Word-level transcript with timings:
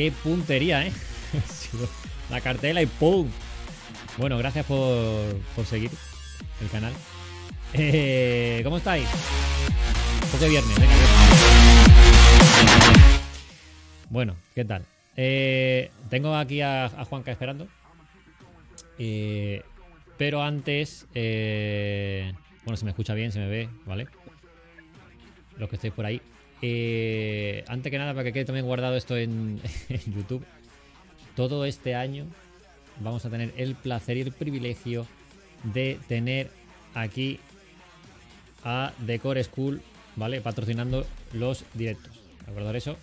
Qué 0.00 0.10
puntería, 0.10 0.86
¿eh? 0.86 0.92
La 2.30 2.40
cartela 2.40 2.80
y 2.80 2.86
¡pum! 2.86 3.28
Bueno, 4.16 4.38
gracias 4.38 4.64
por, 4.64 5.36
por 5.54 5.66
seguir 5.66 5.90
el 6.62 6.70
canal. 6.70 6.94
Eh, 7.74 8.62
¿Cómo 8.64 8.78
estáis? 8.78 9.06
Porque 10.30 10.48
viernes, 10.48 10.74
venga, 10.80 10.94
viernes. 10.94 11.20
Bueno, 14.08 14.36
¿qué 14.54 14.64
tal? 14.64 14.86
Eh, 15.18 15.90
tengo 16.08 16.34
aquí 16.34 16.62
a, 16.62 16.86
a 16.86 17.04
Juanca 17.04 17.30
esperando. 17.30 17.68
Eh, 18.98 19.62
pero 20.16 20.42
antes, 20.42 21.08
bueno, 21.12 22.76
se 22.78 22.86
me 22.86 22.92
escucha 22.92 23.12
bien, 23.12 23.32
se 23.32 23.38
me 23.38 23.48
ve, 23.48 23.68
¿vale? 23.84 24.06
Los 25.58 25.68
que 25.68 25.76
estéis 25.76 25.92
por 25.92 26.06
ahí. 26.06 26.22
Eh, 26.62 27.64
antes 27.68 27.90
que 27.90 27.98
nada, 27.98 28.12
para 28.12 28.24
que 28.24 28.32
quede 28.32 28.44
también 28.44 28.66
guardado 28.66 28.96
esto 28.96 29.16
en, 29.16 29.60
YouTube, 30.06 30.44
todo 31.36 31.64
este 31.64 31.94
año 31.94 32.26
vamos 33.00 33.24
a 33.24 33.30
tener 33.30 33.52
el 33.56 33.74
placer 33.74 34.16
y 34.16 34.20
el 34.20 34.32
privilegio 34.32 35.06
de 35.64 35.98
tener 36.08 36.50
aquí 36.94 37.40
a 38.62 38.92
Decor 38.98 39.42
School, 39.42 39.80
¿vale? 40.16 40.40
Patrocinando 40.40 41.06
los 41.32 41.64
directos. 41.74 42.20
¿De 42.46 42.78
eso? 42.78 42.96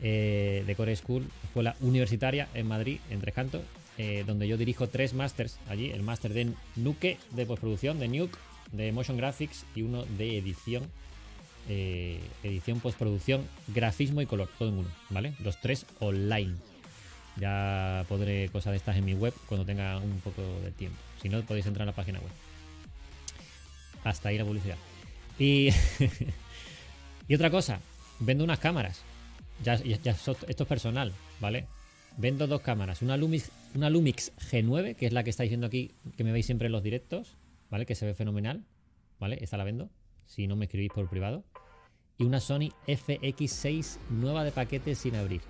Eh, 0.00 0.64
Decor 0.66 0.94
School, 0.96 1.26
escuela 1.44 1.76
universitaria 1.80 2.48
en 2.54 2.66
Madrid, 2.68 3.00
en 3.10 3.20
Tres 3.20 3.34
Cantos, 3.34 3.62
eh, 3.98 4.24
donde 4.26 4.48
yo 4.48 4.56
dirijo 4.56 4.88
tres 4.88 5.14
másters 5.14 5.58
allí: 5.68 5.90
el 5.90 6.02
máster 6.02 6.32
de 6.32 6.52
Nuke, 6.76 7.18
de 7.32 7.46
postproducción, 7.46 7.98
de 7.98 8.08
Nuke, 8.08 8.38
de 8.72 8.92
Motion 8.92 9.16
Graphics 9.16 9.66
y 9.74 9.82
uno 9.82 10.04
de 10.04 10.38
edición. 10.38 10.84
Eh, 11.68 12.20
edición, 12.42 12.80
postproducción, 12.80 13.46
grafismo 13.68 14.20
y 14.20 14.26
color, 14.26 14.48
todo 14.58 14.68
en 14.68 14.78
uno, 14.78 14.88
¿vale? 15.10 15.34
Los 15.42 15.60
tres 15.60 15.86
online. 16.00 16.54
Ya 17.36 18.04
podré 18.08 18.48
cosas 18.50 18.72
de 18.72 18.76
estas 18.76 18.96
en 18.96 19.04
mi 19.04 19.14
web 19.14 19.34
cuando 19.46 19.66
tenga 19.66 19.98
un 19.98 20.20
poco 20.20 20.42
de 20.62 20.70
tiempo. 20.70 20.98
Si 21.20 21.28
no, 21.28 21.42
podéis 21.42 21.66
entrar 21.66 21.82
a 21.82 21.90
la 21.90 21.96
página 21.96 22.20
web. 22.20 22.30
Hasta 24.04 24.28
ahí 24.28 24.38
la 24.38 24.44
publicidad. 24.44 24.76
Y, 25.38 25.70
otra 27.34 27.50
cosa, 27.50 27.80
vendo 28.20 28.44
unas 28.44 28.58
cámaras. 28.58 29.02
Ya, 29.62 29.74
esto 29.74 30.36
es 30.46 30.66
personal, 30.66 31.12
¿vale? 31.40 31.66
Vendo 32.16 32.46
dos 32.46 32.60
cámaras. 32.60 33.02
Una 33.02 33.16
Lumix, 33.16 33.50
una 33.74 33.90
Lumix 33.90 34.32
G9, 34.50 34.94
que 34.94 35.06
es 35.06 35.12
la 35.12 35.24
que 35.24 35.30
estáis 35.30 35.50
viendo 35.50 35.66
aquí, 35.66 35.92
que 36.16 36.24
me 36.24 36.32
veis 36.32 36.46
siempre 36.46 36.66
en 36.66 36.72
los 36.72 36.82
directos, 36.82 37.36
¿vale? 37.70 37.86
Que 37.86 37.94
se 37.94 38.06
ve 38.06 38.14
fenomenal, 38.14 38.64
¿vale? 39.18 39.38
Esta 39.40 39.56
la 39.56 39.64
vendo, 39.64 39.90
si 40.26 40.46
no 40.46 40.54
me 40.54 40.66
escribís 40.66 40.90
por 40.92 41.08
privado. 41.08 41.44
Y 42.18 42.24
una 42.24 42.40
Sony 42.40 42.70
FX6 42.86 43.98
nueva 44.10 44.44
de 44.44 44.52
paquete 44.52 44.94
sin 44.94 45.16
abrir. 45.16 45.40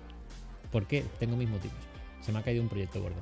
¿Por 0.71 0.87
qué? 0.87 1.03
Tengo 1.19 1.35
mis 1.37 1.49
motivos. 1.49 1.77
Se 2.21 2.31
me 2.31 2.39
ha 2.39 2.43
caído 2.43 2.63
un 2.63 2.69
proyecto 2.69 3.01
gordo. 3.01 3.21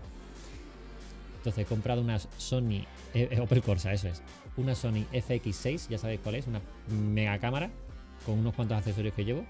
Entonces 1.38 1.66
he 1.66 1.67
comprado 1.67 2.02
unas 2.02 2.30
Sony 2.38 2.85
eh, 3.13 3.27
eh, 3.31 3.39
Opel 3.41 3.61
Corsa, 3.61 3.91
eso 3.91 4.08
es. 4.08 4.22
Una 4.55 4.75
Sony 4.75 5.05
FX6, 5.11 5.89
ya 5.89 5.97
sabéis 5.97 6.22
cuál 6.22 6.35
es, 6.35 6.47
una 6.47 6.61
mega 6.88 7.38
cámara 7.39 7.69
con 8.25 8.39
unos 8.39 8.53
cuantos 8.53 8.77
accesorios 8.77 9.13
que 9.13 9.25
llevo 9.25 9.44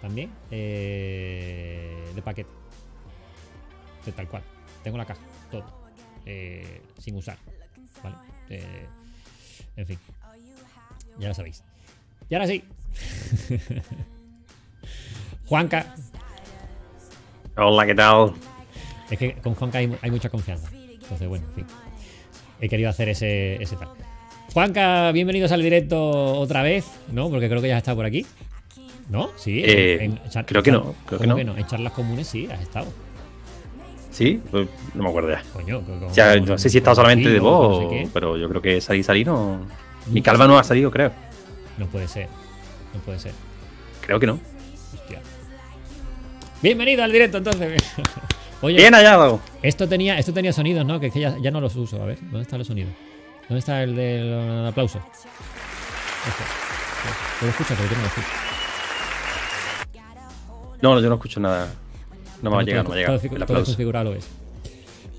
también 0.00 0.30
eh, 0.50 2.10
de 2.14 2.22
paquete. 2.22 2.50
De 4.04 4.12
tal 4.12 4.28
cual. 4.28 4.42
Tengo 4.82 4.96
la 4.96 5.04
caja, 5.04 5.20
todo. 5.50 5.64
eh, 6.24 6.80
sin 6.98 7.16
usar. 7.16 7.36
¿Vale? 8.02 8.16
Eh, 8.48 8.86
en 9.76 9.86
fin. 9.86 9.98
Ya 11.18 11.28
lo 11.28 11.34
sabéis. 11.34 11.62
Y 12.28 12.34
ahora 12.34 12.46
sí. 12.46 12.64
Juanca, 15.46 15.94
Hola, 17.58 17.86
¿qué 17.86 17.94
tal? 17.94 18.32
Es 19.10 19.18
que 19.18 19.32
con 19.36 19.54
Juanca 19.54 19.78
hay, 19.78 19.90
hay 20.02 20.10
mucha 20.10 20.28
confianza. 20.28 20.68
Entonces, 20.74 21.26
bueno, 21.26 21.46
en 21.48 21.54
fin. 21.54 21.66
He 22.60 22.68
querido 22.68 22.90
hacer 22.90 23.08
ese, 23.08 23.54
ese 23.62 23.76
tal. 23.76 23.88
Juanca, 24.52 25.10
bienvenidos 25.12 25.52
al 25.52 25.62
directo 25.62 26.38
otra 26.38 26.62
vez, 26.62 26.84
¿no? 27.12 27.30
Porque 27.30 27.48
creo 27.48 27.62
que 27.62 27.68
ya 27.68 27.76
has 27.76 27.80
estado 27.80 27.96
por 27.96 28.04
aquí. 28.04 28.26
¿No? 29.08 29.30
Sí. 29.36 29.62
Eh, 29.64 30.18
creo 30.46 30.62
que 30.62 30.70
no, 30.70 30.94
creo 31.06 31.18
que 31.20 31.28
¿cómo 31.28 31.44
no. 31.44 31.56
En 31.56 31.66
charlas 31.66 31.92
comunes 31.92 32.26
sí, 32.26 32.46
has 32.52 32.60
estado. 32.60 32.88
¿Sí? 34.10 34.40
Pues 34.50 34.68
no 34.94 35.04
me 35.04 35.08
acuerdo 35.08 35.30
ya. 35.30 35.42
Coño. 35.54 35.82
O 36.10 36.12
sea, 36.12 36.36
no 36.38 36.58
sé 36.58 36.68
si 36.68 36.76
he 36.76 36.80
estado 36.80 36.96
solamente 36.96 37.30
de 37.30 37.40
no 37.40 37.80
sé 37.80 37.88
qué. 37.88 38.08
pero 38.12 38.36
yo 38.36 38.50
creo 38.50 38.60
que 38.60 38.82
salí, 38.82 39.02
salí, 39.02 39.24
no. 39.24 39.60
Mi 40.08 40.20
calva 40.20 40.46
no 40.46 40.58
ha 40.58 40.64
salido, 40.64 40.90
creo. 40.90 41.10
No 41.78 41.86
puede 41.86 42.06
ser. 42.06 42.28
No 42.96 43.02
puede 43.02 43.18
ser. 43.18 43.32
Creo 44.00 44.18
que 44.18 44.26
no. 44.26 44.40
Hostia. 44.94 45.20
Bienvenido 46.62 47.04
al 47.04 47.12
directo, 47.12 47.38
entonces. 47.38 47.82
Oye, 48.62 48.76
Bien 48.76 48.94
hallado. 48.94 49.40
esto 49.62 49.86
tenía, 49.86 50.18
esto 50.18 50.32
tenía 50.32 50.52
sonidos, 50.52 50.86
¿no? 50.86 50.98
Que, 50.98 51.08
es 51.08 51.12
que 51.12 51.20
ya, 51.20 51.36
ya 51.38 51.50
no 51.50 51.60
los 51.60 51.76
uso. 51.76 52.02
A 52.02 52.06
ver, 52.06 52.18
¿dónde 52.22 52.42
están 52.42 52.58
los 52.58 52.66
sonidos? 52.66 52.92
¿Dónde 53.48 53.58
está 53.58 53.82
el 53.82 53.94
del 53.94 54.66
aplauso? 54.66 54.98
Este. 56.26 57.44
¿Lo 57.44 57.50
escuchas? 57.50 57.76
Porque 57.76 57.90
yo 57.90 57.96
no 57.96 58.02
lo 58.02 58.08
escucho. 58.08 58.28
No, 60.80 60.94
no, 60.94 61.00
yo 61.00 61.08
no 61.10 61.14
escucho 61.16 61.40
nada. 61.40 61.68
No 62.40 62.50
me 62.50 62.56
va 62.56 62.62
a 62.62 62.64
llegar, 62.64 62.84
no 62.84 62.90
me 62.90 63.04
va 63.04 63.14
a 63.14 63.18
llegar. 63.18 63.46
todo 63.46 63.64
configurado 63.64 64.04
lo 64.10 64.14
es. 64.14 64.26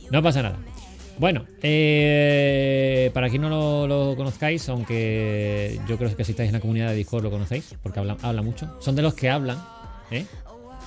No 0.10 0.24
pasa 0.24 0.42
nada. 0.42 0.58
Bueno, 1.20 1.46
eh, 1.64 3.10
para 3.14 3.30
quien 3.30 3.42
no 3.42 3.50
lo, 3.50 3.88
lo 3.88 4.16
conozcáis, 4.16 4.70
aunque 4.70 5.80
yo 5.88 5.98
creo 5.98 6.16
que 6.16 6.24
si 6.24 6.32
estáis 6.32 6.50
en 6.50 6.54
la 6.54 6.60
comunidad 6.60 6.90
de 6.90 6.96
Discord 6.96 7.24
lo 7.24 7.32
conocéis, 7.32 7.76
porque 7.82 8.00
habla, 8.00 8.18
habla 8.22 8.42
mucho. 8.42 8.78
Son 8.80 8.96
de 8.96 9.02
los 9.02 9.14
que 9.16 9.30
hablan, 9.30 9.58
¿eh? 10.12 10.26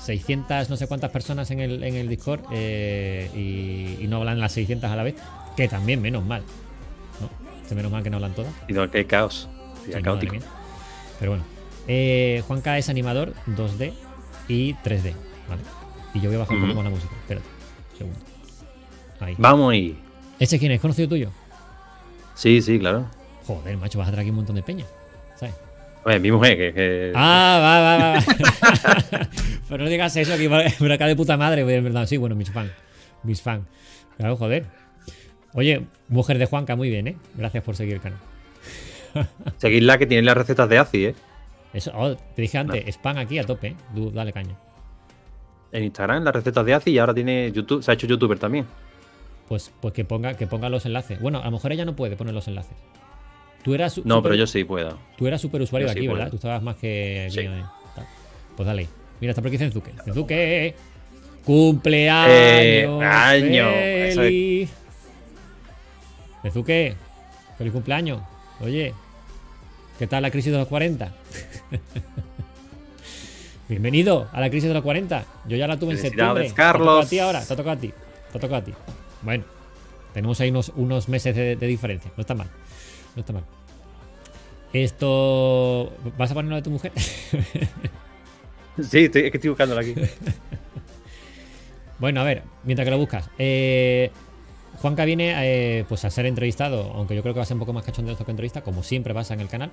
600 0.00 0.70
no 0.70 0.76
sé 0.76 0.86
cuántas 0.86 1.10
personas 1.10 1.50
en 1.50 1.60
el, 1.60 1.82
en 1.84 1.94
el 1.94 2.08
Discord 2.08 2.40
eh, 2.52 3.30
y, 3.34 4.02
y 4.02 4.06
no 4.08 4.18
hablan 4.18 4.40
las 4.40 4.52
600 4.52 4.90
a 4.90 4.96
la 4.96 5.02
vez, 5.02 5.16
que 5.56 5.68
también 5.68 6.00
menos 6.00 6.24
mal. 6.24 6.42
¿no? 7.20 7.28
Que 7.68 7.74
menos 7.74 7.90
mal 7.90 8.02
que 8.02 8.10
no 8.10 8.16
hablan 8.16 8.34
todas. 8.34 8.52
Y 8.68 8.72
no, 8.72 8.90
qué 8.90 9.06
caos. 9.06 9.48
Sí, 9.84 9.92
caótico. 10.00 10.36
Pero 11.18 11.32
bueno. 11.32 11.44
Eh, 11.88 12.42
Juanca 12.46 12.78
es 12.78 12.88
animador 12.88 13.34
2D 13.46 13.92
y 14.48 14.74
3D. 14.74 15.12
¿vale? 15.48 15.62
Y 16.14 16.20
yo 16.20 16.28
voy 16.28 16.36
a 16.36 16.40
bajar 16.40 16.56
un 16.56 16.62
poco 16.62 16.74
más 16.74 16.84
la 16.84 16.90
música. 16.90 17.14
Espérate. 17.20 17.46
un 17.46 17.98
Segundo. 17.98 18.20
Ahí. 19.20 19.34
Vamos 19.38 19.74
y. 19.74 19.98
¿Ese 20.40 20.58
quién 20.58 20.72
es? 20.72 20.80
¿Conocido 20.80 21.08
tuyo? 21.08 21.30
Sí, 22.34 22.60
sí, 22.62 22.78
claro. 22.80 23.06
Joder, 23.46 23.76
macho, 23.76 23.98
vas 23.98 24.08
a 24.08 24.10
traer 24.10 24.22
aquí 24.24 24.30
un 24.30 24.36
montón 24.36 24.56
de 24.56 24.62
peña. 24.62 24.86
¿Sabes? 25.36 25.54
Oye, 26.04 26.18
mi 26.18 26.32
mujer, 26.32 26.56
que. 26.56 26.72
que- 26.74 27.12
Ah, 27.14 27.58
va, 27.62 27.80
va, 27.80 27.98
va. 27.98 28.14
va. 28.14 29.28
Pero 29.68 29.84
no 29.84 29.90
digas 29.90 30.16
eso, 30.16 30.36
que 30.36 30.74
por 30.78 30.90
acá 30.92 31.06
de 31.06 31.14
puta 31.14 31.36
madre, 31.36 31.60
en 31.76 31.84
verdad. 31.84 32.06
Sí, 32.06 32.16
bueno, 32.16 32.34
mis 32.34 32.50
fans. 32.50 32.72
Mis 33.22 33.42
fans. 33.42 33.66
Claro, 34.16 34.36
joder. 34.36 34.64
Oye, 35.52 35.86
mujer 36.08 36.38
de 36.38 36.46
Juanca, 36.46 36.74
muy 36.76 36.88
bien, 36.88 37.08
¿eh? 37.08 37.16
Gracias 37.34 37.62
por 37.62 37.76
seguir 37.76 37.94
el 37.94 38.00
canal. 38.00 38.18
Seguidla 39.58 39.98
que 39.98 40.06
tiene 40.06 40.22
las 40.22 40.36
recetas 40.36 40.68
de 40.68 40.78
ACI, 40.78 41.04
¿eh? 41.06 41.14
Eso, 41.72 41.92
oh, 41.94 42.16
te 42.16 42.42
dije 42.42 42.56
antes, 42.58 42.84
spam 42.94 43.18
aquí 43.18 43.38
a 43.38 43.44
tope, 43.44 43.68
¿eh? 43.68 43.76
Dale 44.12 44.32
caña. 44.32 44.56
En 45.72 45.84
Instagram, 45.84 46.24
las 46.24 46.34
recetas 46.34 46.64
de 46.64 46.74
ACI 46.74 46.90
y 46.92 46.98
ahora 46.98 47.12
tiene 47.14 47.52
YouTube. 47.52 47.82
Se 47.82 47.90
ha 47.90 47.94
hecho 47.94 48.06
youtuber 48.06 48.38
también. 48.38 48.66
Pues, 49.50 49.72
pues 49.80 49.92
que 49.92 50.04
ponga, 50.04 50.34
que 50.34 50.46
ponga 50.46 50.68
los 50.68 50.86
enlaces. 50.86 51.20
Bueno, 51.20 51.40
a 51.40 51.44
lo 51.46 51.50
mejor 51.50 51.72
ella 51.72 51.84
no 51.84 51.96
puede 51.96 52.14
poner 52.16 52.32
los 52.32 52.46
enlaces. 52.46 52.76
Tú 53.64 53.74
eras 53.74 53.98
No, 53.98 54.16
super- 54.18 54.22
pero 54.30 54.34
yo 54.36 54.46
sí 54.46 54.62
puedo. 54.62 54.96
Tú 55.18 55.26
eras 55.26 55.40
super 55.40 55.60
usuario 55.60 55.88
Yo 55.88 55.90
de 55.90 55.94
sí 55.94 55.98
aquí, 55.98 56.06
puedo. 56.06 56.18
¿verdad? 56.18 56.30
Tú 56.30 56.36
estabas 56.36 56.62
más 56.62 56.76
que. 56.76 57.26
Sí. 57.30 57.40
que- 57.40 57.64
tal. 57.96 58.06
Pues 58.56 58.64
dale. 58.66 58.86
Mira, 59.20 59.32
está 59.32 59.42
por 59.42 59.48
aquí 59.48 59.58
Zenzuke. 59.58 59.92
Zenzuke. 60.04 60.74
Cumpleaños. 61.44 62.32
Eh, 62.32 63.04
año. 63.04 63.68
Es. 63.70 64.14
Feliz. 64.14 64.70
Zenzuke. 66.42 66.94
Feliz 67.58 67.72
cumpleaños. 67.72 68.22
Oye. 68.60 68.94
¿Qué 69.98 70.06
tal 70.06 70.22
la 70.22 70.30
crisis 70.30 70.52
de 70.52 70.58
los 70.58 70.68
40? 70.68 71.12
Bienvenido 73.68 74.28
a 74.32 74.40
la 74.40 74.48
crisis 74.48 74.68
de 74.68 74.74
los 74.74 74.82
40. 74.84 75.24
Yo 75.48 75.56
ya 75.56 75.66
la 75.66 75.76
tuve 75.76 75.92
en 75.92 75.98
septiembre. 75.98 76.44
Felicidades, 76.44 76.50
Te 76.52 76.56
Carlos. 76.56 77.06
a 77.06 77.08
ti 77.08 77.18
ahora. 77.18 77.44
Te 77.44 77.52
ha 77.52 77.56
tocado 77.56 77.76
a 77.76 77.80
ti. 77.80 77.88
Te 78.32 78.38
ha 78.38 78.40
tocado 78.40 78.56
a 78.56 78.64
ti. 78.64 78.72
Bueno. 79.22 79.44
Tenemos 80.14 80.40
ahí 80.40 80.50
unos, 80.50 80.72
unos 80.74 81.08
meses 81.08 81.36
de, 81.36 81.54
de 81.56 81.66
diferencia. 81.66 82.10
No 82.16 82.22
está 82.22 82.34
mal. 82.34 82.48
No 83.14 83.20
está 83.20 83.32
mal. 83.32 83.44
Esto. 84.72 85.92
¿Vas 86.18 86.30
a 86.30 86.34
ponerlo 86.34 86.56
de 86.56 86.62
tu 86.62 86.70
mujer? 86.70 86.92
Sí, 88.82 89.04
estoy- 89.04 89.24
es 89.26 89.30
que 89.30 89.36
estoy 89.36 89.50
buscándola 89.50 89.82
aquí. 89.82 89.94
bueno, 91.98 92.20
a 92.20 92.24
ver, 92.24 92.42
mientras 92.64 92.86
que 92.86 92.90
lo 92.90 92.98
buscas. 92.98 93.28
Eh, 93.38 94.10
Juanca 94.78 95.04
viene 95.04 95.34
eh, 95.36 95.84
pues 95.88 96.04
a 96.06 96.10
ser 96.10 96.24
entrevistado, 96.24 96.90
aunque 96.94 97.14
yo 97.14 97.20
creo 97.22 97.34
que 97.34 97.38
va 97.38 97.42
a 97.42 97.46
ser 97.46 97.56
un 97.56 97.60
poco 97.60 97.74
más 97.74 97.84
cachondeo 97.84 98.12
esto 98.12 98.24
que 98.24 98.30
entrevista, 98.30 98.62
como 98.62 98.82
siempre 98.82 99.12
pasa 99.12 99.34
en 99.34 99.40
el 99.40 99.48
canal. 99.48 99.70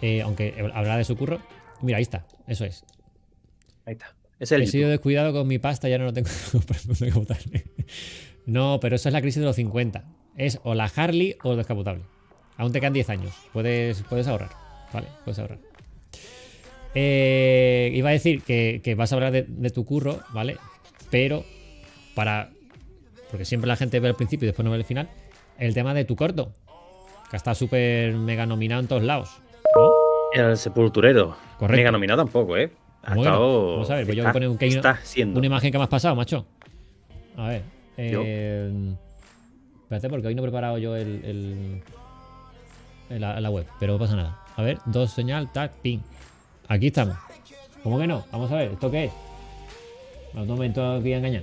Eh, 0.00 0.22
aunque 0.22 0.54
hablará 0.60 0.96
de 0.96 1.04
su 1.04 1.16
curro. 1.16 1.40
Mira, 1.82 1.96
ahí 1.98 2.02
está, 2.02 2.24
eso 2.46 2.64
es. 2.64 2.84
Ahí 3.84 3.94
está. 3.94 4.14
Es 4.38 4.52
el 4.52 4.62
He 4.62 4.66
sido 4.68 4.88
descuidado 4.90 5.32
con 5.32 5.48
mi 5.48 5.58
pasta, 5.58 5.88
ya 5.88 5.98
no 5.98 6.04
lo 6.04 6.12
tengo 6.12 6.28
no 6.52 6.60
tengo 6.94 7.12
que 7.12 7.18
botarle. 7.18 7.64
No, 8.50 8.80
pero 8.80 8.96
eso 8.96 9.08
es 9.08 9.12
la 9.12 9.20
crisis 9.20 9.40
de 9.40 9.46
los 9.46 9.56
50. 9.56 10.04
Es 10.36 10.58
o 10.64 10.74
la 10.74 10.90
Harley 10.94 11.36
o 11.44 11.52
el 11.52 11.56
descapotable. 11.58 12.02
Aún 12.56 12.72
te 12.72 12.80
quedan 12.80 12.92
10 12.92 13.08
años. 13.10 13.32
Puedes, 13.52 14.02
puedes 14.02 14.26
ahorrar. 14.26 14.50
Vale, 14.92 15.06
puedes 15.24 15.38
ahorrar. 15.38 15.58
Eh, 16.94 17.92
iba 17.94 18.08
a 18.08 18.12
decir 18.12 18.42
que, 18.42 18.80
que 18.82 18.94
vas 18.96 19.12
a 19.12 19.14
hablar 19.14 19.32
de, 19.32 19.44
de 19.46 19.70
tu 19.70 19.84
curro, 19.84 20.18
¿vale? 20.32 20.56
Pero 21.10 21.44
para. 22.14 22.50
Porque 23.30 23.44
siempre 23.44 23.68
la 23.68 23.76
gente 23.76 24.00
ve 24.00 24.08
al 24.08 24.16
principio 24.16 24.46
y 24.46 24.48
después 24.48 24.64
no 24.64 24.72
ve 24.72 24.78
el 24.78 24.84
final. 24.84 25.08
El 25.58 25.74
tema 25.74 25.94
de 25.94 26.04
tu 26.04 26.16
corto. 26.16 26.52
Que 27.30 27.36
está 27.36 27.54
súper 27.54 28.14
mega 28.14 28.44
nominado 28.46 28.80
en 28.80 28.88
todos 28.88 29.04
lados. 29.04 29.30
¿no? 29.76 29.90
El 30.42 30.56
sepulturero. 30.56 31.36
Correcto. 31.58 31.76
Mega 31.76 31.92
nominado 31.92 32.24
tampoco, 32.24 32.56
¿eh? 32.56 32.72
Ha 33.04 33.10
¿Cómo 33.14 33.22
que 33.22 33.28
no? 33.28 33.34
estado- 33.34 33.72
Vamos 33.74 33.90
a 33.90 33.94
ver, 33.94 34.04
pues 34.06 34.16
yo 34.16 34.22
voy 34.24 34.30
a 34.30 34.32
poner 34.32 34.48
un. 34.48 34.58
Una 35.36 35.46
imagen 35.46 35.70
que 35.70 35.78
me 35.78 35.84
has 35.84 35.90
pasado, 35.90 36.16
macho. 36.16 36.44
A 37.36 37.48
ver. 37.48 37.79
Eh, 38.02 38.94
espérate, 39.82 40.08
porque 40.08 40.26
hoy 40.28 40.34
no 40.34 40.42
he 40.42 40.44
preparado 40.44 40.78
yo 40.78 40.96
el, 40.96 41.24
el- 41.24 41.82
el- 43.10 43.20
la, 43.20 43.40
la 43.40 43.50
web, 43.50 43.66
pero 43.78 43.94
no 43.94 43.98
pasa 43.98 44.16
nada. 44.16 44.38
A 44.56 44.62
ver, 44.62 44.78
dos 44.86 45.10
señal, 45.12 45.52
tac, 45.52 45.72
ping. 45.82 45.98
Aquí 46.68 46.86
estamos. 46.88 47.16
¿Cómo 47.82 47.98
que 47.98 48.06
no? 48.06 48.24
Vamos 48.32 48.50
a 48.52 48.56
ver, 48.56 48.72
¿esto 48.72 48.90
qué 48.90 49.04
es? 49.06 49.12
No, 50.34 50.42
un 50.42 50.48
momento 50.48 50.92
aquí 50.96 51.12
a 51.12 51.18
engañar. 51.18 51.42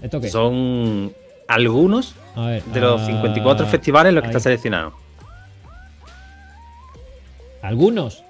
¿Esto 0.00 0.20
qué? 0.20 0.28
Son 0.28 1.12
algunos 1.48 2.14
A 2.36 2.46
ver. 2.46 2.62
de 2.64 2.80
los 2.80 3.00
ah, 3.00 3.06
54 3.06 3.66
festivales 3.66 4.10
en 4.10 4.14
los 4.14 4.22
que 4.22 4.28
ahí. 4.28 4.30
está 4.36 4.40
seleccionado. 4.40 4.92
Algunos. 7.62 8.22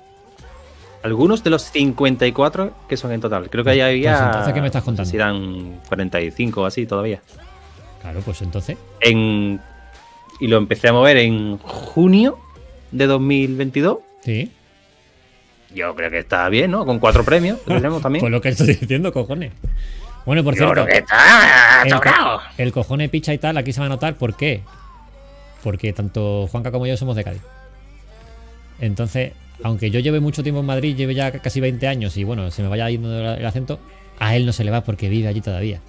Algunos 1.03 1.45
de 1.45 1.51
los 1.51 1.63
54 1.63 2.73
que 2.89 2.97
son 2.97 3.13
en 3.13 3.21
total. 3.21 3.49
Creo 3.51 3.63
que 3.65 3.71
ahí 3.71 3.81
había. 3.81 4.13
Pues 4.15 4.27
entonces, 4.27 4.55
¿qué 4.55 4.61
me 4.61 4.67
estás 4.67 4.83
no 4.83 4.85
sé 4.85 4.87
contando? 4.87 5.11
Si 5.11 5.17
eran 5.17 5.81
45 5.89 6.61
o 6.63 6.67
así 6.67 6.87
todavía. 6.87 7.21
Claro, 8.03 8.21
pues 8.25 8.43
entonces. 8.43 8.77
En, 9.01 9.61
y 10.41 10.47
lo 10.49 10.57
empecé 10.57 10.89
a 10.89 10.93
mover 10.93 11.17
en 11.19 11.59
junio 11.59 12.39
de 12.91 13.07
2022. 13.07 13.99
Sí. 14.25 14.53
Yo 15.75 15.95
creo 15.95 16.11
que 16.11 16.19
está 16.19 16.49
bien, 16.49 16.71
¿no? 16.71 16.85
Con 16.87 16.99
cuatro 16.99 17.25
premios 17.25 17.59
que 17.61 17.75
tenemos 17.75 18.03
también. 18.03 18.21
Pues 18.21 18.33
lo 18.33 18.41
que 18.41 18.49
estoy 18.49 18.67
diciendo, 18.75 19.13
cojones. 19.13 19.53
Bueno, 20.27 20.43
por 20.45 20.55
Yo 20.55 20.65
cierto. 20.65 20.75
creo 20.75 20.87
que 20.87 20.99
está 20.99 21.83
el, 21.85 21.95
co- 21.95 22.41
el 22.59 22.73
cojone 22.73 23.09
picha 23.09 23.33
y 23.33 23.39
tal, 23.39 23.57
aquí 23.57 23.73
se 23.73 23.81
va 23.81 23.87
a 23.87 23.89
notar. 23.91 24.15
¿Por 24.17 24.35
qué? 24.37 24.63
Porque 25.63 25.93
tanto 25.93 26.47
Juanca 26.51 26.71
como 26.71 26.87
yo 26.87 26.97
somos 26.97 27.17
de 27.17 27.25
Cádiz. 27.25 27.43
Entonces, 28.81 29.33
aunque 29.63 29.91
yo 29.91 30.01
lleve 30.01 30.21
mucho 30.21 30.43
tiempo 30.43 30.61
en 30.61 30.67
Madrid, 30.67 30.97
lleve 30.97 31.15
ya 31.15 31.31
casi 31.33 31.61
20 31.61 31.87
años 31.89 32.17
y 32.17 32.25
bueno, 32.25 32.51
se 32.51 32.63
me 32.63 32.69
vaya 32.69 32.89
yendo 32.91 33.35
el 33.35 33.45
acento, 33.47 33.79
a 34.19 34.37
él 34.37 34.47
no 34.47 34.53
se 34.53 34.65
le 34.65 34.71
va 34.71 34.83
porque 34.85 35.09
vive 35.09 35.29
allí 35.29 35.41
todavía. 35.41 35.81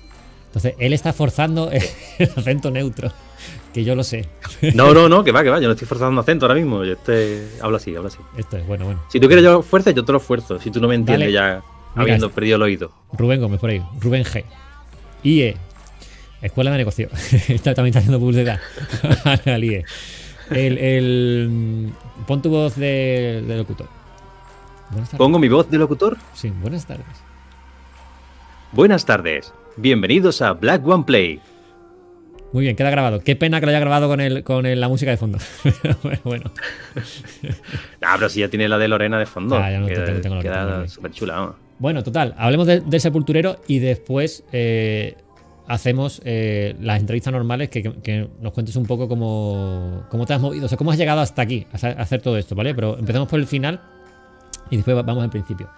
Entonces, 0.47 0.73
él 0.79 0.93
está 0.93 1.13
forzando 1.13 1.69
el 2.19 2.29
acento 2.35 2.71
neutro, 2.71 3.11
que 3.73 3.83
yo 3.83 3.93
lo 3.95 4.03
sé. 4.03 4.25
No, 4.73 4.93
no, 4.93 5.07
no, 5.07 5.23
que 5.23 5.31
va, 5.31 5.43
que 5.43 5.49
va. 5.49 5.59
Yo 5.59 5.67
no 5.67 5.73
estoy 5.73 5.87
forzando 5.87 6.19
acento 6.21 6.45
ahora 6.47 6.55
mismo. 6.55 6.83
Yo 6.83 6.93
este, 6.93 7.47
hablo 7.61 7.77
así, 7.77 7.95
hablo 7.95 8.07
así. 8.07 8.17
Esto 8.37 8.57
es 8.57 8.65
bueno, 8.65 8.85
bueno. 8.85 9.01
Si 9.11 9.19
tú 9.19 9.27
quieres 9.27 9.43
yo 9.45 9.61
fuerza, 9.61 9.91
yo 9.91 10.03
te 10.03 10.11
lo 10.11 10.19
fuerzo. 10.19 10.59
Si 10.59 10.71
tú 10.71 10.81
no 10.81 10.87
me 10.87 10.95
entiendes 10.95 11.31
Dale. 11.33 11.55
ya 11.59 11.61
habiendo 11.95 12.31
perdido 12.31 12.55
el 12.55 12.63
oído. 12.63 12.91
Rubén 13.13 13.39
Gómez 13.41 13.59
por 13.59 13.69
ahí, 13.69 13.81
Rubén 13.99 14.23
G. 14.23 14.43
IE, 15.23 15.55
Escuela 16.41 16.71
de 16.71 16.77
Negocio. 16.79 17.09
Está- 17.47 17.75
también 17.75 17.87
está 17.91 17.99
haciendo 17.99 18.19
publicidad 18.19 18.59
al 19.45 19.63
IE. 19.63 19.85
El, 20.49 20.77
el- 20.79 21.89
pon 22.27 22.41
tu 22.41 22.49
voz 22.49 22.75
de, 22.75 23.43
de 23.47 23.57
locutor. 23.57 23.87
Buenas 24.91 25.09
tardes. 25.09 25.17
Pongo 25.17 25.39
mi 25.39 25.49
voz 25.49 25.69
de 25.69 25.77
locutor. 25.77 26.17
Sí, 26.33 26.49
buenas 26.49 26.85
tardes. 26.85 27.05
Buenas 28.71 29.05
tardes. 29.05 29.53
Bienvenidos 29.77 30.41
a 30.41 30.53
Black 30.53 30.85
One 30.87 31.03
Play. 31.05 31.41
Muy 32.51 32.63
bien, 32.63 32.75
queda 32.75 32.89
grabado. 32.89 33.19
Qué 33.19 33.35
pena 33.35 33.59
que 33.59 33.67
lo 33.67 33.69
haya 33.71 33.79
grabado 33.79 34.07
con, 34.07 34.19
el, 34.19 34.43
con 34.43 34.65
el- 34.65 34.79
la 34.81 34.87
música 34.87 35.11
de 35.11 35.17
fondo. 35.17 35.37
Pero 35.81 35.95
bueno, 36.23 36.51
Ah, 38.01 38.15
pero 38.17 38.29
si 38.29 38.39
ya 38.39 38.47
tiene 38.49 38.67
la 38.67 38.77
de 38.77 38.87
Lorena 38.87 39.19
de 39.19 39.25
fondo. 39.25 39.55
Ah, 39.57 39.69
ya 39.71 39.79
no 39.79 39.87
queda, 39.87 40.05
tengo- 40.05 40.21
tengo 40.21 40.39
queda 40.39 40.81
de- 40.81 40.87
súper 40.87 41.11
chula. 41.11 41.33
vamos. 41.35 41.55
bueno, 41.77 42.03
total. 42.03 42.33
Hablemos 42.37 42.65
de- 42.67 42.81
del 42.81 43.01
sepulturero 43.01 43.57
y 43.67 43.77
después 43.79 44.43
eh, 44.51 45.15
hacemos 45.69 46.21
eh, 46.25 46.75
las 46.81 46.99
entrevistas 46.99 47.31
normales 47.31 47.69
que, 47.69 48.27
nos 48.41 48.51
cuentes 48.53 48.75
un 48.75 48.85
poco 48.85 49.07
cómo, 49.07 50.03
cómo 50.09 50.25
te 50.25 50.33
has 50.33 50.41
movido, 50.41 50.65
o 50.65 50.67
sea, 50.67 50.77
cómo 50.77 50.91
has 50.91 50.97
llegado 50.97 51.21
hasta 51.21 51.41
aquí 51.43 51.65
a 51.71 51.87
hacer 52.01 52.21
todo 52.21 52.37
esto, 52.37 52.55
¿vale? 52.55 52.73
Pero 52.75 52.97
empezamos 52.99 53.29
por 53.29 53.39
el 53.39 53.45
final 53.47 53.79
y 54.71 54.75
después 54.77 54.97
va- 54.97 55.03
vamos 55.03 55.23
al 55.23 55.29
principio. 55.29 55.69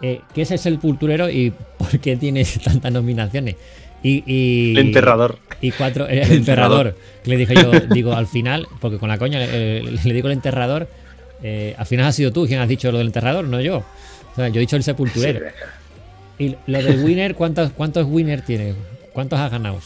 Eh, 0.00 0.20
¿Qué 0.34 0.42
es 0.42 0.50
el 0.50 0.58
sepulturero 0.58 1.28
y 1.30 1.52
por 1.78 1.98
qué 1.98 2.16
tiene 2.16 2.44
tantas 2.64 2.92
nominaciones? 2.92 3.56
Y, 4.02 4.22
y- 4.26 4.72
El 4.72 4.86
enterrador. 4.88 5.38
Y 5.60 5.70
cuatro, 5.70 6.06
el, 6.06 6.18
El 6.18 6.32
enterrador. 6.32 6.88
enterrador. 6.88 6.96
Que 7.24 7.30
le 7.30 7.36
dije 7.38 7.54
yo, 7.54 7.70
digo, 7.94 8.12
al 8.12 8.26
final, 8.26 8.66
porque 8.80 8.98
con 8.98 9.08
la 9.08 9.16
coña 9.18 9.38
eh, 9.42 9.82
le 10.04 10.12
digo 10.14 10.28
el 10.28 10.34
enterrador. 10.34 10.88
eh, 11.42 11.74
al 11.78 11.86
final 11.86 12.06
has 12.06 12.14
sido 12.16 12.32
tú 12.32 12.46
quien 12.46 12.60
has 12.60 12.68
dicho 12.68 12.92
lo 12.92 12.98
del 12.98 13.06
enterrador, 13.08 13.44
no 13.44 13.60
yo. 13.60 13.78
O 13.78 14.34
sea, 14.36 14.48
yo 14.48 14.56
he 14.56 14.60
dicho 14.60 14.76
el 14.76 14.82
sepulturero. 14.82 15.46
Y 16.38 16.56
lo 16.66 16.82
del 16.82 17.04
winner, 17.04 17.34
¿cuántos, 17.34 17.70
cuántos 17.72 18.06
winner 18.06 18.42
tienes? 18.42 18.74
¿Cuántos 19.12 19.38
has 19.38 19.50
ganado? 19.50 19.78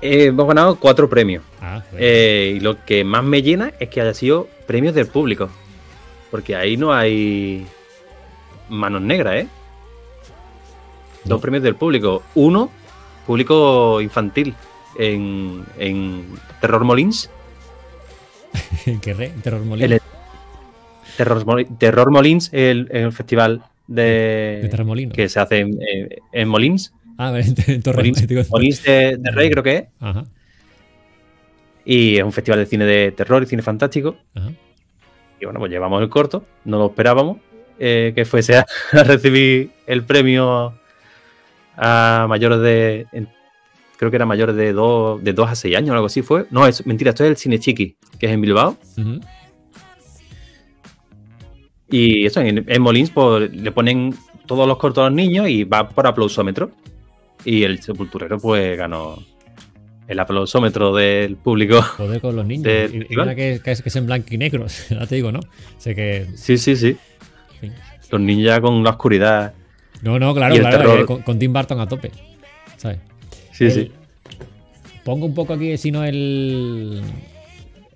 Eh, 0.00 0.26
hemos 0.26 0.46
ganado 0.46 0.76
cuatro 0.78 1.08
premios. 1.08 1.42
Ah. 1.60 1.82
Eh, 1.96 2.54
y 2.56 2.60
lo 2.60 2.84
que 2.84 3.04
más 3.04 3.24
me 3.24 3.42
llena 3.42 3.72
es 3.80 3.88
que 3.88 4.00
haya 4.00 4.14
sido 4.14 4.48
premios 4.66 4.94
del 4.94 5.06
público. 5.06 5.48
Porque 6.30 6.54
ahí 6.56 6.76
no 6.76 6.92
hay 6.92 7.66
manos 8.68 9.02
negras, 9.02 9.34
¿eh? 9.36 9.48
Dos 11.24 11.40
premios 11.40 11.62
del 11.62 11.74
público. 11.74 12.22
Uno, 12.34 12.70
público 13.26 14.00
infantil 14.00 14.54
en, 14.98 15.64
en 15.78 16.26
Terror 16.60 16.84
Molins. 16.84 17.30
¿Qué 19.02 19.14
re? 19.14 19.32
Terror 19.42 19.62
Molino. 19.64 19.94
El- 19.94 20.02
Terror, 21.16 21.44
Terror 21.78 22.10
Molins, 22.12 22.48
el, 22.52 22.88
el 22.92 23.12
festival 23.12 23.64
de, 23.88 24.68
De 24.70 25.08
que 25.12 25.28
se 25.28 25.40
hace 25.40 25.58
en, 25.60 25.76
en 26.32 26.48
Molins. 26.48 26.92
Ah, 27.18 27.30
vale, 27.32 27.44
en 27.66 27.82
Torre 27.82 28.02
de, 28.82 29.16
de 29.18 29.30
Rey, 29.32 29.50
creo 29.50 29.62
que 29.62 29.76
es. 29.76 29.84
Ajá, 30.00 30.24
Y 31.84 32.16
es 32.16 32.22
un 32.24 32.32
festival 32.32 32.60
de 32.60 32.66
cine 32.66 32.84
de 32.86 33.12
terror 33.12 33.42
y 33.42 33.46
cine 33.46 33.60
fantástico. 33.62 34.16
ajá. 34.34 34.50
Y 35.40 35.44
bueno, 35.44 35.60
pues 35.60 35.70
llevamos 35.70 36.02
el 36.02 36.08
corto, 36.08 36.44
no 36.64 36.78
lo 36.78 36.86
esperábamos 36.86 37.36
eh, 37.78 38.12
que 38.14 38.24
fuese 38.24 38.56
a, 38.56 38.66
a 38.92 39.02
recibir 39.04 39.70
el 39.86 40.02
premio 40.04 40.74
a 41.76 42.26
mayores 42.28 42.58
de. 42.60 43.06
en- 43.12 43.28
creo 43.96 44.10
que 44.10 44.16
era 44.16 44.26
mayores 44.26 44.54
de 44.56 44.72
2 44.72 45.22
de 45.24 45.32
dos 45.32 45.48
a 45.50 45.54
6 45.56 45.76
años 45.76 45.90
o 45.90 45.94
algo 45.94 46.06
así 46.06 46.22
fue. 46.22 46.46
No, 46.50 46.66
es 46.66 46.84
mentira, 46.86 47.10
esto 47.10 47.24
es 47.24 47.30
el 47.30 47.36
Cine 47.36 47.58
Chiqui, 47.58 47.96
que 48.18 48.26
es 48.26 48.32
en 48.32 48.40
Bilbao. 48.40 48.76
Y 51.90 52.26
eso, 52.26 52.40
en, 52.40 52.64
en 52.68 52.82
Molins 52.82 53.10
pues, 53.10 53.50
le 53.52 53.72
ponen 53.72 54.14
todos 54.46 54.66
los 54.68 54.76
cortos 54.78 55.02
a 55.02 55.08
los 55.08 55.14
niños 55.16 55.48
y 55.48 55.64
va 55.64 55.88
por 55.88 56.06
aplausómetro. 56.06 56.70
Y 57.44 57.62
el 57.64 57.80
sepulturero 57.82 58.38
pues 58.38 58.76
ganó 58.76 59.22
el 60.06 60.18
aplausómetro 60.20 60.94
del 60.94 61.36
público. 61.36 61.80
Joder 61.82 62.20
con 62.20 62.34
los 62.36 62.46
niños. 62.46 62.64
Del 62.64 62.92
Y- 62.94 62.96
y, 62.96 63.00
festival. 63.00 63.26
mira 63.26 63.36
que, 63.36 63.60
que 63.62 63.70
es, 63.72 63.82
que 63.82 63.88
es 63.88 63.96
en 63.96 64.06
blanco 64.06 64.26
y 64.30 64.38
negro. 64.38 64.66
Ya 64.90 65.06
te 65.06 65.14
digo, 65.16 65.30
¿no? 65.32 65.40
Sé 65.78 65.94
que. 65.94 66.26
Sí, 66.34 66.58
sí, 66.58 66.76
sí. 66.76 66.96
Los 68.10 68.20
niños 68.20 68.46
ya 68.46 68.60
con 68.60 68.82
la 68.82 68.90
oscuridad. 68.90 69.52
No, 70.02 70.18
no, 70.18 70.34
claro, 70.34 70.54
claro. 70.56 71.00
eh, 71.00 71.04
Con, 71.06 71.22
con 71.22 71.38
Tim 71.38 71.52
Burton 71.52 71.80
a 71.80 71.86
tope. 71.88 72.10
¿Sabes? 72.76 72.98
Sí, 73.52 73.64
El- 73.64 73.72
sí. 73.72 73.92
Pongo 75.04 75.26
un 75.26 75.34
poco 75.34 75.54
aquí, 75.54 75.76
si 75.78 75.90
no, 75.90 76.04
el. 76.04 77.02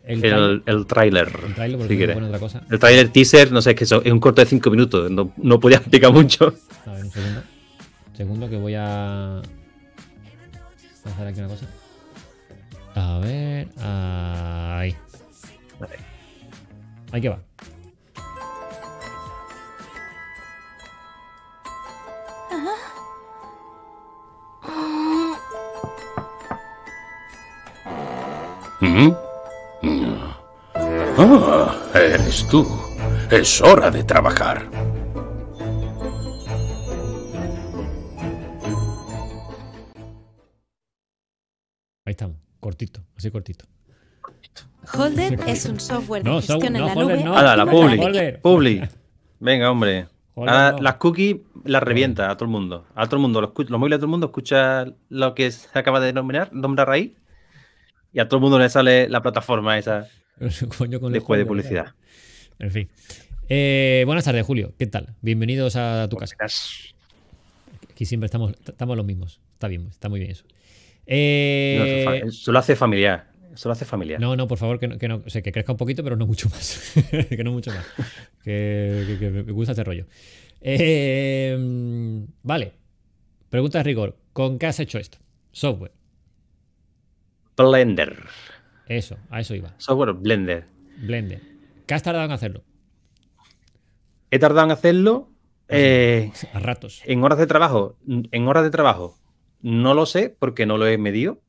El, 0.04 0.24
El, 0.24 0.62
el 0.66 0.86
tráiler. 0.86 1.28
el 1.46 1.54
trailer, 1.54 1.78
porque 1.78 1.88
si 1.88 1.94
no 1.94 1.98
quieres. 1.98 2.14
pone 2.16 2.26
otra 2.26 2.38
cosa. 2.40 2.62
El 2.70 2.78
tráiler 2.80 3.08
teaser, 3.10 3.52
no 3.52 3.62
sé, 3.62 3.70
es 3.70 3.76
que 3.76 3.84
eso, 3.84 4.02
es 4.04 4.10
un 4.10 4.18
corto 4.18 4.40
de 4.42 4.46
5 4.46 4.68
minutos. 4.70 5.10
No, 5.10 5.32
no 5.36 5.60
podía 5.60 5.76
explicar 5.76 6.12
mucho. 6.12 6.54
A 6.86 6.92
ver, 6.92 7.04
un 7.04 7.10
segundo. 7.10 7.42
Segundo 8.22 8.48
que 8.48 8.56
voy 8.56 8.76
a. 8.76 9.42
Hacer 11.04 11.26
aquí 11.26 11.40
una 11.40 11.48
cosa. 11.48 11.66
A 12.94 13.18
ver. 13.18 13.68
Ahí. 13.80 14.96
Ahí 17.10 17.20
que 17.20 17.28
va. 17.30 17.40
¿Mm? 28.82 29.12
Ah, 31.18 31.74
eres 31.92 32.46
tú. 32.46 32.64
Es 33.32 33.60
hora 33.60 33.90
de 33.90 34.04
trabajar. 34.04 34.91
Ahí 42.12 42.14
estamos. 42.14 42.36
Cortito. 42.60 43.00
Así 43.16 43.30
cortito. 43.30 43.64
Holder 44.98 45.40
es 45.46 45.64
un 45.64 45.80
software 45.80 46.22
de 46.22 46.28
No, 46.28 46.36
gestión 46.36 46.60
so- 46.60 46.66
en 46.66 46.72
no, 46.74 46.78
la 46.86 46.92
Holder, 46.92 47.16
nube. 47.16 47.24
no. 47.24 47.38
Hala, 47.38 47.56
la 47.56 47.62
Holder, 47.64 47.76
publi. 47.96 47.98
Holder. 48.04 48.40
Publi. 48.42 48.82
Venga, 49.40 49.70
hombre. 49.70 50.06
Holder, 50.34 50.54
Ahora, 50.54 50.72
no. 50.72 50.82
las 50.82 50.94
cookies 50.96 51.36
las 51.64 51.82
revienta 51.82 52.30
a 52.30 52.36
todo 52.36 52.44
el 52.44 52.50
mundo. 52.50 52.84
A 52.94 53.06
todo 53.06 53.16
el 53.16 53.22
mundo. 53.22 53.40
Los, 53.40 53.52
los 53.56 53.80
móviles 53.80 53.96
de 53.96 54.00
todo 54.00 54.06
el 54.06 54.10
mundo 54.10 54.26
escucha 54.26 54.84
lo 55.08 55.34
que 55.34 55.50
se 55.50 55.78
acaba 55.78 56.00
de 56.00 56.06
denominar, 56.08 56.52
nombrar 56.52 56.90
ahí. 56.90 57.16
Y 58.12 58.20
a 58.20 58.28
todo 58.28 58.36
el 58.36 58.42
mundo 58.42 58.58
le 58.58 58.68
sale 58.68 59.08
la 59.08 59.22
plataforma 59.22 59.78
esa 59.78 60.08
Coño, 60.76 61.00
con 61.00 61.14
después 61.14 61.38
de 61.38 61.46
publicidad. 61.46 61.94
En 62.58 62.70
fin. 62.70 62.90
Eh, 63.48 64.02
buenas 64.04 64.24
tardes, 64.26 64.44
Julio. 64.44 64.74
¿Qué 64.78 64.86
tal? 64.86 65.14
Bienvenidos 65.22 65.76
a 65.76 66.06
tu 66.10 66.16
casa. 66.18 66.36
Aquí 67.90 68.04
siempre 68.04 68.26
estamos, 68.26 68.52
estamos 68.66 68.98
los 68.98 69.06
mismos. 69.06 69.40
Está 69.54 69.68
bien, 69.68 69.86
está 69.88 70.10
muy 70.10 70.20
bien 70.20 70.32
eso. 70.32 70.44
Eh, 71.06 72.22
eso 72.26 72.52
lo 72.52 72.58
hace 72.58 72.76
familiar. 72.76 73.30
Eso 73.52 73.68
lo 73.68 73.72
hace 73.74 73.84
familiar. 73.84 74.18
no, 74.20 74.34
no, 74.34 74.48
por 74.48 74.56
favor, 74.56 74.78
que, 74.78 74.88
no, 74.88 74.98
que, 74.98 75.08
no- 75.08 75.22
o 75.26 75.28
sea, 75.30 75.42
que 75.42 75.52
crezca 75.52 75.72
un 75.72 75.78
poquito, 75.78 76.02
pero 76.02 76.16
no 76.16 76.26
mucho 76.26 76.48
más. 76.48 76.92
que 77.28 77.44
no 77.44 77.52
mucho 77.52 77.70
más. 77.70 77.84
Que, 78.42 79.04
que- 79.06 79.18
que 79.18 79.30
me 79.30 79.52
gusta 79.52 79.72
este 79.72 79.84
rollo. 79.84 80.06
Eh, 80.60 81.56
vale. 82.42 82.72
Pregunta 83.50 83.78
de 83.78 83.84
rigor. 83.84 84.16
¿Con 84.32 84.58
qué 84.58 84.66
has 84.66 84.80
hecho 84.80 84.98
esto? 84.98 85.18
Software. 85.50 85.92
Blender. 87.56 88.16
Eso, 88.86 89.18
a 89.30 89.40
eso 89.40 89.54
iba. 89.54 89.74
Software 89.78 90.12
Blender. 90.14 90.64
Blender. 90.98 91.40
¿Qué 91.86 91.94
has 91.94 92.02
tardado 92.02 92.24
en 92.24 92.32
hacerlo? 92.32 92.64
He 94.30 94.38
tardado 94.38 94.66
en 94.66 94.70
hacerlo 94.72 95.28
eh, 95.68 96.30
A 96.54 96.58
ratos. 96.60 97.02
en 97.04 97.22
horas 97.22 97.38
de 97.38 97.46
trabajo. 97.46 97.98
En 98.08 98.48
horas 98.48 98.64
de 98.64 98.70
trabajo 98.70 99.18
no 99.62 99.94
lo 99.94 100.06
sé 100.06 100.34
porque 100.38 100.66
no 100.66 100.76
lo 100.78 100.86
he 100.86 100.98
medido, 100.98 101.40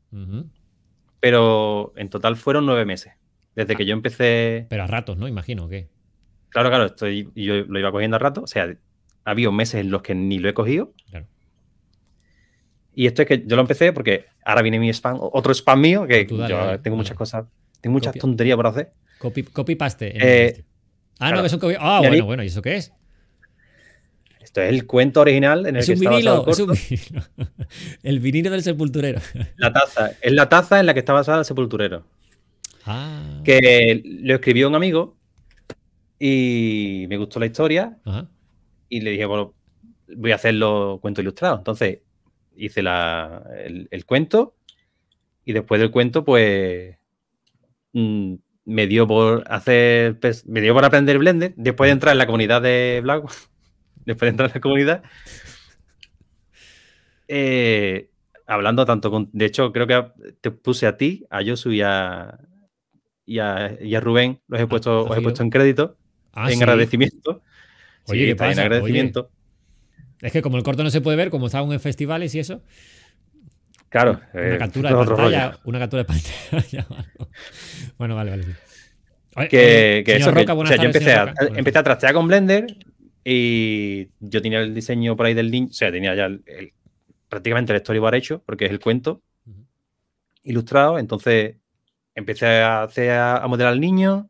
pero 1.19 1.93
en 1.95 2.09
total 2.09 2.35
fueron 2.35 2.65
nueve 2.65 2.85
meses. 2.85 3.13
Desde 3.55 3.75
que 3.75 3.85
yo 3.85 3.93
empecé. 3.93 4.65
Pero 4.69 4.83
a 4.83 4.87
ratos, 4.87 5.17
¿no? 5.17 5.27
Imagino 5.27 5.69
que. 5.69 5.87
Claro, 6.49 6.69
claro, 6.69 6.85
estoy, 6.85 7.29
yo 7.35 7.63
lo 7.65 7.79
iba 7.79 7.91
cogiendo 7.91 8.15
a 8.15 8.19
rato. 8.19 8.41
O 8.43 8.47
sea, 8.47 8.63
ha 9.25 9.29
habido 9.29 9.51
meses 9.51 9.81
en 9.81 9.91
los 9.91 10.01
que 10.01 10.15
ni 10.15 10.39
lo 10.39 10.49
he 10.49 10.53
cogido. 10.53 10.93
Claro. 11.09 11.27
Y 12.93 13.07
esto 13.07 13.21
es 13.23 13.27
que 13.27 13.43
yo 13.45 13.55
lo 13.55 13.61
empecé 13.61 13.91
porque 13.93 14.25
ahora 14.45 14.61
viene 14.61 14.79
mi 14.79 14.89
spam, 14.89 15.17
otro 15.19 15.51
spam 15.53 15.79
mío, 15.81 16.05
que 16.05 16.25
dale, 16.25 16.49
yo 16.49 16.57
dale, 16.57 16.77
tengo 16.79 16.95
dale. 16.95 16.97
muchas 16.97 17.17
cosas, 17.17 17.45
tengo 17.81 17.93
muchas 17.93 18.11
Copia. 18.11 18.21
tonterías 18.21 18.55
por 18.55 18.67
hacer. 18.67 18.93
Copy, 19.19 19.43
copy 19.43 19.75
paste. 19.75 20.07
Eh, 20.15 20.45
este. 20.47 20.65
Ah, 21.19 21.31
no, 21.31 21.41
que 21.41 21.47
es 21.47 21.53
un 21.53 21.59
copy. 21.59 21.75
Ah, 21.79 22.01
bueno, 22.05 22.25
bueno. 22.25 22.43
¿Y 22.43 22.47
eso 22.47 22.61
qué 22.61 22.75
es? 22.75 22.93
Esto 24.53 24.61
es 24.61 24.69
el 24.69 24.85
cuento 24.85 25.21
original 25.21 25.65
en 25.65 25.77
el 25.77 25.81
Es 25.81 25.87
que 25.87 25.93
un 25.93 25.97
está 25.97 26.11
basado 26.11 26.45
el 26.45 26.45
vinilo. 26.45 26.51
Es 26.51 26.59
un 26.59 27.07
vinilo. 27.09 27.23
El 28.03 28.19
vinilo 28.19 28.51
del 28.51 28.61
sepulturero. 28.61 29.19
La 29.57 29.73
taza. 29.73 30.11
Es 30.21 30.31
la 30.31 30.47
taza 30.47 30.79
en 30.79 30.85
la 30.85 30.93
que 30.93 30.99
está 30.99 31.11
basada 31.11 31.39
el 31.39 31.45
sepulturero. 31.45 32.05
Ah. 32.85 33.41
Que 33.43 34.03
lo 34.21 34.35
escribió 34.35 34.67
un 34.67 34.75
amigo 34.75 35.17
y 36.19 37.05
me 37.09 37.17
gustó 37.17 37.39
la 37.39 37.47
historia 37.47 37.97
Ajá. 38.05 38.27
y 38.89 39.01
le 39.01 39.09
dije, 39.11 39.25
bueno, 39.25 39.55
voy 40.15 40.31
a 40.31 40.35
hacerlo 40.35 40.99
cuento 41.01 41.21
ilustrado. 41.21 41.57
Entonces 41.57 41.99
hice 42.55 42.83
la- 42.83 43.43
el, 43.65 43.87
el 43.89 44.05
cuento 44.05 44.55
y 45.45 45.53
después 45.53 45.81
del 45.81 45.89
cuento, 45.89 46.23
pues 46.23 46.95
mm, 47.93 48.35
me 48.65 48.85
dio 48.87 49.07
por 49.07 49.43
hacer, 49.51 50.19
pers- 50.19 50.45
me 50.45 50.61
dio 50.61 50.73
por 50.75 50.85
aprender 50.85 51.17
Blender. 51.17 51.53
Después 51.57 51.87
de 51.87 51.93
entrar 51.93 52.11
en 52.11 52.19
la 52.19 52.27
comunidad 52.27 52.61
de 52.61 52.99
Black, 53.01 53.23
después 54.05 54.27
de 54.27 54.29
entrar 54.29 54.49
en 54.49 54.53
la 54.55 54.61
comunidad, 54.61 55.03
eh, 57.27 58.09
hablando 58.45 58.85
tanto 58.85 59.09
con, 59.11 59.29
de 59.33 59.45
hecho, 59.45 59.71
creo 59.71 59.87
que 59.87 60.03
te 60.41 60.51
puse 60.51 60.87
a 60.87 60.97
ti, 60.97 61.25
a 61.29 61.43
Josu 61.45 61.71
y 61.71 61.81
a, 61.81 62.37
y 63.25 63.39
a, 63.39 63.77
y 63.81 63.95
a 63.95 63.99
Rubén, 63.99 64.41
los 64.47 64.59
he 64.59 64.67
puesto, 64.67 64.91
¿ha 64.91 65.01
os 65.03 65.17
he 65.17 65.21
puesto 65.21 65.43
en 65.43 65.49
crédito, 65.49 65.97
Ah, 66.33 66.49
en 66.49 66.57
sí. 66.57 66.63
agradecimiento. 66.63 67.43
Oye, 68.07 68.19
Sí, 68.19 68.25
¿qué 68.25 68.31
está 68.31 68.45
en? 68.45 68.51
Oye. 68.53 68.61
agradecimiento. 68.61 69.29
Es 70.21 70.31
que 70.31 70.41
como 70.41 70.57
el 70.57 70.63
corto 70.63 70.83
no 70.83 70.89
se 70.89 70.99
puede 71.01 71.15
ver, 71.17 71.29
como 71.29 71.45
estaban 71.47 71.71
en 71.71 71.79
festivales 71.79 72.33
y 72.35 72.39
eso, 72.39 72.61
Claro. 73.89 74.19
una 74.33 74.55
eh, 74.55 74.57
captura 74.57 74.89
de 74.89 74.95
otro 74.95 75.15
pantalla, 75.15 75.59
una 75.65 75.79
captura 75.79 76.03
de 76.03 76.05
pantalla. 76.05 76.87
bueno, 77.97 78.15
vale, 78.15 78.31
vale. 78.31 78.43
sí. 78.43 78.51
Que, 79.49 79.57
oye, 79.57 80.03
que 80.03 80.11
señor 80.13 80.21
eso, 80.21 80.33
que- 80.33 80.39
Roca, 80.41 80.53
o 80.53 80.65
sea, 80.65 80.77
yo 80.77 80.83
empecé 80.83 81.13
a, 81.13 81.25
Roca. 81.27 81.47
Empecé 81.55 81.77
a 81.79 81.83
trastear 81.83 82.13
con 82.13 82.27
Blender 82.27 82.65
y 83.25 84.09
yo 84.19 84.41
tenía 84.41 84.59
el 84.61 84.73
diseño 84.73 85.15
por 85.15 85.25
ahí 85.25 85.33
del 85.33 85.51
niño, 85.51 85.67
o 85.69 85.73
sea, 85.73 85.91
tenía 85.91 86.15
ya 86.15 86.25
el- 86.25 86.43
el- 86.45 86.73
prácticamente 87.29 87.73
el 87.73 87.79
storyboard 87.79 88.15
hecho, 88.15 88.43
porque 88.45 88.65
es 88.65 88.71
el 88.71 88.79
cuento 88.79 89.21
Ujú. 89.45 89.65
ilustrado, 90.43 90.99
entonces 90.99 91.55
empecé 92.15 92.45
a 92.61 92.83
hacer 92.83 93.11
a, 93.11 93.47
modelar 93.47 93.73
al 93.73 93.79
niño, 93.79 94.29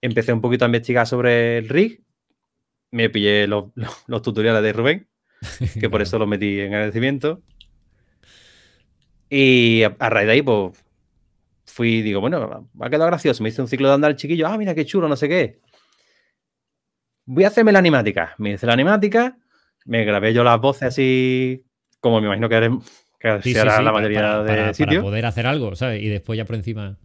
empecé 0.00 0.32
un 0.32 0.40
poquito 0.40 0.64
a 0.64 0.68
investigar 0.68 1.06
sobre 1.06 1.58
el 1.58 1.68
rig, 1.68 2.02
me 2.90 3.08
pillé 3.10 3.46
los, 3.46 3.66
los- 3.76 4.04
los 4.06 4.22
tutoriales 4.22 4.62
de 4.62 4.72
Rubén, 4.72 5.08
que 5.80 5.88
por 5.88 6.02
eso 6.02 6.18
los 6.18 6.28
metí 6.28 6.60
en 6.60 6.74
agradecimiento. 6.74 7.42
Y 9.28 9.82
a, 9.84 9.96
a 9.98 10.10
raíz 10.10 10.26
de 10.26 10.32
ahí, 10.32 10.42
pues, 10.42 10.84
fui, 11.66 12.02
digo, 12.02 12.20
bueno, 12.20 12.68
ha 12.80 12.90
quedado 12.90 13.06
gracioso. 13.06 13.42
Me 13.42 13.48
hice 13.50 13.62
un 13.62 13.68
ciclo 13.68 13.88
de 13.88 13.94
andar 13.94 14.10
el 14.10 14.16
chiquillo, 14.16 14.46
ah, 14.48 14.58
mira 14.58 14.74
qué 14.74 14.84
chulo, 14.84 15.08
no 15.08 15.16
sé 15.16 15.28
qué. 15.28 15.60
Voy 17.32 17.44
a 17.44 17.48
hacerme 17.48 17.70
la 17.70 17.78
animática. 17.78 18.34
Me 18.38 18.52
hice 18.54 18.66
la 18.66 18.72
animática, 18.72 19.38
me 19.84 20.04
grabé 20.04 20.34
yo 20.34 20.42
las 20.42 20.60
voces 20.60 20.82
así, 20.88 21.64
como 22.00 22.20
me 22.20 22.26
imagino 22.26 22.48
que, 22.48 22.56
haré- 22.56 22.80
que 23.20 23.28
Sí, 23.28 23.36
así 23.38 23.52
sí, 23.52 23.58
hará 23.58 23.76
sí, 23.76 23.84
la 23.84 23.92
para- 23.92 23.92
mayoría 23.92 24.20
para, 24.20 24.42
de 24.42 24.48
para- 24.48 24.60
para 24.62 24.74
sitios. 24.74 25.02
poder 25.04 25.26
hacer 25.26 25.46
algo, 25.46 25.76
¿sabes? 25.76 26.02
Y 26.02 26.08
después 26.08 26.36
ya 26.36 26.44
por 26.44 26.56
encima. 26.56 26.98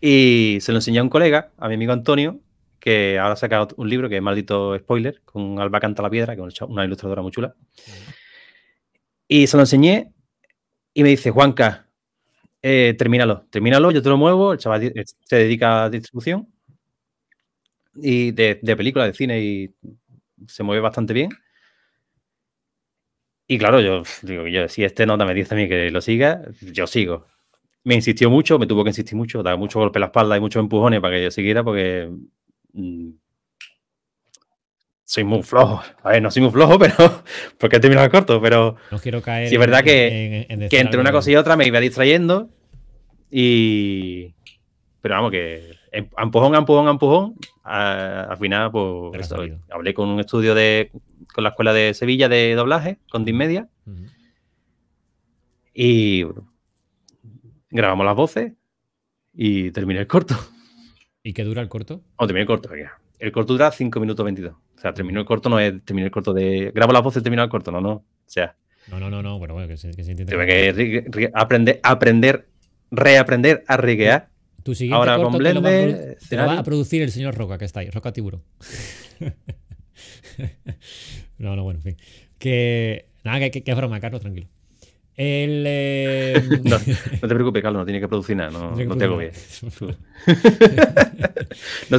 Y 0.00 0.58
se 0.60 0.72
lo 0.72 0.78
enseñé 0.78 0.98
a 0.98 1.02
un 1.02 1.08
colega, 1.08 1.50
a 1.58 1.68
mi 1.68 1.74
amigo 1.74 1.92
Antonio, 1.92 2.40
que 2.80 3.18
ahora 3.18 3.34
ha 3.34 3.36
sacado 3.36 3.68
un 3.76 3.88
libro 3.88 4.08
que 4.08 4.16
es 4.16 4.22
Maldito 4.22 4.76
Spoiler, 4.78 5.20
con 5.24 5.60
Alba 5.60 5.78
Canta 5.80 6.02
la 6.02 6.10
Piedra, 6.10 6.34
que 6.36 6.42
es 6.46 6.60
una 6.62 6.84
ilustradora 6.84 7.22
muy 7.22 7.30
chula. 7.32 7.54
Y 9.28 9.46
se 9.46 9.56
lo 9.56 9.62
enseñé 9.62 10.12
y 10.94 11.02
me 11.04 11.10
dice, 11.10 11.30
Juanca, 11.30 11.86
eh, 12.62 12.94
termínalo, 12.98 13.46
termínalo, 13.50 13.90
yo 13.90 14.02
te 14.02 14.08
lo 14.08 14.16
muevo. 14.16 14.52
El 14.52 14.58
chaval 14.58 14.82
eh, 14.84 15.04
se 15.24 15.36
dedica 15.36 15.84
a 15.84 15.90
distribución 15.90 16.48
y 18.02 18.30
de, 18.32 18.58
de 18.62 18.76
películas, 18.76 19.08
de 19.08 19.14
cine 19.14 19.40
y 19.40 19.70
se 20.46 20.62
mueve 20.62 20.80
bastante 20.80 21.12
bien. 21.12 21.30
Y 23.46 23.58
claro, 23.58 23.80
yo 23.80 24.02
digo, 24.22 24.46
yo, 24.46 24.68
si 24.68 24.84
este 24.84 25.06
nota 25.06 25.24
me 25.24 25.32
dice 25.34 25.54
a 25.54 25.56
mí 25.56 25.68
que 25.68 25.90
lo 25.90 26.00
siga, 26.00 26.42
yo 26.60 26.86
sigo. 26.86 27.24
Me 27.84 27.94
insistió 27.94 28.28
mucho, 28.28 28.58
me 28.58 28.66
tuvo 28.66 28.84
que 28.84 28.90
insistir 28.90 29.16
mucho, 29.16 29.42
dar 29.42 29.56
mucho 29.56 29.78
golpe 29.78 29.98
en 29.98 30.00
la 30.02 30.06
espalda 30.08 30.36
y 30.36 30.40
muchos 30.40 30.60
empujones 30.60 31.00
para 31.00 31.16
que 31.16 31.22
yo 31.24 31.30
siguiera 31.30 31.64
porque 31.64 32.10
mm, 32.74 33.08
soy 35.04 35.24
muy 35.24 35.42
flojo. 35.42 35.82
A 36.02 36.10
ver, 36.10 36.22
no 36.22 36.30
soy 36.30 36.42
muy 36.42 36.50
flojo, 36.50 36.78
pero 36.78 36.94
porque 37.58 37.76
he 37.76 37.80
terminado 37.80 38.10
corto, 38.10 38.40
pero 38.42 38.76
No 38.90 38.98
quiero 38.98 39.22
caer. 39.22 39.48
Sí, 39.48 39.54
es 39.54 39.60
verdad 39.60 39.82
que- 39.82 40.44
en- 40.50 40.62
en 40.62 40.68
que 40.68 40.80
entre 40.80 41.00
una 41.00 41.12
cosa 41.12 41.30
y 41.30 41.36
otra 41.36 41.56
me 41.56 41.66
iba 41.66 41.80
distrayendo 41.80 42.50
y... 43.30 44.34
Pero 45.00 45.14
vamos, 45.14 45.30
que 45.30 45.70
a 45.72 45.77
empujón, 45.92 46.54
a 46.54 46.58
empujón, 46.58 46.88
empujón, 46.88 47.34
a- 47.64 48.24
al 48.30 48.36
final, 48.38 48.70
pues, 48.70 49.28
hablé 49.70 49.94
con 49.94 50.08
un 50.08 50.20
estudio 50.20 50.54
de, 50.54 50.90
con 51.34 51.44
la 51.44 51.50
escuela 51.50 51.72
de 51.72 51.94
Sevilla 51.94 52.28
de 52.28 52.54
doblaje, 52.54 52.98
con 53.10 53.24
Team 53.24 53.36
Media, 53.36 53.68
y 55.74 56.22
bueno, 56.24 56.52
grabamos 57.70 58.04
las 58.06 58.16
voces 58.16 58.52
y 59.32 59.70
terminé 59.70 60.00
el 60.00 60.06
corto. 60.06 60.34
¿Y 61.22 61.32
qué 61.32 61.44
dura 61.44 61.62
el 61.62 61.68
corto? 61.68 62.02
O 62.16 62.26
terminé 62.26 62.42
el 62.42 62.46
corto, 62.46 62.68
venga. 62.68 62.98
El 63.18 63.32
corto 63.32 63.52
dura 63.52 63.70
5 63.70 64.00
minutos 64.00 64.24
22. 64.24 64.54
O 64.54 64.80
sea, 64.80 64.92
terminó 64.94 65.20
el 65.20 65.26
corto, 65.26 65.48
no 65.48 65.58
es 65.58 65.84
terminé 65.84 66.06
el 66.06 66.10
corto 66.12 66.32
de... 66.32 66.70
Grabo 66.74 66.92
las 66.92 67.02
voces 67.02 67.20
y 67.20 67.24
termino 67.24 67.42
el 67.42 67.48
corto, 67.48 67.70
no, 67.72 67.80
no. 67.80 67.90
O 67.92 68.04
sea, 68.26 68.56
No, 68.88 68.98
no, 69.00 69.10
no, 69.10 69.22
no, 69.22 69.38
bueno, 69.38 69.54
bueno, 69.54 69.68
que 69.68 69.76
se, 69.76 69.90
que 69.90 70.04
se 70.04 70.14
que 70.14 71.04
ri- 71.10 71.30
aprender, 71.34 71.80
aprender, 71.82 72.48
reaprender 72.90 73.64
a 73.66 73.76
riguear. 73.76 74.30
Tu 74.62 74.74
siguiente 74.74 74.96
ahora 74.96 75.16
corto 75.16 75.32
con 75.38 75.42
te 75.42 75.54
lo 75.54 75.62
va 75.62 75.68
a 75.68 75.72
Blender, 75.72 76.18
te 76.28 76.36
lo 76.36 76.46
va 76.46 76.58
a 76.58 76.62
producir 76.62 77.02
el 77.02 77.10
señor 77.10 77.34
Roca, 77.36 77.58
que 77.58 77.64
está 77.64 77.80
ahí, 77.80 77.90
Roca 77.90 78.12
Tiburón. 78.12 78.42
no, 81.38 81.56
no, 81.56 81.64
bueno, 81.64 81.78
en 81.78 81.82
fin. 81.84 81.96
Que. 82.38 83.06
Nada, 83.24 83.40
que, 83.40 83.50
que, 83.50 83.62
que 83.64 83.70
es 83.70 83.76
broma, 83.76 84.00
Carlos, 84.00 84.20
tranquilo. 84.20 84.46
El. 85.16 85.64
eh, 85.66 86.42
No, 86.64 86.78
no 86.78 87.28
te 87.28 87.34
preocupes, 87.34 87.62
Carlos, 87.62 87.80
no 87.80 87.84
tiene 87.86 88.00
que 88.00 88.08
producir 88.08 88.36
nada, 88.36 88.50
no, 88.50 88.74
no 88.76 88.96
te 88.96 89.04
hago 89.04 89.16
bien. 89.18 89.32
No, 91.90 91.98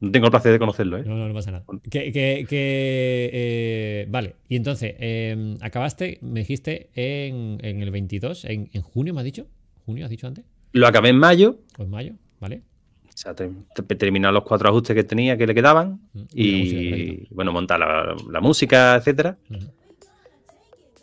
no 0.00 0.10
tengo 0.12 0.26
el 0.26 0.30
placer 0.30 0.52
de 0.52 0.58
conocerlo, 0.58 0.98
¿eh? 0.98 1.04
No, 1.06 1.16
no, 1.16 1.28
no 1.28 1.34
pasa 1.34 1.50
nada. 1.52 1.64
Que, 1.90 2.12
que- 2.12 2.44
que, 2.48 3.30
eh, 3.32 4.06
vale, 4.10 4.34
y 4.48 4.56
entonces, 4.56 4.94
eh, 4.98 5.56
acabaste, 5.62 6.18
me 6.20 6.40
dijiste, 6.40 6.90
en, 6.94 7.58
en 7.62 7.82
el 7.82 7.90
22, 7.90 8.44
en, 8.44 8.68
en 8.72 8.82
junio, 8.82 9.14
¿me 9.14 9.20
has 9.20 9.24
dicho? 9.24 9.46
¿Junio 9.86 10.04
has 10.04 10.10
dicho 10.10 10.26
antes? 10.26 10.44
Lo 10.72 10.86
acabé 10.86 11.08
en 11.10 11.18
mayo, 11.18 11.56
¿O 11.78 11.82
en 11.82 11.90
mayo? 11.90 12.12
¿Vale? 12.40 12.62
o 13.08 13.18
sea, 13.18 13.34
te- 13.34 13.50
te- 13.74 13.94
terminé 13.94 14.30
los 14.30 14.42
cuatro 14.42 14.68
ajustes 14.68 14.94
que 14.94 15.02
tenía 15.02 15.38
que 15.38 15.46
le 15.46 15.54
quedaban 15.54 16.00
Mm, 16.12 16.22
y 16.34 16.52
música, 16.52 17.26
bueno, 17.34 17.52
montar 17.52 17.80
la, 17.80 18.14
la 18.30 18.40
música, 18.42 18.94
etcétera. 18.96 19.38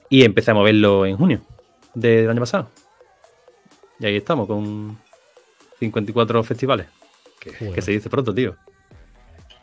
Y 0.10 0.24
empecé 0.24 0.52
a 0.52 0.54
moverlo 0.54 1.06
en 1.08 1.18
junio 1.18 1.42
del 1.96 2.30
año 2.30 2.40
pasado. 2.40 2.70
Y 4.00 4.06
ahí 4.06 4.16
estamos 4.18 4.48
con 4.48 4.98
54 5.80 6.44
festivales. 6.44 6.88
Que, 7.40 7.82
se 7.82 7.92
dice 7.92 8.10
pronto, 8.10 8.34
tío. 8.34 8.56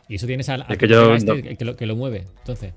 Y 0.09 0.15
eso 0.15 0.27
tienes 0.27 0.49
al, 0.49 0.65
Es 0.69 0.77
que 0.77 0.87
yo 0.87 1.13
este, 1.15 1.33
no- 1.41 1.57
que, 1.57 1.65
lo, 1.65 1.75
que 1.77 1.85
lo 1.85 1.95
mueve, 1.95 2.27
entonces. 2.39 2.73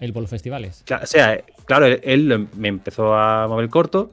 El 0.00 0.12
por 0.12 0.22
los 0.22 0.30
festivales. 0.30 0.84
O 1.02 1.06
sea, 1.06 1.40
claro, 1.64 1.86
él, 1.86 2.00
él 2.02 2.48
me 2.56 2.68
empezó 2.68 3.14
a 3.14 3.46
mover 3.48 3.68
corto. 3.70 4.12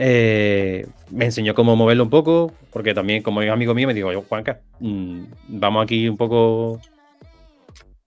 Eh, 0.00 0.86
me 1.10 1.24
enseñó 1.24 1.54
cómo 1.54 1.74
moverlo 1.74 2.04
un 2.04 2.10
poco, 2.10 2.52
porque 2.72 2.94
también 2.94 3.20
como 3.22 3.42
es 3.42 3.50
amigo 3.50 3.74
mío 3.74 3.88
me 3.88 3.94
dijo, 3.94 4.12
yo, 4.12 4.22
Juanca, 4.22 4.60
mm, 4.78 5.24
vamos 5.48 5.82
aquí 5.82 6.08
un 6.08 6.16
poco 6.16 6.80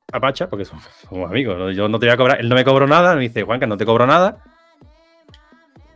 a 0.09 0.19
pacha, 0.21 0.49
porque 0.49 0.63
somos, 0.63 0.85
somos 1.09 1.29
amigos, 1.29 1.75
yo 1.75 1.89
no 1.89 1.99
te 1.99 2.05
voy 2.05 2.13
a 2.13 2.17
cobrar, 2.17 2.39
él 2.39 2.47
no 2.47 2.55
me 2.55 2.63
cobró 2.63 2.87
nada, 2.87 3.13
me 3.15 3.21
dice, 3.21 3.43
Juanca, 3.43 3.67
no 3.67 3.75
te 3.75 3.85
cobro 3.85 4.07
nada, 4.07 4.41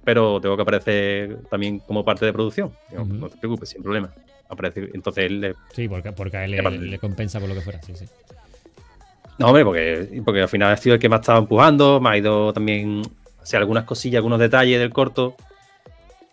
pero 0.03 0.41
tengo 0.41 0.57
que 0.57 0.63
aparecer 0.63 1.39
también 1.49 1.79
como 1.79 2.03
parte 2.03 2.25
de 2.25 2.33
producción. 2.33 2.71
Digo, 2.91 3.03
Ujú. 3.03 3.13
No 3.13 3.29
te 3.29 3.37
preocupes, 3.37 3.69
sin 3.69 3.81
problema. 3.81 4.11
Aparece, 4.49 4.89
entonces 4.93 5.25
él 5.25 5.41
le 5.41 5.55
Sí, 5.73 5.87
porque, 5.87 6.11
porque 6.11 6.37
a 6.37 6.45
él 6.45 6.51
le, 6.51 6.99
compensa 6.99 7.39
por 7.39 7.49
lo 7.49 7.55
que 7.55 7.61
fuera. 7.61 7.81
Sí, 7.81 7.95
sí. 7.95 8.05
No, 9.39 9.47
hombre, 9.47 9.63
porque, 9.63 10.21
porque 10.23 10.41
al 10.41 10.49
final 10.49 10.73
ha 10.73 10.77
sido 10.77 10.95
el 10.95 11.01
que 11.01 11.09
me 11.09 11.15
ha 11.15 11.19
estado 11.19 11.39
empujando, 11.39 11.99
me 11.99 12.09
ha 12.09 12.17
ido 12.17 12.53
también, 12.53 13.01
o 13.01 13.45
sea, 13.45 13.59
algunas 13.59 13.85
cosillas, 13.85 14.17
algunos 14.19 14.39
detalles 14.39 14.77
del 14.77 14.93
corto, 14.93 15.35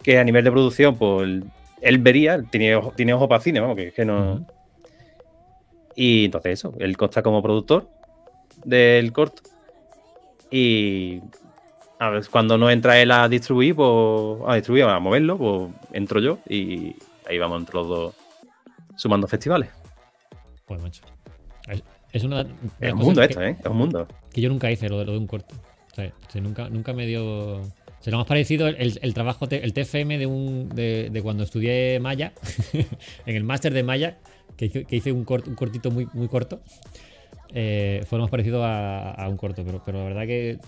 que 0.02 0.18
a 0.18 0.24
nivel 0.24 0.44
de 0.44 0.50
producción, 0.50 0.96
pues 0.96 1.42
él, 1.80 1.98
vería, 1.98 2.42
tiene, 2.42 2.74
ojo- 2.76 2.92
tiene 2.96 3.12
ojo 3.14 3.28
para 3.28 3.42
cine, 3.42 3.60
vamos, 3.60 3.76
que 3.76 3.88
es 3.88 3.94
que 3.94 4.04
no... 4.04 4.44
Y 5.94 6.24
entonces 6.26 6.52
eso, 6.54 6.72
él 6.78 6.96
consta 6.96 7.22
como 7.22 7.42
productor 7.42 7.88
del 8.64 9.12
corto. 9.12 9.42
Y 10.50 11.20
a 11.98 12.10
ver, 12.10 12.26
cuando 12.30 12.56
no 12.58 12.70
entra 12.70 12.98
él 13.00 13.10
a 13.10 13.28
distribuir, 13.28 13.74
pues 13.76 14.40
a 14.46 14.54
distribuir, 14.54 14.84
a 14.84 14.98
moverlo, 14.98 15.36
pues 15.38 15.68
entro 15.92 16.20
yo 16.20 16.38
y 16.48 16.96
ahí 17.28 17.38
vamos 17.38 17.60
entre 17.60 17.74
los 17.74 17.88
dos 17.88 18.14
sumando 18.96 19.26
festivales. 19.28 19.70
Pues, 20.66 20.80
macho. 20.80 21.02
Es, 22.12 22.24
una 22.24 22.46
Es 22.80 22.92
un 22.92 22.98
mundo 22.98 23.20
que- 23.22 23.26
esto, 23.26 23.42
¿eh? 23.42 23.56
Es 23.58 23.66
un 23.66 23.76
mundo. 23.76 24.06
que 24.32 24.40
yo 24.40 24.48
nunca 24.48 24.70
hice 24.70 24.88
lo 24.88 24.98
de, 24.98 25.04
lo 25.06 25.12
de 25.12 25.18
un 25.18 25.26
corto. 25.26 25.54
O 25.92 25.94
sea, 25.94 26.10
nunca, 26.40 26.68
nunca 26.70 26.92
me 26.92 27.06
dio. 27.06 27.60
Se 28.02 28.10
lo 28.10 28.18
más 28.18 28.26
parecido 28.26 28.66
el, 28.68 29.14
trabajo, 29.14 29.46
el 29.50 29.72
TFM 29.72 30.18
de, 30.18 30.26
un, 30.26 30.68
de, 30.68 31.20
cuando 31.22 31.44
estudié 31.44 31.98
Maya, 32.00 32.32
en 33.26 33.36
el 33.36 33.44
máster 33.44 33.72
de 33.72 33.82
Maya, 33.84 34.18
que 34.56 34.84
hice, 34.90 35.12
un, 35.12 35.24
cort- 35.24 35.54
cortito 35.54 35.90
muy, 35.90 36.06
corto. 36.28 36.60
eh, 37.54 38.02
fue 38.08 38.18
lo 38.18 38.24
más 38.24 38.30
parecido 38.30 38.64
a, 38.64 39.26
un 39.28 39.36
corto, 39.36 39.62
pero, 39.64 39.80
pero 39.86 39.98
la 39.98 40.04
verdad 40.04 40.26
que 40.26 40.58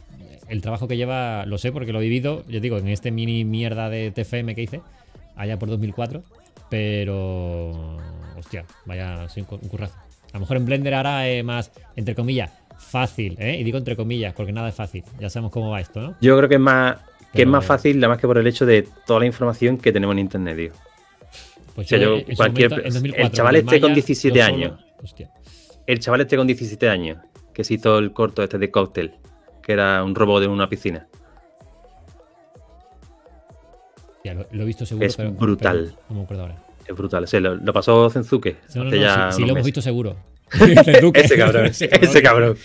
el 0.49 0.61
trabajo 0.63 0.87
que 0.87 0.97
lleva 0.97 1.45
lo 1.47 1.59
sé 1.59 1.73
porque 1.73 1.93
lo 1.93 2.01
he 2.01 2.05
vivido, 2.05 2.45
yo 2.49 2.61
digo, 2.61 2.79
en 2.79 2.87
este 2.89 3.11
mini 3.11 3.45
mierda 3.45 3.91
de 3.91 4.11
TFM 4.13 4.55
que 4.55 4.63
hice, 4.63 4.81
allá 5.37 5.59
por 5.59 5.69
2004, 5.69 6.23
pero 6.71 7.97
hostia, 8.39 8.65
vaya, 8.85 9.29
sí, 9.29 9.41
un, 9.41 9.47
cu- 9.47 9.59
un 9.61 9.69
currazo. 9.69 9.95
A 10.31 10.35
lo 10.35 10.41
mejor 10.41 10.57
en 10.57 10.67
Blender 10.67 10.95
ahora 10.95 11.29
es 11.29 11.45
más, 11.45 11.71
entre 11.97 12.15
comillas, 12.15 12.51
fácil, 12.79 13.37
¿eh? 13.41 13.57
Y 13.59 13.65
digo 13.65 13.79
entre 13.79 13.97
comillas, 13.97 14.35
porque 14.35 14.53
nada 14.53 14.69
es 14.69 14.75
fácil. 14.75 15.03
Ya 15.21 15.31
sabemos 15.31 15.53
cómo 15.53 15.71
va 15.71 15.81
esto, 15.81 16.01
¿no? 16.01 16.15
Yo 16.21 16.37
creo 16.37 16.49
que 16.49 16.57
es 16.57 16.61
más, 16.61 16.97
que 17.35 17.43
es 17.43 17.49
más 17.49 17.65
fácil, 17.65 17.97
nada 17.99 18.09
más 18.11 18.19
que 18.19 18.27
por 18.27 18.39
el 18.39 18.47
hecho 18.47 18.65
de 18.67 18.87
toda 19.07 19.21
la 19.21 19.27
información 19.27 19.77
que 19.79 19.93
tenemos 19.93 20.13
en 20.15 20.19
internet, 20.21 20.57
tío. 20.57 20.73
Pues 21.75 21.87
O 21.87 21.89
sea, 21.89 21.99
yo, 21.99 22.17
cualquier- 22.37 22.71
momento, 22.71 22.87
el 22.89 22.95
2004, 22.95 23.35
chaval 23.37 23.57
este 23.57 23.81
con 23.81 23.91
Maya, 23.91 23.95
17 23.95 24.39
yo 24.39 24.45
solo- 24.45 24.55
años. 24.57 24.85
Hostia. 25.03 25.31
El 25.87 25.99
chaval 26.01 26.21
este 26.23 26.37
con 26.37 26.47
17 26.47 26.89
años, 26.89 27.19
que 27.53 27.65
se 27.65 27.75
hizo 27.75 27.99
el 27.99 28.13
corto 28.13 28.43
este 28.43 28.59
de 28.59 28.71
Cocktail, 28.71 29.15
que 29.63 29.73
era 29.73 30.03
un 30.05 30.15
robot 30.15 30.41
de 30.43 30.49
una 30.49 30.69
piscina. 30.69 31.07
Ya, 34.25 34.35
lo, 34.35 34.47
lo 34.53 34.63
he 34.63 34.67
visto 34.67 34.87
seguro. 34.87 35.07
Es 35.07 35.17
pero- 35.17 35.33
brutal. 35.33 35.85
pero 35.93 36.03
no 36.11 36.15
me 36.17 36.23
acuerdo 36.23 36.43
ahora. 36.45 36.57
Es 36.87 36.97
brutal. 36.97 37.25
O 37.25 37.27
sea, 37.27 37.41
lo, 37.41 37.55
lo 37.57 37.73
pasó 37.73 38.09
Zenzuke 38.11 38.57
No, 38.75 38.85
no, 38.85 38.89
hace 38.89 38.97
no, 38.97 39.03
ya 39.03 39.33
sí, 39.33 39.37
sí 39.37 39.43
lo 39.47 39.53
hemos 39.53 39.65
visto 39.65 39.83
seguro. 39.83 40.17
Ese 41.15 41.37
cabrón, 41.37 41.67
ese 41.71 42.23
cabrón. 42.23 42.57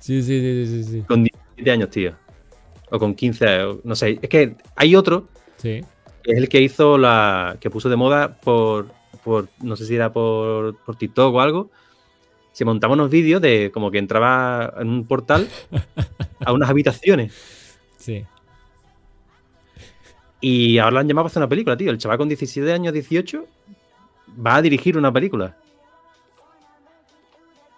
sí, 0.00 0.22
sí, 0.22 0.22
sí, 0.22 0.66
sí, 0.66 0.84
sí. 0.84 1.02
Con 1.06 1.22
17 1.24 1.70
años, 1.70 1.90
tío. 1.90 2.14
O 2.90 2.98
con 2.98 3.14
15, 3.14 3.62
o- 3.64 3.80
no 3.84 3.94
sé. 3.94 4.18
Es 4.20 4.28
que 4.28 4.56
hay 4.76 4.96
otro 4.96 5.28
Sí. 5.56 5.80
que 6.22 6.32
es 6.32 6.38
el 6.38 6.48
que 6.48 6.60
hizo 6.60 6.98
la. 6.98 7.56
que 7.60 7.70
puso 7.70 7.88
de 7.88 7.96
moda 7.96 8.40
por. 8.40 8.88
por 9.24 9.48
no 9.62 9.76
sé 9.76 9.84
si 9.86 9.94
era 9.94 10.12
por, 10.12 10.76
por 10.78 10.96
TikTok 10.96 11.34
o 11.34 11.40
algo. 11.40 11.70
Se 12.52 12.64
montaba 12.64 12.94
unos 12.94 13.10
vídeos 13.10 13.40
de 13.40 13.70
como 13.72 13.90
que 13.90 13.98
entraba 13.98 14.74
en 14.78 14.88
un 14.88 15.06
portal 15.06 15.48
a 16.44 16.52
unas 16.52 16.68
habitaciones. 16.68 17.32
Sí. 17.96 18.24
Y 20.40 20.78
ahora 20.78 20.92
lo 20.94 20.98
han 21.00 21.08
llamado 21.08 21.24
para 21.24 21.30
hacer 21.32 21.40
una 21.42 21.48
película, 21.48 21.76
tío. 21.76 21.90
El 21.90 21.98
chaval 21.98 22.18
con 22.18 22.28
17 22.28 22.72
años, 22.72 22.92
18, 22.94 23.44
va 24.44 24.56
a 24.56 24.62
dirigir 24.62 24.96
una 24.96 25.12
película. 25.12 25.56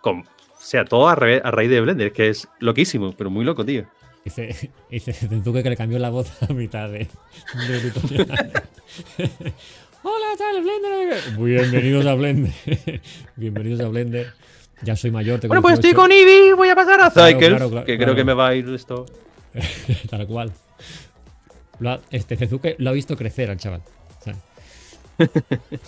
Con, 0.01 0.21
o 0.21 0.25
sea, 0.59 0.85
todo 0.85 1.09
a, 1.09 1.13
a 1.13 1.17
raíz 1.51 1.71
de 1.71 1.81
Blender, 1.81 2.09
es 2.09 2.13
que 2.13 2.29
es 2.29 2.49
loquísimo, 2.61 3.13
pero 3.17 3.31
muy 3.31 3.45
loco, 3.45 3.65
tío. 3.65 3.85
Dice, 4.25 4.71
dice 4.91 5.29
que 5.63 5.71
le 5.71 5.77
cambió 5.77 5.99
la 5.99 6.11
voz 6.11 6.31
a 6.43 6.53
mitad 6.53 6.89
de, 6.89 7.09
de 7.69 7.91
tutorial. 7.91 8.29
Hola, 10.05 10.27
tal, 10.39 10.63
Blender. 10.63 11.39
Bienvenidos 11.39 12.07
a 12.07 12.15
Blender. 12.15 12.53
Bienvenidos 13.37 13.81
a 13.81 13.89
Blender. 13.89 14.33
Ya 14.83 14.95
soy 14.97 15.11
mayor, 15.11 15.41
tengo 15.41 15.51
Bueno, 15.53 15.63
pues 15.63 15.75
estoy 15.75 15.91
18. 15.91 16.01
con 16.01 16.13
Eevee, 16.13 16.55
voy 16.55 16.69
a 16.69 16.75
pasar 16.75 17.01
a 17.01 17.11
Claro, 17.11 17.29
Cycle, 17.29 17.49
claro, 17.49 17.71
claro, 17.71 17.87
que 17.87 17.97
claro. 17.97 18.13
creo 18.13 18.17
que 18.17 18.25
me 18.25 18.35
va 18.35 18.49
a 18.49 18.55
ir 18.55 18.69
esto. 18.69 19.07
Tal 20.11 20.27
cual. 20.27 20.53
Lo 21.81 21.91
ha- 21.91 22.01
este 22.11 22.37
Zenzuke 22.37 22.77
lo 22.79 22.91
ha 22.91 22.93
visto 22.93 23.17
crecer 23.17 23.51
al 23.51 23.59
chaval. 23.59 23.83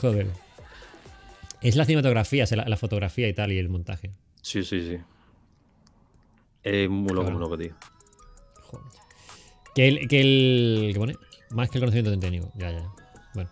Joder. 0.00 0.26
Es 1.60 1.76
la 1.76 1.84
cinematografía, 1.84 2.44
es 2.44 2.52
la, 2.52 2.64
la 2.68 2.76
fotografía 2.76 3.28
y 3.28 3.32
tal, 3.34 3.52
y 3.52 3.58
el 3.58 3.68
montaje. 3.68 4.10
Sí, 4.42 4.62
sí, 4.64 4.80
sí. 4.80 4.98
Es 6.62 6.88
muy 6.88 7.08
loco, 7.12 7.22
Claro. 7.22 7.32
muy 7.32 7.40
loco, 7.40 7.58
tío. 7.58 7.74
Que 9.74 9.88
el. 9.88 10.08
Que 10.08 10.20
el 10.20 10.90
¿Qué 10.92 10.98
pone? 10.98 11.14
Más 11.50 11.68
que 11.70 11.78
el 11.78 11.82
conocimiento 11.82 12.18
técnico. 12.18 12.50
Ya, 12.56 12.70
ya. 12.70 12.78
ya. 12.80 12.92
Bueno. 13.34 13.50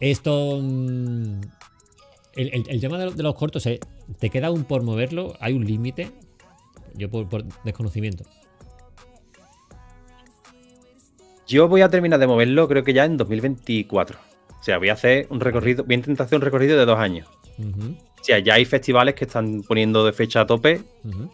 Esto. 0.00 0.58
mm, 0.62 1.40
El, 2.36 2.54
el- 2.54 2.64
el 2.68 2.80
tema 2.80 2.98
de, 2.98 3.06
lo- 3.06 3.10
de 3.12 3.22
los 3.22 3.34
cortos, 3.34 3.66
eh, 3.66 3.80
¿te 4.18 4.30
queda 4.30 4.50
un 4.50 4.64
por 4.64 4.82
moverlo? 4.82 5.34
¿Hay 5.40 5.52
un 5.54 5.64
límite? 5.64 6.10
Yo 6.94 7.10
por, 7.10 7.28
por 7.28 7.44
desconocimiento. 7.64 8.24
Yo 11.46 11.68
voy 11.68 11.80
a 11.82 11.88
terminar 11.88 12.20
de 12.20 12.26
moverlo, 12.26 12.68
creo 12.68 12.84
que 12.84 12.92
ya 12.92 13.04
en 13.04 13.16
2024. 13.16 14.18
O 14.60 14.62
sea, 14.62 14.78
voy 14.78 14.88
a 14.90 14.92
hacer 14.92 15.26
un 15.30 15.40
recorrido, 15.40 15.84
voy 15.84 15.94
a 15.94 15.98
intentar 15.98 16.26
hacer 16.26 16.36
un 16.36 16.42
recorrido 16.42 16.78
de 16.78 16.84
dos 16.86 16.98
años. 16.98 17.26
O 17.58 18.22
sea, 18.24 18.38
ya 18.38 18.54
hay 18.54 18.64
festivales 18.64 19.14
que 19.14 19.24
están 19.24 19.62
poniendo 19.62 20.04
de 20.04 20.12
fecha 20.12 20.42
a 20.42 20.46
tope 20.46 20.82
ujú. 21.04 21.30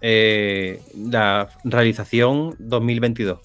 Eh, 0.00 0.80
la 0.96 1.48
realización 1.64 2.54
2022. 2.58 3.38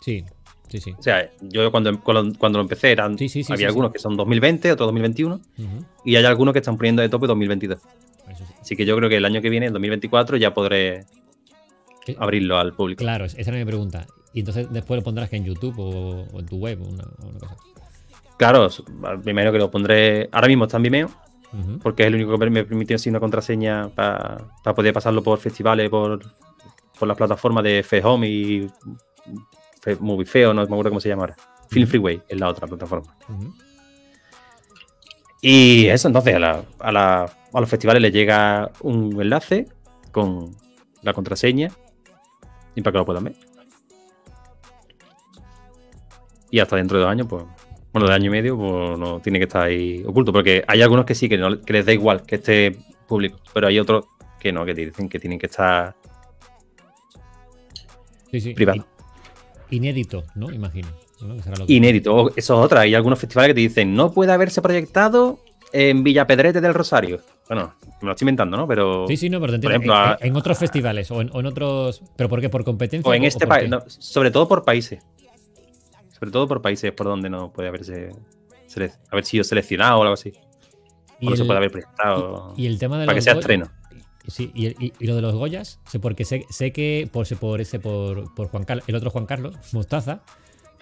Sí, 0.00 0.24
sí, 0.68 0.80
sí. 0.80 0.94
O 0.98 1.02
sea, 1.02 1.30
yo 1.40 1.70
cuando, 1.70 2.00
cuando, 2.00 2.38
cuando 2.38 2.58
lo 2.58 2.62
empecé 2.62 2.92
eran, 2.92 3.18
Sí, 3.18 3.28
sí, 3.28 3.44
sí, 3.44 3.52
había 3.52 3.68
algunos 3.68 3.92
que 3.92 3.98
son 3.98 4.16
2020, 4.16 4.72
otros 4.72 4.88
2021, 4.88 5.34
Ujú, 5.36 5.86
y 6.04 6.16
hay 6.16 6.24
algunos 6.24 6.52
que 6.52 6.58
están 6.58 6.76
poniendo 6.76 7.02
de 7.02 7.08
tope 7.08 7.26
2022. 7.26 7.78
Eso 8.30 8.44
sí. 8.46 8.54
Así 8.60 8.76
que 8.76 8.84
yo 8.84 8.96
creo 8.96 9.08
que 9.08 9.16
el 9.16 9.24
año 9.24 9.40
que 9.40 9.50
viene, 9.50 9.66
en 9.66 9.72
2024, 9.72 10.36
ya 10.36 10.54
podré 10.54 11.04
abrirlo 12.18 12.58
al 12.58 12.74
público. 12.74 12.98
Claro, 12.98 13.24
esa 13.24 13.38
era 13.38 13.58
mi 13.58 13.64
pregunta. 13.64 14.06
Y 14.32 14.40
entonces 14.40 14.66
después 14.70 14.98
lo 14.98 15.04
pondrás 15.04 15.28
que 15.28 15.36
en 15.36 15.44
YouTube 15.44 15.78
o, 15.78 16.26
o 16.32 16.40
en 16.40 16.46
tu 16.46 16.56
web 16.56 16.80
o 16.82 16.88
una, 16.88 17.04
o 17.04 17.28
una 17.28 17.38
cosa. 17.38 17.56
Claro, 18.38 18.68
me 19.24 19.30
imagino 19.30 19.52
que 19.52 19.58
lo 19.58 19.70
pondré. 19.70 20.28
Ahora 20.32 20.48
mismo 20.48 20.64
está 20.64 20.78
en 20.78 20.82
Vimeo, 20.82 21.10
Porque 21.82 22.02
es 22.04 22.06
el 22.08 22.14
único 22.14 22.38
que 22.38 22.48
me 22.50 22.64
permitió 22.64 22.96
así 22.96 23.10
una 23.10 23.20
contraseña 23.20 23.88
para 23.90 24.38
poder 24.74 24.92
pasarlo 24.94 25.22
por 25.22 25.38
festivales, 25.38 25.90
por, 25.90 26.20
por 26.98 27.06
las 27.08 27.16
plataformas 27.16 27.62
de 27.64 27.82
Fehome 27.82 28.26
y 28.28 28.70
Fe- 29.82 29.96
Movie 30.00 30.24
Feo, 30.26 30.54
no 30.54 30.62
me 30.62 30.64
acuerdo 30.64 30.90
cómo 30.90 31.00
se 31.00 31.08
llama 31.10 31.22
ahora. 31.24 31.36
Film 31.68 31.86
Freeway 31.86 32.22
es 32.28 32.38
la 32.40 32.48
otra 32.48 32.66
plataforma. 32.66 33.14
Y 35.40 35.86
eso, 35.88 36.08
entonces 36.08 36.34
a, 36.36 36.38
la- 36.38 36.64
a, 36.78 36.92
la- 36.92 37.24
a 37.52 37.60
los 37.60 37.68
festivales 37.68 38.00
les 38.00 38.12
llega 38.12 38.70
un 38.80 39.20
enlace 39.20 39.68
con 40.10 40.56
la 41.02 41.12
contraseña 41.12 41.68
y 42.74 42.80
para 42.80 42.92
que 42.92 42.98
lo 42.98 43.04
puedan 43.04 43.24
ver. 43.24 43.34
Y 46.50 46.60
hasta 46.60 46.76
dentro 46.76 46.96
de 46.98 47.04
dos 47.04 47.10
años, 47.10 47.26
pues, 47.28 47.44
bueno, 47.92 48.08
de 48.08 48.14
año 48.14 48.26
y 48.26 48.30
medio, 48.30 48.56
pues 48.56 48.98
no 48.98 49.20
tiene 49.20 49.38
que 49.38 49.44
estar 49.44 49.62
ahí 49.64 50.02
oculto, 50.06 50.32
porque 50.32 50.64
hay 50.66 50.80
algunos 50.82 51.04
que 51.04 51.14
sí, 51.14 51.28
que, 51.28 51.36
no- 51.38 51.60
que 51.60 51.72
les 51.72 51.84
da 51.86 51.92
igual 51.92 52.22
que 52.22 52.36
esté 52.36 52.76
público, 53.06 53.38
pero 53.52 53.66
hay 53.68 53.78
otros 53.78 54.06
que 54.40 54.50
no, 54.52 54.64
que 54.64 54.74
dicen 54.74 55.08
que 55.08 55.18
tienen 55.18 55.38
que 55.38 55.46
estar 55.46 55.94
Sí, 58.30 58.40
sí. 58.40 58.54
privado. 58.54 58.86
Inédito, 59.70 60.24
¿no? 60.34 60.50
Imagino. 60.50 60.88
¿no? 61.20 61.36
Que 61.36 61.42
será 61.42 61.56
lo 61.56 61.66
que- 61.66 61.72
Inédito. 61.72 62.28
Eso 62.30 62.36
es 62.36 62.50
otra. 62.64 62.80
Hay 62.80 62.94
algunos 62.94 63.18
festivales 63.18 63.50
que 63.50 63.54
te 63.54 63.60
dicen 63.60 63.94
no 63.94 64.10
puede 64.12 64.32
haberse 64.32 64.60
proyectado 64.62 65.38
en 65.72 66.02
Villapedrete 66.02 66.60
del 66.60 66.74
Rosario. 66.74 67.20
Bueno, 67.48 67.74
me 68.00 68.06
lo 68.06 68.12
estoy 68.12 68.24
inventando, 68.24 68.56
¿no? 68.56 68.66
Pero. 68.66 69.06
Sí, 69.06 69.16
sí, 69.16 69.30
no, 69.30 69.40
pero 69.40 69.52
te 69.54 69.60
Por 69.60 69.70
ejemplo, 69.72 69.94
en, 70.20 70.26
en 70.28 70.36
otros 70.36 70.58
festivales 70.58 71.10
o 71.10 71.20
en, 71.20 71.30
o 71.32 71.40
en 71.40 71.46
otros. 71.46 72.02
¿Pero 72.16 72.28
por 72.28 72.40
qué? 72.40 72.48
¿Por 72.48 72.64
competencia? 72.64 73.08
O 73.08 73.14
en 73.14 73.22
o 73.22 73.26
este 73.26 73.46
país, 73.46 73.68
no, 73.70 73.82
sobre 73.86 74.30
todo 74.30 74.48
por 74.48 74.64
países. 74.64 75.02
Sobre 76.22 76.30
todo 76.30 76.46
por 76.46 76.62
países 76.62 76.92
por 76.92 77.08
donde 77.08 77.28
no 77.28 77.52
puede 77.52 77.66
haberse 77.68 78.10
haber 79.10 79.24
sido 79.24 79.42
seleccionado 79.42 79.98
o 79.98 80.02
algo 80.02 80.14
así. 80.14 80.32
Y 81.18 81.26
O 81.26 81.30
no 81.30 81.36
se 81.36 81.44
puede 81.44 81.56
haber 81.56 81.72
proyectado. 81.72 82.54
y 82.56 82.66
el 82.66 82.78
tema 82.78 82.96
de 83.00 83.06
para 83.06 83.16
que 83.16 83.22
sea 83.22 83.32
estreno. 83.32 83.72
Sí, 84.28 84.52
y, 84.54 84.68
y- 84.68 84.92
y 85.00 85.06
lo 85.08 85.16
de 85.16 85.22
los 85.22 85.34
Goyas, 85.34 85.80
sé 85.84 85.98
porque 85.98 86.24
sé, 86.24 86.46
sé 86.48 86.72
que 86.72 87.10
por, 87.12 87.26
por 87.38 87.60
ese, 87.60 87.80
por, 87.80 88.32
por 88.34 88.46
Juan 88.50 88.62
Carlos, 88.62 88.84
el 88.88 88.94
otro 88.94 89.10
Juan 89.10 89.26
Carlos, 89.26 89.56
Mostaza, 89.72 90.22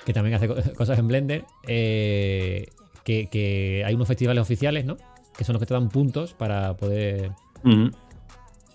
que 0.05 0.13
también 0.13 0.35
hace 0.35 0.47
co- 0.47 0.57
cosas 0.77 0.99
en 0.99 1.09
Blender, 1.09 1.47
eh, 1.67 2.67
que, 3.03 3.31
que 3.31 3.83
hay 3.87 3.95
unos 3.95 4.09
festivales 4.09 4.43
oficiales, 4.43 4.85
¿no? 4.85 4.99
Que 5.39 5.45
son 5.45 5.55
los 5.55 5.61
que 5.61 5.65
te 5.65 5.73
dan 5.73 5.89
puntos 5.89 6.35
para 6.35 6.77
poder. 6.77 7.31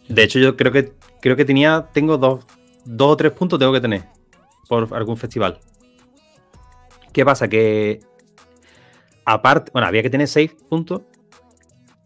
De 0.10 0.24
hecho, 0.24 0.40
yo 0.40 0.58
creo 0.58 0.72
que 0.72 0.94
creo 1.22 1.36
que 1.36 1.46
tenía, 1.46 1.90
tengo 1.94 2.18
dos, 2.18 2.44
dos 2.86 3.12
o 3.12 3.18
tres 3.18 3.34
puntos 3.34 3.60
tengo 3.60 3.72
que 3.72 3.82
tener 3.82 4.06
por 4.68 4.92
algún 4.96 5.16
festival. 5.16 5.60
¿Qué 7.16 7.24
pasa? 7.24 7.48
Que 7.48 8.02
aparte, 9.24 9.72
bueno, 9.72 9.88
había 9.88 10.04
que 10.04 10.10
tener 10.10 10.28
seis 10.28 10.54
puntos 10.68 11.04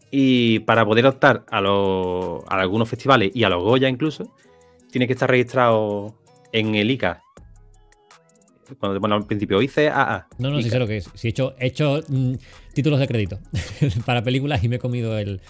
y 0.08 0.60
para 0.60 0.86
poder 0.86 1.04
optar 1.04 1.44
a, 1.50 1.60
los, 1.60 2.44
a 2.46 2.60
algunos 2.60 2.88
festivales 2.88 3.32
y 3.34 3.42
a 3.42 3.48
los 3.48 3.60
Goya 3.60 3.88
incluso, 3.88 4.32
tienes 4.92 5.08
que 5.08 5.14
estar 5.14 5.28
registrado 5.28 6.14
en 6.52 6.76
el 6.76 6.92
ICA. 6.92 7.24
Cuando 8.78 8.94
te 8.94 9.00
ponen 9.00 9.16
al 9.16 9.26
principio 9.26 9.60
ICAA. 9.60 10.28
No, 10.38 10.50
no, 10.50 10.60
sí 10.60 10.68
ICA. 10.68 10.70
sé 10.70 10.78
lo 10.78 10.86
que 10.86 10.98
es. 10.98 11.10
Sí, 11.14 11.26
he 11.26 11.30
hecho, 11.30 11.56
he 11.58 11.66
hecho 11.66 12.02
mm, 12.06 12.34
títulos 12.72 13.00
de 13.00 13.08
crédito 13.08 13.40
para 14.06 14.22
películas 14.22 14.62
y 14.62 14.68
me 14.68 14.76
he 14.76 14.78
comido 14.78 15.18
el, 15.18 15.40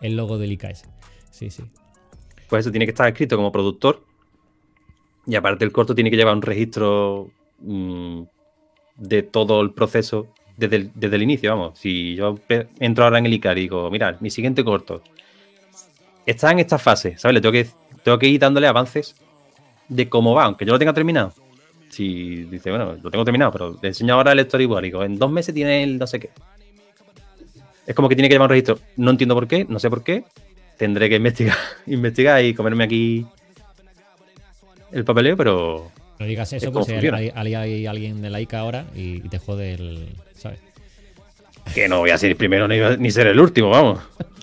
el 0.00 0.16
logo 0.16 0.38
del 0.38 0.52
IKS. 0.52 0.84
Sí, 1.32 1.50
sí. 1.50 1.64
Pues 2.48 2.64
eso 2.64 2.70
tiene 2.70 2.86
que 2.86 2.92
estar 2.92 3.08
escrito 3.08 3.34
como 3.34 3.50
productor. 3.50 4.04
Y 5.26 5.34
aparte 5.34 5.64
el 5.64 5.72
corto 5.72 5.92
tiene 5.92 6.08
que 6.08 6.16
llevar 6.16 6.36
un 6.36 6.42
registro 6.42 7.32
mm, 7.58 8.22
de 8.98 9.22
todo 9.22 9.60
el 9.62 9.70
proceso 9.70 10.26
desde 10.56 10.76
el, 10.76 10.90
desde 10.94 11.16
el 11.16 11.22
inicio, 11.22 11.50
vamos. 11.50 11.78
Si 11.78 12.16
yo 12.16 12.38
entro 12.80 13.04
ahora 13.04 13.18
en 13.18 13.26
el 13.26 13.34
ICAR 13.34 13.56
y 13.58 13.62
digo, 13.62 13.90
mira, 13.90 14.16
mi 14.20 14.28
siguiente 14.28 14.64
corto 14.64 15.02
está 16.26 16.50
en 16.50 16.58
esta 16.58 16.78
fase, 16.78 17.16
¿sabes? 17.16 17.34
Le 17.34 17.40
tengo 17.40 17.52
que, 17.52 17.66
tengo 18.02 18.18
que 18.18 18.26
ir 18.26 18.40
dándole 18.40 18.66
avances 18.66 19.14
de 19.88 20.08
cómo 20.08 20.34
va, 20.34 20.44
aunque 20.44 20.66
yo 20.66 20.72
lo 20.72 20.78
tenga 20.78 20.92
terminado. 20.92 21.32
Si 21.88 22.44
dice, 22.44 22.70
bueno, 22.70 22.96
lo 23.02 23.10
tengo 23.10 23.24
terminado, 23.24 23.52
pero 23.52 23.78
le 23.80 23.88
enseño 23.88 24.14
ahora 24.14 24.32
el 24.32 24.44
storyboard 24.44 24.84
y 24.84 24.88
digo, 24.88 25.04
en 25.04 25.18
dos 25.18 25.30
meses 25.30 25.54
tiene 25.54 25.82
el 25.82 25.98
no 25.98 26.06
sé 26.06 26.20
qué. 26.20 26.30
Es 27.86 27.94
como 27.94 28.08
que 28.08 28.14
tiene 28.14 28.28
que 28.28 28.34
llevar 28.34 28.46
un 28.46 28.50
registro. 28.50 28.78
No 28.96 29.10
entiendo 29.10 29.34
por 29.34 29.48
qué, 29.48 29.64
no 29.66 29.78
sé 29.78 29.88
por 29.88 30.02
qué. 30.02 30.24
Tendré 30.76 31.08
que 31.08 31.16
investigar, 31.16 31.56
investigar 31.86 32.44
y 32.44 32.52
comerme 32.52 32.84
aquí 32.84 33.26
el 34.92 35.04
papeleo, 35.04 35.36
pero 35.36 35.90
No 36.18 36.26
digas 36.26 36.52
Es 36.52 36.62
eso, 36.62 36.72
pues 36.72 36.88
hay, 36.88 37.86
alguien 37.86 38.20
de 38.22 38.30
la 38.30 38.40
ICA 38.40 38.58
ahora 38.60 38.86
y, 38.94 39.16
y 39.24 39.28
te 39.28 39.38
jode 39.38 39.74
el. 39.74 40.08
¿Sabes? 40.36 40.58
que 41.74 41.86
no 41.86 41.98
voy 41.98 42.10
a 42.10 42.16
ser 42.18 42.30
el 42.30 42.36
primero 42.36 42.66
ni, 42.66 42.78
ni 42.98 43.10
ser 43.10 43.26
el 43.26 43.38
último, 43.40 43.70
vamos. 43.70 44.00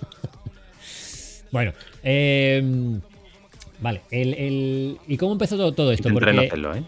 Bueno, 1.51 1.71
eh, 2.03 2.61
vale. 3.79 4.01
El, 4.11 4.33
el- 4.33 4.97
¿Y 5.07 5.15
cómo 5.15 5.31
empezó 5.33 5.55
todo, 5.55 5.71
todo 5.73 5.91
esto? 5.93 6.09
No 6.09 6.17
hacerlo, 6.19 6.75
¿eh? 6.75 6.83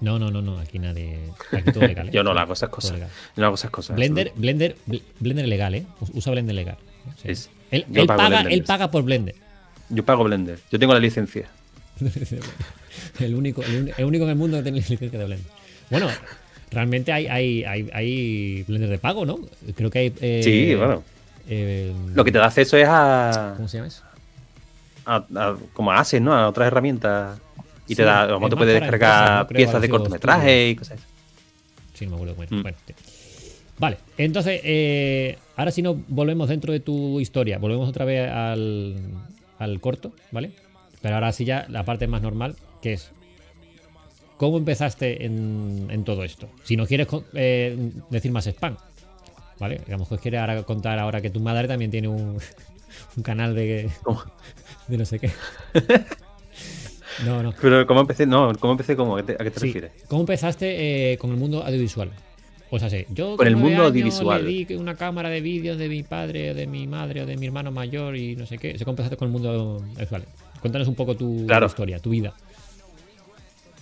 No, 0.00 0.18
no, 0.18 0.30
no, 0.32 0.42
no. 0.42 0.58
Aquí 0.58 0.78
nadie. 0.80 1.18
Aquí 1.52 1.70
todo 1.72 1.86
legal. 1.86 2.08
¿eh? 2.08 2.12
Yo 2.12 2.24
no 2.24 2.34
lo 2.34 2.40
hago 2.40 2.52
esas 2.54 2.68
Todo 2.68 2.74
cosas. 2.76 2.92
legal. 2.94 3.08
Yo 3.36 3.40
no 3.40 3.46
hago 3.46 3.54
esas 3.54 3.70
cosas. 3.70 3.94
Blender, 3.94 4.32
Blender, 4.34 4.76
Bl- 4.88 5.02
Blender 5.20 5.46
legal, 5.46 5.74
¿eh? 5.76 5.86
Usa 6.14 6.32
Blender 6.32 6.56
legal. 6.56 6.76
Es- 7.22 7.48
él, 7.70 7.84
paga, 8.08 8.28
Blender. 8.28 8.52
él 8.52 8.64
paga 8.64 8.90
por 8.90 9.04
Blender. 9.04 9.36
Yo 9.88 10.04
pago 10.04 10.24
Blender. 10.24 10.58
Yo 10.72 10.78
tengo 10.80 10.94
la 10.94 11.00
licencia. 11.00 11.48
el, 13.20 13.34
único, 13.34 13.62
el, 13.64 14.04
único 14.04 14.24
en 14.24 14.30
el 14.30 14.36
mundo 14.36 14.56
que 14.58 14.62
tiene 14.64 14.78
licencia 14.88 15.08
de 15.18 15.24
Blender. 15.24 15.46
Bueno, 15.90 16.08
realmente 16.70 17.12
hay, 17.12 17.26
hay, 17.26 17.64
hay, 17.64 17.88
hay 17.92 18.62
Blender 18.64 18.90
de 18.90 18.98
pago, 18.98 19.24
¿no? 19.26 19.38
Creo 19.74 19.90
que 19.90 19.98
hay. 19.98 20.12
eh, 20.20 20.40
Sí, 20.42 20.74
bueno. 20.74 21.02
eh, 21.48 21.92
Lo 22.14 22.24
que 22.24 22.32
te 22.32 22.38
da 22.38 22.46
acceso 22.46 22.76
es 22.76 22.86
a, 22.88 23.54
¿Cómo 23.56 23.68
se 23.68 23.78
llama 23.78 23.88
eso? 23.88 24.02
a- 25.06 25.24
a- 25.36 25.56
como 25.72 25.90
a 25.92 25.98
Access, 26.00 26.20
¿no? 26.20 26.34
A 26.34 26.48
otras 26.48 26.66
herramientas. 26.66 27.38
Y 27.86 27.94
te 27.94 28.02
Sí, 28.02 28.06
da, 28.06 28.26
es 28.26 28.32
como 28.32 28.50
te 28.50 28.56
puedes 28.56 28.74
descargar 28.80 29.46
piezas 29.48 29.80
de 29.80 29.88
cortometraje 29.88 30.68
y 30.70 30.74
cosas 30.76 30.98
así. 30.98 31.06
Sí, 31.94 32.04
no 32.06 32.10
me 32.10 32.16
acuerdo. 32.16 32.34
Bueno, 32.36 32.56
Mm. 32.58 32.62
bueno, 32.62 32.76
sí. 32.86 32.94
Vale, 33.78 33.96
entonces, 34.18 34.60
eh, 34.64 35.38
ahora 35.56 35.70
sí 35.70 35.80
nos 35.82 35.96
volvemos 36.08 36.48
dentro 36.48 36.72
de 36.72 36.80
tu 36.80 37.18
historia. 37.20 37.58
Volvemos 37.58 37.88
otra 37.88 38.04
vez 38.04 38.28
al, 38.30 38.96
al 39.58 39.80
corto, 39.80 40.12
¿vale? 40.32 40.50
Pero 41.00 41.14
ahora 41.14 41.32
sí 41.32 41.44
ya 41.44 41.64
la 41.70 41.84
parte 41.84 42.06
más 42.08 42.20
normal, 42.20 42.56
que 42.82 42.94
es 42.94 43.10
cómo 44.36 44.56
empezaste 44.58 45.24
en, 45.24 45.88
en 45.90 46.04
todo 46.04 46.24
esto. 46.24 46.48
Si 46.64 46.76
no 46.76 46.86
quieres 46.86 47.08
eh, 47.34 47.90
decir 48.10 48.30
más 48.32 48.46
spam, 48.46 48.76
¿vale? 49.58 49.80
Digamos 49.84 50.08
que 50.08 50.18
quieres 50.18 50.40
ahora 50.40 50.62
contar 50.62 50.98
ahora 50.98 51.20
que 51.20 51.30
tu 51.30 51.40
madre 51.40 51.66
también 51.68 51.90
tiene 51.90 52.08
un, 52.08 52.38
un 53.16 53.22
canal 53.22 53.54
de, 53.54 53.90
¿Cómo? 54.02 54.22
de 54.86 54.96
no 54.98 55.04
sé 55.04 55.18
qué. 55.18 55.30
No, 57.24 57.42
no. 57.42 57.52
Pero 57.60 57.84
¿cómo 57.86 58.00
empecé? 58.02 58.26
No, 58.26 58.52
¿cómo 58.60 58.72
empecé? 58.74 58.94
¿Cómo? 58.94 59.16
¿A 59.16 59.24
qué 59.24 59.34
te, 59.34 59.42
a 59.42 59.50
Sí. 59.58 59.66
refieres? 59.66 59.90
¿Cómo 60.06 60.20
empezaste 60.20 61.12
eh, 61.12 61.18
con 61.18 61.30
el 61.30 61.36
mundo 61.36 61.64
audiovisual? 61.64 62.10
O 62.70 62.78
sea, 62.78 62.88
sé, 62.90 63.06
yo 63.10 63.36
Con 63.36 63.46
el 63.48 63.56
mundo 63.56 63.84
audiovisual. 63.84 64.44
le 64.44 64.50
di 64.64 64.74
una 64.76 64.94
cámara 64.94 65.28
de 65.28 65.40
vídeo 65.40 65.76
de 65.76 65.88
mi 65.88 66.02
padre, 66.04 66.52
o 66.52 66.54
de 66.54 66.66
mi 66.68 66.86
madre, 66.86 67.22
o 67.22 67.26
de 67.26 67.36
mi 67.36 67.46
hermano 67.46 67.72
mayor 67.72 68.16
y 68.16 68.36
no 68.36 68.46
sé 68.46 68.58
qué. 68.58 68.76
¿Cómo 68.78 68.90
empezaste 68.92 69.16
con 69.16 69.26
el 69.28 69.32
mundo 69.32 69.50
audiovisual? 69.50 70.26
Cuéntanos 70.60 70.86
un 70.86 70.94
poco 70.94 71.16
tu 71.16 71.44
Claro. 71.46 71.66
historia, 71.66 71.98
tu 71.98 72.10
vida. 72.10 72.34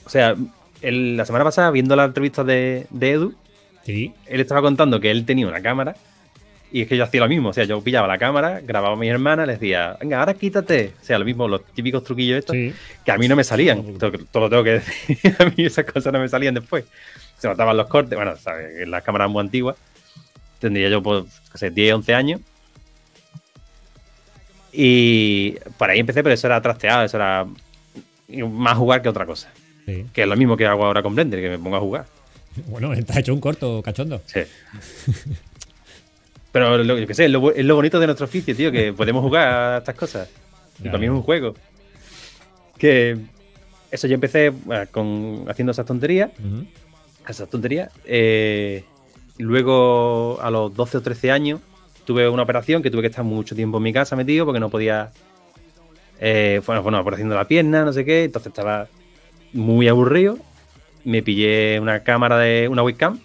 O 0.06 0.08
sea, 0.08 0.34
la 0.82 1.24
semana 1.26 1.44
pasada, 1.44 1.70
viendo 1.70 1.94
la 1.96 2.04
entrevista 2.04 2.44
de, 2.44 2.86
de 2.90 3.10
Edu, 3.10 3.34
Sí. 3.84 4.12
él 4.26 4.40
estaba 4.40 4.62
contando 4.62 4.98
que 5.00 5.10
él 5.10 5.24
tenía 5.26 5.46
una 5.46 5.60
cámara 5.62 5.94
y 6.72 6.82
es 6.82 6.88
que 6.88 6.96
yo 6.96 7.04
hacía 7.04 7.20
lo 7.20 7.28
mismo. 7.28 7.50
O 7.50 7.52
sea, 7.52 7.64
yo 7.64 7.80
pillaba 7.80 8.08
la 8.08 8.18
cámara, 8.18 8.60
grababa 8.60 8.94
a 8.94 8.98
mi 8.98 9.08
hermana, 9.08 9.46
les 9.46 9.60
decía, 9.60 9.96
venga, 10.00 10.18
ahora 10.18 10.34
quítate. 10.34 10.92
O 11.00 11.04
sea, 11.04 11.18
lo 11.18 11.24
mismo, 11.24 11.46
los 11.46 11.64
típicos 11.66 12.02
truquillos 12.02 12.38
estos, 12.40 12.54
Sí. 12.56 12.72
que 13.04 13.12
a 13.12 13.16
mí 13.18 13.28
no 13.28 13.36
me 13.36 13.44
salían. 13.44 13.96
Todo, 13.98 14.10
todo 14.32 14.44
lo 14.44 14.50
tengo 14.50 14.64
que 14.64 14.70
decir. 14.80 15.36
a 15.38 15.44
mí 15.44 15.54
esas 15.64 15.84
cosas 15.84 16.12
no 16.12 16.18
me 16.18 16.28
salían 16.28 16.54
después. 16.54 16.84
Se 17.38 17.46
notaban 17.48 17.76
los 17.76 17.86
cortes. 17.86 18.16
Bueno, 18.16 18.36
sabes, 18.36 18.86
las 18.88 19.02
cámaras 19.04 19.30
muy 19.30 19.40
antiguas. 19.40 19.76
Tendría 20.58 20.88
yo, 20.88 21.02
pues, 21.02 21.24
qué 21.52 21.58
sé, 21.58 21.70
10, 21.70 21.94
11 21.94 22.14
años. 22.14 22.40
Y 24.72 25.52
por 25.78 25.90
ahí 25.90 26.00
empecé, 26.00 26.22
pero 26.22 26.34
eso 26.34 26.46
era 26.46 26.60
trasteado, 26.60 27.04
eso 27.04 27.16
era 27.16 27.46
más 28.48 28.76
jugar 28.76 29.00
que 29.02 29.08
otra 29.08 29.24
cosa. 29.26 29.48
Sí. 29.86 30.04
Que 30.12 30.22
es 30.22 30.28
lo 30.28 30.36
mismo 30.36 30.56
que 30.56 30.66
hago 30.66 30.84
ahora 30.84 31.02
con 31.02 31.14
Blender, 31.14 31.40
que 31.40 31.48
me 31.48 31.58
pongo 31.58 31.76
a 31.76 31.80
jugar. 31.80 32.06
Bueno, 32.68 32.90
has 32.92 33.16
hecho 33.18 33.34
un 33.34 33.40
corto 33.40 33.82
cachondo. 33.82 34.20
Sí. 34.26 34.40
Pero 36.52 36.78
lo, 36.82 36.98
yo 36.98 37.06
qué 37.06 37.14
sé, 37.14 37.26
es 37.26 37.30
lo, 37.30 37.42
bu- 37.42 37.52
es 37.54 37.64
lo 37.64 37.74
bonito 37.76 38.00
de 38.00 38.06
nuestro 38.06 38.24
oficio, 38.24 38.56
tío, 38.56 38.72
que 38.72 38.92
podemos 38.96 39.22
jugar 39.22 39.48
a 39.48 39.78
estas 39.78 39.94
cosas. 39.94 40.28
Y 40.80 40.84
Ya, 40.84 40.90
para 40.90 40.98
mí 41.00 41.06
es 41.06 41.12
un 41.12 41.22
juego. 41.22 41.54
Que 42.78 43.16
eso 43.90 44.06
yo 44.06 44.14
empecé 44.14 44.52
con, 44.90 45.44
haciendo 45.48 45.72
esas 45.72 45.84
tonterías. 45.86 46.30
Esas 47.28 47.48
tonterías. 47.50 47.90
eh, 48.04 48.84
luego, 49.38 50.38
a 50.40 50.50
los 50.50 50.74
12 50.74 50.98
o 50.98 51.02
13 51.02 51.30
años, 51.30 51.60
tuve 52.06 52.26
una 52.28 52.42
operación 52.42 52.82
que 52.82 52.90
tuve 52.90 53.02
que 53.02 53.08
estar 53.08 53.24
mucho 53.24 53.54
tiempo 53.54 53.76
en 53.78 53.82
mi 53.82 53.92
casa 53.92 54.16
metido 54.16 54.46
porque 54.46 54.60
no 54.60 54.70
podía. 54.70 55.10
Eh, 56.20 56.62
bueno, 56.66 56.82
bueno, 56.82 57.00
operación 57.00 57.28
de 57.28 57.34
la 57.34 57.46
pierna, 57.46 57.84
no 57.84 57.92
sé 57.92 58.04
qué. 58.04 58.24
Entonces 58.24 58.48
estaba 58.50 58.88
muy 59.56 59.88
aburrido. 59.88 60.38
Me 61.04 61.22
pillé 61.22 61.78
una 61.80 62.02
cámara 62.02 62.38
de 62.38 62.68
una 62.68 62.82
webcam 62.82 63.18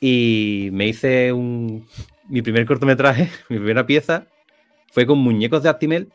y 0.00 0.68
me 0.72 0.86
hice 0.88 1.32
un. 1.32 1.86
Mi 2.28 2.42
primer 2.42 2.64
cortometraje, 2.64 3.28
mi 3.48 3.56
primera 3.56 3.84
pieza, 3.86 4.24
fue 4.92 5.04
con 5.04 5.18
muñecos 5.18 5.64
de 5.64 5.68
Actimel. 5.68 6.08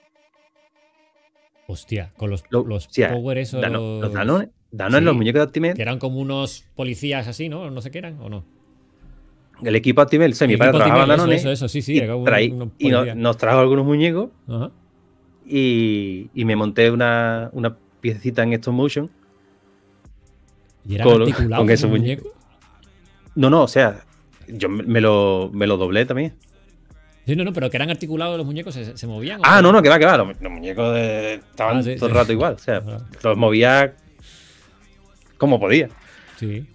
Hostia, 1.68 2.14
con 2.16 2.30
los, 2.30 2.44
Lo- 2.50 2.64
los 2.66 2.88
sí, 2.90 3.04
power 3.04 3.38
esos. 3.40 3.60
Dano- 3.62 4.00
los 4.00 4.14
Danone, 4.14 4.50
Danone, 4.72 5.00
Sí. 5.00 5.06
los 5.06 5.16
muñecos 5.16 5.40
de 5.40 5.44
Actimel. 5.44 5.74
Que 5.76 5.82
eran 5.82 6.00
como 6.00 6.20
unos 6.20 6.64
policías 6.76 7.28
así, 7.28 7.50
¿no? 7.50 7.70
No 7.70 7.82
sé 7.82 7.92
qué 7.92 7.98
eran, 7.98 8.18
¿o 8.22 8.30
no? 8.30 8.46
El 9.64 9.76
equipo 9.76 10.00
Actimel, 10.02 10.36
sí, 10.36 10.46
mi 10.48 10.54
El 10.54 10.60
padre 10.60 10.70
equipo 10.72 10.86
trabajaba 10.86 11.04
en 11.14 11.18
Danone. 11.18 11.36
Eso, 11.36 11.52
eso, 11.52 11.68
sí, 11.68 11.82
sí. 11.82 11.98
y, 11.98 12.02
traí- 12.02 13.14
nos 13.16 13.38
trajo 13.38 13.60
algunos 13.60 13.86
muñecos 13.86 14.30
Ajá. 14.48 14.72
y, 15.46 16.30
y 16.34 16.46
me 16.46 16.56
monté 16.56 16.92
una, 16.92 17.50
una 17.52 17.78
piececita 18.06 18.44
en 18.44 18.54
stop 18.54 18.74
motion. 18.74 19.10
Y 20.88 20.96
eran 20.96 21.08
Con- 21.08 21.32
con 21.32 21.70
esos 21.70 21.70
esos 21.72 21.90
muñecos. 21.90 22.28
No, 23.34 23.50
no, 23.50 23.64
o 23.64 23.68
sea, 23.68 24.04
yo 24.48 24.70
me 24.70 25.02
lo, 25.02 25.50
me 25.54 25.66
lo 25.66 25.78
doblé 25.78 26.06
también. 26.06 26.36
Sí, 27.26 27.36
no, 27.36 27.44
no, 27.44 27.52
pero 27.54 27.72
que 27.72 27.78
eran 27.78 27.90
articulados 27.90 28.38
los 28.38 28.46
muñecos, 28.46 28.76
se, 28.76 28.96
se 28.96 29.08
movían. 29.08 29.40
¿o 29.40 29.44
Ah, 29.44 29.60
no, 29.64 29.72
no, 29.72 29.82
que 29.82 29.90
va, 29.90 29.98
que 29.98 30.06
va. 30.06 30.16
Los, 30.18 30.40
los 30.40 30.52
muñecos 30.52 30.94
de- 30.94 31.34
estaban 31.36 31.78
Ah, 31.80 31.84
sí, 31.84 31.96
todo 31.96 32.06
el 32.06 32.12
sí. 32.12 32.18
rato 32.20 32.32
igual. 32.32 32.54
O 32.54 32.60
sea, 32.60 32.84
Ah. 32.88 32.98
los 33.24 33.36
movía 33.38 33.96
como 35.38 35.60
podía. 35.60 35.90
Sí. 36.38 36.68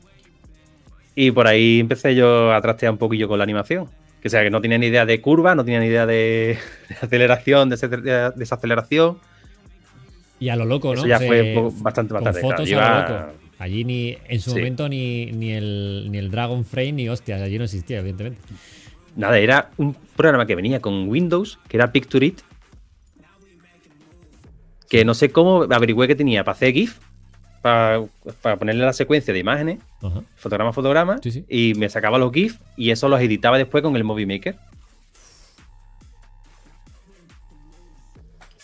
Y 1.14 1.30
por 1.30 1.46
ahí 1.46 1.78
empecé 1.78 2.14
yo 2.16 2.52
a 2.52 2.60
trastear 2.60 2.90
un 2.92 2.98
poquillo 2.98 3.28
con 3.28 3.38
la 3.38 3.44
animación. 3.44 3.88
Que 4.20 4.26
o 4.28 4.30
sea, 4.30 4.42
que 4.42 4.50
no 4.50 4.60
tenía 4.60 4.76
ni 4.78 4.86
idea 4.86 5.06
de 5.06 5.20
curva, 5.20 5.54
no 5.54 5.64
tenía 5.64 5.78
ni 5.80 5.86
idea 5.86 6.04
de, 6.04 6.58
de 6.88 6.94
aceleración, 7.00 7.72
ese- 7.72 7.86
de 7.88 8.30
desaceleración. 8.34 9.18
Y 10.40 10.48
a 10.48 10.56
lo 10.56 10.64
loco, 10.64 10.88
¿no? 10.94 11.00
Eso 11.00 11.06
ya 11.06 11.18
Se- 11.18 11.26
fue 11.26 11.52
poco- 11.54 11.72
bastante 11.82 12.14
más 12.14 12.22
con 12.24 12.34
fotos 12.34 12.72
a 12.72 13.04
lo 13.06 13.16
loco. 13.18 13.32
Allí 13.58 13.84
ni, 13.84 14.16
en 14.26 14.40
su 14.40 14.50
Sí. 14.50 14.56
momento, 14.56 14.88
ni, 14.88 15.26
ni, 15.26 15.52
el, 15.52 16.08
ni 16.10 16.16
el 16.18 16.30
Dragon 16.30 16.64
Frame 16.64 16.92
ni 16.92 17.08
hostias, 17.10 17.42
allí 17.42 17.58
no 17.58 17.64
existía, 17.64 17.98
evidentemente. 17.98 18.40
Nada, 19.16 19.38
era 19.38 19.70
un 19.76 19.94
programa 20.16 20.46
que 20.46 20.54
venía 20.54 20.80
con 20.80 21.08
Windows, 21.08 21.58
que 21.68 21.76
era 21.76 21.92
Picture 21.92 22.24
It, 22.24 22.40
que 24.88 25.04
no 25.04 25.14
sé 25.14 25.30
cómo 25.30 25.64
averigüé 25.70 26.08
que 26.08 26.14
tenía 26.16 26.42
para 26.42 26.54
hacer 26.56 26.72
GIF, 26.72 26.98
para, 27.62 28.02
para 28.40 28.56
ponerle 28.56 28.84
la 28.84 28.92
secuencia 28.92 29.32
de 29.34 29.40
imágenes, 29.40 29.78
Ajá. 30.02 30.22
fotograma 30.36 30.70
a 30.70 30.72
fotograma, 30.72 31.18
Sí, 31.22 31.30
sí. 31.30 31.44
y 31.48 31.74
me 31.74 31.88
sacaba 31.88 32.18
los 32.18 32.32
GIF 32.32 32.58
y 32.76 32.90
eso 32.90 33.08
los 33.08 33.20
editaba 33.20 33.58
después 33.58 33.82
con 33.82 33.94
el 33.96 34.04
Movie 34.04 34.26
Maker. 34.26 34.56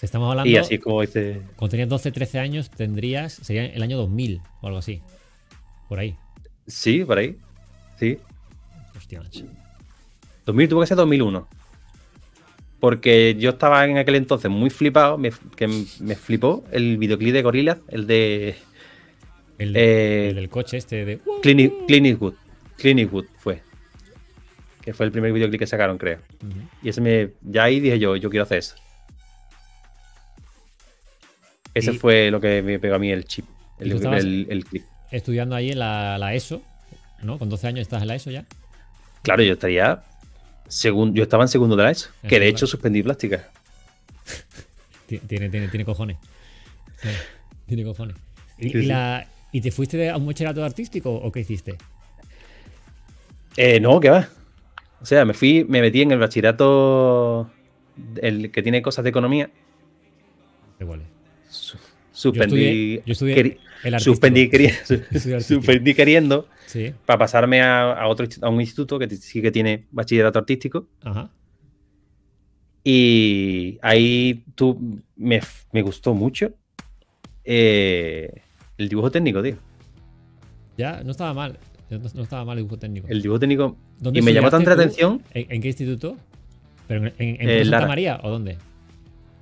Estamos 0.06 0.30
hablando. 0.30 0.48
Y 0.50 0.56
así 0.56 0.78
como 0.78 1.00
dice. 1.02 1.42
Cuando 1.56 1.70
tenías 1.72 1.88
12, 1.88 2.12
13 2.12 2.38
años, 2.38 2.70
tendrías. 2.70 3.34
Sería 3.34 3.66
el 3.66 3.82
año 3.82 3.96
2000 3.98 4.40
o 4.62 4.66
algo 4.66 4.78
así. 4.78 5.02
Por 5.88 5.98
ahí. 5.98 6.16
Sí, 6.66 7.04
por 7.04 7.18
ahí. 7.18 7.36
Sí. 7.98 8.18
Hostia, 8.96 9.20
macho. 9.22 9.44
2000 10.46 10.68
tuvo 10.68 10.80
que 10.80 10.86
ser 10.86 10.96
2001. 10.96 11.46
Porque 12.80 13.34
yo 13.38 13.50
estaba 13.50 13.84
en 13.84 13.98
aquel 13.98 14.14
entonces 14.16 14.50
muy 14.50 14.70
flipado, 14.70 15.16
me, 15.18 15.30
que 15.56 15.66
me 16.00 16.14
flipó 16.14 16.62
el 16.72 16.98
videoclip 16.98 17.32
de 17.32 17.42
Gorillaz, 17.42 17.78
el 17.88 18.06
de 18.06 18.54
El, 19.58 19.74
Eh, 19.76 20.28
el 20.30 20.36
del 20.36 20.48
coche 20.48 20.76
este 20.76 21.04
de. 21.04 21.20
Clint, 21.42 21.60
E- 21.60 21.72
Clint 21.86 22.06
Eastwood. 22.06 22.34
Clint 22.76 23.00
Eastwood 23.00 23.24
fue. 23.38 23.62
Que 24.82 24.92
fue 24.92 25.06
el 25.06 25.12
primer 25.12 25.32
videoclip 25.32 25.58
que 25.58 25.66
sacaron, 25.66 25.98
creo. 25.98 26.18
Y 26.82 26.90
ese 26.90 27.00
me. 27.00 27.30
Ya 27.42 27.64
ahí 27.64 27.80
dije 27.80 27.98
yo, 27.98 28.14
yo 28.16 28.28
quiero 28.30 28.44
hacer 28.44 28.58
eso. 28.58 28.76
Ese 31.76 31.92
Y- 31.92 31.98
fue 31.98 32.30
lo 32.30 32.40
que 32.40 32.62
me 32.62 32.78
pegó 32.78 32.94
a 32.94 32.98
mí 32.98 33.10
el 33.10 33.24
chip. 33.24 33.44
El, 33.78 33.88
¿Y 33.88 33.90
tú 33.90 33.96
estabas- 33.96 34.20
el- 34.24 34.46
el 34.48 34.64
clip. 34.64 34.84
Estudiando 35.10 35.54
ahí 35.54 35.70
en 35.72 35.78
la, 35.78 36.16
la 36.18 36.34
ESO. 36.34 36.62
¿No? 37.22 37.38
Con 37.38 37.48
12 37.48 37.66
años 37.66 37.80
estás 37.80 38.00
en 38.02 38.08
la 38.08 38.14
ESO 38.14 38.30
ya. 38.30 38.44
Claro, 39.22 39.42
yo 39.42 39.52
estaría. 39.52 40.02
Segun, 40.68 41.14
yo 41.14 41.22
estaba 41.22 41.44
en 41.44 41.48
segundo 41.48 41.76
de 41.76 41.82
la 41.82 41.90
ESO. 41.90 42.10
Que 42.28 42.40
de 42.40 42.48
hecho 42.48 42.66
suspendí 42.66 43.02
plástica. 43.02 43.48
Ti- 45.06 45.18
Tiene, 45.18 45.48
tiene, 45.50 45.68
tiene 45.68 45.84
cojones. 45.84 46.16
Tiene 47.66 47.84
cojones. 47.84 48.16
¿Y, 48.58 48.70
Sí, 48.70 48.78
y 48.78 48.80
sí. 48.82 48.86
la- 48.86 49.26
¿Y 49.52 49.60
te 49.60 49.70
fuiste 49.70 50.08
a 50.10 50.16
un 50.16 50.26
bachillerato 50.26 50.64
artístico 50.64 51.14
o 51.14 51.30
qué 51.30 51.40
hiciste? 51.40 51.76
Eh, 53.56 53.80
no, 53.80 54.00
¿qué 54.00 54.10
va? 54.10 54.28
O 55.00 55.06
sea, 55.06 55.24
me 55.24 55.34
fui, 55.34 55.64
me 55.64 55.80
metí 55.80 56.02
en 56.02 56.10
el 56.12 56.18
bachillerato. 56.18 57.50
El 58.20 58.50
que 58.50 58.62
tiene 58.62 58.82
cosas 58.82 59.02
de 59.04 59.10
economía. 59.10 59.50
Igual. 60.80 61.00
Yo 61.00 61.06
Suspendí. 62.12 62.44
estudié, 62.44 63.02
yo 63.06 63.12
estudié 63.12 63.34
queri- 63.36 63.58
el 63.84 63.94
artístico. 63.94 64.14
suspendí, 65.40 65.94
queriendo 65.94 66.48
Sí, 66.66 66.92
para 67.04 67.18
pasarme 67.18 67.60
a, 67.60 67.92
a 67.92 68.08
otro 68.08 68.26
a 68.42 68.48
un 68.48 68.60
instituto 68.60 68.98
que 68.98 69.08
sí 69.10 69.40
que 69.42 69.50
tiene 69.50 69.86
bachillerato 69.90 70.38
artístico. 70.38 70.88
ajá. 71.04 71.30
Y 72.84 73.78
ahí 73.82 74.44
tú 74.54 75.00
me, 75.16 75.40
me 75.72 75.82
gustó 75.82 76.14
mucho 76.14 76.52
eh, 77.44 78.42
el 78.78 78.88
dibujo 78.88 79.10
técnico, 79.10 79.42
tío. 79.42 79.56
Ya, 80.78 81.02
no 81.02 81.10
estaba 81.10 81.34
mal. 81.34 81.58
No, 81.90 81.98
no 81.98 82.22
estaba 82.22 82.44
mal 82.44 82.58
el 82.58 82.64
dibujo 82.64 82.78
técnico. 82.78 83.08
El 83.08 83.22
dibujo 83.22 83.40
técnico. 83.40 83.76
¿Dónde 83.98 84.20
Y 84.20 84.22
me 84.22 84.32
llamó 84.32 84.50
tanta 84.50 84.72
atención. 84.72 85.20
¿En, 85.34 85.50
en 85.50 85.60
qué 85.62 85.68
instituto? 85.68 86.16
¿Pero 86.86 87.06
en, 87.06 87.14
en, 87.18 87.40
en 87.40 87.48
Eh, 87.50 87.58
Santa 87.64 87.70
Lara. 87.70 87.86
María 87.88 88.20
o 88.22 88.30
dónde? 88.30 88.56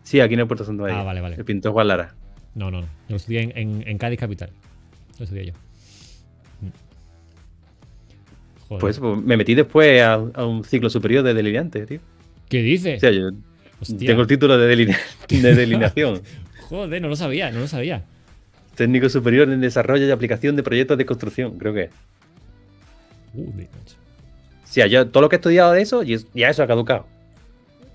Sí, 0.04 0.20
aquí 0.20 0.34
en 0.34 0.40
el 0.40 0.46
Puerto 0.46 0.64
Santo 0.64 0.82
María. 0.84 1.00
Ah, 1.00 1.02
vale, 1.02 1.20
vale. 1.20 1.34
El 1.36 1.44
pintor 1.44 1.72
Juan 1.72 1.88
Lara. 1.88 2.14
No, 2.54 2.70
no, 2.70 2.80
no. 2.82 2.86
Yo 3.08 3.16
estudié 3.16 3.40
en, 3.42 3.52
en- 3.56 3.88
en 3.88 3.98
Cádiz 3.98 4.20
Capital. 4.20 4.50
Lo 5.18 5.24
estudié 5.24 5.46
yo. 5.46 5.52
Mm. 6.60 6.68
Joder. 8.68 8.80
Pues, 8.80 8.98
pues, 8.98 9.22
me 9.22 9.36
metí 9.36 9.54
después 9.54 10.00
a, 10.02 10.14
a 10.14 10.44
un 10.46 10.64
ciclo 10.64 10.88
superior 10.90 11.22
de 11.24 11.34
delineante, 11.34 11.84
tío. 11.86 12.00
¿Qué 12.48 12.62
dices? 12.62 12.98
O 12.98 13.00
sea, 13.00 13.10
yo 13.10 13.30
Hostia. 13.80 14.06
tengo 14.06 14.22
el 14.22 14.26
título 14.28 14.56
de, 14.58 14.68
deline- 14.76 14.96
de 15.42 15.54
delineación. 15.54 16.22
Joder, 16.68 17.00
no 17.02 17.08
lo 17.08 17.16
sabía, 17.16 17.50
no 17.50 17.60
lo 17.60 17.68
sabía. 17.68 18.04
Técnico 18.74 19.08
superior 19.08 19.48
en 19.50 19.60
desarrollo 19.60 20.06
y 20.06 20.10
aplicación 20.10 20.56
de 20.56 20.62
proyectos 20.62 20.98
de 20.98 21.06
construcción, 21.06 21.58
creo 21.58 21.72
que 21.74 21.82
es. 21.84 21.90
Joder, 23.32 23.68
macho. 23.72 23.96
O 24.64 24.66
sea, 24.74 24.86
yo 24.86 25.06
todo 25.08 25.20
lo 25.22 25.28
que 25.28 25.36
he 25.36 25.38
estudiado 25.38 25.72
de 25.72 25.82
eso, 25.82 26.02
ya 26.02 26.48
eso 26.48 26.62
ha 26.62 26.66
caducado. 26.66 27.06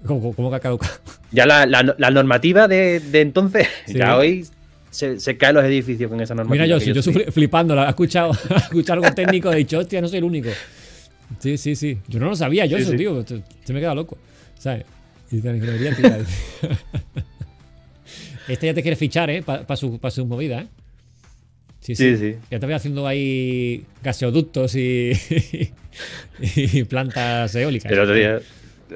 ¿Cómo, 0.06 0.50
que 0.50 0.56
ha 0.56 0.60
caducado? 0.60 0.94
Ya 1.32 1.46
la, 1.46 1.66
la- 1.68 1.96
la 1.98 2.10
normativa 2.12 2.68
de, 2.68 3.00
de 3.00 3.22
entonces, 3.22 3.68
Sí. 3.86 3.94
ya 3.94 4.18
hoy 4.18 4.46
se, 4.90 5.20
se 5.20 5.38
caen 5.38 5.56
los 5.56 5.64
edificios 5.64 6.10
con 6.10 6.20
esa 6.22 6.34
normativa. 6.34 6.64
Mira, 6.66 6.78
yo, 6.80 6.84
yo, 6.94 7.00
estoy 7.00 7.26
flipando, 7.32 7.76
la- 7.76 7.86
he 7.86 7.90
escuchado, 7.90 8.32
he 8.50 8.56
escuchado 8.58 9.04
algo 9.04 9.14
técnico, 9.16 9.52
he 9.52 9.58
dicho, 9.58 9.78
hostia, 9.80 10.02
no 10.02 10.08
soy 10.08 10.18
el 10.20 10.24
único. 10.24 10.50
Sí, 11.40 11.58
sí, 11.58 11.76
sí. 11.76 12.00
Yo 12.08 12.20
no 12.20 12.30
lo 12.30 12.36
sabía, 12.36 12.66
yo 12.66 12.78
Sí, 12.78 12.84
eso, 12.84 12.92
sí. 12.94 12.98
tío. 12.98 13.24
Se 13.64 13.72
me 13.74 13.80
queda 13.80 13.94
loco. 13.94 14.18
¿Sabes? 14.58 14.86
Y 15.32 15.42
la 15.42 15.56
ingeniería. 15.56 15.96
Este 18.48 18.66
ya 18.66 18.74
te 18.74 18.82
quiere 18.82 18.96
fichar, 18.96 19.30
¿eh? 19.30 19.44
Para 19.44 19.76
su, 19.76 20.00
pa 20.00 20.10
sus 20.10 20.26
movidas, 20.26 20.64
¿eh? 20.64 20.68
Sí, 21.82 21.96
sí, 21.96 22.16
Sí, 22.16 22.32
sí. 22.34 22.36
Ya 22.50 22.60
te 22.60 22.66
voy 22.66 22.74
haciendo 22.76 23.06
ahí 23.08 23.86
gaseoductos 24.04 24.76
y, 24.76 25.12
y 26.42 26.84
plantas 26.86 27.54
eólicas. 27.56 27.92
El 27.92 28.00
otro 28.00 28.16
día, 28.16 28.40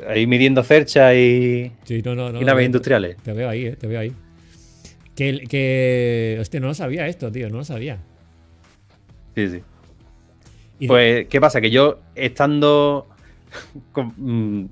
ahí 0.07 0.25
midiendo 0.27 0.63
cercha 0.63 1.13
y, 1.15 1.71
Sí, 1.83 2.01
no, 2.03 2.15
no, 2.15 2.31
no. 2.31 2.41
y 2.41 2.45
naves 2.45 2.65
industriales. 2.65 3.17
Te 3.17 3.33
veo 3.33 3.49
ahí, 3.49 3.65
eh, 3.67 3.75
te 3.75 3.87
veo 3.87 3.99
ahí. 3.99 4.11
Que, 5.15 5.41
que. 5.47 6.37
Hostia, 6.41 6.59
no 6.59 6.67
lo 6.67 6.73
sabía 6.73 7.07
esto, 7.07 7.31
tío, 7.31 7.49
no 7.49 7.57
lo 7.57 7.63
sabía. 7.63 7.99
Sí, 9.35 9.47
sí. 9.49 9.61
Y- 10.79 10.87
Pues, 10.87 11.27
¿qué 11.27 11.39
pasa? 11.39 11.61
Que 11.61 11.69
yo, 11.71 11.99
estando. 12.15 13.07
con- 13.91 14.13
mm, 14.17 14.69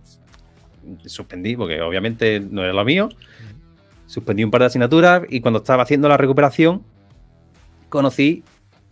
suspendí, 1.06 1.56
porque 1.56 1.80
obviamente 1.82 2.40
no 2.40 2.64
era 2.64 2.74
lo 2.74 2.84
mío. 2.84 3.10
Suspendí 4.08 4.44
un 4.44 4.52
par 4.52 4.62
de 4.62 4.68
asignaturas 4.68 5.24
y 5.30 5.40
cuando 5.40 5.60
estaba 5.60 5.84
haciendo 5.84 6.10
la 6.10 6.18
recuperación, 6.18 6.84
conocí. 7.90 8.44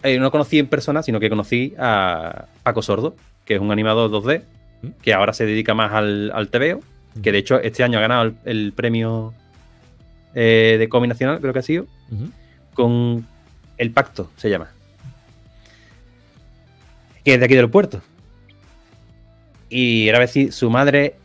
eh, 0.04 0.18
no 0.20 0.32
conocí 0.32 0.60
en 0.60 0.68
persona, 0.68 1.04
sino 1.04 1.20
que 1.20 1.30
conocí 1.30 1.74
a 1.78 2.46
Paco 2.64 2.82
Sordo, 2.82 3.16
que 3.44 3.56
es 3.56 3.60
un 3.60 3.72
animador 3.72 4.10
2D, 4.12 4.40
¿Mm? 4.40 4.44
Que 5.02 5.14
ahora 5.14 5.34
se 5.34 5.46
dedica 5.46 5.74
más 5.74 5.92
al, 5.94 6.32
al 6.34 6.50
TVO. 6.50 6.82
Que 7.24 7.32
de 7.32 7.38
hecho 7.40 7.60
este 7.60 7.84
año 7.84 7.98
ha 7.98 8.02
ganado 8.02 8.24
el, 8.24 8.36
el 8.46 8.74
premio 8.74 9.34
eh, 10.36 10.76
de 10.80 10.88
cómic 10.90 11.10
nacional, 11.10 11.40
creo 11.42 11.52
que 11.54 11.60
ha 11.60 11.64
sido 11.64 11.86
con 12.74 13.26
El 13.78 13.92
Pacto, 13.92 14.32
se 14.38 14.50
llama. 14.50 14.70
Que 17.26 17.34
es 17.34 17.40
de 17.40 17.46
aquí 17.46 17.56
del 17.56 17.70
puerto. 17.70 18.02
Y 19.70 20.08
era 20.08 20.20
vecino, 20.20 20.52
su 20.52 20.70
madre. 20.70 21.16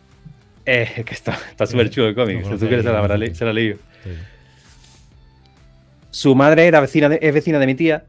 eh, 0.66 1.02
que 1.06 1.14
está 1.14 1.38
está 1.50 1.66
súper 1.66 1.90
chulo 1.90 2.08
el 2.08 2.14
cómic. 2.14 2.38
No 2.42 2.52
si 2.52 2.58
tú 2.58 2.66
quieres, 2.66 2.84
se 2.84 2.90
la, 2.90 2.96
ahí, 2.98 3.02
habrá 3.04 3.14
no 3.16 3.24
le- 3.24 3.34
se 3.34 3.44
la 3.44 3.50
he 3.50 3.54
leído. 3.54 3.78
Sí. 4.02 4.10
Su 6.10 6.34
madre 6.34 6.66
era 6.66 6.80
vecina 6.80 7.08
de- 7.08 7.18
es 7.22 7.32
vecina 7.34 7.58
de 7.58 7.66
mi 7.66 7.74
tía. 7.74 8.04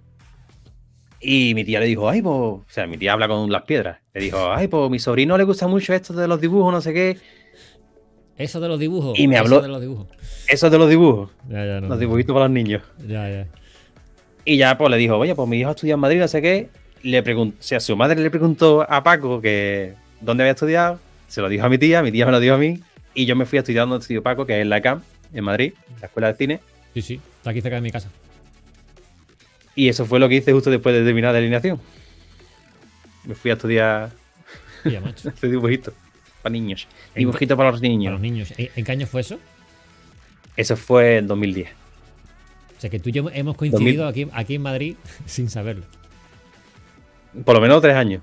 Y 1.28 1.56
mi 1.56 1.64
tía 1.66 1.80
le 1.80 1.88
dijo, 1.88 2.08
ay, 2.08 2.22
pues. 2.22 2.34
O 2.36 2.64
sea, 2.68 2.86
mi 2.86 2.98
tía 2.98 3.14
habla 3.14 3.28
con 3.28 3.52
las 3.52 3.64
piedras. 3.64 3.98
Le 4.14 4.22
dijo, 4.22 4.52
ay, 4.52 4.68
pues 4.68 4.90
mi 4.92 5.00
sobrino 5.00 5.38
le 5.38 5.44
gusta 5.44 5.68
mucho 5.68 5.94
esto 5.94 6.14
de 6.14 6.28
los 6.28 6.40
dibujos, 6.40 6.72
no 6.72 6.82
sé 6.82 6.94
qué. 6.94 7.18
Eso 8.38 8.60
de 8.60 8.68
los 8.68 8.80
dibujos. 8.80 9.18
Y 9.18 9.28
me 9.28 9.36
eso 9.36 9.46
habló- 9.46 9.62
de 9.62 9.68
los 9.70 9.82
dibujos. 9.82 10.08
Eso 10.48 10.70
de 10.70 10.78
los 10.78 10.90
dibujos. 10.90 11.32
Ya, 11.50 11.66
ya, 11.66 11.82
no. 11.82 11.88
Los 11.88 12.00
dibujitos 12.00 12.34
para 12.34 12.46
los 12.46 12.54
niños. 12.54 12.84
Ya, 13.08 13.30
ya. 13.30 13.48
Y 14.44 14.58
ya 14.58 14.78
pues 14.78 14.92
le 14.92 14.98
dijo, 14.98 15.18
oye, 15.18 15.34
pues 15.34 15.48
mi 15.50 15.58
hijo 15.58 15.72
estudia 15.72 15.96
en 15.96 16.00
Madrid, 16.00 16.20
no 16.20 16.28
sé 16.28 16.42
qué. 16.42 16.70
Le 17.02 17.24
preguntó, 17.24 17.58
o 17.60 17.64
sea, 17.64 17.80
su 17.80 17.96
madre 17.96 18.22
le 18.22 18.30
preguntó 18.30 18.86
a 18.88 19.02
Paco 19.04 19.42
que 19.42 19.94
dónde 20.22 20.44
había 20.44 20.52
estudiado. 20.52 21.00
Se 21.28 21.42
lo 21.42 21.50
dijo 21.50 21.66
a 21.66 21.70
mi 21.70 21.78
tía, 21.80 22.04
mi 22.04 22.12
tía 22.12 22.26
me 22.28 22.32
lo 22.34 22.40
dijo 22.40 22.54
a 22.56 22.58
mí. 22.60 22.80
Y 23.16 23.26
yo 23.26 23.36
me 23.36 23.46
fui 23.46 23.58
a 23.58 23.62
estudiar 23.62 23.88
donde 23.88 24.02
estudió 24.04 24.22
Paco, 24.22 24.46
que 24.46 24.58
es 24.58 24.62
en 24.62 24.70
la 24.70 24.82
CAM, 24.82 25.02
en 25.34 25.44
Madrid, 25.44 25.74
la 26.02 26.08
Escuela 26.08 26.28
de 26.32 26.38
Cine. 26.38 26.60
Sí, 26.94 27.02
sí. 27.02 27.22
Está 27.38 27.50
aquí 27.52 27.62
cerca 27.62 27.78
de 27.78 27.82
mi 27.82 27.90
casa. 27.92 28.10
Y 29.76 29.90
eso 29.90 30.06
fue 30.06 30.20
lo 30.20 30.30
que 30.30 30.36
hice 30.36 30.54
justo 30.54 30.70
después 30.70 30.96
de 30.96 31.04
terminar 31.04 31.34
la 31.34 31.40
alineación. 31.40 31.80
Me 33.26 33.36
fui 33.36 33.52
a 33.52 33.56
estudiar 33.56 34.12
Ya, 34.86 35.02
macho. 35.02 35.30
este 35.34 35.50
dibujito 35.50 35.94
para 36.42 36.54
niños. 36.54 36.88
Dibujito 37.16 37.58
para 37.58 37.72
los 37.72 37.80
Para 37.82 37.90
niños. 37.90 38.14
los 38.14 38.22
niños. 38.22 38.54
¿En 38.58 38.86
qué 38.86 38.92
año 38.92 39.08
fue 39.08 39.22
eso? 39.22 39.40
Eso 40.56 40.78
fue 40.78 41.18
en 41.18 41.28
2010. 41.28 41.70
O 42.78 42.82
sea, 42.82 42.90
que 42.90 43.00
tú 43.00 43.10
y 43.10 43.14
yo 43.14 43.30
hemos 43.34 43.58
coincidido 43.58 44.08
aquí, 44.08 44.28
aquí 44.32 44.56
en 44.56 44.62
Madrid 44.62 44.96
sin 45.26 45.50
saberlo. 45.50 45.86
Por 47.44 47.56
lo 47.56 47.62
menos 47.62 47.82
tres 47.82 47.96
años. 47.96 48.22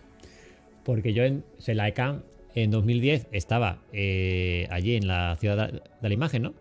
Porque 0.85 1.13
yo 1.13 1.25
en, 1.25 1.45
en 1.67 1.77
la 1.77 1.89
ECAM 1.89 2.23
en 2.55 2.71
2010 2.71 3.27
estaba 3.33 3.79
eh, 3.93 4.67
allí 4.71 4.97
en 4.97 5.07
la 5.07 5.37
ciudad 5.39 5.71
de 5.73 6.09
la 6.09 6.15
imagen, 6.15 6.43
¿no? 6.43 6.55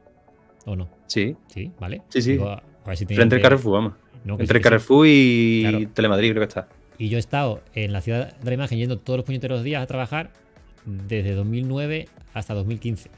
¿O 0.65 0.75
no? 0.75 0.89
Sí, 1.08 1.36
Sí, 1.47 1.71
¿vale? 1.80 2.01
Sí, 2.10 2.21
sí. 2.21 2.32
Digo, 2.34 2.49
a 2.49 2.62
ver 2.86 2.97
si 2.97 3.06
frente 3.06 3.36
al 3.36 3.41
Carrefour, 3.41 3.73
vamos. 3.73 3.93
No, 4.25 4.39
Entre 4.39 4.60
sí. 4.60 4.63
Carrefour 4.63 5.07
y 5.07 5.62
Claro. 5.69 5.89
Telemadrid, 5.93 6.29
creo 6.31 6.41
que 6.41 6.47
está. 6.47 6.67
Y 6.97 7.10
yo 7.10 7.17
he 7.17 7.19
estado 7.19 7.62
en 7.73 7.93
la 7.93 8.01
ciudad 8.01 8.38
de 8.38 8.45
la 8.45 8.53
imagen 8.53 8.77
yendo 8.77 8.97
todos 8.99 9.17
los 9.17 9.25
puñeteros 9.25 9.63
días 9.63 9.81
a 9.81 9.88
trabajar 9.88 10.29
desde 10.86 11.34
2009 11.34 12.07
hasta 12.34 12.53
2015. 12.53 13.10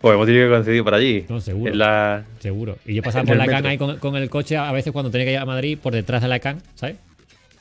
Pues 0.00 0.14
hemos 0.14 0.26
tenido 0.26 0.46
que 0.46 0.52
coincidir 0.52 0.84
por 0.84 0.94
allí. 0.94 1.24
No, 1.28 1.40
seguro. 1.40 1.72
En 1.72 1.78
la, 1.78 2.24
Seguro. 2.38 2.76
Y 2.84 2.94
yo 2.94 3.02
pasaba 3.02 3.24
por 3.26 3.36
la 3.36 3.46
CAN 3.46 3.64
ahí 3.66 3.78
con, 3.78 3.96
con 3.98 4.16
el 4.16 4.28
coche 4.28 4.56
a 4.56 4.70
veces 4.70 4.92
cuando 4.92 5.10
tenía 5.10 5.24
que 5.24 5.32
ir 5.32 5.38
a 5.38 5.46
Madrid 5.46 5.78
por 5.82 5.94
detrás 5.94 6.20
de 6.22 6.28
la 6.28 6.38
CAN, 6.40 6.60
¿sabes? 6.74 6.96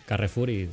Carrefour 0.05 0.49
y. 0.49 0.69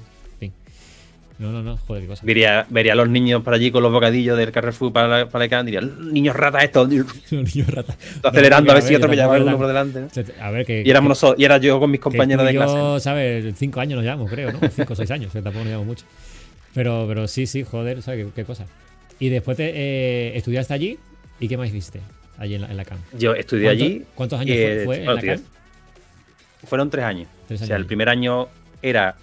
No, 1.41 1.51
no, 1.51 1.63
no, 1.63 1.79
joder, 1.79 2.03
qué 2.03 2.09
cosa. 2.09 2.23
Vería, 2.27 2.67
vería 2.69 2.93
a 2.93 2.97
los 2.97 3.09
niños 3.09 3.43
por 3.43 3.55
allí 3.55 3.71
con 3.71 3.83
los 3.83 3.91
bocadillos 3.91 4.37
del 4.37 4.53
Carrefour 4.53 4.93
para 4.93 5.09
la, 5.09 5.29
para 5.31 5.47
la 5.47 5.63
diría, 5.63 5.81
niños 5.81 6.37
ratas 6.37 6.65
estos, 6.65 6.87
tío". 6.91 7.05
Los 7.31 7.55
niños 7.55 7.69
ratas. 7.69 7.97
acelerando 8.23 8.71
a 8.71 8.75
ver 8.75 8.83
si 8.83 8.91
yo 8.93 8.99
atropellaba 8.99 9.33
tampoco 9.33 9.49
uno 9.49 9.57
por 9.59 9.67
delante. 9.67 10.05
A 10.39 10.51
ver, 10.51 10.67
que. 10.67 10.83
Y 10.85 10.91
éramos 10.91 11.09
nosotros, 11.09 11.41
y 11.41 11.45
era 11.47 11.57
yo 11.57 11.81
con 11.81 11.91
mis 11.91 11.99
compañeros 12.01 12.45
de 12.47 12.53
clase. 12.53 12.75
Yo, 12.75 13.01
¿sabes? 13.01 13.55
Cinco 13.57 13.81
años 13.81 13.97
nos 13.97 14.05
llevamos, 14.05 14.31
creo, 14.31 14.53
¿no? 14.53 14.61
Cinco 14.69 14.93
o 14.93 14.97
seis 14.97 15.11
años, 15.11 15.33
que 15.33 15.41
tampoco 15.41 15.61
nos 15.65 15.69
llevamos 15.69 15.87
mucho. 15.87 16.05
Pero, 16.75 17.07
pero 17.09 17.27
sí, 17.27 17.47
sí, 17.47 17.65
joder, 17.65 18.03
¿sabes 18.03 18.27
qué, 18.27 18.33
qué 18.35 18.45
cosa? 18.45 18.67
Y 19.19 19.31
después 19.31 19.57
te, 19.57 19.71
eh, 19.75 20.37
estudiaste 20.37 20.75
allí, 20.75 20.99
¿y 21.41 21.49
qué 21.49 21.57
más 21.57 21.69
hiciste 21.71 22.03
allí 22.37 22.57
en 22.57 22.61
la, 22.61 22.71
en 22.71 22.77
la 22.77 22.85
CAM? 22.85 22.99
Yo 23.19 23.35
estudié 23.35 23.65
¿Cuánto- 23.65 23.85
allí. 23.85 24.05
¿Cuántos 24.15 24.41
años 24.41 24.57
fue, 24.85 24.97
eh, 24.99 25.05
en 25.05 25.15
la 25.15 25.23
CAM? 25.23 25.41
Fueron 26.65 26.91
tres 26.91 27.05
años. 27.07 27.29
Tres 27.49 27.63
o 27.63 27.67
sea, 27.67 27.77
el 27.77 27.87
primer 27.87 28.11
año 28.11 28.49
era 28.83 29.17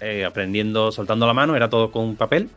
eh, 0.00 0.24
aprendiendo, 0.24 0.90
soltando 0.92 1.26
la 1.26 1.34
mano, 1.34 1.54
era 1.54 1.68
todo 1.68 1.90
con 1.90 2.16
papel. 2.16 2.48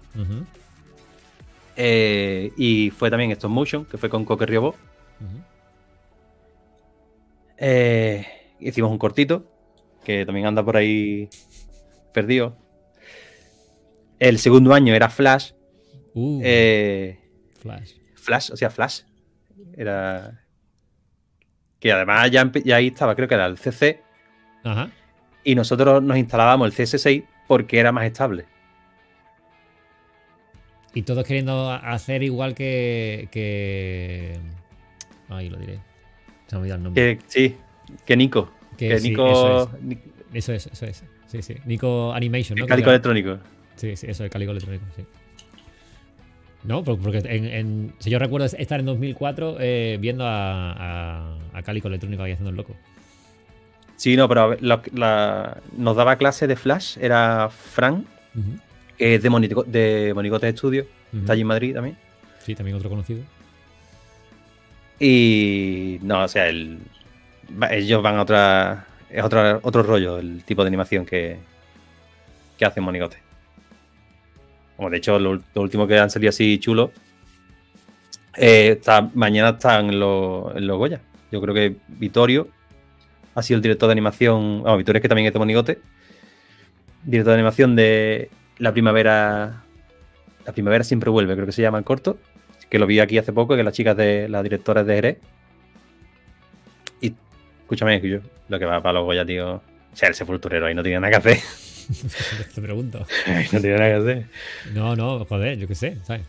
Eh, 1.75 2.51
y 2.56 2.89
fue 2.91 3.10
también 3.10 3.32
Stop 3.32 3.51
Motion, 3.51 3.86
que 3.86 3.97
fue 3.97 4.10
con 4.10 4.23
Coque 4.23 4.45
Riobó. 4.45 4.75
Eh, 7.58 8.25
hicimos 8.60 8.91
un 8.91 8.97
cortito, 8.97 9.45
que 10.03 10.25
también 10.25 10.47
anda 10.47 10.63
por 10.63 10.77
ahí 10.77 11.29
perdido. 12.13 12.56
El 14.19 14.39
segundo 14.39 14.73
año 14.73 14.93
era 14.93 15.10
Flash. 15.10 15.51
Uh, 16.13 16.41
Flash. 17.60 17.93
Flash, 18.15 18.51
o 18.51 18.58
sea, 18.58 18.69
Flash. 18.69 19.01
Era. 19.75 20.39
Que 21.79 21.91
además 21.91 22.32
ya, 22.32 22.49
ya 22.63 22.77
ahí 22.77 22.88
estaba, 22.88 23.15
creo 23.15 23.27
que 23.27 23.36
era 23.36 23.47
el 23.47 23.58
CC. 23.58 24.01
Ajá. 24.63 24.91
Y 25.43 25.56
nosotros 25.56 26.01
nos 26.01 26.17
instalábamos 26.17 26.67
el 26.67 26.73
CS6 26.73 27.25
porque 27.53 27.79
era 27.79 27.91
más 27.91 28.05
estable. 28.05 28.45
Y 30.95 31.03
todos 31.03 31.23
queriendo 31.25 31.71
hacer 31.71 32.23
igual 32.23 32.53
que. 32.55 33.27
que... 33.31 34.37
Ay, 35.29 35.49
lo 35.49 35.57
diré. 35.57 35.79
Se 36.47 36.55
me 36.55 36.57
ha 36.57 36.61
olvidado 36.61 36.77
el 36.77 36.83
nombre. 36.83 37.17
Que, 37.17 37.23
sí, 37.27 37.55
que 38.05 38.15
Nico. 38.17 38.51
Que 38.77 38.89
Que, 38.89 38.99
sí, 38.99 39.09
Nico. 39.09 39.27
eso 39.27 39.71
es. 39.89 39.97
Eso 40.33 40.53
es, 40.53 40.67
eso 40.67 40.85
es. 40.85 41.03
Sí, 41.27 41.41
sí. 41.41 41.55
Nico 41.65 42.11
Animation, 42.13 42.57
¿no? 42.57 42.63
el 42.65 42.69
cálico 42.69 42.89
electrónico. 42.89 43.37
Sí, 43.75 43.95
sí, 43.95 44.07
eso, 44.09 44.23
el 44.23 44.29
cálico 44.29 44.51
electrónico, 44.51 44.85
sí. 44.95 45.03
No, 46.63 46.83
por- 46.83 46.99
porque 46.99 47.17
en, 47.25 47.45
en- 47.45 47.93
si 47.99 48.09
yo 48.09 48.19
recuerdo 48.19 48.45
estar 48.45 48.79
en 48.79 48.85
2004 48.85 49.57
eh, 49.59 49.97
viendo 49.99 50.25
a, 50.25 50.71
a, 50.71 51.37
a 51.53 51.63
Cálico 51.63 51.87
Electrónico 51.87 52.23
ahí 52.23 52.31
haciendo 52.33 52.51
el 52.51 52.55
loco. 52.55 52.75
Sí, 54.03 54.17
no, 54.17 54.27
pero 54.27 54.57
la- 54.59 55.61
nos 55.77 55.95
daba 55.95 56.17
clase 56.17 56.45
de 56.45 56.57
Flash, 56.57 56.97
era 56.99 57.49
Fran, 57.49 58.05
Ujú, 58.35 58.59
que 58.97 59.15
es 59.15 59.23
de, 59.23 59.29
Monico- 59.29 59.63
de 59.63 60.11
Monigote 60.13 60.51
Studio, 60.51 60.85
ujú. 61.13 61.19
está 61.21 61.31
allí 61.31 61.41
en 61.43 61.47
Madrid 61.47 61.73
también. 61.73 61.97
Sí, 62.39 62.53
también 62.53 62.75
otro 62.75 62.89
conocido. 62.89 63.21
Y 64.99 65.99
no, 66.01 66.23
o 66.23 66.27
sea, 66.27 66.49
el, 66.49 66.79
ellos 67.71 68.03
van 68.03 68.17
a 68.17 68.23
otra, 68.23 68.87
es 69.09 69.23
otra, 69.23 69.59
otro 69.63 69.83
rollo, 69.83 70.17
el 70.19 70.43
tipo 70.43 70.63
de 70.63 70.67
animación 70.67 71.05
que, 71.05 71.37
que 72.57 72.65
hacen 72.65 72.83
Monigote. 72.83 73.17
Como 74.75 74.89
de 74.89 74.97
hecho, 74.97 75.17
lo, 75.17 75.35
lo 75.35 75.61
último 75.61 75.87
que 75.87 75.97
han 75.97 76.09
salido 76.09 76.29
así 76.29 76.57
chulo, 76.59 76.91
eh, 78.35 78.75
está- 78.79 79.09
mañana 79.13 79.51
están 79.51 79.87
en 79.91 79.99
los 80.01 80.77
Goya. 80.77 80.99
Yo 81.31 81.39
creo 81.39 81.53
que 81.55 81.77
Vittorio 81.87 82.49
ha 83.35 83.41
sido 83.41 83.57
el 83.57 83.61
director 83.61 83.87
de 83.87 83.93
animación, 83.93 84.63
vamos, 84.63 84.77
Vittorio 84.77 84.97
es 84.97 85.01
que 85.01 85.09
también 85.09 85.27
es 85.27 85.33
de 85.33 85.39
Monigote, 85.39 85.79
director 87.03 87.31
de 87.31 87.35
animación 87.35 87.75
de 87.75 88.29
La 88.57 88.71
Primavera, 88.71 89.63
La 90.45 90.53
Primavera 90.53 90.83
siempre 90.83 91.09
vuelve, 91.09 91.33
creo 91.33 91.45
que 91.45 91.51
se 91.51 91.61
llama 91.61 91.77
el 91.77 91.83
corto 91.83 92.17
que 92.73 92.79
lo 92.79 92.87
vi 92.87 92.99
aquí 92.99 93.19
hace 93.19 93.31
poco, 93.31 93.55
que 93.55 93.61
las 93.61 93.75
chicas 93.75 93.95
de 93.95 94.27
las 94.27 94.41
directoras 94.41 94.83
de 94.87 94.95
Jerez. 94.95 95.17
Y 97.01 97.13
escúchame, 97.61 98.01
yo, 98.01 98.17
lo 98.49 98.57
que 98.57 98.65
va 98.65 98.81
para 98.81 98.93
los 98.93 99.03
Goya, 99.03 99.23
tío. 99.23 99.57
O 99.57 99.61
sea, 99.93 100.09
el 100.09 100.15
sepulturero 100.15 100.65
ahí 100.65 100.73
no 100.73 100.81
tiene 100.81 100.99
nada 100.99 101.11
que 101.11 101.17
hacer. 101.17 101.37
Te 102.55 102.61
pregunto. 102.63 103.05
Ahí 103.27 103.45
no 103.51 103.61
tiene 103.61 103.77
nada 103.77 103.89
que 103.89 103.95
hacer. 104.01 104.25
No, 104.73 104.95
no, 104.95 105.23
joder, 105.23 105.59
yo 105.59 105.67
qué 105.67 105.75
sé, 105.75 105.97
¿sabes? 106.01 106.23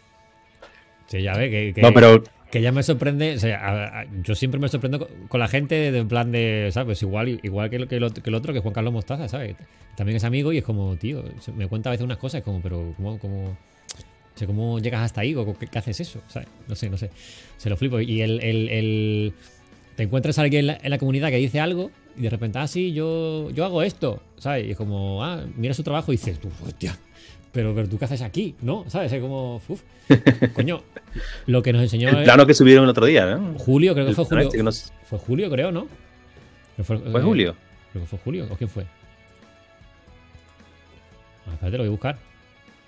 Sí, 1.06 1.22
ya 1.22 1.34
ve 1.34 1.50
que, 1.50 1.72
que, 1.72 1.80
No, 1.80 1.94
pero 1.94 2.22
que 2.54 2.62
ya 2.62 2.70
me 2.70 2.84
sorprende. 2.84 3.34
O 3.34 3.38
sea, 3.40 4.06
yo 4.22 4.36
siempre 4.36 4.60
me 4.60 4.68
sorprendo 4.68 5.08
con, 5.28 5.40
la 5.40 5.48
gente 5.48 5.90
de 5.90 5.98
en 5.98 6.06
plan 6.06 6.30
de, 6.30 6.70
¿sabes? 6.72 7.02
Igual, 7.02 7.40
igual 7.42 7.68
que, 7.68 7.88
que, 7.88 7.96
el 7.96 8.12
que 8.12 8.30
el 8.30 8.34
otro, 8.36 8.52
que 8.52 8.60
Juan 8.60 8.72
Carlos 8.72 8.92
Mostaza, 8.92 9.28
¿sabes? 9.28 9.56
También 9.96 10.18
es 10.18 10.22
amigo 10.22 10.52
y 10.52 10.58
es 10.58 10.64
como, 10.64 10.94
tío, 10.94 11.24
me 11.56 11.66
cuenta 11.66 11.90
a 11.90 11.92
veces 11.92 12.04
unas 12.04 12.18
cosas, 12.18 12.42
como, 12.42 12.62
pero 12.62 12.94
¿cómo, 12.96 13.18
cómo, 13.18 13.56
¿cómo 14.46 14.78
llegas 14.78 15.02
hasta 15.02 15.22
ahí? 15.22 15.34
¿O 15.34 15.58
qué, 15.58 15.68
haces 15.76 15.98
eso? 15.98 16.20
¿Sabes? 16.28 16.46
No 16.68 16.76
sé, 16.76 16.88
no 16.88 16.96
sé. 16.96 17.10
Se 17.56 17.68
lo 17.68 17.76
flipo. 17.76 17.98
Y 17.98 18.20
el, 18.20 18.40
el, 18.40 18.68
el- 18.68 19.34
te 19.96 20.04
encuentras 20.04 20.38
a 20.38 20.42
alguien 20.42 20.70
en 20.80 20.90
la, 20.90 20.98
comunidad 20.98 21.30
que 21.30 21.38
dice 21.38 21.58
algo 21.58 21.90
y 22.16 22.22
de 22.22 22.30
repente, 22.30 22.60
ah, 22.60 22.68
sí, 22.68 22.92
yo, 22.92 23.50
yo 23.50 23.64
hago 23.64 23.82
esto, 23.82 24.22
¿sabes? 24.38 24.68
Y 24.68 24.70
es 24.70 24.76
como, 24.76 25.24
ah, 25.24 25.44
mira 25.56 25.74
su 25.74 25.82
trabajo 25.82 26.12
y 26.12 26.16
dices, 26.18 26.38
hostia, 26.64 26.96
pero, 27.54 27.74
pero 27.74 27.88
tú 27.88 27.98
qué 27.98 28.04
haces 28.04 28.20
aquí, 28.20 28.54
¿no? 28.60 28.84
¿Sabes? 28.88 29.10
Es 29.12 29.22
como, 29.22 29.62
coño, 30.54 30.82
lo 31.46 31.62
que 31.62 31.72
nos 31.72 31.80
enseñó 31.82 32.10
el 32.10 32.24
plano 32.24 32.44
que 32.46 32.52
subieron 32.52 32.84
el 32.84 32.90
otro 32.90 33.06
día, 33.06 33.24
¿no? 33.24 33.58
Julio, 33.58 33.94
creo 33.94 34.04
que 34.04 34.10
El 34.10 34.16
fue 34.16 34.24
Julio. 34.26 34.44
este 34.44 34.56
que 34.58 34.62
nos- 34.62 34.92
Fue 35.08 35.18
Julio, 35.18 35.48
creo, 35.50 35.72
¿no? 35.72 35.86
¿No 36.76 36.84
¿Fue, 36.84 36.98
¿Fue 36.98 37.20
eh, 37.20 37.24
Julio? 37.24 37.56
Creo 37.92 38.04
que 38.04 38.08
fue 38.10 38.18
Julio. 38.18 38.46
¿O 38.50 38.56
quién 38.56 38.68
fue? 38.68 38.84
Ah, 41.46 41.52
espérate, 41.54 41.76
lo 41.78 41.82
voy 41.84 41.88
a 41.88 41.90
buscar. 41.92 42.18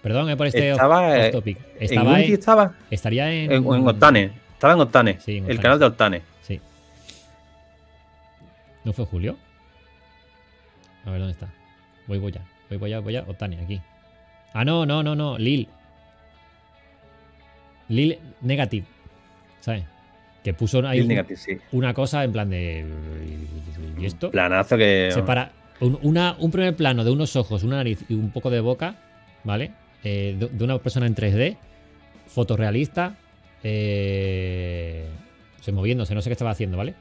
Perdón, 0.02 0.31
eh, 0.31 0.37
por 0.37 0.46
este 0.46 0.70
Estaba, 0.70 1.09
off 1.09 1.14
eh, 1.16 1.31
topic. 1.31 1.59
¿En 1.76 1.83
Estaba 1.85 2.20
en, 2.20 2.33
estaba? 2.33 2.74
estaría 2.90 3.33
en, 3.33 3.52
En, 3.52 3.64
en 3.64 3.88
Octane. 3.88 4.31
Estaba 4.52 4.74
en 4.74 4.81
Octane. 4.81 5.20
Sí, 5.20 5.33
en 5.38 5.44
El 5.44 5.50
Octane. 5.50 5.62
canal 5.62 5.79
de 5.79 5.85
Octane. 5.87 6.22
Sí. 6.42 6.61
¿No 8.85 8.92
fue 8.92 9.05
Julio? 9.05 9.37
A 11.05 11.11
ver 11.11 11.20
dónde 11.20 11.33
está. 11.33 11.48
Voy, 12.07 12.18
voy 12.18 12.33
ya. 12.33 12.40
Voy, 12.68 12.79
voy 12.79 12.90
ya, 12.90 13.00
voy 13.00 13.12
ya. 13.12 13.24
Otani, 13.26 13.57
aquí. 13.57 13.81
Ah, 14.59 14.64
no, 14.64 14.87
no, 14.87 15.03
no, 15.03 15.14
no. 15.14 15.37
Lil. 15.37 15.69
Lil 17.88 18.19
Negative. 18.40 18.87
¿Sabes? 19.61 19.85
Que 20.42 20.55
puso 20.55 20.87
ahí 20.87 21.01
un- 21.01 21.37
sí. 21.37 21.59
una 21.73 21.92
cosa 21.92 22.25
en 22.25 22.33
plan 22.33 22.49
de. 22.49 22.87
¿Y 23.99 24.07
esto? 24.07 24.31
Planazo 24.31 24.77
que. 24.77 25.11
Separa 25.12 25.53
un, 25.81 25.99
una- 26.03 26.37
un 26.38 26.51
primer 26.51 26.75
plano 26.77 27.05
de 27.05 27.11
unos 27.11 27.35
ojos, 27.37 27.62
una 27.64 27.77
nariz 27.77 28.05
y 28.09 28.14
un 28.14 28.31
poco 28.31 28.49
de 28.51 28.61
boca, 28.61 28.95
¿vale? 29.45 29.73
Eh, 30.05 30.37
de, 30.38 30.49
de 30.49 30.64
una 30.64 30.79
persona 30.79 31.07
en 31.07 31.14
3D, 31.14 31.57
fotorrealista, 32.29 33.16
eh, 33.62 35.07
se 35.61 35.73
moviéndose, 35.73 36.14
no 36.14 36.23
sé 36.23 36.29
qué 36.31 36.33
estaba 36.35 36.53
haciendo, 36.53 36.77
¿vale? 36.77 36.95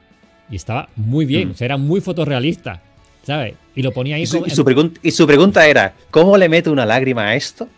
Y 0.50 0.56
estaba 0.56 0.88
muy 0.96 1.24
bien, 1.24 1.48
Mm. 1.48 1.50
o 1.52 1.54
sea, 1.54 1.64
era 1.66 1.76
muy 1.76 2.00
fotorrealista, 2.00 2.82
¿sabes? 3.22 3.54
Y 3.76 3.82
lo 3.82 3.92
ponía 3.92 4.16
ahí 4.16 4.22
Y 4.22 4.26
su, 4.26 4.38
como- 4.38 4.46
y 4.46 4.50
su 4.50 4.64
pregun- 4.64 4.98
y 5.02 5.10
su 5.12 5.26
pregunta 5.26 5.66
era: 5.68 5.94
¿Cómo 6.10 6.36
le 6.36 6.48
meto 6.48 6.72
una 6.72 6.84
lágrima 6.86 7.28
a 7.28 7.36
esto? 7.36 7.68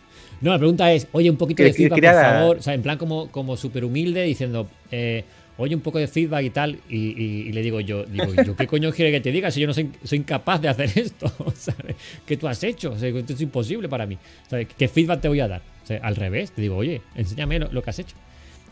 No, 0.41 0.51
la 0.51 0.57
pregunta 0.57 0.91
es, 0.93 1.07
oye, 1.11 1.29
un 1.29 1.35
poquito 1.37 1.61
de 1.61 1.73
feedback, 1.73 1.95
quería- 1.95 2.13
por 2.13 2.21
favor. 2.23 2.57
O 2.57 2.61
sea, 2.61 2.73
en 2.73 2.81
plan 2.81 2.97
como, 2.97 3.29
como 3.29 3.57
súper 3.57 3.83
humilde, 3.83 4.23
diciendo, 4.23 4.69
eh, 4.89 5.25
oye, 5.57 5.75
un 5.75 5.81
poco 5.81 5.99
de 5.99 6.07
feedback 6.07 6.45
y 6.45 6.49
tal. 6.51 6.79
Y, 6.89 6.95
y- 7.21 7.47
y 7.49 7.51
le 7.51 7.61
digo 7.61 7.81
yo, 7.81 8.05
digo, 8.05 8.33
¿yo 8.45 8.55
qué 8.55 8.65
coño 8.65 8.91
quiere 8.93 9.11
que 9.11 9.19
te 9.19 9.31
diga 9.33 9.51
si 9.51 9.59
yo 9.59 9.67
no 9.67 9.73
soy, 9.73 9.91
soy 10.05 10.19
incapaz 10.19 10.61
de 10.61 10.69
hacer 10.69 10.89
esto? 10.95 11.29
¿Sabes? 11.55 11.97
¿Qué 12.25 12.37
tú 12.37 12.47
has 12.47 12.63
hecho? 12.63 12.91
O 12.93 12.97
sea, 12.97 13.09
esto 13.09 13.33
es 13.33 13.41
imposible 13.41 13.89
para 13.89 14.05
mí. 14.05 14.17
¿Sabes? 14.49 14.67
¿Qué 14.77 14.87
feedback 14.87 15.19
te 15.19 15.27
voy 15.27 15.41
a 15.41 15.49
dar? 15.49 15.61
O 15.83 15.85
sea, 15.85 15.99
al 16.01 16.15
revés, 16.15 16.51
te 16.53 16.61
digo, 16.61 16.77
oye, 16.77 17.01
enséñame 17.15 17.59
lo, 17.59 17.69
lo 17.73 17.83
que 17.83 17.89
has 17.89 17.99
hecho. 17.99 18.15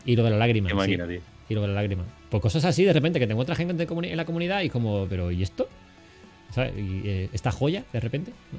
Y 0.06 0.16
lo 0.16 0.24
de 0.24 0.30
la 0.30 0.38
lágrima. 0.38 0.68
Qué 0.68 0.72
sí. 0.72 0.76
máquina, 0.78 1.06
tío. 1.06 1.20
Y 1.50 1.54
lo 1.54 1.60
de 1.60 1.68
la 1.68 1.74
lágrima. 1.74 2.04
Pues 2.30 2.42
cosas 2.42 2.64
así, 2.64 2.84
de 2.84 2.94
repente, 2.94 3.18
que 3.18 3.26
te 3.26 3.32
encuentras 3.32 3.58
gente 3.58 3.72
en 3.86 4.16
la 4.16 4.24
comunidad 4.24 4.62
y 4.62 4.70
como, 4.70 5.06
pero 5.10 5.30
¿y 5.30 5.42
esto? 5.42 5.68
¿Sabes? 6.54 6.72
Y, 6.76 7.02
eh, 7.04 7.30
esta 7.32 7.50
joya, 7.50 7.84
de 7.92 8.00
repente. 8.00 8.32
¿no? 8.52 8.58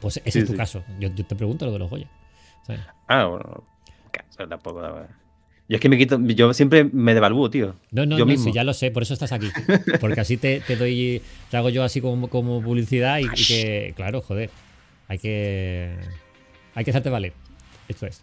Pues 0.00 0.18
ese 0.18 0.30
Sí, 0.30 0.38
es 0.40 0.44
tu 0.46 0.52
sí. 0.52 0.56
caso. 0.56 0.84
Yo, 1.00 1.08
yo 1.14 1.24
te 1.24 1.34
pregunto 1.34 1.66
lo 1.66 1.72
de 1.72 1.78
los 1.78 1.90
joyas. 1.90 2.08
¿sabes? 2.66 2.82
Ah, 3.06 3.24
bueno. 3.26 3.64
Eso 4.30 4.46
tampoco. 4.48 4.82
Yo 5.68 5.74
es 5.76 5.80
que 5.80 5.88
me 5.88 5.98
quito. 5.98 6.18
Yo 6.20 6.52
siempre 6.54 6.84
me 6.84 7.14
devalúo, 7.14 7.50
tío. 7.50 7.74
No, 7.90 8.06
no, 8.06 8.16
Yo 8.16 8.24
no, 8.24 8.30
mismo. 8.30 8.44
sí, 8.46 8.52
ya 8.52 8.64
lo 8.64 8.72
sé, 8.74 8.90
por 8.90 9.02
eso 9.02 9.14
estás 9.14 9.32
aquí. 9.32 9.48
Porque 10.00 10.20
así 10.20 10.36
te, 10.36 10.60
te 10.60 10.76
doy, 10.76 11.20
te 11.50 11.56
hago 11.56 11.68
yo 11.70 11.82
así 11.84 12.00
como, 12.00 12.28
como 12.28 12.62
publicidad 12.62 13.18
y, 13.18 13.24
y 13.24 13.46
que, 13.46 13.92
claro, 13.96 14.20
joder, 14.22 14.50
hay 15.08 15.18
que, 15.18 15.94
hay 16.74 16.84
que 16.84 16.90
hacerte 16.90 17.10
valer. 17.10 17.32
Esto 17.88 18.06
es. 18.06 18.22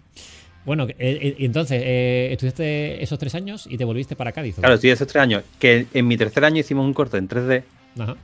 Bueno, 0.66 0.88
eh, 0.90 0.96
eh, 0.98 1.36
entonces, 1.40 1.82
eh, 1.86 2.30
estudiaste 2.32 3.04
esos 3.04 3.20
tres 3.20 3.36
años 3.36 3.68
y 3.70 3.78
te 3.78 3.84
volviste 3.86 4.16
para 4.16 4.32
Cádiz. 4.32 4.56
Claro, 4.56 4.74
estoy 4.76 4.90
esos 4.90 5.08
tres 5.08 5.22
años. 5.22 5.44
Que 5.60 5.86
en 5.94 6.08
mi 6.08 6.18
tercer 6.18 6.44
año 6.46 6.60
hicimos 6.62 6.86
un 6.86 6.94
corto 6.94 7.18
en 7.18 7.28
3D. 7.30 7.64
Ajá. 8.00 8.16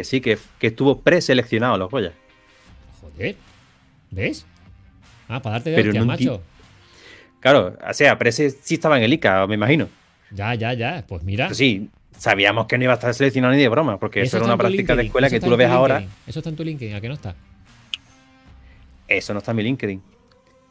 Que 0.00 0.04
sí, 0.04 0.22
que, 0.22 0.38
que 0.58 0.68
estuvo 0.68 0.98
preseleccionado 1.02 1.76
los 1.76 1.90
Goya. 1.90 2.14
Joder. 3.02 3.36
¿Ves? 4.10 4.46
Ah, 5.28 5.42
para 5.42 5.56
darte 5.56 5.68
de 5.68 5.76
Pero 5.76 5.92
no 5.92 6.04
enti- 6.04 6.06
macho. 6.06 6.42
Claro, 7.38 7.76
o 7.86 7.92
sea, 7.92 8.16
pero 8.16 8.30
ese 8.30 8.48
sí 8.48 8.76
estaba 8.76 8.96
en 8.96 9.02
el 9.02 9.12
ICA, 9.12 9.46
me 9.46 9.56
imagino. 9.56 9.88
Ya, 10.30 10.54
ya, 10.54 10.72
ya. 10.72 11.04
Pues 11.06 11.22
mira. 11.22 11.48
Pero 11.48 11.54
sí, 11.54 11.90
sabíamos 12.16 12.64
que 12.66 12.78
no 12.78 12.84
iba 12.84 12.94
a 12.94 12.96
estar 12.96 13.12
seleccionado 13.12 13.52
ni 13.52 13.60
de 13.60 13.68
broma, 13.68 13.98
porque 14.00 14.22
eso, 14.22 14.38
era 14.38 14.46
una 14.46 14.56
práctica 14.56 14.96
de 14.96 15.02
escuela 15.02 15.28
que 15.28 15.38
tú 15.38 15.50
lo 15.50 15.58
ves 15.58 15.68
ahora. 15.68 16.02
Eso 16.26 16.38
está 16.38 16.48
en 16.48 16.56
tu 16.56 16.64
LinkedIn, 16.64 16.94
¿a 16.96 17.00
qué 17.02 17.08
no 17.08 17.14
está? 17.14 17.34
Eso 19.06 19.34
no 19.34 19.40
está 19.40 19.50
en 19.50 19.56
mi 19.58 19.62
LinkedIn. 19.64 20.02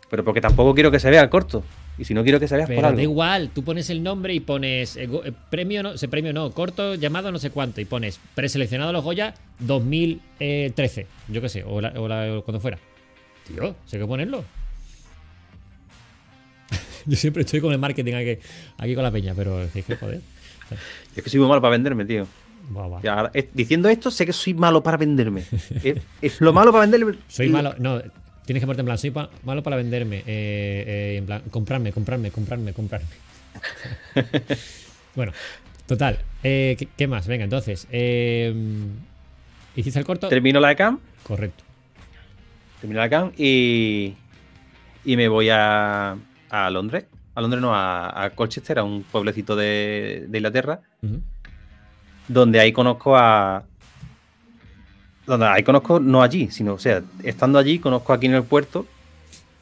Pero 0.09 0.23
porque 0.23 0.41
tampoco 0.41 0.73
quiero 0.73 0.89
que 0.89 0.99
se 0.99 1.11
vea 1.11 1.29
corto. 1.29 1.63
Y 1.99 2.05
si 2.05 2.13
no 2.13 2.23
quiero 2.23 2.39
que 2.39 2.47
se 2.47 2.55
vea 2.55 2.63
es 2.63 2.69
por 2.69 2.75
Pero 2.77 2.87
algo. 2.87 2.97
da 2.97 3.03
igual, 3.03 3.49
tú 3.53 3.63
pones 3.63 3.89
el 3.89 4.01
nombre 4.01 4.33
y 4.33 4.39
pones 4.39 4.95
eh, 4.95 5.09
eh, 5.25 5.31
premio, 5.49 5.83
no, 5.83 5.91
ese 5.91 6.07
premio 6.07 6.31
no, 6.31 6.49
corto 6.51 6.95
llamado 6.95 7.29
no 7.31 7.37
sé 7.39 7.49
cuánto, 7.51 7.81
y 7.81 7.85
pones 7.85 8.19
preseleccionado 8.35 8.93
los 8.93 9.03
Goya 9.03 9.33
2013, 9.59 11.07
yo 11.27 11.41
qué 11.41 11.49
sé, 11.49 11.63
o, 11.65 11.81
la- 11.81 11.89
o 11.99 12.07
la- 12.07 12.37
o 12.37 12.43
cuando 12.43 12.61
fuera. 12.61 12.79
Tío, 13.47 13.75
sé 13.85 13.99
que 13.99 14.05
ponerlo. 14.05 14.45
yo 17.05 17.15
siempre 17.17 17.43
estoy 17.43 17.59
con 17.61 17.71
el 17.73 17.79
marketing 17.79 18.13
aquí, 18.13 18.37
aquí 18.77 18.95
con 18.95 19.03
la 19.03 19.11
peña, 19.11 19.33
pero 19.35 19.61
es 19.61 19.71
que 19.85 19.95
joder. 19.95 20.21
Es 21.15 21.23
que 21.23 21.29
soy 21.31 21.39
muy 21.39 21.49
malo 21.49 21.61
para 21.61 21.71
venderme, 21.71 22.05
tío. 22.05 22.27
Diciendo 23.53 23.89
esto, 23.89 24.11
sé 24.11 24.25
que 24.27 24.33
soy 24.33 24.53
malo 24.53 24.83
para 24.83 24.97
venderme. 24.97 25.43
es, 25.83 25.97
es 26.21 26.39
lo 26.39 26.53
malo 26.53 26.71
para 26.71 26.81
venderme. 26.81 27.15
Soy 27.27 27.49
malo, 27.49 27.73
no, 27.79 27.99
tienes 28.49 28.61
que 28.63 28.65
ponerte 28.65 28.81
en 28.81 28.85
plan, 28.87 28.97
soy 28.97 29.11
pa- 29.11 29.29
malo 29.43 29.61
para 29.61 29.75
venderme, 29.75 30.17
eh, 30.17 30.23
eh, 30.25 31.15
en 31.19 31.25
plan, 31.27 31.43
comprarme, 31.51 31.93
comprarme, 31.93 32.31
comprarme, 32.31 32.73
comprarme. 32.73 33.05
bueno, 35.15 35.33
total, 35.85 36.17
eh, 36.41 36.75
¿qué, 36.79 36.87
qué 36.97 37.07
más? 37.07 37.27
Venga, 37.27 37.43
entonces, 37.43 37.87
¿hiciste 39.75 39.99
el 39.99 40.03
corto? 40.05 40.29
Termino 40.29 40.59
la 40.59 40.71
ECAM, 40.71 40.99
Correcto. 41.21 41.63
termino 42.81 43.01
la 43.01 43.05
ECAM 43.05 43.33
y, 43.37 44.15
y 45.05 45.15
me 45.15 45.27
voy 45.27 45.49
a, 45.51 46.17
a 46.49 46.69
Londres. 46.71 47.05
A 47.35 47.41
Londres 47.41 47.61
no, 47.61 47.75
a, 47.75 48.23
a 48.23 48.31
Colchester, 48.31 48.79
a 48.79 48.83
un 48.83 49.03
pueblecito 49.03 49.55
de, 49.55 50.25
de 50.27 50.37
Inglaterra, 50.39 50.81
donde 52.27 52.59
ahí 52.59 52.71
conozco 52.71 53.15
a... 53.15 53.63
Donde 55.29 55.45
ahí 55.45 55.61
conozco, 55.63 55.99
no 55.99 56.23
allí, 56.23 56.49
sino, 56.49 56.73
o 56.73 56.79
sea, 56.79 57.03
estando 57.23 57.59
allí, 57.59 57.77
conozco 57.77 58.13
aquí 58.13 58.25
en 58.25 58.33
el 58.33 58.41
puerto 58.43 58.87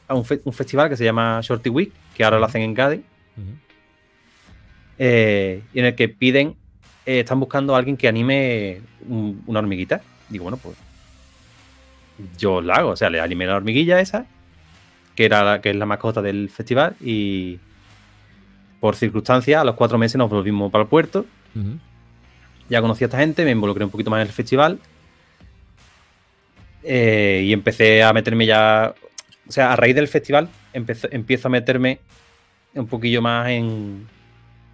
a 0.08 0.14
un, 0.14 0.24
fe- 0.24 0.40
un 0.44 0.52
festival 0.54 0.88
que 0.88 0.96
se 0.96 1.04
llama 1.04 1.40
Shorty 1.42 1.68
Week, 1.68 1.92
que 2.14 2.24
ahora 2.24 2.38
lo 2.38 2.46
hacen 2.46 2.62
en 2.62 2.74
Cádiz, 2.74 3.00
eh, 4.98 5.62
y 5.74 5.78
en 5.78 5.84
el 5.84 5.94
que 5.94 6.08
piden, 6.08 6.56
eh, 7.06 7.20
están 7.20 7.38
buscando 7.38 7.74
a 7.74 7.78
alguien 7.78 7.96
que 7.96 8.08
anime 8.08 8.80
un- 9.06 9.42
una 9.46 9.60
hormiguita. 9.60 10.00
Digo, 10.28 10.44
bueno, 10.44 10.56
pues 10.56 10.76
yo 12.38 12.60
la 12.60 12.76
hago, 12.76 12.90
o 12.90 12.96
sea, 12.96 13.10
le 13.10 13.20
animé 13.20 13.46
la 13.46 13.56
hormiguilla 13.56 14.00
esa, 14.00 14.26
que, 15.14 15.24
era 15.26 15.44
la, 15.44 15.60
que 15.60 15.70
es 15.70 15.76
la 15.76 15.86
mascota 15.86 16.22
del 16.22 16.48
festival, 16.48 16.96
y 17.00 17.58
por 18.80 18.96
circunstancias, 18.96 19.60
a 19.60 19.64
los 19.64 19.74
cuatro 19.74 19.98
meses 19.98 20.16
nos 20.16 20.30
volvimos 20.30 20.72
para 20.72 20.82
el 20.84 20.88
puerto, 20.88 21.26
ya 22.70 22.80
conocí 22.80 23.04
a 23.04 23.06
esta 23.06 23.18
gente, 23.18 23.44
me 23.44 23.50
involucré 23.50 23.84
un 23.84 23.90
poquito 23.90 24.10
más 24.10 24.20
en 24.22 24.26
el 24.28 24.32
festival, 24.32 24.78
eh, 26.82 27.42
y 27.44 27.52
empecé 27.52 28.02
a 28.02 28.12
meterme 28.12 28.46
ya, 28.46 28.94
o 29.48 29.52
sea, 29.52 29.72
a 29.72 29.76
raíz 29.76 29.94
del 29.94 30.08
festival 30.08 30.48
empezó- 30.72 31.08
empiezo 31.10 31.48
a 31.48 31.50
meterme 31.50 31.98
un 32.74 32.86
poquillo 32.86 33.20
más 33.22 33.48
en, 33.48 34.06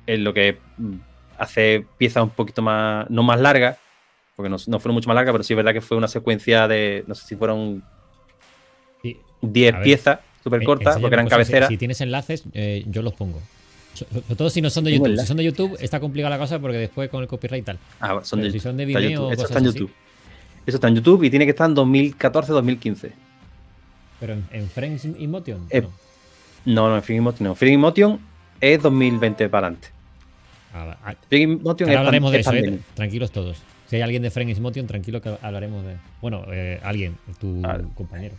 en 0.06 0.24
lo 0.24 0.34
que 0.34 0.58
mm, 0.78 0.94
hace 1.38 1.84
piezas 1.98 2.22
un 2.22 2.30
poquito 2.30 2.60
más, 2.62 3.08
no 3.10 3.22
más 3.22 3.40
largas, 3.40 3.78
porque 4.36 4.48
no, 4.48 4.56
no 4.66 4.78
fueron 4.80 4.94
mucho 4.94 5.08
más 5.08 5.14
largas, 5.14 5.32
pero 5.32 5.44
sí 5.44 5.52
es 5.52 5.56
verdad 5.56 5.72
que 5.72 5.80
fue 5.80 5.96
una 5.96 6.08
secuencia 6.08 6.66
de, 6.68 7.04
no 7.06 7.14
sé 7.14 7.26
si 7.26 7.36
fueron 7.36 7.82
Sí. 9.02 9.18
10 9.42 9.74
A 9.74 9.76
ver, 9.78 9.84
piezas 9.84 10.18
súper 10.42 10.62
cortas, 10.64 10.98
porque 10.98 11.14
eran 11.14 11.28
cabeceras. 11.28 11.68
Si, 11.68 11.74
si 11.74 11.78
tienes 11.78 12.00
enlaces, 12.00 12.44
eh, 12.52 12.84
yo 12.86 13.02
los 13.02 13.14
pongo. 13.14 13.40
So- 13.94 14.06
Sobre 14.06 14.34
todo 14.36 14.50
si 14.50 14.60
no 14.60 14.70
son 14.70 14.84
de 14.84 14.92
YouTube. 14.92 15.16
Si 15.18 15.26
son 15.26 15.36
de 15.36 15.44
YouTube, 15.44 15.76
está 15.80 16.00
complicada 16.00 16.36
la 16.36 16.38
cosa 16.42 16.58
porque 16.58 16.78
después 16.78 17.08
con 17.10 17.22
el 17.22 17.28
copyright 17.28 17.62
y 17.62 17.64
tal. 17.66 17.78
Ah, 18.00 18.20
son 18.24 18.40
Pero 18.40 18.52
de, 18.52 18.58
si 18.58 18.60
son 18.60 18.76
de 18.76 18.84
está 18.84 18.98
Vimeo 18.98 19.10
YouTube. 19.12 19.26
o 19.26 19.28
cosas 19.30 19.44
está 19.50 19.58
en 19.60 19.66
así. 19.68 19.78
Eso 20.66 20.76
está 20.76 20.88
en 20.88 20.96
YouTube 20.96 21.24
y 21.24 21.30
tiene 21.30 21.44
que 21.44 21.50
estar 21.50 21.68
en 21.68 21.76
2014-2015. 21.76 23.12
Pero 24.20 24.32
en, 24.32 24.44
en 24.50 24.68
Frames 24.68 25.04
in 25.04 25.30
Motion. 25.30 25.66
Eh, 25.70 25.82
no. 26.64 26.88
No, 26.88 26.96
en 26.96 27.02
Free 27.02 27.20
Motion 27.20 27.48
no. 27.48 27.54
Free 27.54 27.76
Motion 27.76 28.18
es 28.60 28.80
2020 28.82 29.48
para 29.48 29.66
adelante. 29.66 29.88
Ah. 30.72 30.96
Ah, 31.04 31.14
Free 31.28 31.46
Motion 31.46 31.88
ahora 31.88 31.92
es, 31.92 31.98
hablaremos 31.98 32.32
de 32.32 32.40
es 32.40 32.46
eso, 32.46 32.56
eh, 32.56 32.78
tranquilos 32.94 33.30
todos. 33.30 33.62
Si 33.88 33.96
hay 33.96 34.02
alguien 34.02 34.22
de 34.22 34.30
Frames 34.30 34.58
Motion, 34.60 34.86
tranquilo 34.86 35.20
que 35.20 35.36
hablaremos 35.42 35.84
de. 35.84 35.96
Bueno, 36.22 36.44
eh, 36.50 36.80
alguien, 36.82 37.16
tu 37.38 37.60
Vale. 37.60 37.84
compañero. 37.94 38.34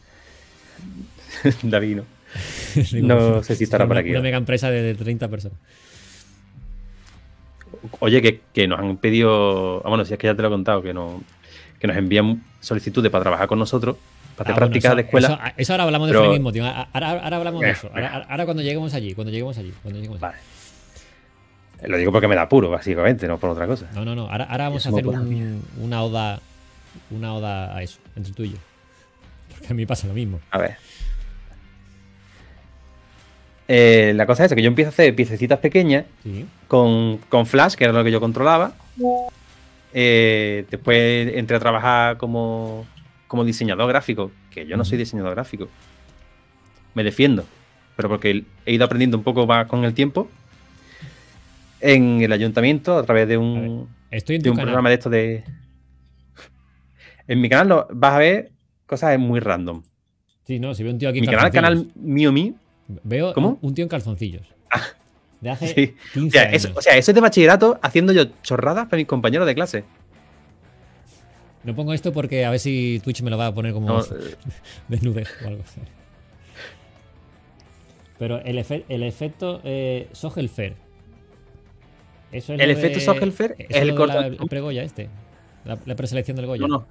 David, 1.61 1.97
¿no? 1.97 2.03
Digo, 2.91 3.07
No 3.07 3.43
sé 3.43 3.55
si 3.55 3.63
estará 3.65 3.87
por 3.87 3.97
aquí, 3.97 4.09
Una 4.09 4.21
mega 4.21 4.37
empresa 4.37 4.69
de, 4.71 4.81
de 4.81 4.95
30 4.95 5.27
personas. 5.29 5.57
Oye, 7.99 8.21
que, 8.21 8.41
que 8.53 8.67
nos 8.67 8.79
han 8.79 8.97
pedido. 8.97 9.81
ah, 9.85 9.89
bueno, 9.89 10.03
si 10.05 10.13
es 10.13 10.19
que 10.19 10.27
ya 10.27 10.35
te 10.35 10.41
lo 10.41 10.47
he 10.47 10.51
contado, 10.51 10.81
que, 10.81 10.93
no, 10.93 11.21
que 11.85 11.93
nos 11.93 11.97
envían 11.97 12.43
solicitudes 12.59 13.11
para 13.11 13.21
trabajar 13.23 13.47
con 13.47 13.59
nosotros, 13.59 13.97
para 14.35 14.49
hacer 14.49 14.53
Ah, 14.53 14.65
prácticas 14.65 14.95
de 14.95 15.01
escuela. 15.03 15.27
Eso, 15.27 15.53
eso 15.57 15.73
ahora 15.73 15.83
hablamos 15.85 16.07
de 16.07 16.13
pero- 16.13 16.23
Frames 16.23 16.41
Motion. 16.41 16.65
Ahora, 16.65 16.87
ahora- 16.93 17.23
ahora 17.23 17.37
hablamos 17.37 17.61
de 17.61 17.67
Eh, 17.67 17.71
eso. 17.71 17.89
Ahora, 18.29 18.45
cuando 18.45 18.63
lleguemos 18.63 18.93
allí. 18.93 19.13
Cuando 19.13 19.31
lleguemos 19.31 19.57
allí. 19.57 19.73
Cuando 19.81 19.99
lleguemos 19.99 20.21
allí. 20.21 20.33
Vale. 20.33 21.89
Lo 21.91 21.97
digo 21.97 22.11
porque 22.11 22.27
me 22.27 22.35
da 22.35 22.47
puro, 22.49 22.69
básicamente, 22.69 23.27
no 23.27 23.37
por 23.37 23.49
otra 23.51 23.67
cosa. 23.67 23.87
No, 23.93 24.03
no, 24.05 24.15
no. 24.15 24.23
Ahora, 24.29 24.45
ahora 24.45 24.63
vamos 24.69 24.85
a 24.85 24.89
hacer 24.89 25.05
un- 25.07 25.63
una 25.81 26.03
oda. 26.03 26.39
Una 27.11 27.33
oda 27.33 27.75
a 27.75 27.83
eso, 27.83 27.99
entre 28.15 28.33
tú 28.33 28.43
y 28.43 28.51
yo. 28.51 28.57
Porque 29.51 29.67
a 29.71 29.75
mí 29.75 29.85
pasa 29.85 30.07
lo 30.07 30.13
mismo. 30.13 30.39
A 30.51 30.57
ver. 30.57 30.77
Eh, 33.67 34.13
la 34.15 34.25
cosa 34.25 34.45
es 34.45 34.53
que 34.53 34.61
yo 34.61 34.67
empiezo 34.67 34.89
a 34.89 34.93
hacer 34.93 35.15
piececitas 35.15 35.59
pequeñas 35.59 36.05
Sí. 36.23 36.45
con, 36.67 37.17
con 37.29 37.45
Flash, 37.45 37.73
que 37.75 37.83
era 37.83 37.93
lo 37.93 38.03
que 38.03 38.11
yo 38.11 38.19
controlaba. 38.19 38.73
Eh, 39.97 40.65
después 40.69 41.31
entré 41.35 41.55
a 41.55 41.59
trabajar 41.61 42.17
como, 42.17 42.85
como 43.27 43.45
diseñador 43.45 43.87
gráfico, 43.87 44.29
que 44.51 44.65
yo 44.67 44.75
no 44.75 44.83
soy 44.83 44.97
diseñador 44.97 45.33
gráfico. 45.35 45.69
Me 46.95 47.03
defiendo, 47.03 47.45
pero 47.95 48.09
porque 48.09 48.43
he 48.65 48.73
ido 48.73 48.83
aprendiendo 48.83 49.17
un 49.17 49.23
poco 49.23 49.47
más 49.47 49.67
con 49.67 49.85
el 49.85 49.93
tiempo. 49.93 50.29
En 51.79 52.21
el 52.21 52.31
ayuntamiento, 52.33 52.97
a 52.97 53.03
través 53.03 53.27
de 53.27 53.37
un, 53.37 53.87
Estoy 54.11 54.35
en 54.37 54.41
de 54.41 54.49
un 54.49 54.55
canal. 54.57 54.67
programa 54.67 54.89
de 54.89 54.95
estos 54.95 55.11
de. 55.11 55.43
En 57.27 57.41
mi 57.41 57.49
canal 57.49 57.67
lo- 57.69 57.87
vas 57.91 58.13
a 58.13 58.19
ver 58.19 58.51
cosas 58.85 59.17
muy 59.17 59.39
random. 59.39 59.81
Sí, 60.45 60.59
no, 60.59 60.73
si 60.75 60.83
veo 60.83 60.91
un 60.93 60.99
tío 60.99 61.09
aquí 61.09 61.19
en 61.19 61.25
Mi 61.25 61.31
canal, 61.31 61.51
canal 61.51 61.91
mío, 61.95 62.31
mío. 62.31 62.53
Veo 63.03 63.33
¿Cómo? 63.33 63.57
un 63.61 63.73
tío 63.73 63.83
en 63.83 63.89
calzoncillos. 63.89 64.47
De 65.45 65.51
hace 65.51 65.67
Sí. 65.67 65.95
15 66.15 66.27
O 66.27 66.31
sea, 66.31 66.41
años. 66.49 66.65
eso, 66.65 66.73
o 66.75 66.81
sea, 66.81 66.97
eso 66.97 67.11
es 67.11 67.15
de 67.15 67.21
bachillerato 67.21 67.79
haciendo 67.83 68.11
yo 68.13 68.25
chorradas 68.41 68.85
para 68.85 68.97
mis 68.97 69.05
compañeros 69.05 69.45
de 69.45 69.53
clase. 69.53 69.83
No 71.63 71.75
pongo 71.75 71.93
esto 71.93 72.11
porque 72.11 72.45
a 72.45 72.49
ver 72.49 72.59
si 72.59 72.99
Twitch 73.03 73.21
me 73.21 73.29
lo 73.29 73.37
va 73.37 73.45
a 73.47 73.53
poner 73.53 73.71
como 73.73 73.87
No, 73.87 73.99
eh, 74.03 74.35
desnudez 74.87 75.29
o 75.43 75.47
algo 75.47 75.61
así. 75.63 75.81
Pero 78.17 78.39
el, 78.41 78.57
efe- 78.57 78.85
el 78.89 79.03
efecto 79.03 79.61
eh, 79.63 80.07
Sogelfer. 80.13 80.75
Eso 82.31 82.53
es 82.53 82.59
El 82.59 82.71
efecto 82.71 82.97
de- 82.99 83.05
Sogelfer 83.05 83.55
es 83.59 83.75
el 83.77 83.93
corto- 83.93 84.19
la- 84.19 84.27
el 84.27 84.37
pregoya 84.49 84.81
este. 84.83 85.09
La, 85.63 85.77
la 85.85 85.95
preselección 85.95 86.37
del 86.37 86.47
Goya. 86.47 86.61
no, 86.61 86.67
no. 86.67 86.87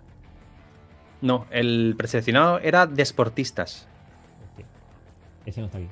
No, 1.23 1.47
el 1.51 1.95
preseleccionado 1.97 2.59
era 2.61 2.87
de 2.87 3.03
esportistas. 3.03 3.89
Ese 5.47 5.61
no 5.61 5.67
está 5.67 5.79
aquí. 5.79 5.89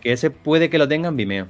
Que 0.00 0.12
ese 0.12 0.30
puede 0.30 0.68
que 0.68 0.76
lo 0.78 0.88
tengan 0.88 1.16
Vimeo. 1.16 1.46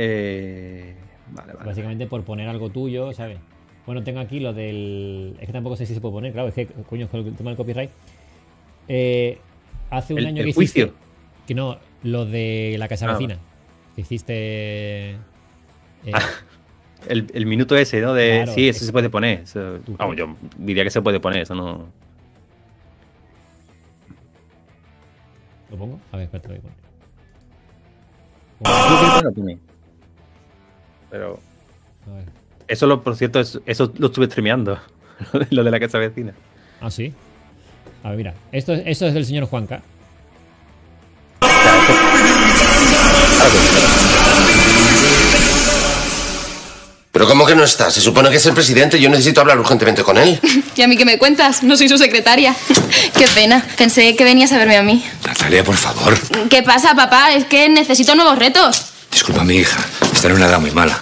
Eh, 0.00 0.94
vale, 1.32 1.52
vale. 1.54 1.66
Básicamente 1.66 2.06
por 2.06 2.22
poner 2.22 2.48
algo 2.48 2.70
tuyo, 2.70 3.12
¿sabes? 3.12 3.38
Bueno, 3.84 4.04
tengo 4.04 4.20
aquí 4.20 4.38
lo 4.38 4.52
del. 4.52 5.34
Es 5.40 5.46
que 5.46 5.52
tampoco 5.52 5.74
sé 5.76 5.86
si 5.86 5.94
se 5.94 6.00
puede 6.00 6.12
poner, 6.12 6.32
claro, 6.32 6.48
es 6.48 6.54
que, 6.54 6.66
coño, 6.66 7.08
con 7.08 7.26
el 7.26 7.34
tema 7.34 7.50
del 7.50 7.56
copyright. 7.56 7.90
Eh, 8.86 9.38
hace 9.90 10.12
un 10.12 10.20
El- 10.20 10.26
año 10.26 10.42
el 10.42 10.46
que 10.48 10.52
juicio. 10.54 10.84
hiciste. 10.86 11.00
Que 11.48 11.54
no, 11.54 11.78
lo 12.04 12.26
de 12.26 12.76
la 12.78 12.86
casa 12.86 13.06
Ah, 13.08 13.12
vecina. 13.12 13.38
Que 13.96 14.02
hiciste. 14.02 14.34
eh, 15.12 15.16
Ah, 16.12 16.20
El, 17.08 17.26
el 17.32 17.46
minuto 17.46 17.76
ese, 17.76 18.00
¿no? 18.00 18.12
De, 18.14 18.38
Claro, 18.42 18.52
sí, 18.52 18.68
es- 18.68 18.76
eso 18.76 18.84
se 18.86 18.92
puede 18.92 19.08
poner. 19.10 19.40
eso- 19.40 19.78
vamos, 19.98 20.16
yo 20.16 20.36
diría 20.58 20.84
que 20.84 20.90
se 20.90 21.00
puede 21.02 21.18
poner, 21.20 21.42
eso 21.42 21.54
no. 21.54 21.86
¿Lo 25.70 25.76
pongo? 25.76 25.98
A 26.12 26.16
ver, 26.16 26.24
espérate, 26.26 26.48
lo 26.48 26.54
voy 26.54 26.58
a 26.60 26.62
poner. 29.34 29.58
Pero 31.10 31.40
A 32.10 32.14
ver. 32.16 32.24
eso, 32.68 32.86
lo, 32.86 33.02
por 33.02 33.16
cierto, 33.16 33.40
eso, 33.40 33.60
eso 33.66 33.92
lo 33.98 34.06
estuve 34.08 34.26
streameando. 34.26 34.78
lo 35.50 35.64
de 35.64 35.70
la 35.70 35.80
casa 35.80 35.98
vecina. 35.98 36.32
Ah, 36.80 36.90
sí. 36.90 37.12
A 38.04 38.10
ver, 38.10 38.16
mira. 38.18 38.34
Esto, 38.52 38.72
es- 38.74 38.82
esto 38.86 39.06
es 39.06 39.14
del 39.14 39.24
señor 39.26 39.46
Juanca. 39.46 39.82
Pero 47.10 47.26
¿cómo 47.26 47.46
que 47.46 47.56
no 47.56 47.64
está? 47.64 47.90
Se 47.90 48.00
supone 48.00 48.30
que 48.30 48.36
es 48.36 48.46
el 48.46 48.52
presidente 48.54 48.96
y 48.98 49.00
yo 49.00 49.08
necesito 49.08 49.40
hablar 49.40 49.58
urgentemente 49.58 50.04
con 50.04 50.18
él. 50.18 50.38
¿Y 50.76 50.82
a 50.82 50.88
mí 50.88 50.96
qué 50.96 51.04
me 51.04 51.18
cuentas? 51.18 51.62
No 51.62 51.76
soy 51.76 51.88
su 51.88 51.98
secretaria. 51.98 52.54
Qué 53.16 53.26
pena. 53.34 53.64
Pensé 53.76 54.14
que 54.14 54.22
venías 54.22 54.52
a 54.52 54.58
verme 54.58 54.76
a 54.76 54.82
mí. 54.82 55.04
Natalia, 55.26 55.64
por 55.64 55.74
favor. 55.76 56.16
¿Qué 56.48 56.62
pasa, 56.62 56.94
papá? 56.94 57.32
Es 57.32 57.44
que 57.46 57.68
necesito 57.68 58.14
nuevos 58.14 58.38
retos. 58.38 58.92
Disculpa, 59.10 59.42
mi 59.42 59.56
hija. 59.56 59.80
Está 60.18 60.30
en 60.30 60.34
una 60.34 60.46
edad 60.46 60.58
muy 60.58 60.72
mala. 60.72 61.00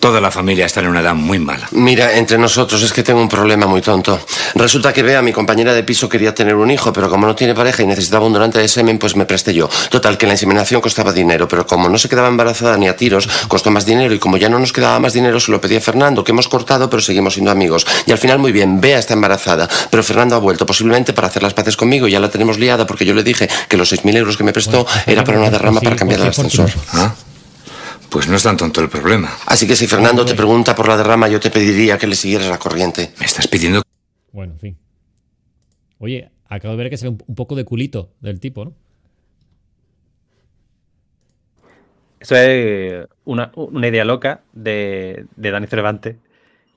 Toda 0.00 0.20
la 0.20 0.32
familia 0.32 0.66
está 0.66 0.80
en 0.80 0.88
una 0.88 0.98
edad 0.98 1.14
muy 1.14 1.38
mala. 1.38 1.68
Mira, 1.70 2.16
entre 2.16 2.38
nosotros 2.38 2.82
es 2.82 2.92
que 2.92 3.04
tengo 3.04 3.20
un 3.20 3.28
problema 3.28 3.68
muy 3.68 3.80
tonto. 3.80 4.18
Resulta 4.56 4.92
que 4.92 5.04
Bea, 5.04 5.22
mi 5.22 5.32
compañera 5.32 5.72
de 5.72 5.84
piso, 5.84 6.08
quería 6.08 6.34
tener 6.34 6.56
un 6.56 6.68
hijo, 6.68 6.92
pero 6.92 7.08
como 7.08 7.28
no 7.28 7.36
tiene 7.36 7.54
pareja 7.54 7.84
y 7.84 7.86
necesitaba 7.86 8.26
un 8.26 8.32
donante 8.32 8.58
de 8.58 8.66
semen, 8.66 8.98
pues 8.98 9.14
me 9.14 9.26
presté 9.26 9.54
yo. 9.54 9.70
Total, 9.90 10.18
que 10.18 10.26
la 10.26 10.32
inseminación 10.32 10.80
costaba 10.80 11.12
dinero, 11.12 11.46
pero 11.46 11.68
como 11.68 11.88
no 11.88 11.98
se 11.98 12.08
quedaba 12.08 12.26
embarazada 12.26 12.76
ni 12.76 12.88
a 12.88 12.96
tiros, 12.96 13.28
costó 13.46 13.70
más 13.70 13.86
dinero 13.86 14.12
y 14.12 14.18
como 14.18 14.38
ya 14.38 14.48
no 14.48 14.58
nos 14.58 14.72
quedaba 14.72 14.98
más 14.98 15.12
dinero, 15.12 15.38
se 15.38 15.52
lo 15.52 15.60
pedí 15.60 15.76
a 15.76 15.80
Fernando, 15.80 16.24
que 16.24 16.32
hemos 16.32 16.48
cortado, 16.48 16.90
pero 16.90 17.00
seguimos 17.00 17.34
siendo 17.34 17.52
amigos. 17.52 17.86
Y 18.06 18.10
al 18.10 18.18
final, 18.18 18.40
muy 18.40 18.50
bien, 18.50 18.80
Bea 18.80 18.98
está 18.98 19.14
embarazada, 19.14 19.68
pero 19.88 20.02
Fernando 20.02 20.34
ha 20.34 20.40
vuelto, 20.40 20.66
posiblemente 20.66 21.12
para 21.12 21.28
hacer 21.28 21.44
las 21.44 21.54
paces 21.54 21.76
conmigo 21.76 22.08
y 22.08 22.10
ya 22.10 22.18
la 22.18 22.28
tenemos 22.28 22.58
liada 22.58 22.88
porque 22.88 23.04
yo 23.04 23.14
le 23.14 23.22
dije 23.22 23.48
que 23.68 23.76
los 23.76 23.92
6.000 23.92 24.16
euros 24.16 24.36
que 24.36 24.42
me 24.42 24.52
prestó 24.52 24.82
Bueno, 24.82 25.02
era 25.06 25.22
para 25.22 25.38
una 25.38 25.50
derrama 25.50 25.78
sí, 25.78 25.84
para 25.84 25.94
cambiar 25.94 26.18
por 26.18 26.26
el 26.26 26.30
ascensor. 26.30 26.72
¿Ah? 26.92 27.14
Pues 28.10 28.28
no 28.28 28.36
es 28.36 28.42
tan 28.42 28.56
tonto 28.56 28.80
el 28.80 28.88
problema. 28.88 29.30
Así 29.46 29.66
que 29.66 29.76
si 29.76 29.86
Fernando 29.86 30.24
te 30.24 30.34
pregunta 30.34 30.74
por 30.74 30.88
la 30.88 30.96
derrama, 30.96 31.28
yo 31.28 31.40
te 31.40 31.50
pediría 31.50 31.98
que 31.98 32.06
le 32.06 32.14
siguieras 32.14 32.48
la 32.48 32.58
corriente. 32.58 33.12
Me 33.18 33.26
estás 33.26 33.46
pidiendo 33.48 33.82
Bueno, 34.32 34.54
en 34.54 34.58
fin. 34.58 34.78
Oye, 35.98 36.30
acabo 36.48 36.72
de 36.72 36.78
ver 36.78 36.90
que 36.90 36.96
se 36.96 37.08
ve 37.08 37.16
un, 37.26 37.34
poco 37.34 37.54
de 37.54 37.64
culito 37.64 38.10
del 38.20 38.40
tipo, 38.40 38.64
¿no? 38.64 38.72
Eso 42.20 42.34
es 42.34 43.06
una, 43.24 43.52
una 43.54 43.86
idea 43.86 44.04
loca 44.04 44.42
de, 44.52 45.26
de 45.36 45.50
Dani 45.50 45.66
Cervantes 45.66 46.16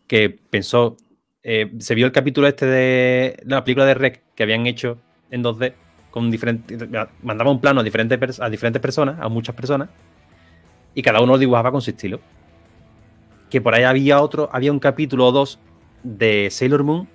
que 0.08 0.30
pensó, 0.30 0.98
eh, 1.42 1.72
se 1.80 1.96
vio 1.96 2.06
el 2.06 2.12
capítulo 2.12 2.48
este 2.48 2.66
de, 2.66 3.38
de 3.44 3.56
la 3.56 3.64
película 3.64 3.86
de 3.86 3.94
Rec 3.94 4.22
que 4.36 4.44
habían 4.44 4.68
hecho 4.68 5.00
en 5.32 5.44
2D 5.44 5.74
con 6.12 6.30
diferentes, 6.30 6.78
mandaba 7.24 7.50
un 7.50 7.62
plano 7.62 7.80
a 7.80 7.84
diferentes, 7.84 8.40
a 8.40 8.50
diferentes 8.50 8.82
personas, 8.82 9.20
a 9.20 9.30
muchas 9.30 9.56
personas, 9.56 9.90
y 10.94 11.02
cada 11.02 11.22
uno 11.22 11.34
lo 11.34 11.38
dibujaba 11.38 11.72
con 11.72 11.82
su 11.82 11.92
estilo. 11.92 12.20
Que 13.50 13.62
por 13.62 13.76
ahí 13.76 13.84
había 13.84 14.22
otro, 14.22 14.50
había 14.52 14.72
un 14.72 14.80
capítulo 14.80 15.28
o 15.28 15.32
dos 15.32 15.60
de 16.04 16.50
Sailor 16.52 16.84
Moon 16.84 17.08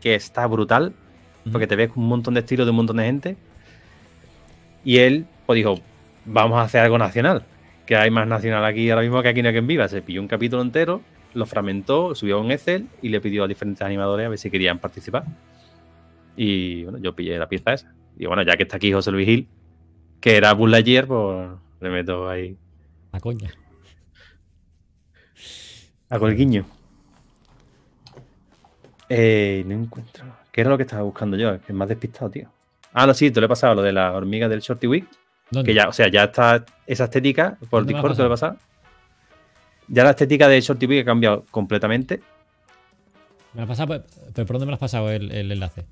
que 0.00 0.14
está 0.14 0.46
brutal, 0.46 0.94
porque 1.50 1.66
te 1.66 1.76
ves 1.76 1.90
un 1.94 2.08
montón 2.08 2.34
de 2.34 2.40
estilos 2.40 2.66
de 2.66 2.70
un 2.70 2.76
montón 2.76 2.96
de 2.96 3.04
gente. 3.04 3.36
Y 4.84 4.98
él, 4.98 5.26
pues 5.46 5.56
dijo, 5.56 5.78
vamos 6.24 6.58
a 6.58 6.62
hacer 6.62 6.80
algo 6.80 6.98
nacional. 6.98 7.44
Que 7.86 7.96
hay 7.96 8.10
más 8.10 8.26
nacional 8.26 8.64
aquí 8.64 8.88
ahora 8.90 9.02
mismo 9.02 9.22
que 9.22 9.28
aquí 9.28 9.42
no 9.42 9.48
hay 9.48 9.54
quien 9.54 9.66
viva. 9.66 9.88
Se 9.88 10.00
pilló 10.00 10.20
un 10.20 10.28
capítulo 10.28 10.62
entero, 10.62 11.02
lo 11.34 11.44
fragmentó, 11.46 12.14
subió 12.14 12.38
a 12.38 12.40
un 12.40 12.50
Excel 12.50 12.86
y 13.02 13.08
le 13.08 13.20
pidió 13.20 13.44
a 13.44 13.48
diferentes 13.48 13.82
animadores 13.82 14.26
a 14.26 14.28
ver 14.30 14.38
si 14.38 14.50
querían 14.50 14.78
participar. 14.78 15.24
Y 16.36 16.84
bueno, 16.84 16.98
yo 16.98 17.14
pillé 17.14 17.38
la 17.38 17.48
pieza 17.48 17.74
esa. 17.74 17.92
Y 18.16 18.26
bueno, 18.26 18.42
ya 18.42 18.56
que 18.56 18.62
está 18.62 18.76
aquí 18.76 18.92
José 18.92 19.10
Luis 19.10 19.26
Gil, 19.26 19.48
que 20.20 20.36
era 20.36 20.52
Buzz 20.54 20.70
Lightyear, 20.70 21.06
pues 21.06 21.48
le 21.80 21.90
meto 21.90 22.28
ahí 22.28 22.56
La 23.12 23.20
coña. 23.20 23.50
a 26.08 26.18
colguiño. 26.18 26.64
Eh, 29.08 29.62
no 29.66 29.74
encuentro. 29.74 30.24
¿Qué 30.52 30.60
era 30.60 30.70
lo 30.70 30.76
que 30.76 30.82
estaba 30.84 31.02
buscando 31.02 31.36
yo? 31.36 31.54
Es 31.54 31.62
que 31.62 31.72
me 31.72 31.84
has 31.84 31.88
despistado, 31.88 32.30
tío. 32.30 32.50
Ah, 32.92 33.06
no, 33.06 33.14
sí, 33.14 33.30
te 33.30 33.40
lo 33.40 33.46
he 33.46 33.48
pasado, 33.48 33.74
lo 33.76 33.82
de 33.82 33.92
la 33.92 34.12
hormiga 34.12 34.48
del 34.48 34.60
Shorty 34.60 34.86
Week. 34.86 35.06
¿Dónde? 35.50 35.68
Que 35.70 35.74
ya, 35.74 35.88
o 35.88 35.92
sea, 35.92 36.08
ya 36.08 36.24
está 36.24 36.64
esa 36.86 37.04
estética 37.04 37.56
por 37.70 37.80
¿Dónde 37.82 37.92
me 37.94 37.98
Discord, 37.98 38.16
te 38.16 38.22
lo 38.22 38.28
he 38.28 38.30
pasado. 38.30 38.56
Ya 39.88 40.04
la 40.04 40.10
estética 40.10 40.48
de 40.48 40.60
Shorty 40.60 40.86
Week 40.86 41.02
ha 41.02 41.04
cambiado 41.04 41.44
completamente. 41.50 42.20
¿Me 43.54 43.58
lo 43.58 43.62
has 43.62 43.68
pasado? 43.68 43.88
Pero 43.88 44.04
¿pero 44.34 44.46
¿por 44.46 44.54
dónde 44.54 44.66
me 44.66 44.70
lo 44.70 44.74
has 44.74 44.80
pasado 44.80 45.10
el, 45.10 45.30
el 45.32 45.50
enlace? 45.50 45.84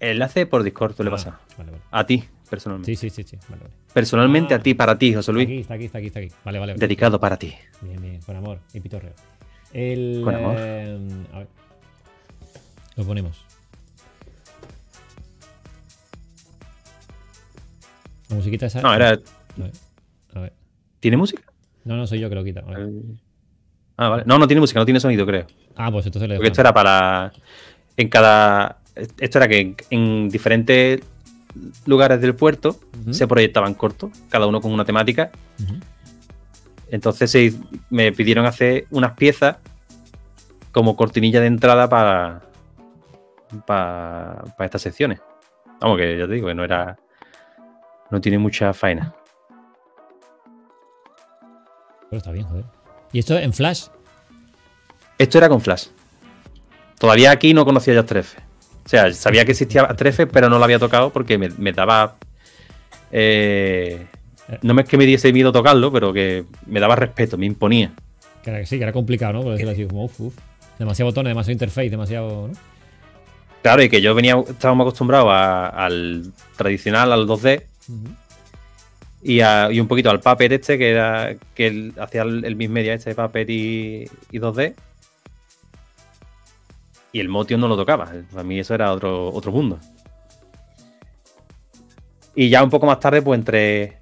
El 0.00 0.10
enlace 0.12 0.46
por 0.46 0.62
Discord 0.62 0.94
te 0.94 1.04
lo 1.04 1.10
he 1.10 1.12
Ah, 1.12 1.16
pasado. 1.16 1.38
Vale, 1.58 1.70
vale. 1.72 1.82
A 1.90 2.06
ti, 2.06 2.24
personalmente. 2.48 2.94
Sí, 2.94 3.10
sí, 3.10 3.10
sí, 3.10 3.22
sí. 3.28 3.36
Vale, 3.48 3.62
vale. 3.62 3.74
Personalmente 3.92 4.54
Ah. 4.54 4.58
a 4.58 4.60
ti, 4.60 4.74
para 4.74 4.96
ti, 4.98 5.14
José 5.14 5.32
Luis. 5.32 5.46
Aquí, 5.46 5.58
está 5.60 5.74
aquí, 5.74 5.84
está 5.86 5.98
aquí, 5.98 6.06
está 6.08 6.20
aquí. 6.20 6.28
Vale, 6.44 6.58
vale. 6.58 6.72
vale. 6.72 6.80
Dedicado 6.80 7.18
para 7.20 7.36
ti. 7.36 7.54
Bien, 7.82 8.00
bien, 8.00 8.20
con 8.22 8.36
amor 8.36 8.58
y 8.74 8.80
pitorreo. 8.80 9.12
El, 9.72 10.20
Con 10.24 10.34
amor. 10.34 10.54
eh, 10.58 10.98
a 11.32 11.38
ver. 11.40 11.48
Lo 12.96 13.04
ponemos. 13.04 13.44
La 18.28 18.36
musiquita 18.36 18.66
esa. 18.66 18.80
No, 18.80 18.92
era. 18.94 19.08
A 19.10 19.10
ver. 19.56 19.72
A 20.34 20.40
ver. 20.40 20.52
¿Tiene 21.00 21.16
música? 21.16 21.42
No, 21.84 21.96
no 21.96 22.06
soy 22.06 22.18
yo 22.20 22.28
que 22.28 22.34
lo 22.34 22.44
quita. 22.44 22.60
A 22.60 22.70
ver. 22.78 22.88
Ah, 23.96 24.08
vale. 24.08 24.22
No, 24.26 24.38
no 24.38 24.46
tiene 24.46 24.60
música, 24.60 24.80
no 24.80 24.84
tiene 24.84 25.00
sonido, 25.00 25.24
creo. 25.26 25.46
Ah, 25.76 25.90
pues 25.90 26.06
entonces 26.06 26.28
le 26.28 26.36
Porque 26.36 26.48
esto 26.48 26.60
era 26.60 26.72
para. 26.74 27.32
En 27.96 28.08
cada. 28.08 28.78
Esto 29.20 29.38
era 29.38 29.46
que 29.48 29.74
en 29.90 30.28
diferentes 30.28 31.00
lugares 31.84 32.20
del 32.20 32.34
puerto 32.34 32.76
se 33.10 33.26
proyectaban 33.26 33.74
cortos, 33.74 34.10
cada 34.28 34.46
uno 34.46 34.60
con 34.60 34.72
una 34.72 34.84
temática. 34.84 35.30
Entonces 36.90 37.30
se 37.30 37.52
me 37.90 38.12
pidieron 38.12 38.46
hacer 38.46 38.86
unas 38.90 39.12
piezas 39.12 39.56
como 40.72 40.96
cortinilla 40.96 41.40
de 41.40 41.46
entrada 41.46 41.88
para. 41.88 42.42
para, 43.66 44.44
estas 44.60 44.82
secciones. 44.82 45.20
Vamos, 45.80 45.98
que 45.98 46.18
ya 46.18 46.26
te 46.26 46.34
digo 46.34 46.48
que 46.48 46.54
no 46.54 46.64
era. 46.64 46.98
No 48.10 48.20
tiene 48.20 48.38
mucha 48.38 48.72
faena. 48.72 49.14
Pero 52.08 52.18
está 52.18 52.30
bien, 52.30 52.46
joder. 52.46 52.64
¿Y 53.12 53.18
esto 53.18 53.36
en 53.36 53.52
Flash? 53.52 53.86
Esto 55.18 55.38
era 55.38 55.48
con 55.48 55.60
Flash. 55.60 55.88
Todavía 56.98 57.30
aquí 57.30 57.52
no 57.52 57.64
conocía 57.64 57.94
ya 57.94 58.00
After 58.00 58.18
Effects. 58.18 58.45
O 58.86 58.88
sea, 58.88 59.12
sabía 59.12 59.44
que 59.44 59.50
existía 59.50 59.82
After 59.82 60.06
Effects, 60.06 60.32
pero 60.32 60.48
no 60.48 60.58
lo 60.58 60.64
había 60.64 60.78
tocado 60.78 61.10
porque 61.10 61.36
me, 61.38 61.48
me 61.58 61.72
daba. 61.72 62.14
eh, 63.12 64.06
no 64.62 64.78
es 64.80 64.88
que 64.88 64.96
me 64.96 65.04
diese 65.06 65.32
miedo 65.32 65.50
tocarlo, 65.52 65.90
pero 65.92 66.12
que 66.12 66.44
me 66.66 66.78
daba 66.80 66.94
respeto, 66.96 67.36
me 67.36 67.46
imponía. 67.46 67.92
Que 68.44 68.50
era, 68.50 68.64
sí, 68.64 68.76
que 68.78 68.84
era 68.84 68.92
complicado, 68.92 69.32
¿no? 69.34 69.42
Por 69.42 69.52
decirlo 69.52 69.72
así, 69.72 69.84
como 69.86 70.04
uf, 70.04 70.20
uf. 70.20 70.34
Demasiado 70.78 71.10
botones, 71.10 71.30
demasiado 71.30 71.52
interface, 71.52 71.90
demasiado. 71.90 72.48
¿no? 72.48 72.54
Claro, 73.62 73.82
y 73.82 73.88
que 73.88 74.00
yo 74.00 74.14
venía, 74.14 74.36
estábamos 74.48 74.84
acostumbrados 74.84 75.28
a- 75.30 75.66
al 75.68 76.30
tradicional, 76.56 77.12
al 77.12 77.26
2D, 77.26 77.62
Ujú. 77.88 78.08
y, 79.24 79.40
a- 79.40 79.68
y 79.72 79.80
un 79.80 79.88
poquito 79.88 80.10
al 80.10 80.20
Puppet 80.20 80.52
este, 80.52 80.78
que 80.78 80.90
era 80.90 81.34
que 81.54 81.90
hacía 81.98 82.22
el, 82.22 82.44
el 82.44 82.54
Media 82.68 82.94
este 82.94 83.10
de 83.10 83.16
Puppet 83.16 83.50
y, 83.50 84.04
y 84.30 84.38
2D. 84.38 84.74
Y 87.16 87.20
el 87.20 87.30
Motion 87.30 87.58
no 87.60 87.66
lo 87.68 87.76
tocaba. 87.78 88.12
Para 88.30 88.42
mí 88.42 88.58
eso 88.58 88.74
era 88.74 88.92
otro, 88.92 89.30
otro 89.32 89.50
mundo. 89.50 89.78
Y 92.34 92.50
ya 92.50 92.62
un 92.62 92.68
poco 92.68 92.84
más 92.84 93.00
tarde, 93.00 93.22
pues 93.22 93.38
entré 93.38 93.98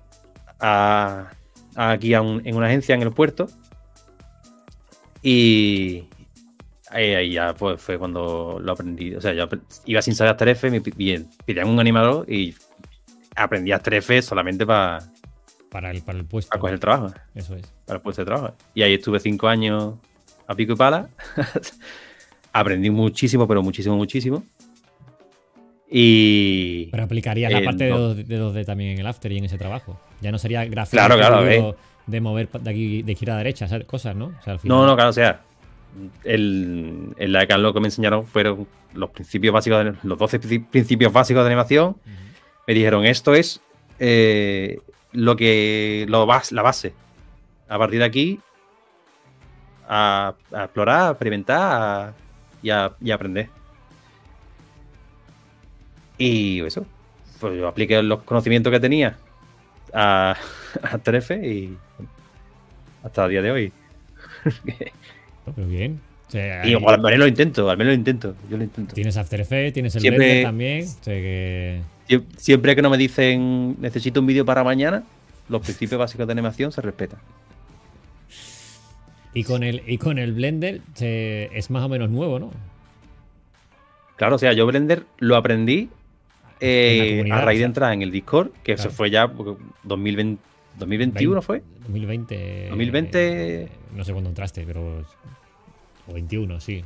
a, 0.58 1.28
a 1.76 1.90
aquí 1.92 2.12
a 2.12 2.20
un- 2.22 2.42
en 2.44 2.56
una 2.56 2.66
agencia 2.66 2.92
en 2.96 3.02
el 3.02 3.12
puerto. 3.12 3.46
Y 5.22 6.08
ahí, 6.90 7.14
ahí 7.14 7.32
ya 7.34 7.54
pues, 7.54 7.80
fue 7.80 7.98
cuando 7.98 8.58
lo 8.60 8.72
aprendí. 8.72 9.14
O 9.14 9.20
sea, 9.20 9.32
yo 9.32 9.48
iba 9.86 10.02
sin 10.02 10.16
saber 10.16 10.32
After 10.32 10.48
Effects, 10.48 10.72
me 10.72 10.80
pidían 10.80 11.28
un 11.68 11.78
animador 11.78 12.28
y 12.28 12.54
aprendí 13.36 13.70
After 13.70 13.94
Effects 13.94 14.26
solamente 14.26 14.66
para 14.66 14.98
Para 15.70 15.92
el, 15.92 16.02
para 16.02 16.18
el 16.18 16.24
puesto. 16.24 16.48
para 16.50 16.60
coger 16.60 16.74
el 16.74 16.80
trabajo, 16.80 17.14
Eso 17.34 17.54
es. 17.54 17.66
para 17.86 17.98
el 17.98 18.02
puesto 18.02 18.22
de 18.22 18.26
trabajo. 18.26 18.54
Y 18.74 18.82
ahí 18.82 18.94
estuve 18.94 19.20
cinco 19.20 19.46
años 19.46 19.94
a 20.48 20.54
pico 20.56 20.72
y 20.72 20.76
pala. 20.76 21.08
Aprendí 22.54 22.88
muchísimo, 22.88 23.46
pero 23.46 23.62
muchísimo, 23.62 23.96
muchísimo. 23.96 24.42
Y. 25.90 26.86
Pero 26.90 27.04
aplicarías 27.04 27.52
la 27.52 27.58
Eh, 27.60 27.64
parte 27.64 27.88
no. 27.90 28.14
de, 28.14 28.24
2D, 28.24 28.26
de 28.26 28.38
2D 28.40 28.64
también 28.64 28.90
en 28.92 29.00
el 29.00 29.06
After 29.06 29.30
y 29.30 29.38
en 29.38 29.44
ese 29.44 29.58
trabajo. 29.58 30.00
Ya 30.20 30.32
no 30.32 30.38
sería 30.38 30.64
gráfico 30.64 30.96
Claro, 30.96 31.16
claro, 31.16 31.36
puro 31.38 31.50
eh. 31.70 31.74
de 32.06 32.20
mover 32.20 32.48
de 32.50 32.70
aquí 32.70 33.02
de 33.02 33.12
izquierda 33.12 33.34
a 33.34 33.38
derecha, 33.38 33.68
cosas, 33.84 34.16
¿no? 34.16 34.26
O 34.26 34.42
sea, 34.42 34.54
al 34.54 34.60
final- 34.60 34.78
No, 34.78 34.86
no, 34.86 34.94
claro, 34.94 35.10
o 35.10 35.12
sea. 35.12 35.42
El, 36.24 37.10
en 37.18 37.32
la 37.32 37.44
ECAN 37.44 37.62
lo 37.62 37.72
que 37.72 37.78
me 37.78 37.86
enseñaron 37.86 38.26
fueron 38.26 38.66
los 38.94 39.10
principios 39.10 39.54
básicos, 39.54 39.84
de- 39.84 39.94
los 40.02 40.18
12 40.18 40.40
princi- 40.40 40.66
principios 40.68 41.12
básicos 41.12 41.42
de 41.44 41.46
animación. 41.48 41.96
Me 42.66 42.74
dijeron, 42.74 43.04
esto 43.04 43.34
es 43.34 43.60
eh, 44.00 44.78
lo 45.12 45.36
que. 45.36 46.04
Lo 46.08 46.26
bas- 46.26 46.50
la 46.50 46.62
base. 46.62 46.94
A 47.68 47.78
partir 47.78 48.00
de 48.00 48.04
aquí. 48.06 48.40
A, 49.88 50.34
a 50.52 50.64
explorar, 50.64 51.08
a 51.08 51.10
experimentar 51.10 51.60
a- 51.60 52.14
y, 52.64 52.70
a, 52.70 52.92
y 53.00 53.10
aprender. 53.12 53.48
Y 56.18 56.60
eso. 56.64 56.86
Pues 57.40 57.56
yo 57.56 57.68
apliqué 57.68 58.02
los 58.02 58.22
conocimientos 58.22 58.72
que 58.72 58.80
tenía 58.80 59.16
a, 59.92 60.36
a 60.82 60.98
Trefe 60.98 61.46
y 61.46 61.76
hasta 63.02 63.24
el 63.24 63.30
día 63.30 63.42
de 63.42 63.50
hoy. 63.50 63.72
Pero 65.54 65.66
bien. 65.68 66.00
O 66.26 66.30
sea, 66.30 66.66
Y 66.66 66.74
al 66.74 67.00
menos 67.00 67.18
lo 67.18 67.26
intento, 67.26 67.68
al 67.70 67.76
menos 67.76 67.92
lo 67.92 67.98
intento. 67.98 68.34
Yo 68.50 68.56
lo 68.56 68.64
intento. 68.64 68.94
tienes 68.94 69.16
After 69.16 69.40
Effects, 69.40 69.74
tienes 69.74 69.94
el 69.94 70.00
Siempre- 70.00 70.26
Blender 70.26 70.44
también. 70.44 70.84
O 70.84 71.04
sea 71.04 71.14
que. 71.14 71.80
Sie- 72.08 72.24
Siempre 72.36 72.74
que 72.74 72.82
no 72.82 72.90
me 72.90 72.96
dicen 72.98 73.76
necesito 73.80 74.20
un 74.20 74.26
vídeo 74.26 74.44
para 74.44 74.64
mañana, 74.64 75.02
los 75.48 75.60
principios 75.62 75.98
básicos 75.98 76.26
de 76.26 76.32
animación 76.32 76.72
se 76.72 76.80
respetan. 76.80 77.18
Y 79.34 79.44
con 79.44 79.62
el, 79.64 79.82
y 79.86 79.98
con 79.98 80.18
el 80.18 80.32
Blender 80.32 80.80
es 81.00 81.70
más 81.70 81.82
o 81.82 81.88
menos 81.88 82.08
nuevo, 82.10 82.38
¿no? 82.38 82.50
Claro, 84.16 84.36
o 84.36 84.38
sea, 84.38 84.52
yo 84.52 84.64
Blender 84.66 85.04
lo 85.18 85.34
aprendí 85.36 85.88
eh, 86.60 87.28
a 87.32 87.40
raíz 87.40 87.58
de 87.58 87.64
entrar 87.66 87.92
en 87.92 88.02
el 88.02 88.12
Discord, 88.12 88.50
que 88.62 88.76
Claro. 88.76 88.90
se 88.90 88.96
fue 88.96 89.10
ya 89.10 89.26
porque 89.28 89.60
2020, 89.82 90.40
¿2021 90.78 91.42
fue? 91.42 91.62
2020. 91.80 92.68
2020. 92.70 93.18
eh, 93.64 93.68
no 93.94 94.04
sé 94.04 94.12
cuándo 94.12 94.30
entraste, 94.30 94.64
pero. 94.64 95.04
O 96.06 96.12
21, 96.14 96.60
sí. 96.60 96.84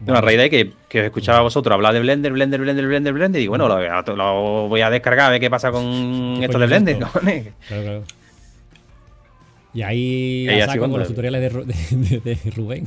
No, 0.00 0.14
a 0.14 0.20
raíz 0.20 0.38
de 0.38 0.48
que, 0.48 0.72
que 0.88 1.00
os 1.00 1.04
escuchaba 1.06 1.38
a 1.38 1.42
vosotros 1.42 1.74
hablar 1.74 1.92
de 1.92 1.98
Blender, 2.00 2.32
Blender, 2.32 2.60
Blender, 2.60 2.86
Blender, 2.86 3.12
Blender, 3.12 3.42
y 3.42 3.48
bueno, 3.48 3.66
lo, 3.66 3.74
voy 3.76 3.86
a- 3.86 4.02
lo 4.14 4.68
voy 4.68 4.80
a 4.80 4.90
descargar 4.90 5.26
a 5.26 5.30
ver 5.30 5.40
qué 5.40 5.50
pasa 5.50 5.72
con 5.72 6.36
¿Qué 6.38 6.44
esto 6.44 6.58
de 6.58 6.66
Blender, 6.66 6.94
esto? 7.02 7.10
Claro, 7.20 7.82
claro. 7.82 8.02
Y 9.78 9.82
ahí 9.82 10.44
Y 10.46 10.48
a 10.60 10.64
así 10.64 10.74
saco 10.74 10.90
con 10.90 10.98
los 10.98 11.08
tutoriales 11.08 11.40
de, 11.40 11.50
Ru- 11.52 11.64
de- 11.64 12.20
de- 12.20 12.34
de 12.34 12.50
Rubén. 12.50 12.86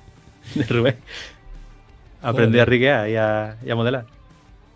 De 0.54 0.62
Rubén. 0.64 0.96
Joder. 2.22 2.60
a 2.60 2.64
riguear 2.64 3.08
y 3.10 3.16
a, 3.16 3.56
y 3.64 3.70
a 3.70 3.74
modelar. 3.74 4.06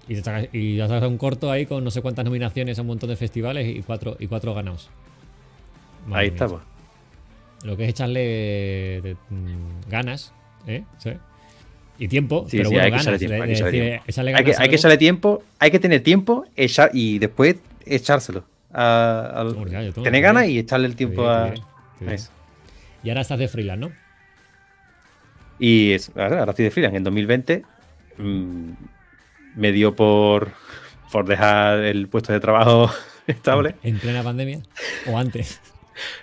Y, 0.08 0.20
te 0.20 0.50
y 0.52 0.76
ya 0.76 0.88
sacas 0.88 1.08
un 1.08 1.16
corto 1.16 1.50
ahí 1.50 1.64
con 1.66 1.82
no 1.82 1.90
sé 1.90 2.02
cuántas 2.02 2.24
nominaciones 2.26 2.78
a 2.78 2.82
un 2.82 2.88
montón 2.88 3.08
de 3.08 3.16
festivales 3.16 3.66
y 3.66 3.80
cuatro, 3.82 4.16
y 4.20 4.26
cuatro 4.26 4.52
ganados. 4.54 4.90
Madre 6.06 6.22
Ahí 6.22 6.28
está, 6.28 6.48
pues. 6.48 6.60
Lo 7.64 7.76
que 7.78 7.84
es 7.84 7.88
echarle 7.90 8.20
de- 9.02 9.16
mm, 9.30 9.88
ganas, 9.90 10.34
¿eh? 10.66 10.84
¿Sí? 10.98 11.12
Y 11.98 12.08
tiempo, 12.08 12.44
Sí, 12.48 12.58
pero 12.58 12.68
sí, 12.68 12.74
bueno, 12.74 12.84
hay 12.84 12.90
que 12.92 13.04
ganas. 13.04 13.18
tiempo, 13.18 13.34
hay 13.34 13.40
que 13.40 13.46
decir, 13.48 13.70
tiempo. 13.70 14.04
echarle 14.06 14.30
Hay 14.30 14.36
que, 14.36 14.42
ganas 14.50 14.58
a 14.58 14.62
hay 14.62 14.68
que 14.68 14.74
algo. 14.74 14.78
echarle 14.80 14.98
tiempo, 14.98 15.42
hay 15.58 15.70
que 15.70 15.78
tener 15.78 16.02
tiempo 16.02 16.44
echar, 16.56 16.90
y 16.92 17.18
después 17.18 17.56
echárselo. 17.86 18.44
A, 18.74 19.44
ya, 19.70 19.92
tener 20.02 20.20
ganas 20.22 20.48
y 20.48 20.58
echarle 20.58 20.86
el 20.88 20.96
tiempo 20.96 21.22
bien, 21.22 21.32
a, 21.32 21.44
bien, 22.00 22.12
eso. 22.12 22.30
Y 23.02 23.08
ahora 23.08 23.20
estás 23.20 23.38
de 23.38 23.48
freelance, 23.48 23.80
¿no? 23.80 23.92
Y 25.58 25.92
es- 25.92 26.10
ahora 26.16 26.40
ahora 26.40 26.50
estoy 26.50 26.64
de 26.64 26.70
freelance. 26.70 26.96
En 26.96 27.04
2020 27.04 27.64
mm, 28.18 28.70
me 29.56 29.72
dio 29.72 29.94
por, 29.94 30.52
por 31.12 31.26
dejar 31.26 31.78
el 31.80 32.08
puesto 32.08 32.32
de 32.32 32.40
trabajo 32.40 32.90
estable. 33.26 33.76
En 33.82 33.98
plena 33.98 34.22
pandemia 34.22 34.60
o 35.06 35.16
antes. 35.18 35.60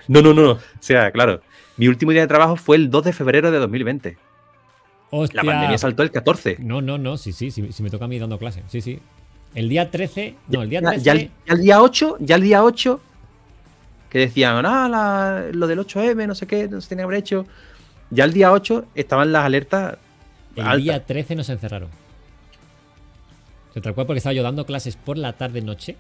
No, 0.07 0.21
no, 0.21 0.33
no. 0.33 0.51
O 0.51 0.59
sea, 0.79 1.11
claro. 1.11 1.41
Mi 1.77 1.87
último 1.87 2.11
día 2.11 2.21
de 2.21 2.27
trabajo 2.27 2.57
fue 2.57 2.75
el 2.75 2.89
2 2.89 3.05
de 3.05 3.13
febrero 3.13 3.49
de 3.51 3.57
2020. 3.59 4.17
Hostia. 5.09 5.41
La 5.43 5.51
pandemia 5.51 5.77
saltó 5.77 6.03
el 6.03 6.11
14. 6.11 6.57
No, 6.59 6.81
no, 6.81 6.97
no, 6.97 7.17
sí, 7.17 7.31
sí, 7.31 7.51
sí, 7.51 7.71
sí 7.71 7.83
me 7.83 7.89
toca 7.89 8.05
a 8.05 8.07
mí 8.07 8.19
dando 8.19 8.37
clase. 8.37 8.63
Sí, 8.67 8.81
sí. 8.81 8.99
El 9.53 9.67
día 9.69 9.91
13, 9.91 10.35
no, 10.47 10.61
el 10.61 10.69
día 10.69 10.81
Ya, 10.81 10.89
13 10.91 11.03
ya 11.03 11.11
el, 11.13 11.19
ya 11.47 11.53
el 11.53 11.61
día 11.61 11.81
8, 11.81 12.17
ya 12.19 12.35
el 12.35 12.41
día 12.41 12.63
8, 12.63 13.01
que 14.09 14.19
decían, 14.19 14.65
ah, 14.65 14.87
la- 14.89 15.45
lo 15.51 15.67
del 15.67 15.79
8M, 15.79 16.25
no 16.27 16.35
sé 16.35 16.47
qué, 16.47 16.67
no 16.67 16.79
se 16.81 16.89
tenía 16.89 17.01
que 17.03 17.05
haber 17.05 17.17
hecho. 17.19 17.45
Ya 18.09 18.23
el 18.25 18.33
día 18.33 18.51
8 18.51 18.85
estaban 18.95 19.31
las 19.31 19.45
alertas 19.45 19.97
El 20.55 20.63
altas. 20.63 20.83
día 20.83 21.05
13 21.05 21.35
nos 21.35 21.49
encerraron. 21.49 21.89
O 23.69 23.73
sea, 23.73 23.81
tal 23.81 23.93
cual 23.93 24.05
porque 24.07 24.17
estaba 24.17 24.33
yo 24.33 24.43
dando 24.43 24.65
clases 24.65 24.95
por 24.97 25.17
la 25.17 25.33
tarde-noche 25.33 25.95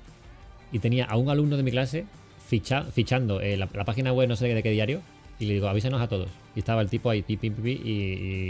y 0.73 0.79
tenía 0.79 1.05
a 1.05 1.15
un 1.17 1.29
alumno 1.29 1.55
de 1.57 1.63
mi 1.63 1.71
clase 1.71 2.05
ficha- 2.49 2.83
fichando 2.91 3.39
eh, 3.39 3.55
la, 3.57 3.69
la 3.73 3.85
página 3.85 4.11
web 4.11 4.27
no 4.27 4.35
sé 4.35 4.47
de 4.53 4.61
qué 4.63 4.71
diario 4.71 5.01
y 5.39 5.45
le 5.45 5.53
digo, 5.55 5.67
avísanos 5.67 6.01
a 6.01 6.07
todos. 6.07 6.27
Y 6.55 6.59
estaba 6.59 6.81
el 6.81 6.89
tipo 6.89 7.09
ahí, 7.09 7.21
pi, 7.21 7.37
pi, 7.37 7.49
y, 7.49 7.89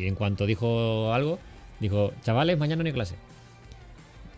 y 0.03 0.07
en 0.07 0.15
cuanto 0.15 0.45
dijo 0.47 1.13
algo, 1.13 1.37
dijo, 1.79 2.11
chavales, 2.23 2.57
mañana 2.57 2.81
no 2.83 2.87
hay 2.87 2.93
clase. 2.93 3.15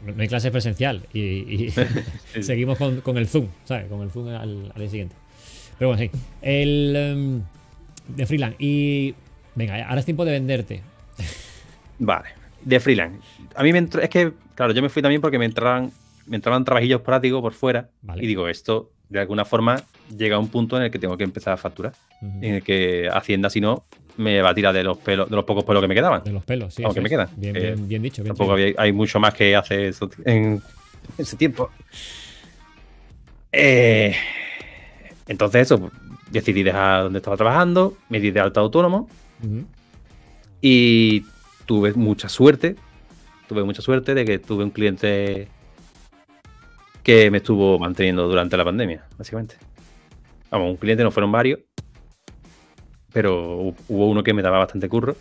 No, 0.05 0.21
hay 0.21 0.27
clase 0.27 0.51
presencial 0.51 1.05
y, 1.13 1.19
y 1.65 1.73
seguimos 2.41 2.77
con, 2.77 3.01
con 3.01 3.17
el 3.17 3.27
Zoom, 3.27 3.47
¿sabes? 3.65 3.87
Con 3.87 4.01
el 4.01 4.09
Zoom 4.09 4.27
al, 4.29 4.71
al 4.73 4.79
día 4.79 4.89
siguiente. 4.89 5.15
Pero 5.77 5.89
bueno, 5.89 6.03
sí. 6.03 6.19
El 6.41 6.95
em, 6.95 7.41
de 8.07 8.25
freelance. 8.25 8.55
Y 8.59 9.15
venga, 9.55 9.83
ahora 9.87 9.99
es 9.99 10.05
tiempo 10.05 10.25
de 10.25 10.31
venderte. 10.31 10.81
Vale, 11.99 12.29
de 12.61 12.79
freelance. 12.79 13.19
A 13.55 13.63
mí 13.63 13.71
me 13.71 13.79
entró, 13.79 14.01
es 14.01 14.09
que, 14.09 14.33
claro, 14.55 14.73
yo 14.73 14.81
me 14.81 14.89
fui 14.89 15.01
también 15.01 15.21
porque 15.21 15.39
me 15.39 15.45
entraban, 15.45 15.91
me 16.25 16.35
entraban 16.35 16.65
trabajillos 16.65 17.01
prácticos 17.01 17.41
por 17.41 17.53
fuera. 17.53 17.89
Vale. 18.01 18.23
Y 18.23 18.27
digo, 18.27 18.47
esto 18.47 18.91
de 19.09 19.19
alguna 19.19 19.45
forma 19.45 19.83
llega 20.15 20.35
a 20.35 20.39
un 20.39 20.47
punto 20.47 20.77
en 20.77 20.83
el 20.83 20.91
que 20.91 20.99
tengo 20.99 21.17
que 21.17 21.23
empezar 21.23 21.53
a 21.53 21.57
facturar. 21.57 21.93
En 22.21 22.55
el 22.55 22.63
que 22.63 23.09
Hacienda, 23.11 23.49
si 23.49 23.59
no, 23.59 23.83
me 24.17 24.41
va 24.41 24.49
a 24.49 24.55
tirar 24.55 24.73
de 24.73 24.83
los 24.83 24.97
pelos, 24.97 25.29
de 25.29 25.35
los 25.35 25.45
pocos 25.45 25.63
pelos 25.63 25.81
que 25.81 25.87
me 25.87 25.95
quedaban. 25.95 26.23
De 26.23 26.31
los 26.31 26.43
pelos, 26.45 26.73
sí. 26.73 26.83
Aunque 26.83 27.01
me 27.01 27.09
quedan. 27.09 27.29
Bien, 27.35 27.55
Eh, 27.55 27.59
bien, 27.61 27.87
bien 27.87 28.01
dicho. 28.03 28.21
Bien 28.23 28.35
Tampoco 28.35 28.53
había- 28.53 28.73
hay 28.77 28.91
mucho 28.91 29.19
más 29.19 29.33
que 29.33 29.55
hace 29.55 29.87
eso 29.89 30.09
en 30.25 30.61
ese 31.17 31.35
tiempo. 31.37 31.69
Eh, 33.51 34.15
entonces, 35.27 35.61
eso, 35.63 35.91
decidí 36.31 36.63
dejar 36.63 37.03
donde 37.03 37.19
estaba 37.19 37.37
trabajando, 37.37 37.97
me 38.09 38.19
di 38.19 38.31
de 38.31 38.39
alta 38.39 38.59
autónomo 38.59 39.07
y 40.61 41.21
tuve 41.65 41.93
mucha 41.93 42.29
suerte. 42.29 42.75
Tuve 43.47 43.63
mucha 43.63 43.81
suerte 43.81 44.13
de 44.15 44.25
que 44.25 44.39
tuve 44.39 44.63
un 44.63 44.71
cliente 44.71 45.47
que 47.03 47.29
me 47.29 47.37
estuvo 47.39 47.77
manteniendo 47.77 48.27
durante 48.27 48.55
la 48.57 48.63
pandemia, 48.63 49.03
básicamente. 49.17 49.55
Vamos, 50.49 50.71
un 50.71 50.77
cliente 50.77 51.03
no 51.03 51.11
fueron 51.11 51.31
varios, 51.31 51.59
pero 53.13 53.61
hu- 53.61 53.75
hubo 53.87 54.09
uno 54.09 54.23
que 54.23 54.33
me 54.33 54.41
daba 54.41 54.59
bastante 54.59 54.89
curro. 54.89 55.15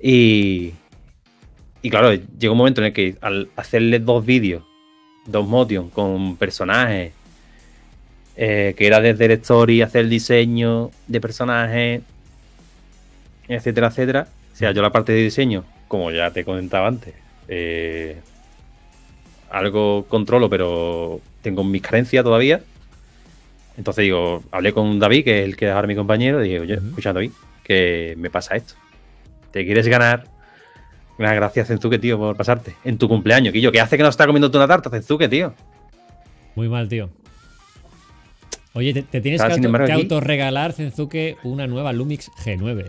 Y, 0.00 0.74
y 1.82 1.90
claro, 1.90 2.12
llegó 2.12 2.52
un 2.52 2.58
momento 2.58 2.80
en 2.80 2.88
el 2.88 2.92
que 2.92 3.16
al 3.20 3.48
hacerle 3.56 4.00
dos 4.00 4.24
vídeos, 4.26 4.62
dos 5.26 5.46
motion 5.46 5.88
con 5.90 6.36
personajes, 6.36 7.12
eh, 8.36 8.74
que 8.76 8.86
era 8.86 9.00
desde 9.00 9.24
el 9.26 9.30
story, 9.32 9.80
hacer 9.82 10.02
el 10.02 10.10
diseño 10.10 10.90
de 11.06 11.20
personajes, 11.20 12.02
etcétera, 13.48 13.86
etcétera. 13.88 14.28
O 14.52 14.56
sea, 14.56 14.72
yo 14.72 14.82
la 14.82 14.90
parte 14.92 15.12
de 15.12 15.22
diseño, 15.22 15.64
como 15.88 16.10
ya 16.10 16.30
te 16.32 16.44
comentaba 16.44 16.88
antes, 16.88 17.14
eh, 17.48 18.20
algo 19.50 20.04
controlo, 20.08 20.50
pero 20.50 21.20
tengo 21.42 21.64
mis 21.64 21.80
carencias 21.82 22.24
todavía. 22.24 22.60
Entonces 23.76 24.02
digo, 24.02 24.42
hablé 24.52 24.72
con 24.72 24.98
David, 25.00 25.24
que 25.24 25.40
es 25.40 25.44
el 25.46 25.56
que 25.56 25.66
es 25.66 25.72
ahora 25.72 25.86
mi 25.88 25.96
compañero, 25.96 26.44
y 26.44 26.48
digo, 26.50 26.62
oye, 26.62 26.76
Ujú. 26.78 26.88
escucha 26.88 27.12
David, 27.12 27.32
que 27.64 28.14
me 28.18 28.30
pasa 28.30 28.54
esto. 28.56 28.74
¿Te 29.50 29.64
quieres 29.64 29.86
ganar? 29.88 30.28
Gracias, 31.18 31.68
Zenzuke, 31.68 31.98
tío, 31.98 32.18
por 32.18 32.36
pasarte. 32.36 32.74
En 32.84 32.98
tu 32.98 33.08
cumpleaños, 33.08 33.52
Quillo, 33.52 33.70
¿qué 33.72 33.80
hace 33.80 33.96
que 33.96 34.02
no 34.02 34.08
está 34.08 34.26
comiendo 34.26 34.50
tú 34.50 34.58
una 34.58 34.66
tarta, 34.68 34.90
Zenzuke, 34.90 35.28
tío? 35.28 35.54
Muy 36.56 36.68
mal, 36.68 36.88
tío. 36.88 37.10
Oye, 38.72 38.92
te, 38.92 39.02
te 39.02 39.20
tienes 39.20 39.40
Claro, 39.40 39.54
que, 39.54 39.66
auto- 39.66 39.78
que 39.86 39.92
aquí- 39.92 40.02
autorregalar, 40.02 40.72
Zenzuke, 40.72 41.36
una 41.44 41.66
nueva 41.68 41.92
Lumix 41.92 42.30
G9. 42.44 42.88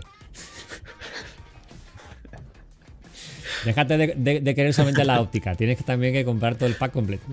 Déjate 3.64 3.96
de, 3.96 4.14
de- 4.16 4.40
de 4.40 4.54
querer 4.54 4.72
solamente 4.74 5.04
la 5.04 5.20
óptica. 5.20 5.54
Tienes 5.54 5.76
que 5.78 5.84
también 5.84 6.12
que 6.12 6.24
comprar 6.24 6.54
todo 6.56 6.68
el 6.68 6.74
pack 6.76 6.92
completo. 6.92 7.24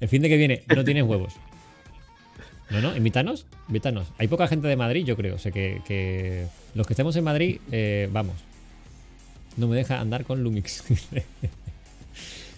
El 0.00 0.08
fin 0.08 0.22
de 0.22 0.28
que 0.28 0.36
viene, 0.36 0.62
no 0.74 0.84
tienes 0.84 1.04
huevos. 1.04 1.34
No, 2.70 2.80
no, 2.80 2.96
invítanos, 2.96 3.46
invítanos. 3.68 4.08
Hay 4.18 4.26
poca 4.28 4.48
gente 4.48 4.66
de 4.68 4.76
Madrid, 4.76 5.04
yo 5.04 5.16
creo. 5.16 5.34
O 5.36 5.38
sea 5.38 5.52
que, 5.52 5.80
que 5.86 6.46
los 6.74 6.86
que 6.86 6.92
estemos 6.94 7.14
en 7.16 7.24
Madrid, 7.24 7.60
eh, 7.70 8.08
vamos. 8.12 8.34
No 9.56 9.68
me 9.68 9.76
deja 9.76 10.00
andar 10.00 10.24
con 10.24 10.42
Lumix. 10.42 10.82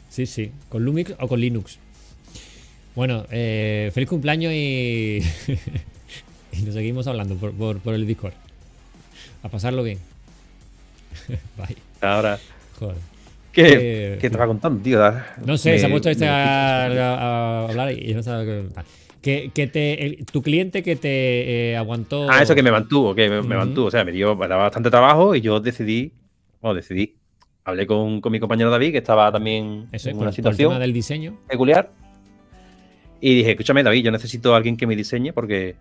sí, 0.08 0.26
sí, 0.26 0.52
con 0.68 0.84
Lumix 0.84 1.12
o 1.18 1.28
con 1.28 1.40
Linux. 1.40 1.78
Bueno, 2.94 3.26
eh, 3.30 3.90
feliz 3.92 4.08
cumpleaños 4.08 4.52
y, 4.54 5.22
y 6.52 6.62
nos 6.62 6.72
seguimos 6.74 7.06
hablando 7.06 7.34
por, 7.36 7.52
por- 7.52 7.80
por 7.80 7.94
el 7.94 8.06
Discord. 8.06 8.32
A 9.42 9.48
pasarlo 9.50 9.82
bien. 9.82 9.98
Bye. 11.58 11.76
Ahora, 12.00 12.38
Joder. 12.78 12.96
¿Qué, 13.62 14.18
qué 14.20 14.30
te 14.30 14.36
va 14.36 14.46
contando, 14.46 14.80
tío? 14.82 15.00
No 15.44 15.56
sé, 15.56 15.72
Me- 15.72 15.78
se 15.78 15.86
ha 15.86 15.90
puesto 15.90 16.10
este 16.10 16.28
a, 16.28 16.86
a- 16.86 17.18
a 17.64 17.68
hablar 17.68 17.92
y 17.92 18.14
no 18.14 18.22
sabe 18.22 18.44
qué. 18.46 18.64
Que, 19.22 19.50
que 19.52 19.66
te, 19.66 20.06
el- 20.06 20.24
tu 20.26 20.40
cliente 20.42 20.82
que 20.84 20.94
te 20.94 21.70
eh, 21.72 21.76
aguantó. 21.76 22.28
Ah, 22.30 22.42
eso 22.42 22.54
que 22.54 22.62
me 22.62 22.70
mantuvo, 22.70 23.14
que 23.14 23.28
me, 23.28 23.42
mantuvo. 23.42 23.86
O 23.86 23.90
sea, 23.90 24.04
me 24.04 24.12
dio 24.12 24.36
me 24.36 24.46
daba 24.46 24.64
bastante 24.64 24.88
trabajo 24.90 25.34
y 25.34 25.40
yo 25.40 25.58
decidí, 25.58 26.12
bueno, 26.60 26.74
decidí. 26.76 27.16
Hablé 27.64 27.84
con, 27.88 28.20
con 28.20 28.30
mi 28.30 28.38
compañero 28.38 28.70
David, 28.70 28.92
que 28.92 28.98
estaba 28.98 29.32
también 29.32 29.88
Eso 29.90 30.08
es, 30.08 30.14
en 30.14 30.18
una 30.18 30.26
por 30.26 30.34
situación 30.34 30.78
del 30.78 30.92
diseño. 30.92 31.36
peculiar. 31.48 31.90
Y 33.20 33.34
dije, 33.34 33.50
escúchame, 33.52 33.82
David, 33.82 34.04
yo 34.04 34.10
necesito 34.12 34.54
a 34.54 34.58
alguien 34.58 34.76
que 34.76 34.86
me 34.86 34.94
diseñe 34.94 35.32
porque 35.32 35.74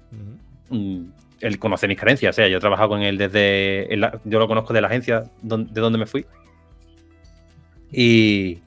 mm, 0.71 0.99
él 1.41 1.59
conoce 1.59 1.87
mis 1.87 1.97
carencias. 1.99 2.33
O 2.33 2.35
sea, 2.35 2.47
yo 2.47 2.57
he 2.57 2.59
trabajado 2.59 2.89
con 2.89 3.03
él 3.03 3.17
desde. 3.19 3.87
yo 4.23 4.39
lo 4.39 4.47
conozco 4.47 4.73
de 4.73 4.81
la 4.81 4.87
agencia 4.87 5.25
de 5.43 5.81
donde 5.81 5.99
me 5.99 6.07
fui. 6.07 6.25
Y. 7.95 8.59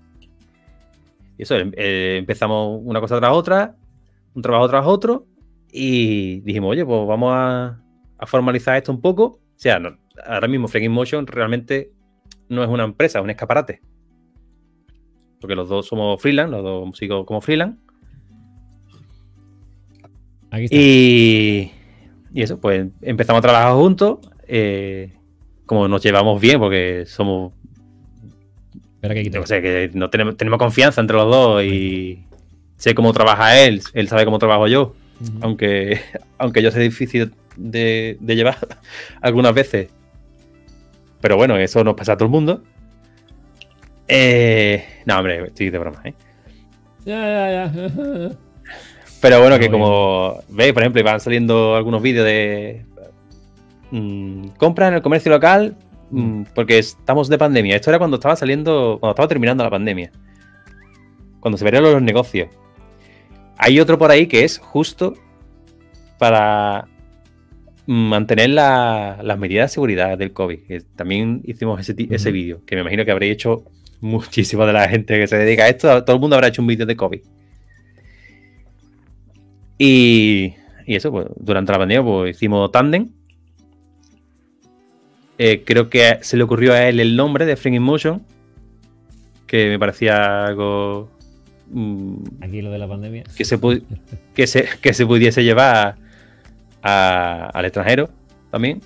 Y 1.36 1.42
eso, 1.42 1.56
em- 1.56 1.72
eh, 1.76 2.16
empezamos 2.18 2.80
una 2.84 3.00
cosa 3.00 3.18
tras 3.18 3.32
otra, 3.32 3.76
un 4.34 4.42
trabajo 4.42 4.68
tras 4.68 4.86
otro. 4.86 5.26
Y 5.70 6.40
dijimos, 6.40 6.70
oye, 6.70 6.84
pues 6.84 7.06
vamos 7.06 7.30
a, 7.32 7.80
a 8.18 8.26
formalizar 8.26 8.76
esto 8.76 8.90
un 8.90 9.00
poco. 9.00 9.24
O 9.24 9.40
sea, 9.56 9.78
no- 9.78 9.96
ahora 10.26 10.48
mismo 10.48 10.66
Freaking 10.66 10.90
Motion 10.92 11.26
realmente 11.26 11.92
no 12.48 12.64
es 12.64 12.68
una 12.70 12.84
empresa, 12.84 13.18
es 13.18 13.22
un 13.24 13.30
escaparate. 13.30 13.80
Porque 15.40 15.54
los 15.54 15.68
dos 15.68 15.86
somos 15.86 16.20
freelance, 16.20 16.50
los 16.50 16.62
dos 16.64 16.96
sigo 16.98 17.24
como 17.26 17.40
freelance. 17.40 17.78
Aquí 20.50 20.64
está. 20.64 20.76
Y, 20.76 21.72
y 22.32 22.42
eso, 22.42 22.58
pues 22.60 22.88
empezamos 23.02 23.38
a 23.40 23.42
trabajar 23.42 23.74
juntos. 23.74 24.18
eh, 24.46 25.14
como 25.66 25.86
nos 25.86 26.02
llevamos 26.02 26.40
bien, 26.40 26.58
porque 26.58 27.04
somos 27.06 27.52
Que 29.00 29.42
sé, 29.46 29.62
que 29.62 29.90
no 29.94 30.10
tenemos, 30.10 30.36
tenemos 30.36 30.58
confianza 30.58 31.00
entre 31.00 31.16
los 31.16 31.30
dos 31.30 31.62
y 31.62 32.24
sé 32.76 32.94
cómo 32.94 33.12
trabaja 33.12 33.58
él, 33.60 33.80
él 33.92 34.08
sabe 34.08 34.24
cómo 34.24 34.38
trabajo 34.38 34.66
yo, 34.66 34.94
aunque, 35.40 36.00
aunque 36.38 36.62
yo 36.62 36.70
sé 36.70 36.80
difícil 36.80 37.32
de, 37.56 38.16
de 38.20 38.36
llevar 38.36 38.56
algunas 39.20 39.54
veces. 39.54 39.90
Pero 41.20 41.36
bueno, 41.36 41.56
eso 41.56 41.82
nos 41.84 41.94
pasa 41.94 42.12
a 42.12 42.16
todo 42.16 42.26
el 42.26 42.32
mundo. 42.32 42.62
Eh, 44.06 44.84
no, 45.04 45.18
hombre, 45.18 45.46
estoy 45.46 45.70
de 45.70 45.78
broma, 45.78 46.00
¿eh? 46.04 46.14
Ya, 47.04 47.20
ya, 47.20 47.72
ya. 47.72 48.30
Pero 49.20 49.40
bueno, 49.40 49.58
que 49.58 49.70
como 49.70 50.42
veis, 50.48 50.72
por 50.72 50.82
ejemplo, 50.82 51.02
van 51.02 51.20
saliendo 51.20 51.74
algunos 51.74 52.00
vídeos 52.00 52.24
de 52.24 52.84
mm, 53.90 54.48
compra 54.56 54.88
en 54.88 54.94
el 54.94 55.02
comercio 55.02 55.30
local 55.32 55.76
porque 56.54 56.78
estamos 56.78 57.28
de 57.28 57.38
pandemia. 57.38 57.76
Esto 57.76 57.90
era 57.90 57.98
cuando 57.98 58.16
estaba 58.16 58.36
saliendo, 58.36 58.98
cuando 59.00 59.10
estaba 59.12 59.28
terminando 59.28 59.62
la 59.64 59.70
pandemia. 59.70 60.10
Cuando 61.40 61.58
se 61.58 61.64
verían 61.64 61.82
los 61.82 62.02
negocios. 62.02 62.48
Hay 63.56 63.78
otro 63.80 63.98
por 63.98 64.10
ahí 64.10 64.26
que 64.26 64.44
es 64.44 64.58
justo 64.58 65.14
para 66.18 66.86
mantener 67.86 68.50
la- 68.50 69.18
las 69.22 69.38
medidas 69.38 69.70
de 69.70 69.74
seguridad 69.74 70.18
del 70.18 70.32
COVID. 70.32 70.58
que 70.66 70.80
también 70.96 71.40
hicimos 71.44 71.80
ese, 71.80 71.94
ese 72.10 72.30
vídeo, 72.32 72.60
que 72.66 72.74
me 72.74 72.82
imagino 72.82 73.04
que 73.04 73.10
habréis 73.10 73.32
hecho 73.34 73.64
muchísimo 74.00 74.64
de 74.66 74.72
la 74.72 74.88
gente 74.88 75.18
que 75.18 75.26
se 75.26 75.36
dedica 75.36 75.64
a 75.64 75.68
esto. 75.68 76.04
Todo 76.04 76.16
el 76.16 76.20
mundo 76.20 76.36
habrá 76.36 76.48
hecho 76.48 76.62
un 76.62 76.68
vídeo 76.68 76.86
de 76.86 76.96
COVID. 76.96 77.20
Y, 79.78 80.54
y 80.86 80.96
eso, 80.96 81.10
pues 81.10 81.26
durante 81.36 81.72
la 81.72 81.78
pandemia 81.78 82.02
pues, 82.04 82.36
hicimos 82.36 82.70
Tandem. 82.72 83.10
Eh, 85.38 85.62
creo 85.64 85.88
que 85.88 86.18
se 86.22 86.36
le 86.36 86.42
ocurrió 86.42 86.72
a 86.72 86.88
él 86.88 86.98
el 87.00 87.14
nombre 87.16 87.46
de 87.46 87.56
Frame 87.56 87.76
in 87.76 87.82
Motion, 87.82 88.22
que 89.46 89.68
me 89.68 89.78
parecía 89.78 90.46
algo 90.46 91.08
mm, 91.70 92.14
Aquí 92.42 92.60
lo 92.60 92.70
de 92.72 92.78
la 92.78 92.88
pandemia. 92.88 93.22
que, 93.36 93.44
se 93.44 93.58
que, 94.34 94.46
se, 94.48 94.68
que 94.82 94.92
se 94.92 95.06
pudiese 95.06 95.44
llevar 95.44 95.96
a- 96.82 97.50
al 97.54 97.64
extranjero 97.64 98.10
también, 98.50 98.80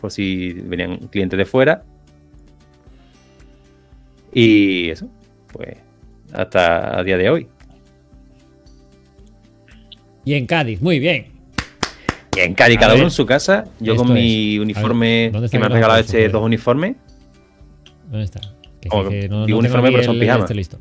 por 0.00 0.10
si 0.10 0.52
venían 0.54 0.96
clientes 1.08 1.36
de 1.36 1.44
fuera. 1.44 1.82
Y 4.32 4.88
eso, 4.90 5.08
pues 5.52 5.76
hasta 6.32 6.98
a 6.98 7.02
día 7.04 7.18
de 7.18 7.28
hoy. 7.30 7.46
Y 10.24 10.34
en 10.34 10.46
Cádiz, 10.46 10.80
muy 10.80 10.98
bien. 10.98 11.29
Y 12.36 12.40
en 12.40 12.52
A 12.52 12.54
cada 12.54 12.88
ver, 12.88 12.96
uno 12.96 13.04
en 13.04 13.10
su 13.10 13.26
casa. 13.26 13.64
Yo 13.80 13.96
con 13.96 14.08
es. 14.08 14.12
mi 14.14 14.56
A 14.56 14.58
ver, 14.58 14.60
uniforme 14.60 15.30
¿dónde 15.32 15.48
que 15.48 15.58
me 15.58 15.66
han 15.66 15.72
regalado 15.72 16.00
este 16.00 16.28
dos 16.28 16.42
uniformes. 16.42 16.96
¿Dónde 18.08 18.24
está? 18.24 18.40
Que, 18.80 18.88
que- 18.88 19.28
no, 19.28 19.46
digo 19.46 19.56
no 19.56 19.58
uniforme, 19.58 19.90
pero 19.90 20.04
son 20.04 20.18
pijamas. 20.18 20.44
este 20.44 20.54
listo. 20.54 20.78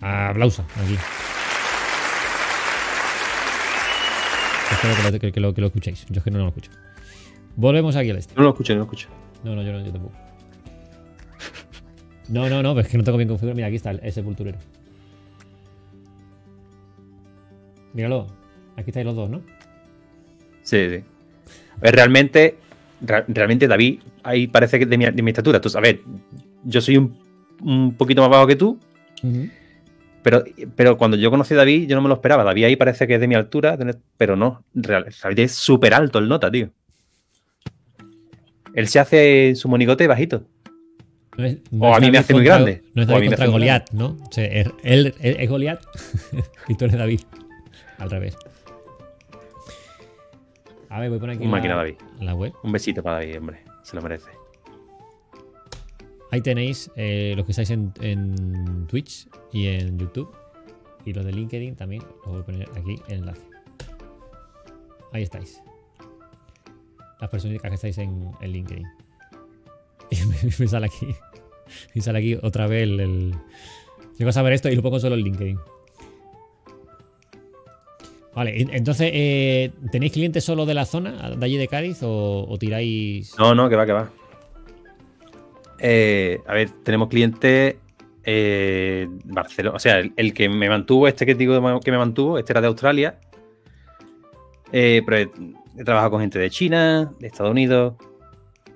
Aplauso, 0.00 0.64
aquí. 0.76 0.96
Espero 4.72 5.20
que 5.32 5.40
lo, 5.40 5.54
que, 5.54 5.60
lo, 5.60 5.66
escuchéis. 5.66 6.06
Yo 6.08 6.18
es 6.18 6.24
que 6.24 6.30
no 6.30 6.38
lo 6.38 6.48
escucho. 6.48 6.70
Volvemos 7.56 7.94
aquí 7.96 8.10
al 8.10 8.16
este. 8.16 8.34
No 8.34 8.42
lo 8.42 8.50
escucho, 8.50 8.72
no 8.72 8.78
lo 8.78 8.84
escucho. 8.84 9.08
No, 9.44 9.54
no, 9.54 9.62
yo, 9.62 9.72
no, 9.72 9.84
yo 9.84 9.92
tampoco. 9.92 10.14
No, 12.28 12.48
no, 12.48 12.62
no, 12.62 12.78
es 12.80 12.88
que 12.88 12.96
no 12.96 13.04
tengo 13.04 13.18
bien 13.18 13.28
configurado. 13.28 13.54
Mira, 13.56 13.66
aquí 13.68 13.76
está 13.76 13.90
el, 13.90 14.00
el 14.02 14.12
sepulturero. 14.12 14.58
Míralo. 17.92 18.26
Aquí 18.76 18.90
estáis 18.90 19.04
los 19.04 19.14
dos, 19.14 19.28
¿no? 19.28 19.42
Sí, 20.62 20.88
sí. 20.90 21.04
A 21.78 21.80
ver, 21.80 21.94
realmente, 21.96 22.56
realmente 23.28 23.66
David, 23.68 24.00
ahí 24.22 24.46
parece 24.46 24.78
que 24.78 24.86
de 24.86 24.96
mi, 24.98 25.04
de 25.10 25.22
mi 25.22 25.30
estatura. 25.30 25.60
Tú, 25.60 25.70
a 25.76 25.80
ver, 25.80 26.00
yo 26.64 26.80
soy 26.80 26.96
un, 26.96 27.16
un 27.60 27.94
poquito 27.94 28.20
más 28.22 28.30
bajo 28.30 28.46
que 28.46 28.56
tú, 28.56 28.78
pero, 30.22 30.44
pero 30.76 30.96
cuando 30.96 31.16
yo 31.16 31.30
conocí 31.30 31.54
a 31.54 31.58
David, 31.58 31.88
yo 31.88 31.96
no 31.96 32.02
me 32.02 32.08
lo 32.08 32.14
esperaba. 32.14 32.44
David 32.44 32.64
ahí 32.64 32.76
parece 32.76 33.06
que 33.08 33.14
es 33.16 33.20
de 33.20 33.26
mi 33.28 33.34
altura, 33.34 33.76
pero 34.16 34.36
no. 34.36 34.64
real- 34.74 35.06
David 35.22 35.38
es 35.40 35.52
súper 35.52 35.94
alto 35.94 36.18
el 36.20 36.28
nota, 36.28 36.50
tío. 36.50 36.70
Él 38.74 38.88
se 38.88 38.98
hace 39.00 39.54
su 39.54 39.68
monigote 39.68 40.06
bajito. 40.06 40.44
No 41.36 41.44
es- 41.44 41.58
O 41.78 41.94
a 41.94 42.00
mí 42.00 42.10
me 42.10 42.18
hace 42.18 42.32
muy 42.34 42.44
grande. 42.44 42.82
No 42.94 43.02
es 43.02 43.08
David 43.08 43.26
contra 43.28 43.46
Goliat, 43.46 43.90
¿no? 43.92 44.06
O 44.28 44.32
sea, 44.32 44.44
es- 44.44 44.68
él, 44.84 45.14
él 45.20 45.36
es 45.40 45.48
Goliat 45.50 45.80
y 46.68 46.74
tú 46.76 46.84
eres 46.84 46.96
David. 46.98 47.20
Al 47.98 48.10
revés. 48.10 48.36
A 50.92 51.00
ver, 51.00 51.08
voy 51.08 51.16
a 51.16 51.20
poner 51.20 51.36
aquí 51.36 51.44
Un 51.46 51.50
máquina 51.50 51.74
la, 51.74 51.82
David. 51.82 51.94
la 52.20 52.34
web. 52.34 52.52
Un 52.62 52.70
besito 52.70 53.02
para 53.02 53.16
David, 53.16 53.38
hombre. 53.38 53.58
Se 53.82 53.96
lo 53.96 54.02
merece. 54.02 54.30
Ahí 56.30 56.42
tenéis 56.42 56.90
eh, 56.96 57.32
los 57.34 57.46
que 57.46 57.52
estáis 57.52 57.70
en, 57.70 57.92
en 58.00 58.86
Twitch 58.88 59.26
y 59.52 59.68
en 59.68 59.98
YouTube. 59.98 60.30
Y 61.06 61.14
los 61.14 61.24
de 61.24 61.32
LinkedIn 61.32 61.76
también. 61.76 62.02
Os 62.24 62.32
voy 62.32 62.40
a 62.40 62.44
poner 62.44 62.68
aquí 62.76 62.96
el 63.08 63.20
enlace. 63.20 63.40
Ahí 65.12 65.22
estáis. 65.22 65.62
Las 67.20 67.30
personitas 67.30 67.68
que 67.70 67.74
estáis 67.74 67.96
en, 67.98 68.30
en 68.40 68.52
LinkedIn. 68.52 68.86
Y 70.10 70.16
me, 70.26 70.36
me 70.58 70.68
sale 70.68 70.86
aquí. 70.86 71.06
Me 71.94 72.02
sale 72.02 72.18
aquí 72.18 72.38
otra 72.42 72.66
vez 72.66 72.82
el. 72.82 73.00
el... 73.00 73.34
Llego 74.18 74.28
a 74.28 74.32
saber 74.32 74.52
esto 74.52 74.68
y 74.68 74.76
lo 74.76 74.82
pongo 74.82 75.00
solo 75.00 75.14
en 75.14 75.22
LinkedIn. 75.22 75.58
Vale, 78.34 78.60
en- 78.62 78.72
entonces, 78.74 79.10
eh, 79.12 79.72
¿tenéis 79.90 80.12
clientes 80.12 80.42
solo 80.42 80.64
de 80.66 80.74
la 80.74 80.84
zona, 80.86 81.30
de 81.30 81.44
allí 81.44 81.56
de 81.58 81.68
Cádiz, 81.68 82.02
o, 82.02 82.46
o 82.48 82.58
tiráis. 82.58 83.36
No, 83.38 83.54
no, 83.54 83.68
que 83.68 83.76
va, 83.76 83.84
que 83.86 83.92
va. 83.92 84.10
Eh, 85.78 86.40
a 86.46 86.54
ver, 86.54 86.70
tenemos 86.84 87.08
clientes 87.08 87.76
eh, 88.24 89.08
Barcelona. 89.24 89.76
O 89.76 89.78
sea, 89.78 89.98
el, 89.98 90.12
el 90.16 90.32
que 90.32 90.48
me 90.48 90.68
mantuvo, 90.68 91.08
este 91.08 91.26
que 91.26 91.34
digo 91.34 91.80
que 91.80 91.90
me 91.90 91.98
mantuvo, 91.98 92.38
este 92.38 92.52
era 92.52 92.60
de 92.60 92.68
Australia. 92.68 93.18
Pero 94.70 95.16
he, 95.16 95.30
he 95.76 95.84
trabajado 95.84 96.12
con 96.12 96.20
gente 96.20 96.38
de 96.38 96.48
China, 96.50 97.12
de 97.18 97.26
Estados 97.26 97.50
Unidos, 97.50 97.94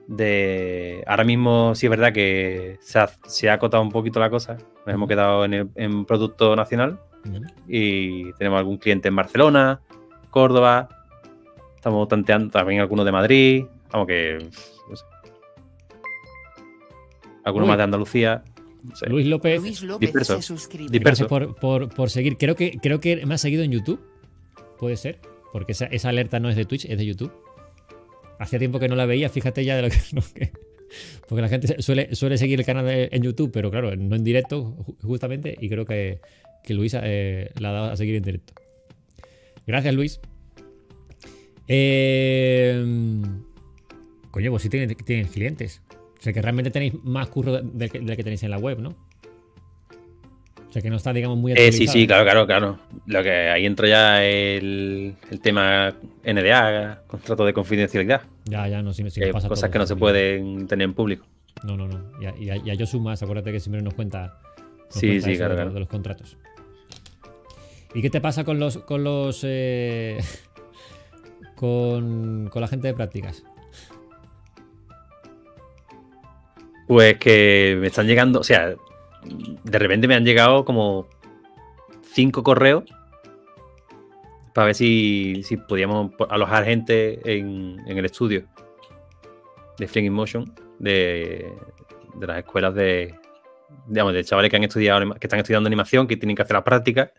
de. 0.07 1.02
Ahora 1.07 1.24
mismo 1.24 1.74
sí 1.74 1.86
es 1.86 1.90
verdad 1.90 2.12
que 2.12 2.76
se 2.82 2.98
ha, 2.98 3.09
se 3.26 3.48
ha 3.48 3.54
acotado 3.54 3.82
un 3.82 3.90
poquito 3.90 4.20
la 4.20 4.28
cosa. 4.28 4.59
Nos 4.84 4.94
hemos 4.94 5.09
quedado 5.09 5.44
en, 5.46 5.54
el, 5.54 5.68
en 5.76 6.04
producto 6.04 6.54
nacional 6.57 6.98
Y 7.68 8.33
tenemos 8.35 8.59
algún 8.59 8.77
cliente 8.79 9.09
en 9.09 9.16
Barcelona, 9.16 9.81
Córdoba. 10.31 10.89
Estamos 11.77 12.09
tanteando 12.09 12.51
también 12.51 12.81
algunos 12.81 13.05
de 13.05 13.12
Madrid. 13.12 13.64
Vamos 13.93 14.07
que. 14.09 14.39
no 14.91 14.97
sé. 14.97 15.05
Algunos 17.45 17.66
Uy. 17.66 17.68
más 17.68 17.77
de 17.79 17.85
Andalucía. 17.85 18.43
Luis 19.09 19.27
López, 19.27 19.61
Luis 19.61 19.83
López 19.83 20.01
Disperso. 20.09 20.37
se 20.37 20.43
suscribe. 20.43 20.91
Disperso. 20.91 21.27
gracias 21.27 21.29
por, 21.29 21.57
por- 21.57 21.89
por 21.95 22.11
seguir. 22.11 22.37
Creo 22.37 22.55
que, 22.55 22.79
creo 22.81 23.01
que 23.01 23.24
me 23.27 23.35
ha 23.35 23.39
seguido 23.39 23.62
en 23.62 23.72
YouTube. 23.72 24.01
Puede 24.79 24.97
ser. 24.97 25.20
Porque 25.53 25.72
esa, 25.72 25.87
esa 25.87 26.09
alerta 26.11 26.39
no 26.41 26.49
es 26.51 26.57
de 26.57 26.64
Twitch, 26.64 26.85
es 26.87 26.99
de 26.99 27.07
YouTube. 27.07 27.33
Hacía 28.39 28.59
tiempo 28.59 28.79
que 28.79 28.89
no 28.89 28.95
la 28.97 29.07
veía, 29.07 29.29
fíjate 29.29 29.64
ya 29.64 29.77
de 29.77 29.83
lo 29.83 29.89
que. 29.91 29.97
lo 30.12 30.22
que- 30.35 30.53
porque 31.29 31.43
la 31.43 31.49
gente 31.49 31.83
suele, 31.83 32.14
suele 32.14 32.39
seguir 32.39 32.61
el 32.61 32.66
canal 32.66 32.85
de- 32.87 33.09
en 33.11 33.22
YouTube, 33.22 33.51
pero 33.53 33.70
claro, 33.72 33.95
no 33.97 34.14
en 34.14 34.22
directo, 34.22 34.62
ju- 34.87 34.97
justamente. 35.03 35.57
Y 35.61 35.68
creo 35.68 35.85
que, 35.85 36.20
que 36.66 36.74
Luis 36.74 36.94
eh, 37.00 37.50
la 37.58 37.70
ha 37.70 37.72
dado 37.72 37.90
a 37.92 37.96
seguir 37.96 38.16
en 38.16 38.22
directo. 38.24 38.52
Gracias, 39.66 39.94
Luis. 39.94 40.20
Eh, 41.68 42.84
coño, 44.30 44.50
pues 44.50 44.62
sí 44.62 44.68
tienes, 44.68 44.96
tienes 45.04 45.30
clientes. 45.30 45.82
O 46.18 46.22
sea 46.22 46.32
que 46.32 46.42
realmente 46.42 46.70
tenéis 46.70 46.94
más 47.04 47.28
curro 47.28 47.60
del 47.62 47.90
que, 47.90 48.00
del 48.00 48.16
que 48.16 48.22
tenéis 48.24 48.42
en 48.42 48.50
la 48.50 48.58
web, 48.58 48.78
¿no? 48.80 48.90
O 50.68 50.72
sea 50.72 50.82
que 50.82 50.90
no 50.90 50.96
está, 50.96 51.12
digamos, 51.12 51.38
muy 51.38 51.52
Eh, 51.52 51.72
sí, 51.72 51.86
sí, 51.86 52.06
claro, 52.06 52.24
claro, 52.24 52.46
claro. 52.46 52.78
Lo 53.06 53.22
que 53.22 53.30
ahí 53.30 53.64
entra 53.64 53.88
ya 53.88 54.24
el, 54.24 55.14
el 55.30 55.40
tema 55.40 55.94
NDA, 56.24 57.02
contrato 57.06 57.44
de 57.46 57.52
confidencialidad. 57.52 58.22
Ya, 58.44 58.68
ya, 58.68 58.82
no, 58.82 58.92
si 58.92 59.02
que 59.20 59.26
nos 59.26 59.34
pasa 59.34 59.48
cosas 59.48 59.60
todos, 59.62 59.72
que 59.72 59.78
no 59.78 59.86
se 59.86 59.96
pueden 59.96 60.66
tener 60.66 60.84
en 60.86 60.94
público. 60.94 61.26
No, 61.64 61.76
no, 61.76 61.88
no. 61.88 62.10
Y 62.20 62.26
a, 62.26 62.34
y 62.36 62.50
a- 62.50 62.56
y 62.56 62.70
acuérdate 63.22 63.52
que 63.52 63.60
siempre 63.60 63.80
nos 63.80 63.94
cuenta. 63.94 64.38
nos 64.58 64.86
Sí, 64.90 65.06
cuenta 65.06 65.24
sí, 65.26 65.32
eso 65.32 65.38
claro, 65.38 65.54
de, 65.54 65.56
claro. 65.56 65.72
de 65.72 65.80
los 65.80 65.88
contratos. 65.88 66.36
¿Y 67.95 68.03
qué 68.03 68.11
te 68.11 68.20
pasa 68.20 68.45
con 68.45 68.59
los. 68.59 68.78
con 68.78 69.05
los. 69.05 69.41
eh, 69.45 70.18
con, 71.55 72.49
con 72.51 72.61
la 72.61 72.68
gente 72.68 72.89
de 72.89 72.95
prácticas? 72.95 73.45
Pues 76.87 77.18
que 77.18 77.76
me 77.80 77.89
están 77.89 78.07
llegando, 78.07 78.39
o 78.41 78.45
sea, 78.45 78.74
de 79.64 79.78
repente 79.78 80.07
me 80.07 80.14
han 80.14 80.24
llegado 80.24 80.64
como 80.64 81.09
cinco 82.12 82.45
correos 82.45 82.84
para 84.55 84.66
ver 84.66 84.74
si, 84.76 85.43
si 85.43 85.57
podíamos 85.57 86.14
po- 86.14 86.30
alojar 86.30 86.64
gente 86.64 87.20
en, 87.24 87.80
en 87.89 87.99
el 87.99 88.05
estudio 88.05 88.47
de 89.78 89.89
Fling 89.89 90.07
in 90.07 90.12
Motion 90.12 90.55
de, 90.78 91.53
de 92.14 92.26
las 92.26 92.39
escuelas 92.39 92.72
de, 92.74 93.16
digamos, 93.89 94.14
de 94.14 94.22
chavales 94.22 94.49
que 94.51 94.57
han 94.57 94.64
estudiado, 94.64 95.12
que 95.14 95.26
están 95.26 95.41
estudiando 95.41 95.66
animación, 95.66 96.07
que 96.07 96.16
tienen 96.16 96.37
que 96.37 96.43
hacer 96.43 96.55
las 96.55 96.62
prácticas. 96.62 97.11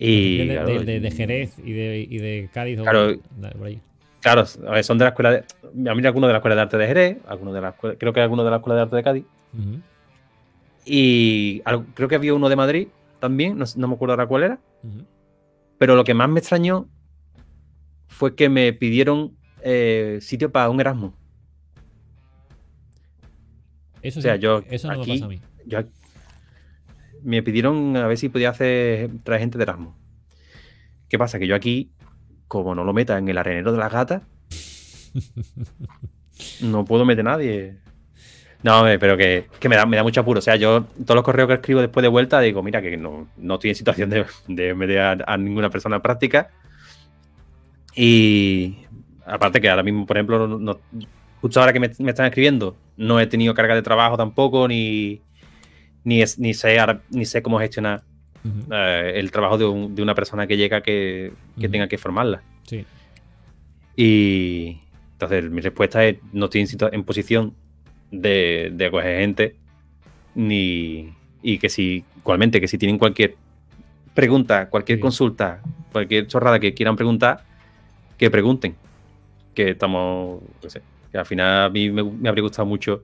Y 0.00 0.38
de, 0.46 0.54
claro, 0.54 0.82
de- 0.84 1.10
Jerez 1.10 1.58
y 1.58 1.72
de, 1.72 2.06
y 2.08 2.18
de 2.18 2.48
Cádiz 2.54 2.80
Claro. 2.80 3.16
por 3.58 3.66
ahí. 3.66 3.80
Claro, 4.20 4.44
a 4.66 4.70
ver, 4.70 4.84
son 4.84 4.96
de 4.98 5.04
la 5.04 5.08
escuela 5.10 5.30
de. 5.32 5.38
A 5.90 5.94
mí 5.94 6.06
algunos 6.06 6.28
de 6.28 6.32
la 6.32 6.38
escuela 6.38 6.54
de 6.56 6.62
arte 6.62 6.76
de 6.78 6.86
Jerez, 6.86 7.18
algunos 7.26 7.52
de 7.54 7.60
la 7.60 7.68
escuela- 7.70 7.96
creo 7.98 8.12
que 8.12 8.20
algunos 8.20 8.44
de 8.44 8.50
la 8.50 8.56
escuela 8.58 8.76
de 8.76 8.82
arte 8.82 8.96
de 8.96 9.02
Cádiz. 9.02 9.24
Y 10.84 11.60
creo 11.94 12.08
que 12.08 12.14
había 12.14 12.32
uno 12.34 12.48
de 12.48 12.56
Madrid 12.56 12.88
también, 13.20 13.58
no, 13.76 13.88
me 13.88 13.94
acuerdo 13.94 14.12
ahora 14.14 14.26
cuál 14.26 14.42
era. 14.44 14.58
Pero 15.78 15.94
lo 15.96 16.04
que 16.04 16.14
más 16.14 16.28
me 16.28 16.38
extrañó 16.40 16.88
fue 18.06 18.34
que 18.34 18.48
me 18.48 18.72
pidieron 18.72 19.36
eh, 19.62 20.18
sitio 20.20 20.50
para 20.52 20.70
un 20.70 20.80
Erasmus. 20.80 21.12
Eso, 24.02 24.20
O 24.20 24.22
sea, 24.22 24.36
sí, 24.36 24.40
yo 24.42 24.62
eso 24.70 24.88
no 24.88 24.94
me 24.96 25.02
aquí- 25.02 25.12
pasa 25.12 25.24
a 25.24 25.28
mí. 25.28 25.40
Yo, 25.66 25.78
me 27.22 27.42
pidieron 27.42 27.96
a 27.96 28.06
ver 28.06 28.18
si 28.18 28.28
podía 28.28 28.50
hacer 28.50 29.10
traer 29.24 29.40
gente 29.42 29.58
de 29.58 29.64
Erasmus. 29.64 29.94
¿Qué 31.08 31.18
pasa? 31.18 31.38
Que 31.38 31.46
yo 31.46 31.54
aquí, 31.54 31.90
como 32.48 32.74
no 32.74 32.84
lo 32.84 32.92
meta 32.92 33.18
en 33.18 33.28
el 33.28 33.38
arenero 33.38 33.72
de 33.72 33.78
las 33.78 33.92
gatas, 33.92 34.22
no 36.60 36.84
puedo 36.84 37.04
meter 37.04 37.24
nadie. 37.24 37.76
No, 38.62 38.84
pero 39.00 39.16
que, 39.16 39.46
que 39.60 39.68
me, 39.68 39.76
da, 39.76 39.86
me 39.86 39.96
da 39.96 40.02
mucho 40.02 40.20
apuro. 40.20 40.40
O 40.40 40.42
sea, 40.42 40.56
yo 40.56 40.84
todos 41.04 41.16
los 41.16 41.24
correos 41.24 41.48
que 41.48 41.54
escribo 41.54 41.80
después 41.80 42.02
de 42.02 42.08
vuelta 42.08 42.40
digo, 42.40 42.62
mira, 42.62 42.82
que 42.82 42.96
no, 42.96 43.28
no 43.36 43.54
estoy 43.54 43.70
en 43.70 43.76
situación 43.76 44.10
de, 44.10 44.26
de 44.48 44.74
meter 44.74 44.98
a, 45.00 45.16
a 45.26 45.36
ninguna 45.38 45.70
persona 45.70 45.96
en 45.96 46.02
práctica. 46.02 46.50
Y 47.94 48.76
aparte 49.26 49.60
que 49.60 49.68
ahora 49.70 49.82
mismo, 49.82 50.06
por 50.06 50.16
ejemplo, 50.16 50.46
no- 50.46 50.80
justo 51.40 51.60
ahora 51.60 51.72
que 51.72 51.80
me, 51.80 51.90
me 52.00 52.10
están 52.10 52.26
escribiendo, 52.26 52.76
no 52.96 53.20
he 53.20 53.26
tenido 53.26 53.54
carga 53.54 53.74
de 53.74 53.82
trabajo 53.82 54.16
tampoco, 54.16 54.66
ni, 54.68 55.22
ni, 56.08 56.22
es- 56.22 56.38
ni, 56.38 56.54
sé, 56.54 56.76
ni 57.10 57.24
sé 57.26 57.42
cómo 57.42 57.58
gestionar 57.58 58.02
eh, 58.72 59.12
el 59.16 59.30
trabajo 59.30 59.58
de, 59.58 59.66
un- 59.66 59.94
de 59.94 60.02
una 60.02 60.14
persona 60.14 60.46
que 60.46 60.56
llega 60.56 60.80
que, 60.80 61.32
tenga 61.68 61.86
que 61.88 61.98
formarla. 61.98 62.42
Sí. 62.66 62.84
Y 63.96 64.80
entonces 65.12 65.50
mi 65.50 65.60
respuesta 65.60 66.04
es, 66.04 66.18
no 66.32 66.46
estoy 66.46 66.60
en, 66.62 66.68
posición 67.04 67.54
de, 68.10 68.70
de 68.72 68.86
acoger 68.86 69.18
gente, 69.20 69.56
ni 70.34 71.12
y 71.42 71.58
que 71.58 71.68
si, 71.68 72.04
igualmente, 72.18 72.60
que 72.60 72.68
si 72.68 72.78
tienen 72.78 72.98
cualquier 72.98 73.36
pregunta, 74.14 74.68
cualquier 74.68 74.98
Sí. 74.98 75.02
consulta, 75.02 75.60
cualquier 75.92 76.26
chorrada 76.26 76.58
que 76.58 76.74
quieran 76.74 76.96
preguntar, 76.96 77.44
que 78.16 78.30
pregunten. 78.30 78.74
Que 79.54 79.70
estamos, 79.70 80.42
no 80.62 80.70
sé, 80.70 80.82
que 81.10 81.18
al 81.18 81.26
final 81.26 81.66
a 81.66 81.68
mí 81.70 81.90
me, 81.90 82.02
me 82.04 82.28
habría 82.28 82.42
gustado 82.42 82.66
mucho 82.66 83.02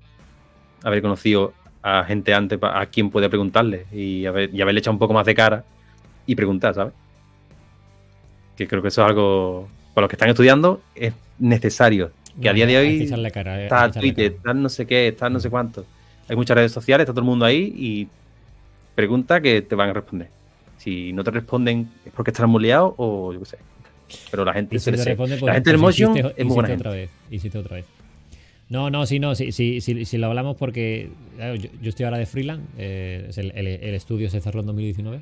haber 0.82 1.02
conocido 1.02 1.52
a 1.86 2.02
gente 2.04 2.32
antes 2.32 2.58
a 2.62 2.86
quien 2.86 3.10
puede 3.10 3.28
preguntarle 3.28 3.84
y, 3.92 4.24
haber, 4.24 4.52
y 4.54 4.62
haberle 4.62 4.78
echado 4.80 4.94
un 4.94 4.98
poco 4.98 5.12
más 5.12 5.26
de 5.26 5.34
cara 5.34 5.64
y 6.26 6.34
preguntar, 6.34 6.72
¿sabes? 6.74 6.94
Que 8.56 8.66
creo 8.66 8.80
que 8.80 8.88
eso 8.88 9.02
es 9.02 9.08
algo, 9.08 9.68
para 9.92 10.04
los 10.04 10.08
que 10.08 10.16
están 10.16 10.30
estudiando, 10.30 10.80
es 10.94 11.12
necesario. 11.38 12.10
Que 12.40 12.48
a 12.48 12.52
día 12.54 12.66
de 12.66 12.78
hoy 12.78 13.02
echarle 13.02 13.30
cara, 13.30 13.60
eh, 13.60 13.64
está 13.64 13.90
Twitter, 13.90 14.30
cara. 14.32 14.36
está 14.38 14.54
no 14.54 14.68
sé 14.70 14.86
qué, 14.86 15.08
está 15.08 15.28
no 15.28 15.38
sé 15.40 15.50
cuánto. 15.50 15.84
Hay 16.26 16.36
muchas 16.36 16.56
redes 16.56 16.72
sociales, 16.72 17.04
está 17.04 17.12
todo 17.12 17.20
el 17.20 17.26
mundo 17.26 17.44
ahí 17.44 17.72
y 17.76 18.08
pregunta 18.94 19.42
que 19.42 19.60
te 19.60 19.74
van 19.74 19.90
a 19.90 19.92
responder. 19.92 20.28
Si 20.78 21.12
no 21.12 21.22
te 21.22 21.30
responden 21.32 21.90
es 22.06 22.12
porque 22.12 22.30
están 22.30 22.48
muy 22.48 22.62
liados 22.62 22.94
o 22.96 23.32
yo 23.32 23.40
qué 23.40 23.44
sé. 23.46 23.58
Pero 24.30 24.44
la 24.44 24.54
gente, 24.54 24.74
Y 24.76 24.78
si 24.78 24.90
te 24.90 24.96
la 24.96 25.16
pues- 25.16 25.30
gente 25.30 25.70
del 25.70 25.78
pues 25.80 26.00
Motion 26.00 26.16
es 26.36 26.44
muy 26.46 26.54
buena 26.54 26.68
gente. 26.68 26.88
vez, 26.88 27.54
otra 27.54 27.76
vez. 27.76 27.84
No, 28.70 28.90
no, 28.90 29.04
sí, 29.06 29.18
no, 29.18 29.34
sí, 29.34 29.52
sí, 29.52 29.80
sí, 29.80 30.04
sí 30.04 30.18
lo 30.18 30.26
hablamos 30.28 30.56
porque 30.56 31.10
claro, 31.36 31.54
yo, 31.54 31.68
yo 31.82 31.88
estoy 31.90 32.04
ahora 32.04 32.18
de 32.18 32.26
freelance, 32.26 32.64
eh, 32.78 33.26
es 33.28 33.38
el, 33.38 33.52
el- 33.54 33.66
el 33.66 33.94
estudio 33.94 34.30
se 34.30 34.40
cerró 34.40 34.60
en 34.60 34.66
2019 34.66 35.20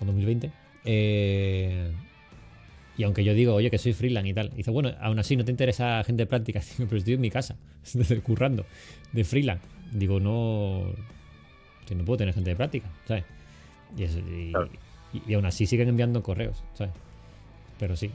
o 0.00 0.04
2020. 0.04 0.50
eh, 0.84 1.90
y 2.96 3.04
aunque 3.04 3.24
yo 3.24 3.32
digo, 3.34 3.54
oye, 3.54 3.70
que 3.70 3.78
soy 3.78 3.92
freelance 3.94 4.28
y 4.28 4.34
tal, 4.34 4.50
dice, 4.54 4.70
bueno, 4.70 4.92
aún 5.00 5.18
así 5.18 5.34
no 5.36 5.44
te 5.44 5.50
interesa 5.50 6.02
gente 6.04 6.26
práctica, 6.26 6.60
Digo, 6.78 6.88
pero 6.88 6.98
estoy 6.98 7.14
en 7.14 7.20
mi 7.20 7.30
casa, 7.30 7.56
currando, 8.22 8.66
de 9.12 9.24
freelance. 9.24 9.64
Digo, 9.92 10.20
no, 10.20 10.84
que 11.86 11.94
no 11.94 12.04
puedo 12.04 12.18
tener 12.18 12.34
gente 12.34 12.50
de 12.50 12.56
práctica, 12.56 12.88
¿sabes? 13.06 13.24
Y, 13.96 14.02
eso- 14.04 14.18
y- 14.20 14.50
Claro. 14.52 14.68
y- 15.12 15.30
y 15.30 15.34
aún 15.34 15.44
así 15.46 15.66
siguen 15.66 15.88
enviando 15.88 16.22
correos, 16.22 16.62
¿sabes? 16.74 16.92
Pero 17.78 17.96
sí. 17.96 18.10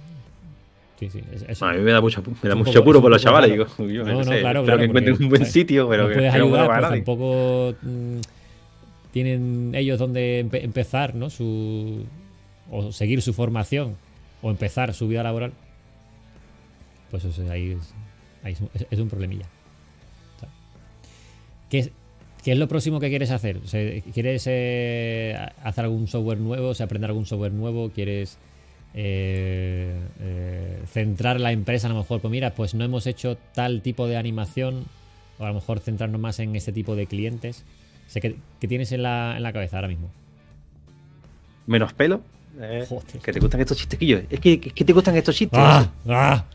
Sí, 0.99 1.09
sí. 1.11 1.21
es- 1.31 1.43
es- 1.47 1.61
A 1.61 1.73
mí 1.73 1.79
me 1.81 1.91
da 1.91 2.01
mucho, 2.01 2.23
me 2.41 2.49
da 2.49 2.55
mucho 2.55 2.79
apuro 2.79 3.01
por 3.01 3.11
los 3.11 3.21
chavales. 3.21 3.51
Digo, 3.51 3.65
yo 3.87 4.03
No, 4.03 4.13
no, 4.13 4.23
sé, 4.23 4.39
claro, 4.39 4.61
espero 4.61 4.63
claro, 4.63 4.77
que 4.79 4.85
encuentren 4.85 5.17
un 5.21 5.29
buen 5.29 5.45
sitio, 5.45 5.87
pero 5.87 6.03
no 6.03 6.09
que, 6.09 6.15
puedes 6.15 6.31
que 6.33 6.37
ayudar, 6.39 6.65
pues 6.67 6.81
nadie. 6.81 6.95
tampoco 6.97 7.75
mm, 7.83 8.17
tienen 9.11 9.71
ellos 9.75 9.99
donde 9.99 10.43
empe- 10.43 10.63
empezar, 10.63 11.13
¿no? 11.15 11.29
Su 11.29 12.03
o 12.71 12.91
seguir 12.91 13.21
su 13.21 13.33
formación 13.33 13.95
o 14.41 14.49
empezar 14.49 14.93
su 14.93 15.07
vida 15.07 15.21
laboral. 15.23 15.51
Pues 17.11 17.23
eso 17.25 17.43
es- 17.43 17.49
ahí 17.49 17.71
es, 17.71 17.93
ahí 18.43 18.53
es, 18.53 18.61
un- 18.61 18.69
es- 18.73 18.87
es 18.89 18.99
un 18.99 19.07
problemilla. 19.07 19.45
¿Qué 21.69 21.79
es, 21.79 21.91
qué 22.43 22.53
es 22.53 22.57
lo 22.57 22.67
próximo 22.67 22.99
que 22.99 23.09
quieres 23.09 23.31
hacer? 23.31 23.59
¿Quieres 24.13 24.43
eh, 24.47 25.37
hacer 25.63 25.83
algún 25.85 26.07
software 26.07 26.39
nuevo? 26.39 26.69
O 26.69 26.73
sea, 26.73 26.85
aprender 26.85 27.09
algún 27.09 27.25
software 27.25 27.51
nuevo? 27.51 27.89
¿Quieres 27.93 28.37
eh, 28.93 29.99
eh, 30.19 30.81
centrar 30.91 31.39
la 31.39 31.51
empresa 31.51 31.87
a 31.87 31.91
lo 31.91 31.97
mejor? 31.97 32.21
Pues 32.21 32.31
mira, 32.31 32.53
pues 32.55 32.73
no 32.73 32.83
hemos 32.83 33.07
hecho 33.07 33.37
tal 33.53 33.81
tipo 33.81 34.07
de 34.07 34.17
animación. 34.17 34.85
O 35.39 35.45
a 35.45 35.49
lo 35.49 35.53
mejor 35.53 35.79
centrarnos 35.79 36.19
más 36.19 36.39
en 36.39 36.55
este 36.55 36.71
tipo 36.71 36.95
de 36.95 37.05
clientes. 37.05 37.63
O 38.07 38.09
sea, 38.09 38.21
¿qué, 38.21 38.35
qué 38.59 38.67
tienes 38.67 38.91
en 38.91 39.03
la, 39.03 39.35
en 39.37 39.43
la 39.43 39.53
cabeza 39.53 39.77
ahora 39.77 39.87
mismo? 39.87 40.09
Menos 41.67 41.93
pelo. 41.93 42.21
eh, 42.59 42.85
Joder. 42.89 43.19
que 43.21 43.33
te 43.33 43.39
gustan 43.39 43.61
estos 43.61 43.77
chistequillos. 43.77 44.23
Es 44.29 44.39
que, 44.39 44.53
es 44.63 44.73
que 44.73 44.85
te 44.85 44.93
gustan 44.93 45.15
estos 45.15 45.35
chistes. 45.35 45.59
¡Ah! 45.61 45.91
¡Ah! 46.07 46.45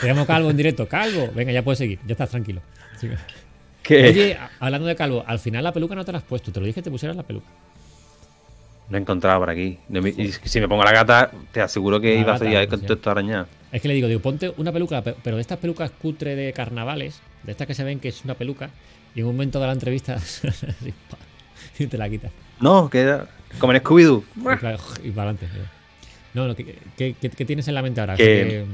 Te 0.00 0.06
llamo 0.08 0.26
Calvo 0.26 0.50
en 0.50 0.56
directo. 0.56 0.86
¡Calvo! 0.88 1.30
Venga, 1.34 1.52
ya 1.52 1.62
puedes 1.62 1.78
seguir. 1.78 1.98
Ya 2.06 2.12
estás 2.12 2.28
tranquilo. 2.30 2.60
Sí. 3.00 3.08
Que 3.82 4.08
Oye, 4.08 4.38
hablando 4.60 4.86
de 4.88 4.96
Calvo, 4.96 5.24
al 5.26 5.38
final 5.38 5.64
la 5.64 5.72
peluca 5.72 5.94
no 5.94 6.04
te 6.04 6.12
la 6.12 6.18
has 6.18 6.24
puesto. 6.24 6.52
Te 6.52 6.60
lo 6.60 6.66
dije 6.66 6.76
que 6.80 6.82
te 6.84 6.90
pusieras 6.90 7.16
la 7.16 7.22
peluca. 7.22 7.46
Lo 8.90 8.96
he 8.98 9.00
encontrado 9.00 9.40
por 9.40 9.50
aquí. 9.50 9.78
Y 10.16 10.32
si 10.32 10.60
me 10.60 10.68
pongo 10.68 10.84
la 10.84 10.92
gata, 10.92 11.30
te 11.52 11.60
aseguro 11.60 12.00
que 12.00 12.14
La 12.14 12.20
iba 12.20 12.34
a 12.34 12.38
salir 12.38 12.56
ahí 12.56 12.66
con 12.66 12.80
todo 12.80 12.94
esto 12.94 13.10
arañado. 13.10 13.46
Es 13.72 13.82
que 13.82 13.88
le 13.88 13.94
digo, 13.94 14.06
digo, 14.08 14.20
ponte 14.20 14.52
una 14.56 14.70
peluca, 14.72 15.02
pe- 15.02 15.16
pero 15.22 15.36
de 15.36 15.40
estas 15.42 15.58
pelucas 15.58 15.90
cutre 15.90 16.36
de 16.36 16.52
carnavales, 16.52 17.20
de 17.42 17.52
estas 17.52 17.66
que 17.66 17.74
se 17.74 17.82
ven 17.82 17.98
que 17.98 18.08
es 18.08 18.24
una 18.24 18.34
peluca, 18.34 18.70
y 19.14 19.20
en 19.20 19.26
un 19.26 19.32
momento 19.34 19.58
de 19.60 19.66
la 19.66 19.72
entrevista 19.72 20.16
y 21.78 21.86
te 21.86 21.98
la 21.98 22.08
quitas. 22.08 22.30
No, 22.60 22.88
que 22.88 23.00
era 23.00 23.26
como 23.58 23.72
en 23.72 23.80
Scooby-Doo. 23.82 24.22
Y, 24.36 24.56
claro, 24.58 24.78
y 25.02 25.10
para 25.10 25.30
adelante. 25.30 25.48
No, 26.34 26.46
no, 26.48 26.54
¿qué, 26.54 26.76
qué- 26.96 27.44
tienes 27.44 27.66
en 27.68 27.74
la 27.74 27.82
mente 27.82 28.00
ahora? 28.00 28.16
Que- 28.16 28.24
Que- 28.24 28.64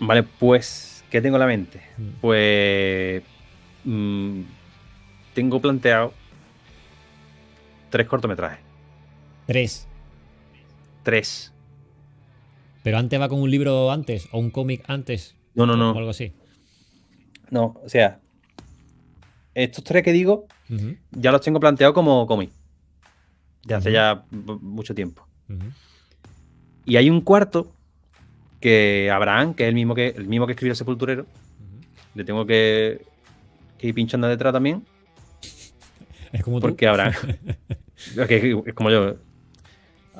Vale, 0.00 0.22
pues, 0.22 1.04
¿qué 1.10 1.20
tengo 1.20 1.36
en 1.36 1.40
la 1.40 1.46
mente? 1.46 1.80
Mm. 1.98 2.08
Pues. 2.20 3.22
mm, 3.84 4.40
tengo 5.34 5.60
planteado 5.60 6.12
tres 7.90 8.06
cortometrajes. 8.06 8.58
Tres. 9.48 9.88
Tres. 11.02 11.52
Pero 12.84 12.98
antes 12.98 13.20
va 13.20 13.28
con 13.28 13.40
un 13.40 13.50
libro 13.50 13.90
antes, 13.90 14.28
o 14.30 14.38
un 14.38 14.50
cómic 14.50 14.84
antes, 14.86 15.34
No, 15.54 15.66
no, 15.66 15.72
o 15.72 15.76
no. 15.76 15.98
algo 15.98 16.10
así. 16.10 16.32
No, 17.50 17.74
o 17.82 17.88
sea. 17.88 18.20
Estos 19.54 19.82
tres 19.82 20.04
que 20.04 20.12
digo, 20.12 20.46
ya 21.10 21.32
los 21.32 21.40
tengo 21.40 21.58
planteados 21.58 21.94
como 21.94 22.26
cómic. 22.26 22.52
De 23.64 23.74
hace 23.74 23.90
ya 23.90 24.24
mucho 24.30 24.94
tiempo. 24.94 25.26
Y 26.84 26.96
hay 26.96 27.10
un 27.10 27.20
cuarto 27.22 27.72
que 28.60 29.10
Abraham, 29.12 29.54
que 29.54 29.64
es 29.64 29.68
el 29.70 29.74
mismo 29.74 29.94
que, 29.94 30.08
el 30.08 30.28
mismo 30.28 30.46
que 30.46 30.52
escribió 30.52 30.72
el 30.72 30.76
Sepulturero, 30.76 31.26
le 32.14 32.24
tengo 32.24 32.46
que, 32.46 33.02
que 33.78 33.88
ir 33.88 33.94
pinchando 33.94 34.28
detrás 34.28 34.52
también. 34.52 34.84
Es 36.32 36.42
como 36.44 36.60
tú. 36.60 36.68
Porque 36.68 36.86
Abraham. 36.86 37.14
es, 38.16 38.28
que 38.28 38.62
es 38.66 38.74
como 38.74 38.90
yo. 38.90 39.16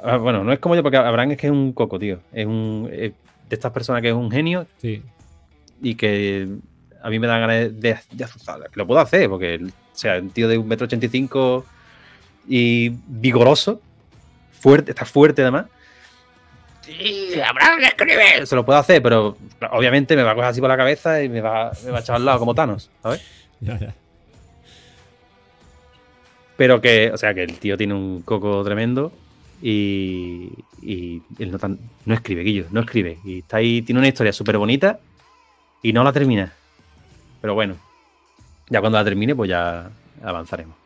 Ah, 0.03 0.17
Bueno, 0.17 0.45
no 0.45 0.53
es 0.53 0.59
como 0.59 0.75
yo, 0.77 0.83
porque 0.83 0.97
Abraham 0.97 1.33
es 1.33 1.39
que 1.39 1.47
es 1.47 1.53
un 1.53 1.73
coco, 1.73 1.99
tío. 1.99 2.21
Es 2.33 2.47
un. 2.47 2.89
es 2.93 3.13
de 3.49 3.55
estas 3.55 3.73
personas 3.73 4.03
que 4.03 4.09
es 4.09 4.15
un 4.15 4.31
genio 4.31 4.67
Sí. 4.81 5.03
y 5.81 5.95
que 5.95 6.47
a 7.03 7.09
mí 7.11 7.19
me 7.19 7.27
da 7.27 7.39
ganas 7.39 7.57
de, 7.57 7.71
de. 7.71 7.99
Que 8.17 8.27
lo 8.75 8.87
puedo 8.87 9.01
hacer, 9.01 9.29
porque 9.29 9.59
o 9.63 9.69
sea, 9.93 10.19
un 10.19 10.31
tío 10.31 10.49
de 10.49 10.59
un 10.59 10.69
metro 10.69 10.85
ochenta 10.85 11.07
y 11.07 11.09
cinco 11.09 11.65
y 12.47 12.91
vigoroso, 13.07 13.81
fuerte, 14.53 14.91
está 14.93 15.05
fuerte 15.05 15.43
además. 15.43 15.67
Sí, 16.83 17.33
Abraham 17.41 17.81
escribe. 17.83 18.47
Se 18.47 18.55
lo 18.57 18.65
puedo 18.65 18.79
hacer, 18.79 19.03
pero 19.03 19.37
obviamente 19.73 20.17
me 20.17 20.23
va 20.23 20.31
a 20.31 20.35
coger 20.35 20.49
así 20.51 20.61
por 20.61 20.71
la 20.71 20.77
cabeza 20.77 21.23
y 21.23 21.29
me 21.29 21.41
va, 21.43 21.71
me 21.85 21.91
va 21.91 21.99
a 21.99 22.01
echar 22.01 22.17
al 22.17 22.25
lado 22.25 22.39
como 22.39 22.55
Thanos, 22.55 22.91
¿sabes? 23.03 23.23
Ya, 23.61 23.77
ya. 23.79 23.93
Pero 26.57 26.81
que, 26.81 27.11
o 27.13 27.17
sea, 27.17 27.35
que 27.35 27.43
el 27.43 27.59
tío 27.59 27.77
tiene 27.77 27.95
un 27.95 28.23
coco 28.23 28.63
tremendo 28.65 29.13
y, 29.63 30.51
y 30.83 31.23
él 31.39 31.51
no, 31.51 31.59
tan- 31.59 31.79
no 32.07 32.15
escribe, 32.15 32.43
Guillo, 32.43 32.67
no 32.71 32.81
escribe. 32.81 33.19
Y 33.25 33.39
está 33.41 33.59
ahí, 33.59 33.83
tiene 33.83 33.99
una 34.01 34.09
historia 34.09 34.33
súper 34.33 34.59
bonita 34.59 35.01
y 35.83 35.93
no 35.93 36.05
la 36.05 36.13
termina. 36.13 36.53
Pero 37.41 37.55
bueno, 37.55 37.77
ya 38.69 38.81
cuando 38.81 38.99
la 38.99 39.05
termine, 39.05 39.35
pues 39.35 39.49
ya 39.51 39.91
avanzaremos. 40.23 40.77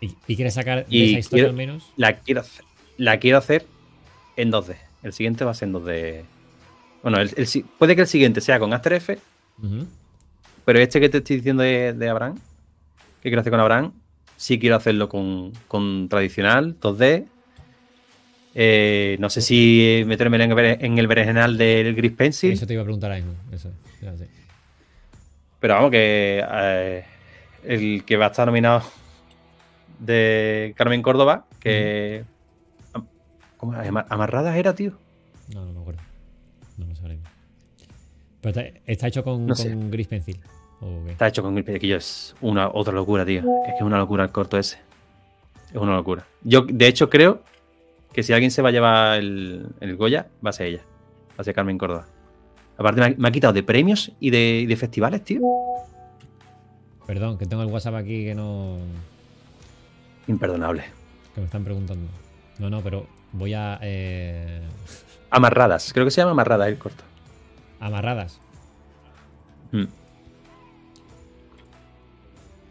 ¿Y, 0.00 0.14
y 0.26 0.36
quieres 0.36 0.54
sacar 0.54 0.86
de 0.86 0.96
Y 0.96 1.10
esa 1.10 1.18
historia 1.20 1.44
quiero- 1.44 1.50
al 1.50 1.56
menos? 1.56 1.90
La 1.96 2.18
quiero 2.18 2.40
hacer, 2.40 2.64
la 2.98 3.18
quiero 3.18 3.38
hacer 3.38 3.66
en 4.36 4.50
2D. 4.50 4.76
El 5.02 5.12
siguiente 5.12 5.44
va 5.44 5.50
a 5.52 5.54
ser 5.54 5.68
en 5.68 5.74
2D 5.74 6.24
Bueno, 7.02 7.18
el- 7.18 7.30
el 7.36 7.46
si- 7.46 7.62
puede 7.62 7.94
que 7.94 8.02
el 8.02 8.06
siguiente 8.08 8.40
sea 8.40 8.58
con 8.58 8.72
After 8.72 8.92
Effects, 8.94 9.22
pero 10.64 10.78
este 10.78 11.00
que 11.00 11.08
te 11.10 11.18
estoy 11.18 11.36
diciendo 11.36 11.62
de, 11.62 11.92
de 11.92 12.08
Abraham, 12.08 12.36
que 13.22 13.28
quiero 13.28 13.40
hacer 13.40 13.50
con 13.50 13.60
Abraham, 13.60 13.92
sí 14.36 14.58
quiero 14.58 14.76
hacerlo 14.76 15.08
con, 15.10 15.52
con 15.68 16.08
tradicional, 16.08 16.78
2D. 16.80 17.26
Eh, 18.54 19.16
no 19.18 19.28
sé 19.30 19.40
si 19.40 20.04
meterme 20.06 20.36
en 20.42 20.50
el, 20.50 20.56
bere- 20.56 20.78
en 20.80 20.96
el 20.98 21.06
berenjenal 21.08 21.58
del 21.58 21.94
Gris 21.94 22.12
Pencil, 22.12 22.52
Eso 22.52 22.66
te 22.66 22.72
iba 22.74 22.82
a 22.82 22.84
preguntar 22.84 23.10
ahí. 23.10 23.24
Eso, 23.52 23.70
ya 24.00 24.16
sé. 24.16 24.28
pero 25.60 25.74
vamos, 25.74 25.90
que 25.90 26.44
eh, 26.48 27.04
el 27.64 28.04
que 28.04 28.16
va 28.16 28.26
a 28.26 28.28
estar 28.30 28.46
nominado 28.46 28.82
de 29.98 30.74
Carmen 30.76 31.02
Córdoba, 31.02 31.46
que. 31.60 32.24
¿Cómo 33.56 33.74
era? 33.74 33.88
Ama- 33.88 34.06
¿Amarradas 34.08 34.56
era, 34.56 34.74
tío? 34.74 34.92
No, 35.52 35.64
no 35.64 35.72
me 35.72 35.80
acuerdo. 35.80 36.00
No 36.78 36.84
lo 36.86 37.08
mismo. 37.08 37.28
Pero 38.40 38.60
está, 38.60 38.80
está 38.86 39.06
hecho 39.08 39.24
con, 39.24 39.46
No 39.46 39.54
sé. 39.54 39.70
con 39.70 39.90
gris 39.90 40.06
pencil. 40.06 40.38
Está 41.08 41.28
hecho 41.28 41.42
con 41.42 41.56
el 41.56 41.64
pequeño, 41.64 41.96
es 41.96 42.34
una 42.42 42.68
otra 42.68 42.92
locura, 42.92 43.24
tío. 43.24 43.40
Es 43.40 43.70
que 43.72 43.76
es 43.78 43.82
una 43.82 43.96
locura 43.96 44.22
el 44.24 44.30
corto 44.30 44.58
ese. 44.58 44.76
Es 45.70 45.76
una 45.76 45.94
locura. 45.94 46.26
Yo, 46.42 46.60
de 46.68 46.86
hecho, 46.86 47.08
creo 47.08 47.42
que 48.14 48.22
si 48.22 48.32
alguien 48.32 48.50
se 48.50 48.62
va 48.62 48.70
a 48.70 48.72
llevar 48.72 49.18
el, 49.18 49.66
el 49.80 49.96
Goya, 49.96 50.28
va 50.44 50.50
a 50.50 50.52
ser 50.52 50.68
ella. 50.68 50.82
Va 51.32 51.38
a 51.38 51.44
ser 51.44 51.54
Carmen 51.54 51.76
Córdoba. 51.76 52.06
Aparte, 52.78 53.00
me 53.00 53.06
ha, 53.08 53.14
me 53.18 53.28
ha 53.28 53.32
quitado 53.32 53.52
de 53.52 53.62
premios 53.62 54.12
y 54.20 54.30
de, 54.30 54.60
y 54.62 54.66
de 54.66 54.76
festivales, 54.76 55.22
tío. 55.24 55.40
Perdón, 57.06 57.36
que 57.38 57.46
tengo 57.46 57.62
el 57.62 57.68
WhatsApp 57.68 57.96
aquí 57.96 58.24
que 58.24 58.34
no. 58.34 58.78
Imperdonable. 60.26 60.84
que 61.34 61.40
me 61.40 61.46
están 61.46 61.64
preguntando. 61.64 62.08
No, 62.58 62.70
no, 62.70 62.80
pero 62.82 63.06
voy 63.32 63.52
a. 63.54 63.78
eh, 63.82 64.60
Amarradas. 65.30 65.92
Creo 65.92 66.04
que 66.06 66.10
se 66.10 66.20
llama 66.20 66.30
Amarradas 66.30 66.68
el 66.68 66.78
corto. 66.78 67.04
amarradas. 67.80 68.40
Mm. 69.72 69.84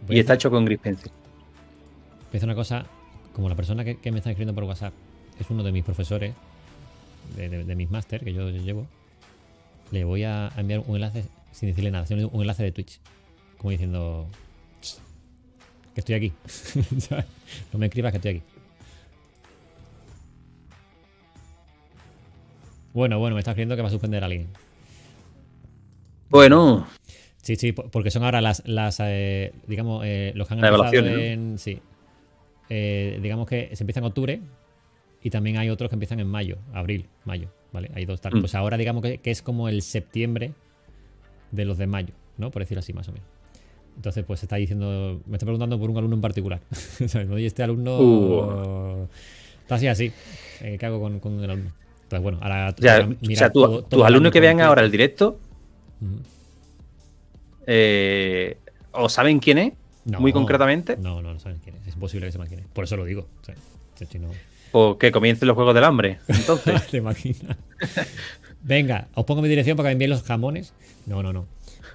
Y 0.10 0.20
está 0.20 0.34
hecho 0.34 0.50
con 0.50 0.66
Gris 0.66 0.80
Pencil. 0.80 1.12
voy 1.12 2.34
a 2.34 2.38
hacer 2.38 2.48
una 2.50 2.56
cosa. 2.56 2.86
Como 3.34 3.50
la 3.50 3.56
persona 3.56 3.84
que, 3.84 3.98
que 4.00 4.12
me 4.12 4.18
está 4.20 4.30
escribiendo 4.30 4.54
por 4.54 4.64
WhatsApp 4.66 4.94
es 5.40 5.50
uno 5.50 5.64
de 5.64 5.72
mis 5.72 5.84
profesores, 5.84 6.34
de, 7.36 7.50
de- 7.50 7.64
de 7.64 7.76
mis 7.76 7.90
máster 7.90 8.24
que 8.24 8.34
yo, 8.34 8.50
yo 8.50 8.62
llevo, 8.62 8.88
le 9.92 10.04
voy 10.04 10.24
a 10.24 10.52
enviar 10.58 10.82
un 10.86 10.96
enlace, 10.96 11.26
sin 11.52 11.70
decirle 11.70 11.92
nada, 11.92 12.06
sino 12.06 12.28
un 12.30 12.42
enlace 12.42 12.64
de 12.64 12.72
Twitch. 12.72 13.00
Como 13.58 13.72
diciendo. 13.72 14.28
"Ch, 14.82 14.98
Que 15.94 16.00
estoy 16.02 16.16
aquí. 16.16 16.34
No 17.74 17.80
me 17.80 17.86
escribas 17.86 18.12
que 18.12 18.18
estoy 18.18 18.32
aquí. 18.38 18.42
Bueno, 22.94 23.18
bueno, 23.20 23.36
me 23.36 23.40
está 23.40 23.52
escribiendo 23.52 23.76
que 23.76 23.82
va 23.82 23.88
a 23.88 23.92
suspender 23.92 24.22
a 24.24 24.28
alguien. 24.28 24.48
Bueno, 26.30 26.88
Sí, 27.42 27.58
sí, 27.58 27.74
po- 27.74 27.90
porque 27.90 28.10
son 28.10 28.24
ahora 28.24 28.40
las, 28.40 28.64
las 28.66 28.98
eh, 29.02 29.54
digamos, 29.68 30.04
eh, 30.06 30.32
los 30.36 30.48
que 30.48 30.54
han 30.54 30.60
empezado 30.64 31.08
en. 31.08 31.58
Sí. 31.60 31.80
Eh, 32.70 33.20
digamos 33.22 33.48
que 33.48 33.76
se 33.76 33.84
empieza 33.84 34.00
en 34.00 34.06
octubre 34.06 34.40
y 35.24 35.30
también 35.30 35.58
hay 35.58 35.70
otros 35.70 35.90
que 35.90 35.96
empiezan 35.96 36.20
en 36.20 36.28
mayo, 36.28 36.58
abril, 36.74 37.08
mayo, 37.26 37.48
¿vale? 37.72 37.90
Hay 37.96 38.06
dos 38.06 38.20
tal. 38.22 38.36
Mm. 38.36 38.42
Pues 38.42 38.54
ahora 38.56 38.78
digamos 38.78 39.02
que, 39.02 39.18
que 39.20 39.32
es 39.32 39.42
como 39.42 39.70
el 39.70 39.82
septiembre 39.82 40.54
de 41.52 41.66
los 41.66 41.78
de 41.78 41.88
mayo, 41.88 42.14
¿no? 42.38 42.52
Por 42.52 42.62
decirlo 42.62 42.80
así, 42.80 42.94
más 42.94 43.08
o 43.08 43.14
menos. 43.14 43.28
Entonces, 43.96 44.24
pues 44.26 44.42
está 44.44 44.56
diciendo, 44.58 45.22
me 45.28 45.34
está 45.38 45.46
preguntando 45.46 45.80
por 45.80 45.90
un 45.90 45.98
alumno 45.98 46.16
en 46.16 46.22
particular. 46.22 46.60
Oye, 47.32 47.46
este 47.46 47.64
alumno 47.64 48.00
Uh. 48.00 49.08
está 49.62 49.76
así, 49.76 49.88
así. 49.88 50.12
Eh, 50.62 50.78
¿Qué 50.80 50.86
hago 50.86 51.00
con, 51.00 51.20
con 51.20 51.40
el 51.44 51.50
alumno? 51.50 51.72
Entonces, 52.04 52.22
bueno, 52.24 52.40
ahora 52.42 52.74
o 52.78 52.82
sea, 52.82 52.96
ahora 52.96 53.06
o 53.06 53.16
mira 53.28 53.40
sea, 53.40 53.52
tu- 53.52 53.62
todo- 53.62 53.84
todo 53.84 54.00
tus 54.00 54.06
alumnos 54.06 54.32
que 54.32 54.40
vean 54.40 54.60
ahora 54.62 54.82
el 54.82 54.92
directo, 54.92 55.40
Ujú. 56.02 56.20
eh, 57.68 58.58
o 58.92 59.10
saben 59.10 59.40
quién 59.40 59.58
es, 59.58 59.74
No, 60.06 60.20
muy 60.20 60.34
concretamente, 60.34 60.98
No, 60.98 61.22
no, 61.22 61.34
no 61.34 61.40
saben 61.40 61.60
quién 61.64 61.76
es. 61.78 61.88
Es 61.88 61.94
imposible 61.94 62.26
que 62.28 62.32
sepan 62.34 62.48
quién 62.48 62.60
es. 62.62 62.68
Por 62.68 62.84
eso 62.84 62.98
lo 62.98 63.06
digo. 63.06 63.28
O 63.42 63.46
sea, 63.46 63.56
si 64.10 64.20
no- 64.20 64.30
o 64.74 64.98
que 64.98 65.12
comiencen 65.14 65.48
los 65.48 65.56
Juegos 65.56 65.74
del 65.74 65.86
Hambre. 65.86 66.20
Entonces, 66.28 66.86
¿Te 66.92 66.98
imaginas? 66.98 67.56
Venga, 68.62 69.08
os 69.14 69.26
pongo 69.26 69.42
mi 69.42 69.50
dirección 69.50 69.76
para 69.78 69.88
que 69.90 69.92
me 69.92 69.94
envíen 69.94 70.10
los 70.12 70.24
jamones. 70.24 70.74
No, 71.06 71.24
no, 71.24 71.34
no. 71.34 71.46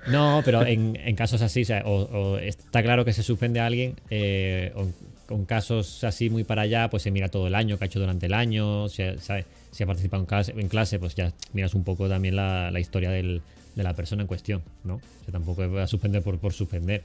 No, 0.08 0.42
pero 0.44 0.64
en, 0.64 0.96
en 0.96 1.16
casos 1.16 1.42
así, 1.42 1.62
o, 1.62 1.64
sea, 1.66 1.82
o- 1.84 2.08
o 2.34 2.38
está 2.38 2.82
claro 2.82 3.04
que 3.04 3.12
se 3.12 3.22
suspende 3.22 3.60
a 3.60 3.66
alguien, 3.66 3.94
eh, 4.10 4.72
o 4.74 4.86
con 5.26 5.44
casos 5.44 6.02
así 6.04 6.30
muy 6.30 6.44
para 6.44 6.62
allá, 6.62 6.88
pues 6.88 7.02
se 7.02 7.10
mira 7.10 7.28
todo 7.28 7.46
el 7.46 7.54
año 7.54 7.76
que 7.78 7.84
ha 7.84 7.86
hecho 7.86 8.00
durante 8.00 8.26
el 8.26 8.32
año, 8.34 8.88
si 8.88 9.02
ha, 9.02 9.18
sabe- 9.18 9.44
si 9.70 9.82
ha 9.82 9.86
participado 9.86 10.22
en 10.22 10.26
clase, 10.26 10.54
en 10.56 10.68
clase, 10.68 10.98
pues 10.98 11.14
ya 11.14 11.32
miras 11.52 11.74
un 11.74 11.84
poco 11.84 12.08
también 12.08 12.36
la, 12.36 12.70
la 12.70 12.80
historia 12.80 13.10
del- 13.10 13.42
de 13.74 13.82
la 13.82 13.94
persona 13.94 14.22
en 14.22 14.28
cuestión, 14.28 14.62
¿no? 14.84 14.94
O 14.94 15.24
sea, 15.24 15.32
tampoco 15.32 15.70
va 15.70 15.82
a 15.82 15.86
suspender 15.86 16.22
por, 16.22 16.38
por 16.38 16.52
suspender. 16.52 17.02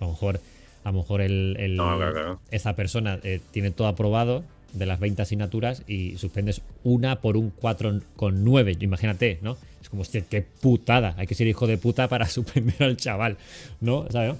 A 0.00 0.04
lo 0.04 0.10
mejor, 0.10 0.40
a 0.84 0.90
lo 0.90 0.98
mejor 0.98 1.20
el, 1.20 1.56
el- 1.60 1.76
No, 1.76 1.96
claro, 1.96 2.12
claro. 2.12 2.40
esa 2.50 2.74
persona 2.74 3.18
eh, 3.22 3.40
tiene 3.52 3.70
todo 3.70 3.86
aprobado 3.86 4.42
de 4.72 4.86
las 4.86 5.00
20 5.00 5.22
asignaturas 5.22 5.82
y 5.86 6.16
suspendes 6.18 6.62
una 6.82 7.20
por 7.20 7.36
un 7.36 7.54
4,9. 7.54 8.82
Imagínate, 8.82 9.38
¿no? 9.42 9.56
Es 9.80 9.88
como, 9.88 10.02
hostia, 10.02 10.22
qué 10.28 10.42
putada. 10.42 11.14
Hay 11.18 11.26
que 11.26 11.34
ser 11.34 11.46
hijo 11.46 11.66
de 11.66 11.78
puta 11.78 12.08
para 12.08 12.26
suspender 12.28 12.82
al 12.82 12.96
chaval, 12.96 13.36
¿no? 13.80 14.06
¿Sabes? 14.10 14.34
no? 14.34 14.38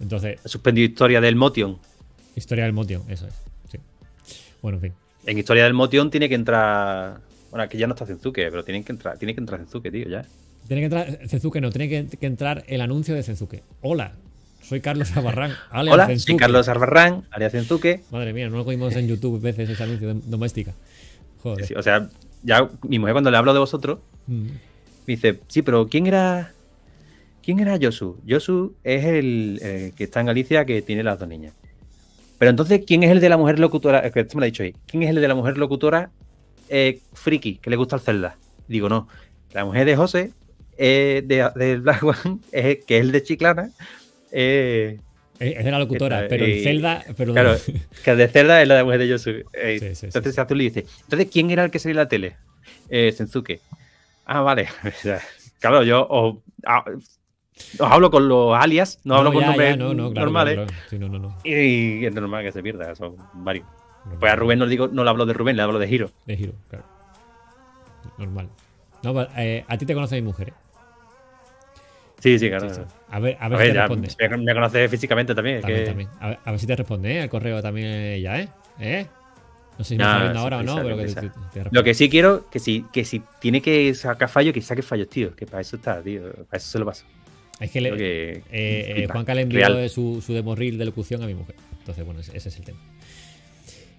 Entonces, 0.00 0.38
he 0.44 0.48
suspendido 0.48 0.88
historia 0.88 1.20
del 1.20 1.36
Motion. 1.36 1.78
historia 2.36 2.64
del 2.64 2.72
motion, 2.72 3.02
eso 3.08 3.26
es. 3.26 3.34
Sí. 3.70 3.78
Bueno, 4.62 4.78
en 4.78 4.82
fin. 4.82 4.92
En 5.26 5.38
historia 5.38 5.64
del 5.64 5.74
Motion 5.74 6.10
tiene 6.10 6.28
que 6.28 6.36
entrar. 6.36 7.20
Bueno, 7.50 7.64
aquí 7.64 7.78
ya 7.78 7.86
no 7.86 7.94
está 7.94 8.06
Zenzuke, 8.06 8.48
pero 8.50 8.64
tiene 8.64 8.84
que 8.84 8.92
entrar, 8.92 9.18
tiene 9.18 9.34
que 9.34 9.40
entrar 9.40 9.58
Zenzuke, 9.60 9.90
tío, 9.90 10.08
ya. 10.08 10.24
Tiene 10.68 10.82
que 10.82 10.84
entrar 10.84 11.28
Zenzuke, 11.28 11.60
no, 11.60 11.70
tiene 11.70 11.88
que, 11.88 12.16
que 12.16 12.26
entrar 12.26 12.64
el 12.68 12.80
anuncio 12.80 13.14
de 13.14 13.22
Zenzuke. 13.22 13.62
Hola, 13.80 14.12
soy 14.62 14.80
Carlos 14.80 15.16
Abarrán. 15.16 15.52
alias 15.70 15.94
Hola, 15.94 16.18
soy. 16.18 16.36
Carlos 16.36 16.68
Arbarrán, 16.68 17.24
alias 17.30 17.52
Zenzuke. 17.52 18.02
Madre 18.10 18.32
mía, 18.32 18.48
no 18.48 18.56
lo 18.58 18.64
cogimos 18.64 18.94
en 18.96 19.08
YouTube 19.08 19.40
veces 19.40 19.68
ese 19.70 19.82
anuncio 19.82 20.14
doméstica. 20.26 20.74
Joder. 21.42 21.64
Sí, 21.66 21.74
o 21.74 21.82
sea, 21.82 22.08
ya 22.42 22.68
mi 22.82 22.98
mujer 22.98 23.14
cuando 23.14 23.30
le 23.30 23.36
hablo 23.36 23.52
de 23.52 23.60
vosotros, 23.60 23.98
Mm. 24.28 24.44
me 24.44 24.50
dice, 25.06 25.40
sí, 25.48 25.62
pero 25.62 25.88
¿quién 25.88 26.06
era. 26.06 26.52
¿Quién 27.42 27.60
era 27.60 27.76
Yosu? 27.78 28.18
Yosu 28.26 28.74
es 28.84 29.04
el 29.06 29.58
eh, 29.62 29.92
que 29.96 30.04
está 30.04 30.20
en 30.20 30.26
Galicia 30.26 30.66
que 30.66 30.82
tiene 30.82 31.02
las 31.02 31.18
dos 31.18 31.26
niñas. 31.26 31.54
Pero 32.38 32.50
entonces, 32.50 32.82
¿quién 32.86 33.02
es 33.02 33.10
el 33.10 33.20
de 33.20 33.30
la 33.30 33.38
mujer 33.38 33.58
locutora? 33.58 34.00
Es 34.00 34.12
que 34.12 34.20
esto 34.20 34.36
me 34.36 34.40
lo 34.40 34.44
ha 34.44 34.46
dicho 34.46 34.62
ahí. 34.62 34.74
¿Quién 34.86 35.02
es 35.02 35.08
el 35.08 35.20
de 35.20 35.26
la 35.28 35.34
mujer 35.34 35.56
locutora 35.56 36.10
eh, 36.68 37.00
friki, 37.14 37.56
que 37.56 37.70
le 37.70 37.76
gusta 37.76 37.96
el 37.96 38.02
Zelda? 38.02 38.36
Digo, 38.68 38.90
no. 38.90 39.08
La 39.54 39.64
mujer 39.64 39.86
de 39.86 39.96
José, 39.96 40.32
eh, 40.76 41.22
de, 41.24 41.48
de 41.56 41.78
Black 41.78 42.02
One, 42.04 42.40
eh, 42.52 42.82
que 42.86 42.98
es 42.98 43.02
el 43.02 43.10
de 43.12 43.22
Chiclana, 43.22 43.70
eh, 44.32 44.98
Es 45.38 45.64
de 45.64 45.70
la 45.70 45.78
locutora, 45.78 46.18
Esta, 46.22 46.28
pero 46.28 46.44
en 46.44 46.50
eh, 46.50 46.62
Zelda. 46.62 47.04
Pero 47.16 47.32
Claro, 47.32 47.56
que 48.04 48.14
de 48.16 48.28
Zelda 48.28 48.62
es 48.62 48.68
la 48.68 48.76
de 48.76 48.84
mujer 48.84 48.98
de 49.00 49.08
Yosu. 49.08 49.30
Eh, 49.52 49.78
Sí, 49.78 49.88
sí, 49.88 49.94
sí. 49.94 50.06
entonces 50.06 50.36
lío 50.50 50.66
y 50.66 50.70
dice, 50.70 50.86
entonces, 51.02 51.28
¿quién 51.32 51.50
era 51.50 51.64
el 51.64 51.70
que 51.70 51.78
salía 51.78 51.92
en 51.92 51.96
la 51.98 52.08
tele? 52.08 52.36
Eh, 52.88 53.12
Senzuke. 53.12 53.60
Ah, 54.24 54.40
vale. 54.40 54.68
Claro, 55.60 55.82
yo 55.82 56.06
os, 56.08 56.36
os 57.80 57.90
hablo 57.90 58.12
con 58.12 58.28
los 58.28 58.56
alias, 58.56 59.00
no, 59.02 59.16
hablo 59.16 59.32
con 59.32 59.40
ya, 59.40 59.46
nombres 59.48 59.70
ya, 59.70 59.76
no, 59.76 59.92
no, 59.92 60.12
claro, 60.12 60.26
normales. 60.26 60.54
claro, 60.54 60.68
claro. 60.68 60.82
Sí, 60.88 60.98
no, 61.00 61.08
no, 61.08 61.18
no. 61.18 61.36
Y 61.42 62.04
es 62.06 62.14
normal 62.14 62.44
que 62.44 62.52
se 62.52 62.62
pierda, 62.62 62.94
son 62.94 63.16
varios. 63.34 63.66
Pues 64.20 64.32
a 64.32 64.36
Rubén 64.36 64.60
no 64.60 64.66
le 64.66 64.70
digo, 64.70 64.86
no 64.86 65.02
le 65.02 65.10
hablo 65.10 65.26
de 65.26 65.32
Rubén, 65.32 65.56
le 65.56 65.62
hablo 65.62 65.80
de 65.80 65.88
Giro. 65.88 66.10
De 66.26 66.36
giro, 66.36 66.52
claro. 66.70 66.84
Normal. 68.18 68.48
No, 69.02 69.12
pero, 69.14 69.28
eh, 69.36 69.64
a 69.66 69.76
ti 69.76 69.84
te 69.84 69.94
conoce 69.94 70.14
mi 70.16 70.22
mujer, 70.22 70.50
¿eh? 70.50 70.52
Sí, 72.20 72.38
sí, 72.38 72.48
claro. 72.48 72.68
Sí, 72.68 72.74
sí. 72.76 72.80
A 73.10 73.20
ver, 73.20 73.36
a 73.40 73.44
A 73.46 73.48
ver, 73.48 73.58
si 73.68 73.72
te 73.72 73.78
responde. 73.78 74.08
me, 74.30 74.36
me 74.38 74.54
conoce 74.54 74.88
físicamente 74.88 75.34
también. 75.34 75.56
es 75.56 75.62
También, 75.62 75.80
que- 75.82 75.86
también. 75.88 76.08
A 76.20 76.28
ver, 76.30 76.38
a 76.44 76.50
ver 76.50 76.60
si 76.60 76.66
te 76.66 76.76
responde, 76.76 77.12
¿eh? 77.12 77.22
El 77.22 77.28
correo 77.28 77.62
también 77.62 77.86
ella, 77.86 78.40
¿eh? 78.40 78.48
¿Eh? 78.80 79.06
No 79.78 79.84
sé 79.84 79.90
si 79.94 79.98
me 79.98 80.02
está 80.04 80.22
viendo 80.22 80.38
ahora 80.40 80.58
o 80.58 80.62
no, 80.64 80.76
pero 80.82 80.96
que 80.96 81.04
te, 81.06 81.14
te- 81.14 81.28
te. 81.62 81.64
Lo 81.70 81.84
que 81.84 81.94
sí 81.94 82.08
quiero, 82.10 82.50
que 82.50 82.58
si, 82.58 82.84
que 82.92 83.04
si 83.04 83.22
tiene 83.40 83.62
que 83.62 83.94
sacar 83.94 84.28
fallo, 84.28 84.52
que 84.52 84.60
saque 84.60 84.82
fallos, 84.82 85.08
tío. 85.08 85.36
Que 85.36 85.46
para 85.46 85.60
eso 85.60 85.76
está, 85.76 86.02
tío. 86.02 86.22
Para 86.50 86.56
eso 86.58 86.68
se 86.72 86.78
lo 86.80 86.84
paso. 86.86 87.04
Es 87.60 87.70
que, 87.70 87.80
le, 87.80 87.96
que- 87.96 88.30
eh, 88.50 88.94
eh. 89.04 89.06
Juanca 89.10 89.34
le 89.34 89.42
envió 89.42 89.60
Real. 89.66 89.88
su, 89.88 90.20
su 90.24 90.32
demo 90.34 90.54
reel 90.56 90.78
de 90.78 90.84
locución 90.84 91.22
a 91.22 91.26
mi 91.26 91.34
mujer. 91.34 91.54
Entonces, 91.78 92.04
bueno, 92.04 92.20
ese, 92.20 92.36
ese 92.36 92.48
es 92.48 92.56
el 92.58 92.64
tema. 92.64 92.78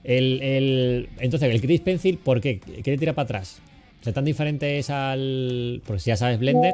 El, 0.04 0.42
el- 0.42 1.10
entonces, 1.20 1.54
el 1.54 1.62
Chris 1.62 1.82
Pencil, 1.82 2.18
¿por 2.18 2.42
qué? 2.42 2.60
¿Qué 2.60 2.92
le 2.92 2.98
tira 2.98 3.14
para 3.14 3.24
atrás? 3.24 3.62
O 4.02 4.04
sea, 4.04 4.14
tan 4.14 4.26
diferente 4.26 4.78
es 4.80 4.90
al. 4.90 5.82
Porque 5.86 6.00
si 6.02 6.08
ya 6.10 6.18
sabes 6.18 6.40
Blender, 6.40 6.74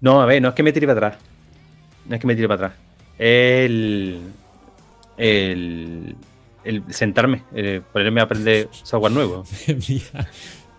No, 0.00 0.22
a 0.22 0.26
ver, 0.26 0.40
no 0.40 0.48
es 0.48 0.54
que 0.54 0.62
me 0.62 0.72
tire 0.72 0.86
para 0.86 1.08
atrás. 1.08 1.22
No 2.06 2.14
es 2.14 2.20
que 2.20 2.26
me 2.26 2.34
tire 2.34 2.48
para 2.48 2.66
atrás. 2.66 2.80
El. 3.18 4.20
El. 5.16 6.16
El 6.64 6.82
sentarme, 6.92 7.44
el 7.54 7.82
ponerme 7.82 8.20
a 8.20 8.24
aprender 8.24 8.68
software 8.70 9.12
nuevo. 9.12 9.44
me 9.66 9.72
envía, 9.72 10.28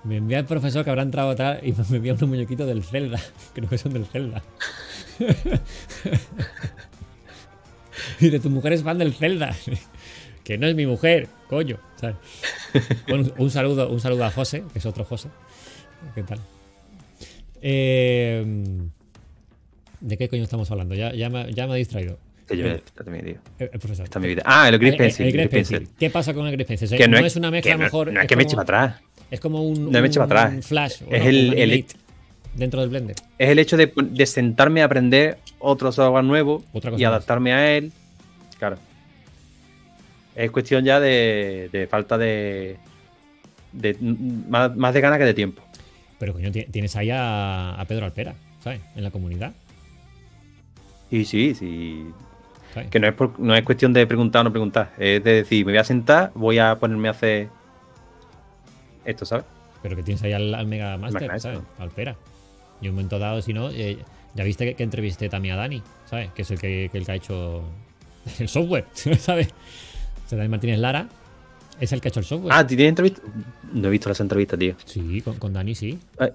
me 0.03 0.17
envía 0.17 0.39
el 0.39 0.45
profesor 0.45 0.83
que 0.83 0.89
habrá 0.91 1.03
entrado 1.03 1.31
atrás 1.31 1.59
y 1.63 1.73
me 1.89 1.97
envía 1.97 2.13
unos 2.13 2.29
muñequitos 2.29 2.67
del 2.67 2.83
Zelda. 2.83 3.19
Creo 3.53 3.69
que 3.69 3.77
son 3.77 3.93
del 3.93 4.05
Zelda. 4.05 4.43
y 8.19 8.29
de 8.29 8.39
tu 8.39 8.49
mujer 8.49 8.73
es 8.73 8.83
fan 8.83 8.97
del 8.97 9.13
Zelda. 9.13 9.55
que 10.43 10.57
no 10.57 10.67
es 10.67 10.75
mi 10.75 10.85
mujer, 10.85 11.27
coño. 11.49 11.77
¿sabes? 11.95 12.17
Bueno, 13.07 13.31
un 13.37 13.49
saludo, 13.49 13.89
un 13.89 13.99
saludo 13.99 14.25
a 14.25 14.31
José, 14.31 14.63
que 14.71 14.79
es 14.79 14.85
otro 14.85 15.05
José. 15.05 15.29
¿Qué 16.13 16.23
tal? 16.23 16.39
Eh, 17.61 18.45
¿De 20.01 20.17
qué 20.17 20.29
coño 20.29 20.43
estamos 20.43 20.69
hablando? 20.71 20.95
Ya, 20.95 21.13
ya, 21.13 21.29
me, 21.29 21.51
ya 21.53 21.67
me 21.67 21.73
ha 21.73 21.75
distraído. 21.75 22.17
Que 22.47 22.57
yo- 22.57 22.65
El, 22.65 22.75
espérate, 22.75 23.11
mi 23.11 23.19
tío. 23.21 23.39
el- 23.59 23.69
el 23.73 23.79
profesor. 23.79 24.05
Esta 24.05 24.19
es 24.19 24.21
mi 24.23 24.27
vida. 24.29 24.41
Ah, 24.45 24.67
el 24.69 24.79
Grip 24.79 24.93
El- 24.93 24.97
Pencil. 24.97 25.25
el 25.27 25.31
Grip 25.33 25.41
Grip 25.43 25.51
Pencil. 25.51 25.77
Pencil. 25.79 25.95
¿Qué 25.99 26.09
pasa 26.09 26.33
con 26.33 26.45
el 26.47 26.51
Grip 26.53 26.67
Pencil? 26.67 26.89
Que 26.97 27.07
no, 27.07 27.19
no 27.19 27.25
es 27.25 27.35
una 27.35 27.51
mezcla 27.51 27.71
que 27.73 27.77
no- 27.77 27.83
mejor. 27.83 28.11
No 28.13 28.21
es 28.21 28.27
que 28.27 28.35
me 28.35 28.43
eche 28.43 28.55
para 28.55 28.63
atrás. 28.85 29.01
Es 29.29 29.39
como 29.39 29.61
un, 29.63 29.91
No 29.91 30.01
me 30.01 30.07
eche 30.07 30.19
para 30.19 30.45
atrás. 30.45 30.65
flash. 30.65 31.01
Es 31.09 31.23
o 31.23 31.27
el- 31.29 31.85
dentro 32.55 32.81
del 32.81 32.89
Blender. 32.89 33.15
Es 33.37 33.49
el 33.49 33.59
hecho 33.59 33.77
de, 33.77 33.91
de 33.95 34.25
sentarme 34.25 34.81
a 34.81 34.85
aprender 34.85 35.37
otro 35.59 35.91
software 35.91 36.23
nuevo 36.23 36.63
Otra 36.73 36.89
cosa 36.91 37.01
y 37.01 37.05
más. 37.05 37.09
adaptarme 37.11 37.53
a 37.53 37.77
él. 37.77 37.91
Claro. 38.57 38.77
Es 40.35 40.49
cuestión 40.51 40.83
ya 40.85 40.99
de, 40.99 41.69
de 41.71 41.87
falta 41.87 42.17
de. 42.17 42.77
de 43.73 43.95
más, 43.99 44.75
más 44.75 44.93
de 44.93 45.01
ganas 45.01 45.19
que 45.19 45.25
de 45.25 45.33
tiempo. 45.33 45.61
Pero 46.17 46.33
coño, 46.33 46.51
ti- 46.51 46.65
tienes 46.71 46.95
ahí 46.95 47.09
a, 47.11 47.75
a 47.75 47.85
Pedro 47.85 48.05
Alpera, 48.05 48.33
¿sabes? 48.63 48.79
En 48.95 49.03
la 49.03 49.11
comunidad. 49.11 49.53
Y 51.11 51.25
sí, 51.25 51.55
sí. 51.55 52.05
Que 52.91 52.99
no 52.99 53.07
es, 53.07 53.13
por- 53.13 53.39
no 53.39 53.55
es 53.55 53.63
cuestión 53.63 53.93
de 53.93 54.05
preguntar 54.05 54.41
o 54.41 54.43
no 54.45 54.51
preguntar. 54.51 54.93
Es 54.97 55.23
de 55.23 55.33
decir, 55.33 55.65
me 55.65 55.71
voy 55.71 55.79
a 55.79 55.83
sentar, 55.83 56.31
voy 56.35 56.59
a 56.59 56.75
ponerme 56.77 57.07
a 57.07 57.11
hacer 57.11 57.49
esto, 59.05 59.25
¿sabes? 59.25 59.45
Pero 59.81 59.95
que 59.95 60.03
tienes 60.03 60.21
ahí 60.23 60.33
al, 60.33 60.53
al 60.53 60.67
Mega 60.67 60.97
Master, 60.97 61.27
Maestro. 61.27 61.53
¿sabes? 61.53 61.67
Alpera. 61.79 62.15
Y 62.81 62.85
en 62.85 62.91
un 62.91 62.95
momento 62.97 63.17
dado, 63.19 63.41
si 63.41 63.53
no, 63.53 63.69
eh, 63.71 63.97
ya 64.35 64.43
viste 64.43 64.65
que, 64.65 64.75
que 64.75 64.83
entrevisté 64.83 65.29
también 65.29 65.55
a 65.55 65.57
Dani, 65.57 65.81
¿sabes? 66.05 66.29
Que 66.33 66.43
es 66.43 66.51
el 66.51 66.59
que, 66.59 66.89
que 66.91 66.97
el 66.97 67.05
que 67.05 67.11
ha 67.11 67.15
hecho 67.15 67.63
el 68.39 68.47
software, 68.47 68.85
¿sabes? 68.93 69.47
O 70.25 70.29
sea, 70.29 70.37
Dani 70.37 70.49
Martínez 70.49 70.79
Lara 70.79 71.07
es 71.79 71.91
el 71.91 72.01
que 72.01 72.09
ha 72.09 72.11
hecho 72.11 72.19
el 72.19 72.25
software. 72.25 72.53
Ah, 72.55 72.65
¿tienes 72.67 72.87
entrevista? 72.89 73.21
No 73.73 73.87
he 73.87 73.91
visto 73.91 74.09
las 74.09 74.19
entrevistas, 74.19 74.59
tío. 74.59 74.75
Sí, 74.85 75.21
con, 75.21 75.37
con 75.37 75.53
Dani 75.53 75.73
sí. 75.75 75.97
Ay. 76.19 76.29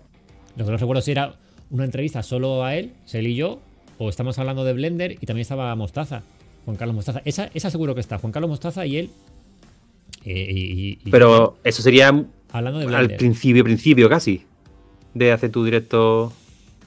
Lo 0.56 0.64
que 0.64 0.70
no 0.72 0.76
recuerdo 0.78 1.00
si 1.02 1.12
era 1.12 1.34
una 1.70 1.84
entrevista 1.84 2.22
solo 2.22 2.64
a 2.64 2.74
él, 2.76 2.92
él 3.12 3.26
y 3.26 3.34
yo, 3.36 3.60
o 3.98 4.08
estamos 4.08 4.38
hablando 4.38 4.64
de 4.64 4.72
Blender 4.72 5.12
y 5.12 5.26
también 5.26 5.42
estaba 5.42 5.74
Mostaza, 5.76 6.22
Juan 6.64 6.76
Carlos 6.76 6.94
Mostaza. 6.96 7.22
Esa, 7.24 7.50
esa 7.54 7.70
seguro 7.70 7.94
que 7.94 8.00
está, 8.00 8.18
Juan 8.18 8.32
Carlos 8.32 8.48
Mostaza 8.50 8.86
y 8.86 8.96
él. 8.98 9.10
eh, 10.24 10.48
y- 10.50 10.58
y- 10.88 10.98
y- 11.04 11.10
Pero 11.10 11.58
eso 11.64 11.82
sería 11.82 12.08
hablando 12.50 12.78
de 12.78 12.86
al 12.86 12.90
Blender. 12.90 13.16
principio, 13.18 13.62
principio 13.64 14.08
casi. 14.08 14.42
De 15.12 15.32
hacer 15.32 15.50
tu 15.50 15.64
directo. 15.64 16.32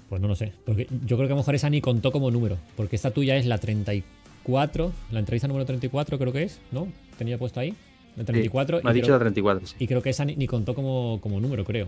Pues 0.09 0.21
no 0.21 0.27
lo 0.27 0.35
sé. 0.35 0.53
Porque 0.65 0.87
yo 1.05 1.17
creo 1.17 1.27
que 1.27 1.33
a 1.33 1.35
lo 1.35 1.41
mejor 1.41 1.55
esa 1.55 1.69
ni 1.69 1.79
contó 1.81 2.11
como 2.11 2.31
número. 2.31 2.57
Porque 2.75 2.95
esta 2.95 3.11
tuya 3.11 3.35
es 3.37 3.45
la 3.45 3.57
34. 3.57 4.91
La 5.11 5.19
entrevista 5.19 5.47
número 5.47 5.65
34 5.65 6.17
creo 6.17 6.33
que 6.33 6.43
es, 6.43 6.59
¿no? 6.71 6.87
Tenía 7.17 7.37
puesto 7.37 7.59
ahí. 7.59 7.73
La 8.15 8.23
34. 8.23 8.81
Me 8.83 8.89
ha 8.89 8.93
dicho 8.93 9.05
creo, 9.05 9.15
la 9.17 9.19
34, 9.19 9.67
sí. 9.67 9.75
y 9.79 9.87
creo 9.87 10.01
que 10.01 10.09
esa 10.09 10.25
ni, 10.25 10.35
ni 10.35 10.47
contó 10.47 10.73
como, 10.73 11.19
como 11.21 11.39
número, 11.39 11.63
creo. 11.63 11.87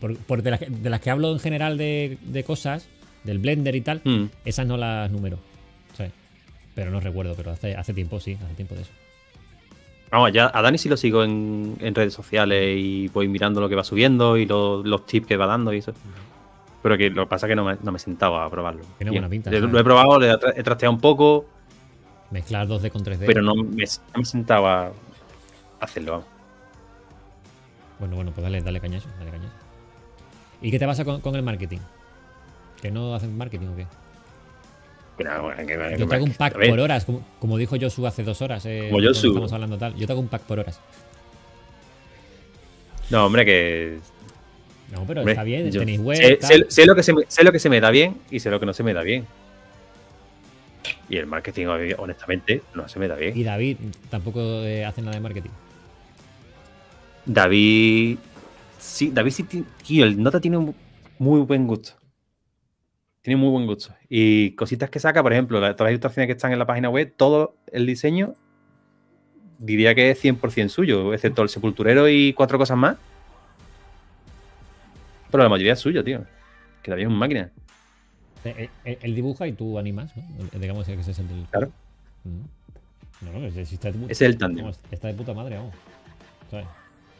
Por, 0.00 0.16
por 0.16 0.42
de, 0.42 0.50
las, 0.52 0.60
que- 0.60 0.70
de 0.70 0.90
las 0.90 1.00
que 1.00 1.10
hablo 1.10 1.32
en 1.32 1.38
general 1.38 1.76
de, 1.76 2.16
de 2.24 2.44
cosas, 2.44 2.88
del 3.24 3.38
Blender 3.38 3.74
y 3.74 3.80
tal, 3.80 4.00
Mm. 4.04 4.24
esas 4.44 4.66
no 4.66 4.76
las 4.76 5.10
número. 5.10 5.38
¿sabes? 5.96 6.12
Pero 6.74 6.90
no 6.90 7.00
recuerdo, 7.00 7.34
pero 7.36 7.50
hace, 7.52 7.74
hace 7.76 7.92
tiempo, 7.94 8.20
sí, 8.20 8.36
hace 8.44 8.54
tiempo 8.54 8.74
de 8.74 8.82
eso. 8.82 8.90
Vamos, 10.10 10.32
ya 10.32 10.50
a 10.54 10.62
Dani 10.62 10.78
sí 10.78 10.88
lo 10.88 10.96
sigo 10.96 11.24
en, 11.24 11.76
en 11.80 11.94
redes 11.94 12.14
sociales 12.14 12.76
y 12.78 13.08
voy 13.08 13.26
mirando 13.26 13.60
lo 13.60 13.68
que 13.68 13.74
va 13.74 13.82
subiendo 13.82 14.36
y 14.36 14.46
lo- 14.46 14.82
los 14.84 15.06
tips 15.06 15.26
que 15.26 15.36
va 15.36 15.46
dando 15.46 15.72
y 15.72 15.78
eso. 15.78 15.92
Pero 16.82 16.96
que 16.98 17.10
lo 17.10 17.24
que 17.24 17.28
pasa 17.30 17.46
es 17.46 17.50
que 17.50 17.56
no 17.56 17.64
me, 17.64 17.76
no 17.82 17.90
me 17.92 17.96
he 17.96 18.00
sentado 18.00 18.38
a 18.38 18.48
probarlo. 18.50 18.82
Tiene 18.98 19.10
buena 19.10 19.28
pinta, 19.28 19.50
Lo, 19.50 19.78
he 19.80 19.82
probado, 19.84 20.20
le 20.20 20.30
he 20.30 20.34
tra- 20.34 20.52
he 20.56 20.62
trasteado 20.62 20.92
un 20.94 21.00
poco, 21.00 21.46
Mezclar 22.30 22.68
2D 22.68 22.90
con 22.90 23.02
3D. 23.04 23.24
pero 23.26 23.42
no 23.42 23.54
me, 23.54 23.62
no 23.64 24.18
me 24.18 24.24
sentado 24.24 24.66
a 24.68 24.92
hacerlo. 25.80 26.12
vamos. 26.12 26.26
Bueno, 27.98 28.16
bueno, 28.16 28.30
pues 28.32 28.42
dale, 28.42 28.60
dale 28.60 28.80
cañazo, 28.80 29.08
dale 29.18 29.30
cañazo. 29.30 29.54
¿Y 30.60 30.70
qué 30.70 30.78
te 30.78 30.86
pasa 30.86 31.04
con, 31.04 31.20
con 31.20 31.34
el 31.36 31.42
marketing? 31.42 31.78
¿Que 32.84 32.90
no 32.90 33.14
hacen 33.14 33.34
marketing 33.34 33.68
o 33.68 33.76
qué? 33.76 33.86
Que 35.16 35.24
no, 35.24 35.40
bueno, 35.44 35.56
que- 35.66 35.66
que- 35.66 35.96
Yo 35.98 36.06
te 36.06 36.16
hago 36.16 36.24
un 36.26 36.34
pack 36.34 36.52
por 36.68 36.78
horas, 36.80 37.06
como, 37.06 37.24
como 37.38 37.56
dijo 37.56 37.76
Josu 37.80 38.06
hace 38.06 38.22
dos 38.24 38.42
horas. 38.42 38.66
Eh, 38.66 38.88
Como 38.90 39.02
Josu. 39.02 39.28
Estamos 39.28 39.50
hablando 39.54 39.78
tal. 39.78 39.94
Yo 39.96 40.04
te 40.06 40.12
hago 40.12 40.20
un 40.20 40.28
pack 40.28 40.42
por 40.42 40.58
horas. 40.58 40.78
No, 43.08 43.24
hombre, 43.24 43.46
que. 43.46 43.96
No, 44.92 45.04
pero 45.06 45.20
hombre, 45.22 45.32
está 45.32 45.44
bien, 45.44 45.70
yo 45.70 45.80
tenéis 45.80 45.98
web. 46.00 46.18
sé, 46.18 46.36
tal. 46.36 46.48
sé- 46.50 46.66
sé 46.68 46.84
lo 46.84 46.94
que 46.94 47.02
se 47.02 47.14
me, 47.14 47.22
sé 47.26 47.42
lo 47.42 47.52
que 47.52 47.58
se 47.58 47.70
me 47.70 47.80
da 47.80 47.90
bien 47.90 48.18
y 48.30 48.38
sé 48.40 48.50
lo 48.50 48.60
que 48.60 48.66
no 48.66 48.74
se 48.74 48.82
me 48.82 48.92
da 48.92 49.00
bien. 49.02 49.24
Y 51.08 51.16
el 51.16 51.24
marketing, 51.26 51.68
honestamente, 51.96 52.60
no 52.74 52.86
se 52.86 52.98
me 52.98 53.08
da 53.08 53.14
bien. 53.14 53.34
Y 53.34 53.44
David 53.44 53.78
tampoco 54.10 54.40
eh, 54.40 54.84
hace 54.84 55.00
nada 55.00 55.14
de 55.14 55.20
marketing. 55.20 55.50
David. 57.24 58.18
Sí, 58.78 59.10
David 59.10 59.30
sí. 59.30 59.64
Tío, 59.86 60.04
el 60.04 60.22
nota 60.22 60.38
tiene 60.38 60.58
un 60.58 60.74
muy 61.18 61.40
buen 61.40 61.66
gusto. 61.66 61.92
Tiene 63.24 63.40
muy 63.40 63.48
buen 63.48 63.64
gusto. 63.66 63.94
Y 64.10 64.50
cositas 64.50 64.90
que 64.90 65.00
saca, 65.00 65.22
por 65.22 65.32
ejemplo, 65.32 65.58
la- 65.58 65.72
todas 65.74 65.86
las 65.86 65.92
ilustraciones 65.92 66.26
que 66.26 66.32
están 66.32 66.52
en 66.52 66.58
la 66.58 66.66
página 66.66 66.90
web, 66.90 67.10
todo 67.16 67.56
el 67.72 67.86
diseño, 67.86 68.34
diría 69.58 69.94
que 69.94 70.10
es 70.10 70.18
100% 70.22 70.68
suyo, 70.68 71.14
excepto 71.14 71.40
el 71.40 71.48
sepulturero 71.48 72.06
y 72.06 72.34
cuatro 72.34 72.58
cosas 72.58 72.76
más. 72.76 72.98
Pero 75.30 75.42
la 75.42 75.48
mayoría 75.48 75.72
es 75.72 75.80
suyo, 75.80 76.04
tío. 76.04 76.22
Que 76.82 76.90
David 76.90 77.04
es 77.04 77.08
una 77.08 77.16
máquina. 77.16 77.50
Eh, 78.44 78.68
eh, 78.84 78.98
Él 79.00 79.14
dibuja 79.14 79.46
y 79.46 79.52
tú 79.52 79.78
animas, 79.78 80.12
¿no? 80.16 80.58
Digamos 80.60 80.84
que 80.86 80.92
ese 80.92 81.12
es 81.12 81.18
el 81.18 81.28
del. 81.28 81.44
Claro. 81.50 81.72
Mm. 82.24 83.24
No, 83.24 83.32
no, 83.40 83.46
está 83.46 83.90
de, 83.90 84.06
es 84.12 84.20
el 84.20 84.36
tándem. 84.36 84.70
está 84.90 85.08
de 85.08 85.14
puta 85.14 85.32
madre, 85.32 85.56
vamos. 85.56 85.74
¿Sabes? 86.50 86.66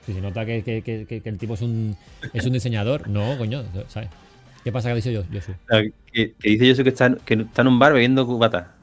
Si 0.05 0.13
se 0.13 0.21
nota 0.21 0.45
que, 0.45 0.63
que- 0.63 0.83
que- 0.83 1.07
que- 1.07 1.23
que 1.23 1.29
el 1.31 1.39
tipo 1.39 1.55
es 1.55 1.63
un, 1.63 1.97
es 2.35 2.45
un 2.45 2.53
diseñador, 2.53 3.09
no, 3.09 3.39
coño, 3.39 3.65
¿sabes? 3.89 4.11
¿Qué 4.65 4.73
pasa 4.73 4.89
que 4.89 4.97
dice 4.97 5.13
yo, 5.13 5.23
Josu? 5.33 5.53
Que, 6.13 6.33
que 6.41 6.49
dice 6.51 6.75
yo 6.75 6.83
que 6.83 6.89
está, 6.91 7.07
en- 7.07 7.17
que 7.17 7.35
está 7.35 7.63
en 7.63 7.69
un 7.69 7.79
bar 7.79 7.93
bebiendo 7.93 8.27
cubata. 8.27 8.75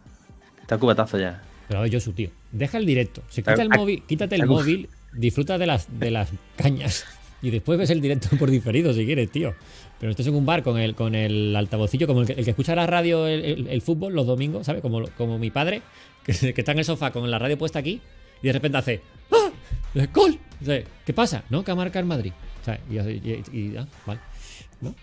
Está 0.61 0.77
cubatazo 0.77 1.19
ya. 1.19 1.41
Pero 1.67 1.79
a 1.79 1.83
ver, 1.83 1.91
Josu, 1.93 2.13
tío, 2.13 2.29
deja 2.51 2.77
el 2.77 2.85
directo. 2.85 3.23
Se 3.29 3.41
quita 3.41 3.61
el 3.63 3.69
móvil, 3.69 4.03
quítate 4.03 4.35
el 4.35 4.41
móvil, 4.45 4.89
disfruta 5.13 5.57
de 5.57 5.65
las, 5.65 5.87
de 5.99 6.11
las 6.11 6.29
cañas 6.55 7.05
y 7.41 7.49
después 7.49 7.79
ves 7.79 7.89
el 7.89 7.99
directo 8.01 8.29
por 8.37 8.51
diferido 8.51 8.93
si 8.93 9.05
quieres, 9.05 9.31
tío. 9.31 9.55
Pero 9.99 10.11
estás 10.11 10.27
en 10.27 10.35
un 10.35 10.45
bar 10.45 10.63
con 10.63 10.77
el, 10.79 10.93
con 10.95 11.15
el 11.15 11.55
altavocillo, 11.55 12.07
como 12.07 12.21
el 12.21 12.27
que, 12.27 12.33
el 12.33 12.43
que 12.43 12.51
escucha 12.51 12.75
la 12.75 12.85
radio, 12.87 13.27
el, 13.27 13.43
el- 13.43 13.67
el 13.67 13.81
fútbol 13.81 14.13
los 14.13 14.27
domingos, 14.27 14.65
¿sabes? 14.65 14.81
Como, 14.81 15.03
como 15.17 15.39
mi 15.39 15.49
padre, 15.51 15.81
que, 16.23 16.33
que 16.53 16.61
está 16.61 16.71
en 16.73 16.79
el 16.79 16.85
sofá 16.85 17.11
con 17.11 17.29
la 17.29 17.39
radio 17.39 17.57
puesta 17.57 17.79
aquí 17.79 18.01
y 18.43 18.47
de 18.47 18.53
repente 18.53 18.77
hace 18.77 19.01
¡Ah! 19.31 19.49
¡Gol! 20.13 20.37
¿Qué 21.05 21.13
pasa? 21.13 21.43
¿No? 21.49 21.63
Que 21.63 21.71
ha 21.71 21.75
marcado 21.75 22.01
el 22.01 22.05
Madrid. 22.07 22.33
¿Sabes? 22.63 22.81
Y, 22.89 22.97
y- 22.99 23.43
y- 23.51 23.75
ah, 23.77 23.87
vale. 24.05 24.19
¿No? 24.81 24.93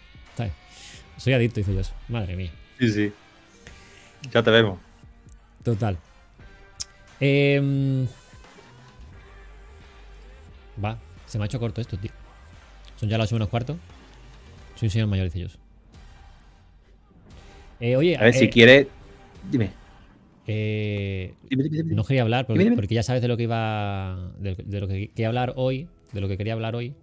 Soy 1.19 1.33
adicto, 1.35 1.61
dice 1.61 1.75
yo. 1.75 1.83
Madre 2.09 2.35
mía. 2.37 2.51
Sí, 2.79 2.89
sí. 2.91 3.13
Ya 4.33 4.43
te 4.43 4.51
vemos. 4.51 4.79
Total. 5.63 5.99
Em, 7.21 8.07
va, 10.83 10.99
se 11.27 11.39
me 11.39 11.45
ha 11.45 11.47
hecho 11.47 11.59
corto 11.61 11.81
esto, 11.81 11.99
tío. 11.99 12.11
Son 12.97 13.09
ya 13.09 13.19
las 13.19 13.29
8 13.29 13.35
menos 13.37 13.49
cuarto. 13.49 13.77
Soy 14.77 14.87
un 14.87 14.91
señor 14.91 15.09
mayor, 15.09 15.27
dice 15.27 15.39
ellos. 15.41 15.59
Eh, 17.81 17.97
oye, 17.97 18.17
A 18.17 18.21
ver, 18.25 18.35
eh, 18.35 18.39
si 18.39 18.49
quieres. 18.49 18.87
Dime. 19.51 19.71
eh, 20.47 21.35
Dime, 21.49 21.65
dime, 21.65 21.77
dime. 21.79 21.95
no 21.95 22.05
quería 22.05 22.23
hablar 22.23 22.47
porque, 22.47 22.95
ya 22.95 23.03
sabes 23.03 23.23
de 23.23 23.29
lo 23.29 23.37
que 23.37 23.45
iba. 23.45 24.31
De, 24.39 24.55
de 24.55 24.81
lo 24.81 24.89
que 24.89 25.09
quería 25.09 25.29
hablar 25.29 25.53
hoy. 25.57 25.89
De 26.13 26.21
lo 26.21 26.29
que 26.29 26.37
quería 26.37 26.53
hablar 26.55 26.75
hoy. 26.75 26.95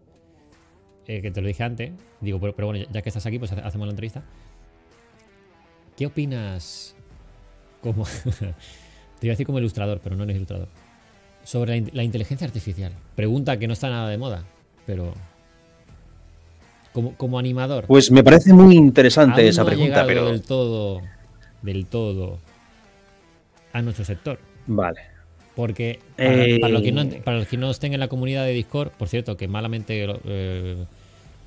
Eh, 1.07 1.22
que 1.22 1.32
te 1.32 1.41
lo 1.41 1.48
dije 1.48 1.64
antes. 1.64 1.91
Digo, 2.22 2.40
pero, 2.40 2.56
pero 2.56 2.68
bueno, 2.68 2.86
ya 2.91 3.02
que 3.02 3.10
estás 3.10 3.26
aquí, 3.26 3.40
pues 3.40 3.52
hace- 3.52 3.61
hacemos 3.61 3.88
la 3.88 3.91
entrevista. 3.91 4.23
¿Qué 5.98 6.06
opinas? 6.07 6.95
Como. 7.82 8.06
te 9.19 9.27
iba 9.27 9.32
a 9.32 9.34
decir 9.34 9.45
como 9.45 9.60
ilustrador, 9.60 9.99
pero 10.03 10.15
no 10.15 10.23
eres 10.23 10.36
ilustrador. 10.36 10.68
Sobre 11.44 11.69
la, 11.72 11.77
in- 11.77 11.90
la 11.94 12.03
inteligencia 12.03 12.45
artificial. 12.45 12.91
Pregunta 13.15 13.57
que 13.57 13.68
no 13.68 13.73
está 13.73 13.90
nada 13.90 14.10
de 14.10 14.18
moda, 14.18 14.44
pero. 14.86 15.14
Como, 16.91 17.15
como 17.15 17.38
animador. 17.40 17.86
Pues 17.88 18.10
me 18.11 18.23
parece 18.23 18.53
muy 18.53 18.76
interesante 18.76 19.48
esa 19.48 19.61
no 19.64 19.68
pregunta, 19.68 20.06
pero. 20.06 20.26
del 20.27 20.41
todo. 20.41 21.02
Del 21.61 21.86
todo. 21.86 22.40
A 23.73 23.82
nuestro 23.82 24.06
sector. 24.06 24.40
Vale. 24.68 25.02
Porque 25.56 25.99
para, 26.18 26.45
Eh. 26.45 26.60
para 26.60 26.73
los 26.73 26.82
que 26.84 26.91
no, 26.91 27.07
para 27.23 27.38
los 27.38 27.48
que 27.48 27.57
no 27.57 27.72
estén 27.72 27.94
en 27.94 27.99
la 27.99 28.07
comunidad 28.10 28.45
de 28.45 28.52
Discord, 28.53 28.90
por 28.91 29.07
cierto, 29.07 29.38
que 29.38 29.48
malamente 29.48 30.06
eh, 30.26 30.76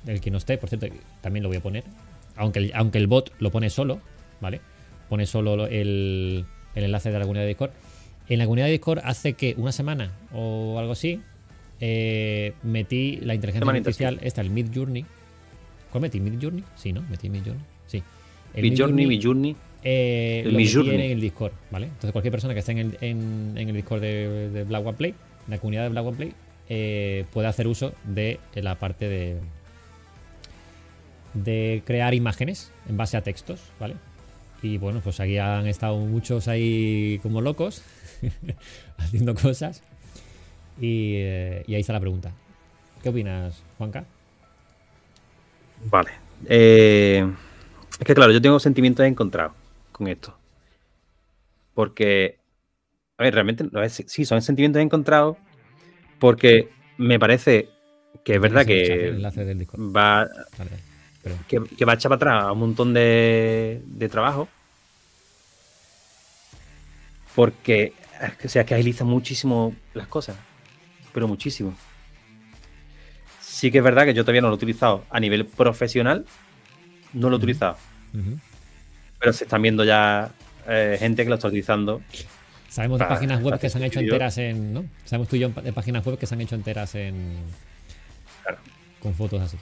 el 0.07 0.21
que 0.21 0.31
no 0.31 0.37
esté, 0.39 0.57
por 0.57 0.69
cierto, 0.69 0.87
también 1.21 1.43
lo 1.43 1.49
voy 1.49 1.57
a 1.57 1.61
poner. 1.61 1.83
Aunque 2.35 2.59
el, 2.59 2.71
aunque 2.73 2.97
el 2.97 3.07
bot 3.07 3.31
lo 3.39 3.51
pone 3.51 3.69
solo, 3.69 3.99
¿vale? 4.41 4.61
Pone 5.09 5.25
solo 5.25 5.55
lo- 5.55 5.67
el, 5.67 6.45
el 6.75 6.83
enlace 6.83 7.11
de 7.11 7.19
la 7.19 7.25
comunidad 7.25 7.43
de 7.43 7.49
Discord. 7.49 7.71
En 8.29 8.39
la 8.39 8.45
comunidad 8.45 8.65
de 8.67 8.71
Discord 8.73 8.99
hace 9.03 9.33
que 9.33 9.53
una 9.57 9.71
semana 9.71 10.11
o 10.33 10.77
algo 10.79 10.93
así 10.93 11.19
eh, 11.81 12.53
metí 12.63 13.17
la 13.21 13.35
inteligencia 13.35 13.71
artificial, 13.71 14.19
esta, 14.21 14.41
el 14.41 14.49
Mid 14.49 14.67
Journey. 14.73 15.05
¿Cuál 15.91 16.01
metí? 16.03 16.19
¿Mid 16.19 16.41
Journey? 16.41 16.63
Sí, 16.75 16.93
¿no? 16.93 17.01
Metí 17.09 17.29
Mid 17.29 17.41
Journey. 17.45 17.63
Sí. 17.87 18.03
El 18.53 18.63
Mi 18.63 18.69
Mid 18.71 18.79
journey, 18.79 19.05
mi 19.07 19.21
journey. 19.21 19.55
Eh, 19.83 20.43
El 20.45 20.53
lo 20.53 20.59
metí 20.59 20.75
Midjourney. 20.75 20.95
en 21.05 21.11
el 21.11 21.21
Discord, 21.21 21.53
¿vale? 21.71 21.87
Entonces 21.87 22.11
cualquier 22.11 22.31
persona 22.31 22.53
que 22.53 22.59
esté 22.59 22.71
en 22.73 22.77
el, 22.79 22.97
en, 23.01 23.53
en 23.57 23.69
el 23.69 23.75
Discord 23.75 24.01
de, 24.01 24.49
de 24.49 24.63
Black 24.63 24.85
One 24.85 24.97
Play, 24.97 25.11
en 25.11 25.51
la 25.51 25.57
comunidad 25.57 25.83
de 25.83 25.89
Black 25.89 26.05
One 26.05 26.17
Play, 26.17 26.33
eh, 26.69 27.25
puede 27.31 27.47
hacer 27.47 27.67
uso 27.67 27.93
de 28.03 28.39
la 28.55 28.75
parte 28.75 29.07
de, 29.07 29.37
de 31.33 31.81
crear 31.85 32.13
imágenes 32.13 32.71
en 32.87 32.97
base 32.97 33.17
a 33.17 33.21
textos, 33.21 33.61
¿vale? 33.79 33.95
Y 34.61 34.77
bueno, 34.77 34.99
pues 35.01 35.19
aquí 35.19 35.37
han 35.37 35.67
estado 35.67 35.97
muchos 35.97 36.47
ahí 36.49 37.19
como 37.23 37.39
locos 37.41 37.81
haciendo 38.97 39.33
cosas. 39.33 39.81
Y, 40.81 41.13
eh, 41.15 41.63
y 41.67 41.75
ahí 41.75 41.81
está 41.81 41.93
la 41.93 41.99
pregunta. 41.99 42.31
¿Qué 43.01 43.09
opinas, 43.09 43.63
Juanca? 43.77 44.03
Vale. 45.85 46.09
Eh, 46.47 47.25
es 47.99 48.05
que 48.05 48.13
claro, 48.15 48.31
yo 48.31 48.41
tengo 48.41 48.59
sentimientos 48.59 49.05
encontrados 49.05 49.53
con 49.99 50.07
esto. 50.07 50.35
Porque, 51.75 52.39
a 53.17 53.23
ver, 53.23 53.33
realmente, 53.33 53.65
a 53.73 53.79
ver, 53.81 53.89
sí, 53.91 54.25
son 54.25 54.41
sentimientos 54.41 54.81
encontrados 54.81 55.37
porque 56.19 56.69
me 56.97 57.19
parece 57.19 57.69
que 58.23 58.35
es 58.35 58.41
verdad 58.41 58.65
Sí, 58.65 58.71
el 58.71 58.87
que 58.87 59.07
enlace 59.09 59.45
del 59.45 59.59
Discord. 59.59 59.81
va, 59.95 60.27
Vale, 60.57 60.71
que, 61.47 61.61
que 61.77 61.85
va 61.85 61.93
a 61.93 61.95
echar 61.95 62.09
para 62.09 62.15
atrás 62.15 62.43
a 62.45 62.51
un 62.53 62.59
montón 62.59 62.93
de, 62.93 63.81
de 63.85 64.09
trabajo. 64.09 64.47
Porque, 67.35 67.93
o 68.43 68.49
sea, 68.49 68.65
que 68.65 68.73
agiliza 68.75 69.03
muchísimo 69.05 69.75
las 69.93 70.07
cosas. 70.07 70.37
Pero 71.13 71.27
muchísimo. 71.27 71.75
Sí 73.41 73.71
que 73.71 73.77
es 73.79 73.83
verdad 73.83 74.05
que 74.05 74.13
yo 74.13 74.23
todavía 74.23 74.41
no 74.41 74.47
lo 74.47 74.53
he 74.53 74.57
utilizado 74.57 75.05
a 75.09 75.19
nivel 75.19 75.45
profesional. 75.45 76.25
No 77.13 77.29
lo 77.29 77.35
he 77.35 77.37
utilizado. 77.37 77.77
Pero 79.19 79.33
se 79.33 79.43
están 79.43 79.61
viendo 79.61 79.83
ya 79.83 80.31
eh, 80.67 80.97
gente 80.99 81.23
que 81.23 81.29
lo 81.29 81.35
está 81.35 81.47
utilizando. 81.47 82.01
Sabemos 82.69 82.99
de 82.99 83.05
páginas 83.05 83.41
web 83.41 83.59
que 83.59 83.69
se 83.69 83.77
han 83.77 83.83
hecho 83.83 83.99
enteras 83.99 84.37
en. 84.37 84.73
¿no? 84.73 84.85
Sabemos 85.05 85.27
tú 85.27 85.35
y 85.35 85.39
yo 85.39 85.49
de 85.49 85.73
páginas 85.73 86.05
web 86.05 86.17
que 86.17 86.25
se 86.25 86.35
han 86.35 86.41
hecho 86.41 86.55
enteras 86.55 86.95
en. 86.95 87.33
Claro. 88.43 88.57
Con 89.01 89.13
fotos 89.13 89.41
así. 89.41 89.57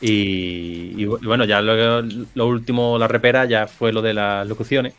Y, 0.00 0.94
y 0.96 1.04
bu- 1.06 1.18
y 1.22 1.26
bueno, 1.26 1.44
ya 1.44 1.60
lo, 1.60 2.02
lo 2.02 2.46
último, 2.46 2.98
la 2.98 3.06
repera, 3.08 3.44
ya 3.44 3.66
fue 3.66 3.92
lo 3.92 4.00
de 4.00 4.14
las 4.14 4.46
locuciones. 4.46 4.94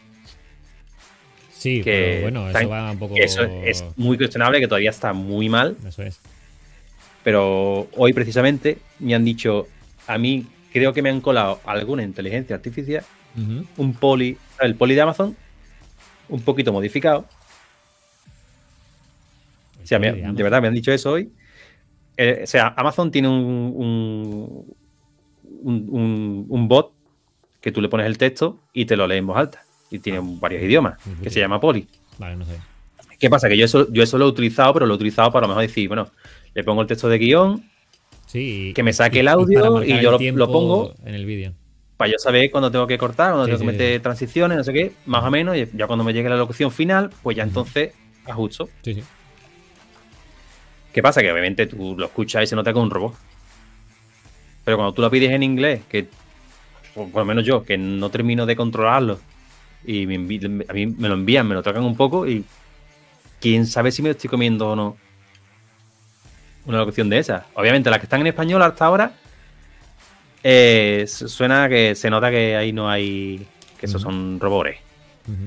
Sí, 1.51 1.81
Que 1.83 2.21
pero 2.21 2.21
bueno, 2.23 2.49
eso 2.49 2.69
va 2.69 2.91
un 2.91 2.99
poco. 2.99 3.15
eso 3.17 3.43
es 3.63 3.83
muy 3.95 4.17
cuestionable, 4.17 4.59
que 4.59 4.67
todavía 4.67 4.89
está 4.89 5.13
muy 5.13 5.47
mal. 5.49 5.77
Eso 5.87 6.03
es. 6.03 6.19
Pero 7.23 7.87
hoy 7.95 8.13
precisamente 8.13 8.79
me 8.99 9.13
han 9.13 9.23
dicho, 9.23 9.67
a 10.07 10.17
mí 10.17 10.45
creo 10.71 10.93
que 10.93 11.01
me 11.01 11.09
han 11.09 11.21
colado 11.21 11.59
alguna 11.65 12.03
inteligencia 12.03 12.55
artificial, 12.55 13.03
un 13.77 13.93
poli, 13.93 14.37
el 14.59 14.75
poli 14.75 14.95
de 14.95 15.01
Amazon, 15.01 15.35
un 16.29 16.41
poquito 16.41 16.71
modificado. 16.73 17.25
O 19.83 19.85
sea, 19.87 19.99
me- 19.99 20.11
Poli 20.11 20.35
de 20.35 20.43
verdad 20.43 20.61
me 20.61 20.67
han 20.67 20.73
dicho 20.73 20.91
eso 20.91 21.11
hoy. 21.11 21.31
Eh, 22.17 22.41
o 22.43 22.47
sea, 22.47 22.73
Amazon 22.77 23.09
tiene 23.11 23.27
un, 23.29 23.35
un, 23.75 24.75
un- 25.63 25.87
un- 25.89 26.45
un 26.49 26.67
bot 26.67 26.93
que 27.59 27.71
tú 27.71 27.81
le 27.81 27.89
pones 27.89 28.05
el 28.07 28.17
texto 28.17 28.59
y 28.73 28.85
te 28.85 28.95
lo 28.95 29.07
lee 29.07 29.17
en 29.17 29.27
voz 29.27 29.37
alta. 29.37 29.63
Y 29.89 29.99
tiene 29.99 30.19
varios 30.23 30.63
idiomas, 30.63 30.97
que 31.21 31.29
se 31.29 31.39
llama 31.39 31.59
Poli. 31.59 31.87
Vale, 32.17 32.35
no 32.37 32.45
sé. 32.45 32.57
¿Qué 33.19 33.29
pasa? 33.29 33.49
Que 33.49 33.57
yo 33.57 33.65
eso, 33.65 33.91
yo 33.91 34.01
eso 34.03 34.17
lo 34.17 34.25
he 34.25 34.29
utilizado, 34.29 34.73
pero 34.73 34.85
lo 34.85 34.93
he 34.93 34.95
utilizado 34.95 35.31
para 35.31 35.45
a 35.45 35.47
lo 35.47 35.53
mejor 35.55 35.67
decir, 35.67 35.87
bueno, 35.87 36.09
le 36.53 36.63
pongo 36.63 36.81
el 36.81 36.87
texto 36.87 37.07
de 37.09 37.17
guion, 37.17 37.69
Sí. 38.31 38.71
Que 38.73 38.81
me 38.83 38.93
saque 38.93 39.19
el 39.19 39.27
audio 39.27 39.83
y 39.83 39.99
yo 40.01 40.17
lo- 40.33 40.47
pongo. 40.51 40.93
En 41.05 41.15
el 41.15 41.25
vídeo. 41.25 41.53
para 41.97 42.11
yo 42.13 42.17
saber 42.17 42.49
cuándo 42.49 42.71
tengo 42.71 42.87
que 42.87 42.97
cortar, 42.97 43.31
cuándo 43.33 43.45
Sí, 43.45 43.51
tengo 43.51 43.59
que 43.59 43.71
sí, 43.73 43.77
meter 43.77 44.01
transiciones, 44.01 44.57
no 44.57 44.63
sé 44.63 44.73
qué, 44.73 44.91
más 45.05 45.23
o 45.23 45.29
menos, 45.29 45.55
y 45.55 45.67
ya 45.73 45.85
cuando 45.85 46.03
me 46.03 46.13
llegue 46.13 46.29
la 46.29 46.35
locución 46.37 46.71
final, 46.71 47.11
pues 47.21 47.37
ya 47.37 47.43
entonces 47.43 47.93
ajusto. 48.25 48.69
Sí, 48.83 48.95
sí. 48.95 49.03
¿Qué 50.93 51.01
pasa? 51.03 51.21
Que 51.21 51.31
obviamente 51.31 51.67
tú 51.67 51.95
lo 51.97 52.05
escuchas 52.05 52.43
y 52.43 52.47
se 52.47 52.55
nota 52.55 52.73
que 52.73 52.79
es 52.79 52.83
un 52.83 52.89
robot. 52.89 53.13
Pero 54.65 54.77
cuando 54.77 54.93
tú 54.93 55.01
lo 55.03 55.11
pides 55.11 55.31
en 55.31 55.43
inglés, 55.43 55.81
que 55.89 56.07
por 56.95 57.13
lo 57.13 57.25
menos 57.25 57.45
yo, 57.45 57.63
que 57.63 57.77
no 57.77 58.09
termino 58.09 58.45
de 58.45 58.55
controlarlo, 58.55 59.19
y 59.85 60.07
me 60.07 60.15
a 60.15 60.73
mí 60.73 60.87
me 60.87 61.07
lo 61.07 61.13
envían, 61.13 61.47
me 61.47 61.53
lo 61.55 61.61
tocan 61.63 61.83
un 61.83 61.95
poco, 61.95 62.27
y 62.27 62.43
quién 63.39 63.65
sabe 63.67 63.91
si 63.91 64.01
me 64.01 64.09
lo 64.09 64.13
estoy 64.13 64.29
comiendo 64.29 64.69
o 64.71 64.75
no 64.75 64.97
una 66.65 66.77
locución 66.77 67.09
de 67.09 67.17
esas. 67.19 67.43
Obviamente 67.55 67.89
las 67.89 67.99
que 67.99 68.05
están 68.05 68.21
en 68.21 68.27
español 68.27 68.61
hasta 68.61 68.85
ahora, 68.85 69.13
eh, 70.43 71.05
su- 71.07 71.27
suena 71.29 71.67
que 71.69 71.95
se 71.95 72.09
nota 72.09 72.29
que 72.31 72.55
ahí 72.55 72.71
no 72.73 72.89
hay, 72.89 73.45
que 73.79 73.85
esos 73.85 74.01
son 74.01 74.39
robores. 74.39 74.79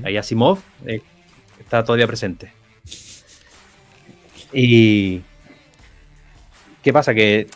Ahí 0.03 0.17
Asimov 0.17 0.59
eh, 0.85 1.01
está 1.59 1.83
todavía 1.83 2.07
presente. 2.07 2.51
Y. 4.53 5.21
¿Qué 6.81 6.93
pasa? 6.93 7.13
Que. 7.13 7.47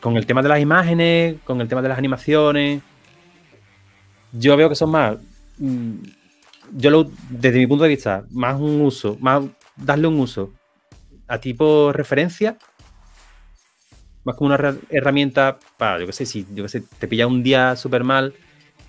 Con 0.00 0.16
el 0.16 0.24
tema 0.26 0.42
de 0.42 0.48
las 0.48 0.60
imágenes, 0.60 1.36
con 1.44 1.60
el 1.60 1.68
tema 1.68 1.82
de 1.82 1.88
las 1.88 1.98
animaciones. 1.98 2.80
Yo 4.32 4.56
veo 4.56 4.68
que 4.68 4.74
son 4.74 4.90
más. 4.90 5.16
mm, 5.58 5.94
Yo 6.72 6.90
lo, 6.90 7.10
desde 7.30 7.58
mi 7.58 7.66
punto 7.66 7.84
de 7.84 7.90
vista, 7.90 8.24
más 8.30 8.60
un 8.60 8.80
uso, 8.82 9.16
más 9.20 9.42
darle 9.76 10.06
un 10.06 10.20
uso 10.20 10.52
a 11.28 11.38
tipo 11.40 11.92
referencia. 11.92 12.58
Más 14.24 14.36
como 14.36 14.54
una 14.54 14.74
herramienta 14.90 15.58
para, 15.78 16.00
yo 16.00 16.06
qué 16.06 16.12
sé, 16.12 16.26
si 16.26 16.46
yo 16.52 16.64
qué 16.64 16.68
sé, 16.68 16.82
te 16.98 17.08
pilla 17.08 17.26
un 17.26 17.42
día 17.42 17.76
súper 17.76 18.04
mal 18.04 18.34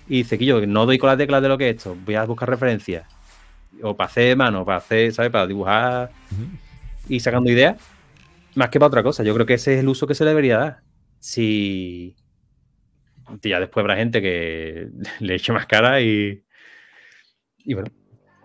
y 0.08 0.18
dice 0.18 0.38
que 0.38 0.44
yo 0.44 0.66
no 0.66 0.86
doy 0.86 0.98
con 0.98 1.08
las 1.08 1.18
teclas 1.18 1.42
de 1.42 1.48
lo 1.48 1.58
que 1.58 1.70
es 1.70 1.76
esto, 1.76 1.96
voy 2.04 2.16
a 2.16 2.24
buscar 2.24 2.50
referencias. 2.50 3.06
O 3.82 3.96
para 3.96 4.08
hacer 4.10 4.36
mano, 4.36 4.64
para 4.64 4.78
hacer, 4.78 5.12
¿sabes? 5.12 5.30
Para 5.32 5.46
dibujar 5.46 6.10
y 7.08 7.20
sacando 7.20 7.50
ideas. 7.50 7.76
Más 8.56 8.70
que 8.70 8.80
para 8.80 8.88
otra 8.88 9.02
cosa. 9.04 9.24
Yo 9.24 9.34
creo 9.34 9.46
que 9.46 9.54
ese 9.54 9.74
es 9.74 9.80
el 9.80 9.88
uso 9.88 10.06
que 10.06 10.14
se 10.14 10.24
le 10.24 10.30
debería 10.30 10.58
dar. 10.58 10.80
Si. 11.20 12.16
Ya 13.42 13.60
después 13.60 13.82
habrá 13.82 13.96
gente 13.96 14.20
que 14.20 14.88
le 15.20 15.34
eche 15.34 15.52
más 15.52 15.66
cara 15.66 16.00
y. 16.00 16.42
Y 17.64 17.74
bueno. 17.74 17.90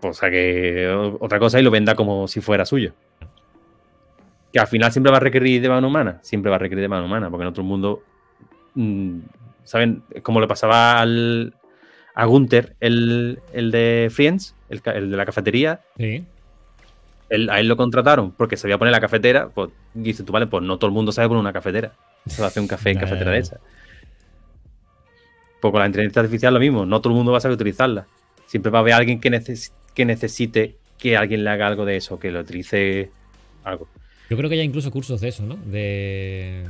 Pues 0.02 0.22
o- 0.22 1.18
otra 1.20 1.40
cosa 1.40 1.60
y 1.60 1.64
lo 1.64 1.72
venda 1.72 1.96
como 1.96 2.28
si 2.28 2.42
fuera 2.42 2.66
suyo. 2.66 2.94
Que 4.56 4.60
al 4.62 4.68
final 4.68 4.90
siempre 4.90 5.12
va 5.12 5.18
a 5.18 5.20
requerir 5.20 5.62
de 5.62 5.68
mano 5.68 5.90
humana. 5.90 6.20
Siempre 6.22 6.50
va 6.50 6.56
a 6.56 6.60
requerir 6.60 6.82
de 6.84 6.88
mano 6.88 7.08
humana. 7.08 7.30
Porque 7.30 7.42
en 7.42 7.50
otro 7.50 7.62
mundo. 7.62 8.02
mm, 8.76 9.18
¿Saben? 9.66 10.02
Como 10.24 10.40
le 10.40 10.48
pasaba 10.48 11.02
al. 11.02 11.54
A 12.14 12.24
Gunther, 12.24 12.74
el, 12.80 13.42
el 13.52 13.70
de 13.72 14.08
Friends, 14.10 14.56
el, 14.70 14.82
el 14.94 15.12
de 15.12 15.18
la 15.18 15.26
cafetería, 15.26 15.82
Sí. 15.98 16.24
él- 17.28 17.50
a 17.50 17.60
él 17.60 17.68
lo 17.68 17.76
contrataron 17.76 18.32
porque 18.32 18.56
sabía 18.56 18.78
poner 18.78 18.94
la 18.94 19.02
cafetera. 19.02 19.50
Pues 19.50 19.72
dice 19.94 20.24
tú, 20.24 20.32
vale, 20.32 20.48
pues 20.48 20.64
no 20.64 20.78
todo 20.78 20.88
el 20.88 20.94
mundo 20.94 21.12
sabe 21.12 21.28
poner 21.28 21.42
una 21.42 21.52
cafetera. 21.52 21.92
Se 22.26 22.42
va 22.42 22.46
a 22.46 22.48
hacer 22.48 22.62
un 22.62 22.70
café 22.70 22.92
en 22.92 23.00
cafetera 23.00 23.32
de 23.32 23.40
esa. 23.40 23.60
Pues 25.60 25.72
con 25.74 25.82
la 25.82 25.88
inteligencia 25.88 26.22
artificial 26.22 26.54
lo 26.54 26.62
mismo. 26.62 26.86
No 26.86 27.02
todo 27.02 27.12
el 27.12 27.18
mundo 27.18 27.34
va 27.34 27.40
a 27.40 27.42
saber 27.42 27.56
utilizarla. 27.56 28.08
Siempre 28.46 28.72
va 28.72 28.80
a 28.80 28.82
haber 28.82 28.94
alguien 28.94 29.20
que, 29.20 29.30
neces- 29.30 29.74
que 29.94 30.06
necesite 30.06 30.78
que 30.98 31.18
alguien 31.18 31.44
le 31.44 31.50
haga 31.50 31.68
algo 31.68 31.84
de 31.84 31.98
eso, 31.98 32.18
que 32.20 32.32
lo 32.32 32.40
utilice 32.40 33.12
algo. 33.66 33.90
Yo 34.30 34.38
creo 34.38 34.50
que 34.50 34.58
ya 34.58 34.64
incluso 34.64 34.92
cursos 34.92 35.22
de 35.22 35.28
eso, 35.30 35.44
¿no? 35.46 35.56
De, 35.56 36.64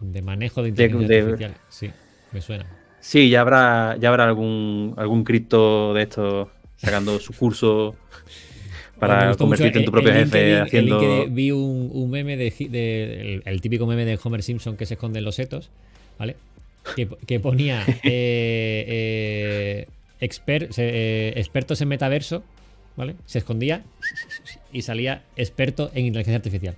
de 0.00 0.22
manejo 0.22 0.62
de 0.62 0.68
inteligencia 0.70 1.08
de- 1.08 1.20
artificial. 1.22 1.54
Sí, 1.68 1.90
me 2.32 2.40
suena. 2.40 2.66
Sí, 3.00 3.30
ya 3.30 3.40
habrá, 3.40 3.96
ya 3.98 4.10
habrá 4.10 4.24
algún, 4.24 4.94
algún 4.98 5.24
cripto 5.24 5.94
de 5.94 6.02
estos 6.02 6.48
sacando 6.76 7.18
su 7.18 7.32
curso 7.32 7.94
para 8.98 9.34
convertirte 9.36 9.78
en 9.78 9.84
tu 9.84 9.88
el- 9.90 9.92
propio 9.92 10.12
el 10.12 10.18
jefe 10.18 10.52
el 10.56 10.62
haciendo. 10.62 11.00
LinkedIn 11.00 11.34
vi 11.34 11.50
un, 11.52 11.90
un 11.92 12.10
meme 12.10 12.36
de, 12.36 12.50
de- 12.68 13.20
el, 13.36 13.42
el 13.46 13.60
típico 13.62 13.86
meme 13.86 14.04
de 14.04 14.18
Homer 14.22 14.42
Simpson 14.42 14.76
que 14.76 14.84
se 14.84 14.94
esconde 14.94 15.20
en 15.20 15.24
los 15.24 15.36
setos, 15.36 15.70
¿vale? 16.18 16.36
Que, 16.96 17.08
que 17.26 17.40
ponía 17.40 17.82
eh, 18.04 18.84
eh, 18.86 19.86
eh, 20.20 21.32
expertos 21.36 21.80
en 21.80 21.88
metaverso, 21.88 22.42
¿vale? 22.96 23.14
Se 23.24 23.38
escondía 23.38 23.82
y 24.72 24.82
salía 24.82 25.22
experto 25.36 25.90
en 25.94 26.04
inteligencia 26.06 26.36
artificial. 26.36 26.76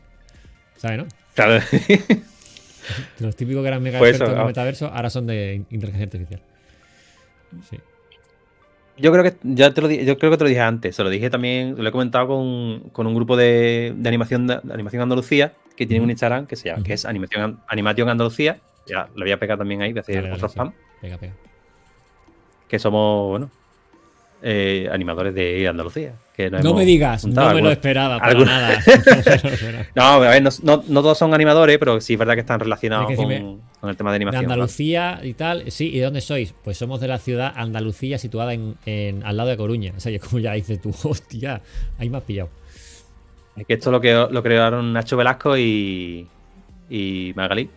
¿Sabes, 0.82 0.98
no? 0.98 1.06
Claro. 1.34 1.62
Los 3.20 3.36
típicos 3.36 3.62
que 3.62 3.68
eran 3.68 3.80
mega 3.82 4.00
Pues 4.00 4.10
expertos 4.10 4.32
eso, 4.32 4.36
en 4.36 4.42
ah. 4.42 4.46
metaverso 4.48 4.86
ahora 4.88 5.10
son 5.10 5.28
de 5.28 5.54
in- 5.54 5.66
inteligencia 5.70 6.06
artificial. 6.06 6.40
Sí. 7.70 7.78
Yo 8.98 9.12
creo 9.12 9.22
que 9.22 9.34
ya 9.44 9.72
te 9.72 9.80
lo 9.80 9.88
yo 9.88 10.18
creo 10.18 10.32
que 10.32 10.36
te 10.36 10.42
lo 10.44 10.48
dije 10.48 10.60
antes, 10.60 10.96
se 10.96 11.04
lo 11.04 11.08
dije 11.08 11.30
también, 11.30 11.76
lo 11.78 11.88
he 11.88 11.92
comentado 11.92 12.26
con, 12.26 12.80
con 12.90 13.06
un 13.06 13.14
grupo 13.14 13.36
de, 13.36 13.94
de 13.96 14.08
animación 14.08 14.48
de, 14.48 14.58
de 14.60 14.74
animación 14.74 15.02
Andalucía 15.02 15.52
que 15.76 15.86
tiene 15.86 16.02
un 16.02 16.10
Instagram 16.10 16.46
que 16.46 16.56
se 16.56 16.68
llama, 16.68 16.82
que 16.82 16.94
es 16.94 17.04
animación, 17.06 17.60
animación 17.68 18.08
Andalucía. 18.08 18.58
Ya 18.88 19.08
lo 19.14 19.24
voy 19.24 19.30
a 19.30 19.38
pegar 19.38 19.58
también 19.58 19.80
ahí, 19.82 19.92
voy 19.92 19.98
a 19.98 20.02
hacer 20.02 20.16
Dale, 20.16 20.28
dale, 20.30 20.36
otro 20.36 20.48
sí. 20.48 20.52
spam. 20.54 20.72
Pega, 21.00 21.16
pega. 21.18 21.32
Que 22.68 22.78
somos, 22.80 23.28
bueno, 23.30 23.50
eh, 24.42 24.88
animadores 24.92 25.34
de 25.34 25.68
Andalucía. 25.68 26.14
que 26.36 26.50
No 26.50 26.58
hemos 26.58 26.74
me 26.76 26.84
digas, 26.84 27.24
no 27.26 27.54
me 27.54 27.62
lo 27.62 27.70
esperaba 27.70 28.18
para 28.18 28.32
algunos- 28.32 28.48
nada. 28.52 28.82
No 29.94 30.02
a 30.02 30.18
ver, 30.18 30.42
no, 30.42 30.50
no- 30.62 30.84
no 30.88 31.02
todos 31.02 31.16
son 31.18 31.32
animadores, 31.32 31.78
pero 31.78 32.00
sí 32.00 32.14
es 32.14 32.18
verdad 32.18 32.34
que 32.34 32.40
están 32.40 32.58
relacionados 32.58 33.06
que 33.08 33.14
con, 33.16 33.30
el 33.30 33.96
tema 33.96 34.10
de 34.10 34.14
De 34.14 34.16
animación. 34.16 34.44
¿no? 34.46 34.52
Andalucía 34.52 35.20
y 35.22 35.34
tal. 35.34 35.70
Sí, 35.70 35.90
¿y 35.94 35.98
de 35.98 36.04
dónde 36.06 36.20
sois? 36.20 36.54
Pues 36.64 36.76
somos 36.76 37.00
de 37.00 37.08
la 37.08 37.18
ciudad 37.18 37.52
Andalucía, 37.54 38.18
situada 38.18 38.52
en, 38.54 38.76
en- 38.86 39.24
al 39.24 39.36
lado 39.36 39.50
de 39.50 39.56
Coruña. 39.56 39.92
O 39.96 40.00
sea, 40.00 40.10
yo 40.10 40.18
como 40.20 40.38
ya 40.40 40.52
dices 40.54 40.80
tú, 40.80 40.92
hostia, 41.08 41.60
ahí 41.98 42.10
me 42.10 42.16
has 42.18 42.24
pillado. 42.24 42.50
Es 43.56 43.66
que 43.66 43.74
esto 43.74 43.90
lo, 43.90 44.00
que, 44.00 44.12
lo 44.30 44.42
crearon 44.42 44.92
Nacho 44.92 45.16
Velasco 45.16 45.56
y, 45.56 46.26
y 46.90 47.32
Magalí. 47.36 47.68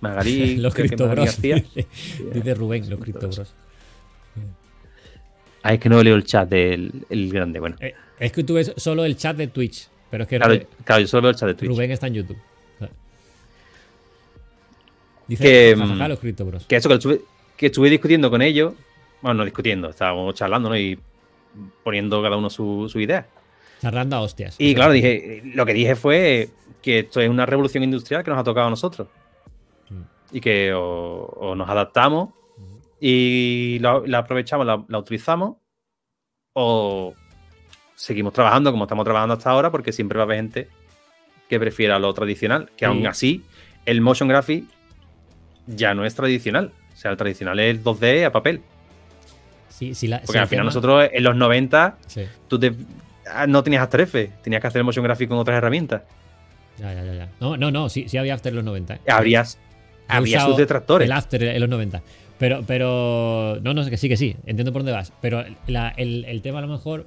Magalí, 0.00 0.56
los 0.58 0.72
creo 0.74 0.84
que 0.84 0.88
Crypto 0.96 1.08
Magalí 1.08 1.22
Bros. 1.22 1.34
García. 1.34 1.64
Dice 2.32 2.54
Rubén, 2.54 2.88
los 2.88 3.00
Crypto 3.00 3.28
Bros. 3.28 3.52
Ah, 5.66 5.74
es 5.74 5.80
que 5.80 5.88
no 5.88 6.02
leo 6.02 6.14
el 6.14 6.24
chat 6.24 6.48
del 6.48 6.92
el 7.10 7.32
grande. 7.32 7.58
Bueno, 7.60 7.76
Eh, 7.80 7.94
es 8.18 8.32
que 8.32 8.44
tú 8.44 8.54
ves 8.54 8.72
solo 8.76 9.04
el 9.04 9.16
chat 9.16 9.36
de 9.36 9.48
Twitch, 9.48 9.88
pero 10.10 10.22
es 10.24 10.28
que 10.28 10.36
claro, 10.36 10.54
Rubén- 10.54 10.66
claro, 10.84 11.00
yo 11.02 11.06
solo 11.08 11.22
veo 11.22 11.30
el 11.30 11.36
chat 11.36 11.48
de 11.48 11.54
Twitch. 11.54 11.70
Rubén 11.70 11.90
está 11.90 12.06
en 12.06 12.14
YouTube. 12.14 12.38
Dice 15.26 15.42
Que, 15.42 15.74
jajaja, 15.76 16.04
mm, 16.06 16.08
los 16.08 16.46
Bros. 16.46 16.66
Que 16.66 16.76
eso 16.76 16.88
que 16.88 16.94
estuve, 16.94 17.20
que 17.56 17.66
estuve 17.66 17.90
discutiendo 17.90 18.30
con 18.30 18.42
ellos. 18.42 18.74
Bueno, 19.20 19.38
no 19.38 19.44
discutiendo, 19.44 19.88
estábamos 19.90 20.34
charlando, 20.36 20.68
¿no? 20.68 20.78
Y 20.78 20.98
poniendo 21.82 22.22
cada 22.22 22.36
uno 22.36 22.48
su, 22.48 22.88
su 22.88 23.00
idea. 23.00 23.26
Charlando 23.80 24.16
a 24.16 24.20
hostias. 24.20 24.54
Y 24.58 24.74
claro, 24.74 24.92
dije, 24.92 25.42
lo 25.54 25.66
que 25.66 25.74
dije 25.74 25.96
fue 25.96 26.50
que 26.80 27.00
esto 27.00 27.20
es 27.20 27.28
una 27.28 27.44
revolución 27.44 27.82
industrial 27.82 28.22
que 28.22 28.30
nos 28.30 28.38
ha 28.38 28.44
tocado 28.44 28.68
a 28.68 28.70
nosotros. 28.70 29.08
Mm. 29.90 30.02
Y 30.36 30.40
que 30.40 30.72
o, 30.72 30.80
o 31.24 31.54
nos 31.56 31.68
adaptamos 31.68 32.30
y 33.00 33.78
la, 33.80 34.00
la 34.06 34.18
aprovechamos, 34.18 34.66
la, 34.66 34.84
la 34.88 34.98
utilizamos, 34.98 35.56
o 36.54 37.14
seguimos 37.94 38.32
trabajando 38.32 38.70
como 38.70 38.84
estamos 38.84 39.04
trabajando 39.04 39.34
hasta 39.34 39.50
ahora, 39.50 39.70
porque 39.70 39.92
siempre 39.92 40.16
va 40.18 40.22
a 40.22 40.26
haber 40.26 40.36
gente 40.38 40.68
que 41.48 41.58
prefiera 41.60 41.98
lo 41.98 42.12
tradicional, 42.14 42.66
que 42.76 42.84
Sí. 42.84 42.84
aún 42.86 43.06
así 43.06 43.44
el 43.84 44.00
motion 44.00 44.28
graphic 44.28 44.64
ya 45.66 45.94
no 45.94 46.04
es 46.04 46.14
tradicional. 46.14 46.72
O 46.92 46.96
sea, 46.96 47.10
el 47.10 47.16
tradicional 47.16 47.58
es 47.60 47.70
el 47.76 47.82
2D 47.84 48.24
a 48.24 48.32
papel. 48.32 48.62
Sí, 49.68 49.94
sí, 49.94 50.06
la- 50.08 50.20
Porque 50.20 50.32
sí, 50.32 50.38
al 50.38 50.48
final 50.48 50.62
tema- 50.62 50.68
nosotros 50.70 51.10
en 51.12 51.22
los 51.22 51.36
90 51.36 51.98
Sí, 52.06 52.22
tú 52.48 52.58
te- 52.58 52.74
ah, 53.30 53.46
no 53.46 53.62
tenías 53.62 53.82
After 53.82 54.00
Effects, 54.00 54.42
tenías 54.42 54.60
que 54.62 54.66
hacer 54.68 54.78
el 54.80 54.84
motion 54.84 55.04
graphic 55.04 55.28
con 55.28 55.38
otras 55.38 55.58
herramientas. 55.58 56.02
ya, 56.78 56.92
ya, 56.94 57.04
ya. 57.12 57.28
No, 57.40 57.56
no, 57.56 57.70
no, 57.70 57.88
sí, 57.88 58.08
sí 58.08 58.16
había 58.18 58.34
After 58.34 58.50
en 58.50 58.56
los 58.56 58.64
90. 58.64 58.94
¿eh? 58.94 59.00
Habrías, 59.08 59.58
había 60.08 60.40
sus 60.40 60.56
detractores. 60.56 61.06
El 61.06 61.12
After 61.12 61.42
en 61.42 61.60
los 61.60 61.68
90. 61.68 62.02
Pero, 62.38 62.62
pero. 62.66 63.58
No, 63.62 63.72
no, 63.74 63.84
que 63.88 63.96
sí, 63.96 64.08
que 64.08 64.16
sí. 64.16 64.36
Entiendo 64.46 64.72
por 64.72 64.80
dónde 64.82 64.92
vas. 64.92 65.12
Pero 65.22 65.44
la- 65.66 65.88
el, 65.96 66.24
el 66.26 66.42
tema 66.42 66.58
a 66.58 66.62
lo 66.62 66.68
mejor 66.68 67.06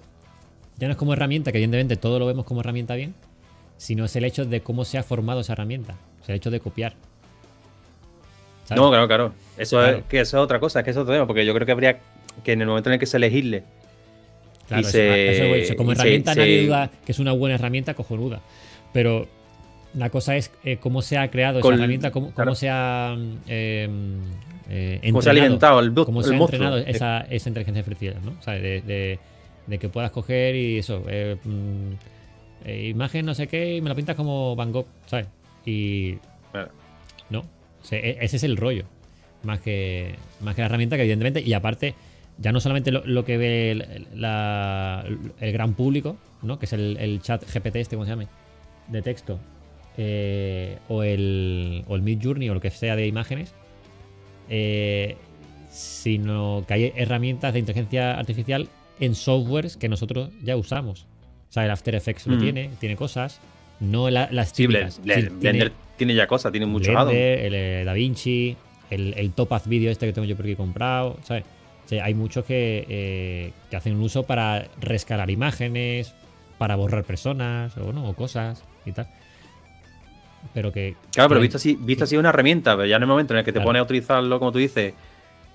ya 0.77 0.87
no 0.87 0.91
es 0.93 0.97
como 0.97 1.13
herramienta, 1.13 1.51
que 1.51 1.57
evidentemente 1.59 1.95
todo 1.97 2.17
lo 2.19 2.25
vemos 2.25 2.45
como 2.45 2.61
herramienta 2.61 2.95
bien, 2.95 3.13
sino 3.77 4.05
es 4.05 4.15
el 4.15 4.23
hecho 4.25 4.45
de 4.45 4.61
cómo 4.61 4.85
se 4.85 4.97
ha 4.97 5.03
formado 5.03 5.41
esa 5.41 5.53
herramienta. 5.53 5.95
O 6.21 6.25
sea, 6.25 6.33
el 6.33 6.37
hecho 6.37 6.49
de 6.51 6.59
copiar. 6.59 6.93
¿Sabes? 8.65 8.81
No, 8.81 8.89
claro, 8.89 9.07
claro. 9.07 9.33
Eso, 9.57 9.77
Claro. 9.77 9.97
Es, 9.97 10.03
que 10.05 10.19
eso 10.21 10.37
es 10.37 10.43
otra 10.43 10.59
cosa, 10.59 10.79
es 10.79 10.85
que 10.85 10.91
es 10.91 10.97
otro 10.97 11.13
tema, 11.13 11.25
porque 11.27 11.45
yo 11.45 11.53
creo 11.53 11.65
que 11.65 11.71
habría 11.71 11.99
que 12.43 12.51
en 12.53 12.61
el 12.61 12.67
momento 12.67 12.89
en 12.89 12.93
el 12.93 12.99
que 12.99 13.05
se 13.05 13.17
elegirle 13.17 13.63
Claro, 14.67 14.81
y 14.81 14.85
eso- 14.85 14.91
se- 15.67 15.75
como 15.75 15.93
se- 15.95 16.01
herramienta 16.01 16.33
se- 16.33 16.39
nadie 16.39 16.65
duda 16.65 16.91
que 17.05 17.11
es 17.11 17.19
una 17.19 17.31
buena 17.33 17.55
herramienta 17.55 17.93
cojonuda. 17.95 18.41
Pero 18.93 19.27
la 19.93 20.09
cosa 20.09 20.35
es 20.35 20.51
eh, 20.63 20.77
cómo 20.77 21.01
se 21.01 21.17
ha 21.17 21.29
creado 21.31 21.61
Con- 21.61 21.73
esa 21.73 21.81
herramienta, 21.81 22.11
cómo, 22.11 22.27
cómo 22.27 22.35
claro. 22.35 22.55
se 22.55 22.69
ha 22.69 23.15
eh, 23.47 23.87
eh, 24.69 24.99
cómo 25.09 25.21
se 25.21 25.29
ha 25.29 25.31
entrenado, 25.31 25.45
alimentado 25.45 25.79
el, 25.79 25.93
cómo 25.93 26.19
el 26.21 26.25
se 26.27 26.33
ha 26.35 26.37
entrenado 26.37 26.77
esa, 26.77 27.21
esa 27.21 27.49
inteligencia 27.49 27.81
artificial, 27.81 28.15
¿no? 28.23 28.31
O 28.39 28.41
sea, 28.43 28.53
de, 28.53 28.81
de- 28.81 29.19
de 29.67 29.77
que 29.77 29.87
puedas 29.89 30.09
coger 30.11 30.55
y 30.55 30.77
eso, 30.79 31.03
eh, 31.07 31.37
mm, 31.43 31.91
eh, 32.65 32.87
imagen 32.89 33.25
no 33.25 33.35
sé 33.35 33.47
qué, 33.47 33.75
y 33.77 33.81
me 33.81 33.89
la 33.89 33.95
pintas 33.95 34.15
como 34.15 34.55
Van 34.55 34.71
Gogh, 34.71 34.87
¿sabes? 35.05 35.27
Y 35.65 36.15
Claro. 36.51 36.69
no, 37.29 37.39
o 37.41 37.83
sea, 37.85 37.99
e- 37.99 38.17
ese 38.21 38.37
es 38.37 38.43
el 38.43 38.57
rollo, 38.57 38.85
más 39.43 39.59
que, 39.59 40.15
más 40.41 40.55
que 40.55 40.61
la 40.61 40.65
herramienta 40.67 40.95
que 40.95 41.03
evidentemente, 41.03 41.41
y 41.41 41.53
aparte, 41.53 41.93
ya 42.39 42.51
no 42.51 42.59
solamente 42.59 42.91
lo, 42.91 43.05
lo 43.05 43.25
que 43.25 43.37
ve 43.37 43.71
el, 43.71 44.07
la- 44.15 45.03
el 45.39 45.51
gran 45.53 45.73
público, 45.75 46.17
¿no? 46.41 46.57
Que 46.57 46.65
es 46.65 46.73
el, 46.73 46.97
el 46.99 47.21
chat 47.21 47.43
GPT 47.43 47.75
este, 47.77 47.95
¿cómo 47.95 48.05
se 48.05 48.11
llama? 48.11 48.25
De 48.87 49.01
texto, 49.03 49.39
eh, 49.97 50.77
o 50.87 51.03
el, 51.03 51.83
o 51.87 51.95
el 51.95 52.01
Mid 52.01 52.19
Journey 52.23 52.49
o 52.49 52.53
lo 52.53 52.61
que 52.61 52.71
sea 52.71 52.95
de 52.95 53.07
imágenes, 53.07 53.53
eh, 54.49 55.15
sino 55.71 56.63
que 56.67 56.73
hay 56.73 56.93
herramientas 56.95 57.53
de 57.53 57.59
inteligencia 57.59 58.17
artificial 58.17 58.67
en 58.99 59.15
softwares 59.15 59.77
que 59.77 59.87
nosotros 59.89 60.29
ya 60.43 60.55
usamos. 60.57 61.05
O 61.49 61.51
sea, 61.53 61.65
el 61.65 61.71
After 61.71 61.95
Effects 61.95 62.27
lo 62.27 62.35
Mm. 62.35 62.39
tiene, 62.39 62.69
tiene 62.79 62.95
cosas, 62.95 63.39
no 63.79 64.09
la- 64.09 64.29
las 64.31 64.49
Sí, 64.49 64.67
típicas. 64.67 64.95
Sí, 64.95 65.01
Blender 65.01 65.39
tiene 65.39 65.71
tiene 65.97 66.15
ya 66.15 66.27
cosas, 66.27 66.51
tiene 66.51 66.65
addons. 66.65 66.87
Blender, 66.87 67.39
el 67.39 67.53
eh, 67.53 68.55
el, 68.89 69.13
el 69.17 69.31
Topaz 69.33 69.67
Video 69.67 69.91
este 69.91 70.05
que 70.07 70.13
tengo 70.13 70.25
yo 70.27 70.35
por 70.35 70.45
aquí 70.45 70.55
comprado, 70.55 71.17
¿sabes? 71.23 71.43
O 71.85 71.89
sea, 71.89 72.05
hay 72.05 72.13
muchos 72.13 72.45
que, 72.45 72.85
eh, 72.89 73.51
que 73.69 73.75
hacen 73.75 73.95
un 73.95 74.01
uso 74.01 74.23
para 74.23 74.67
rescalar 74.79 75.29
imágenes, 75.29 76.13
para 76.57 76.75
borrar 76.75 77.03
personas 77.03 77.75
o, 77.77 77.91
no, 77.93 78.07
o 78.09 78.13
cosas 78.15 78.63
y 78.85 78.91
tal. 78.91 79.07
Pero 80.53 80.71
que... 80.71 80.95
Claro, 81.13 81.29
pero 81.29 81.41
visto 81.41 81.57
así, 81.57 81.77
visto 81.79 82.03
así 82.05 82.17
una 82.17 82.29
herramienta, 82.29 82.75
pero 82.75 82.87
ya 82.87 82.95
en 82.97 83.03
el 83.03 83.07
momento 83.07 83.33
en 83.33 83.39
el 83.39 83.45
que 83.45 83.51
te 83.51 83.57
Claro. 83.59 83.67
pones 83.67 83.79
a 83.81 83.83
utilizarlo, 83.83 84.39
como 84.39 84.51
tú 84.51 84.57
dices, 84.59 84.93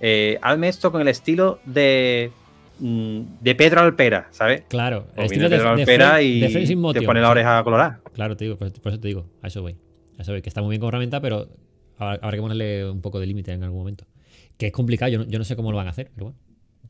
eh, 0.01 0.39
hazme 0.43 0.69
esto 0.69 0.93
con 0.93 1.01
el 1.01 1.09
estilo 1.09 1.59
de, 1.65 2.31
mm, 2.79 3.21
de 3.41 3.55
Pedro 3.55 3.81
Alpera, 3.81 4.29
¿sabes? 4.31 4.63
Claro, 4.69 5.07
el 5.17 5.23
O 5.23 5.27
estilo 5.27 5.49
de, 5.49 5.57
Pedro 5.57 5.75
de 5.77 5.83
Alpera 5.83 6.23
y 6.23 6.41
de 6.41 6.49
te 6.67 6.77
motion, 6.77 7.05
pone 7.05 7.21
la 7.21 7.31
oreja 7.31 7.63
colorada. 7.65 8.01
Claro, 8.13 8.37
te 8.37 8.45
digo, 8.45 8.57
por, 8.57 8.73
por 8.81 8.93
eso 8.93 9.01
te 9.01 9.09
digo, 9.09 9.27
a 9.43 9.49
eso 9.49 9.63
voy. 9.63 9.77
A 10.19 10.23
eso 10.23 10.33
voy, 10.33 10.43
que 10.43 10.49
está 10.49 10.63
muy 10.63 10.71
bien 10.71 10.81
como 10.81 10.91
herramienta, 10.91 11.21
pero 11.21 11.49
habrá, 11.99 12.15
habrá 12.23 12.33
que 12.37 12.41
ponerle 12.43 12.89
un 12.91 13.01
poco 13.01 13.19
de 13.21 13.27
límite 13.27 13.53
en 13.53 13.63
algún 13.65 13.79
momento. 13.79 14.05
Que 14.57 14.67
es 14.67 14.73
complicado, 14.73 15.11
yo 15.11 15.19
no, 15.19 15.25
yo 15.25 15.39
no 15.39 15.45
sé 15.45 15.57
cómo 15.57 15.71
lo 15.73 15.77
van 15.79 15.89
a 15.89 15.91
hacer, 15.91 16.11
pero 16.15 16.27
bueno. 16.27 16.39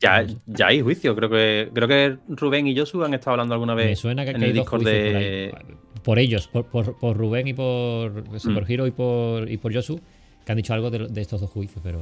Ya, 0.05 0.27
ya 0.47 0.67
hay 0.69 0.81
juicio, 0.81 1.15
creo 1.17 1.29
que 1.31 1.71
creo 1.75 1.89
que 1.89 2.17
Rubén 2.29 2.67
y 2.67 2.77
Josu 2.77 3.03
han 3.05 3.15
estado 3.15 3.33
hablando 3.33 3.55
alguna 3.55 3.75
vez 3.75 3.87
Me 3.89 3.97
suena 3.97 4.25
que, 4.25 4.31
en 4.33 4.39
que 4.39 4.45
hay 4.45 4.51
el 4.51 4.57
dos 4.57 4.65
Discord 4.65 4.83
juicios 4.83 5.03
de... 5.13 5.51
por. 5.53 5.85
Por 6.05 6.19
ellos, 6.19 6.49
por, 6.49 6.67
por- 6.67 6.99
por 6.99 7.17
Rubén 7.17 7.49
y 7.49 7.55
por 7.55 8.11
Mm. 8.45 8.59
Hero 8.69 8.87
y 8.87 8.91
por, 8.91 9.51
y 9.51 9.57
por 9.57 9.73
Yosu, 9.73 9.99
que 10.45 10.53
han 10.53 10.57
dicho 10.57 10.75
algo 10.75 10.91
de, 10.91 11.09
de 11.09 11.21
estos 11.23 11.41
dos 11.41 11.49
juicios, 11.51 11.81
pero 11.83 11.99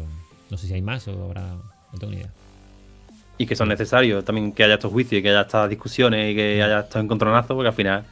no 0.50 0.56
sé 0.56 0.66
si 0.66 0.74
hay 0.74 0.82
más 0.82 1.06
o 1.06 1.24
habrá. 1.24 1.42
No 1.92 1.98
tengo 2.00 2.10
ni 2.12 2.16
idea. 2.18 2.30
y 3.38 3.46
que 3.46 3.54
son 3.56 3.68
necesarios 3.68 4.24
también 4.24 4.52
que 4.52 4.64
haya 4.64 4.74
estos 4.74 4.90
juicios 4.92 5.18
y 5.20 5.22
que 5.22 5.28
haya 5.30 5.42
estas 5.42 5.68
discusiones 5.70 6.32
y 6.32 6.34
que 6.34 6.62
haya 6.62 6.80
estos 6.80 7.02
encontronazos, 7.02 7.54
porque 7.54 7.68
al 7.68 7.74
final 7.74 8.04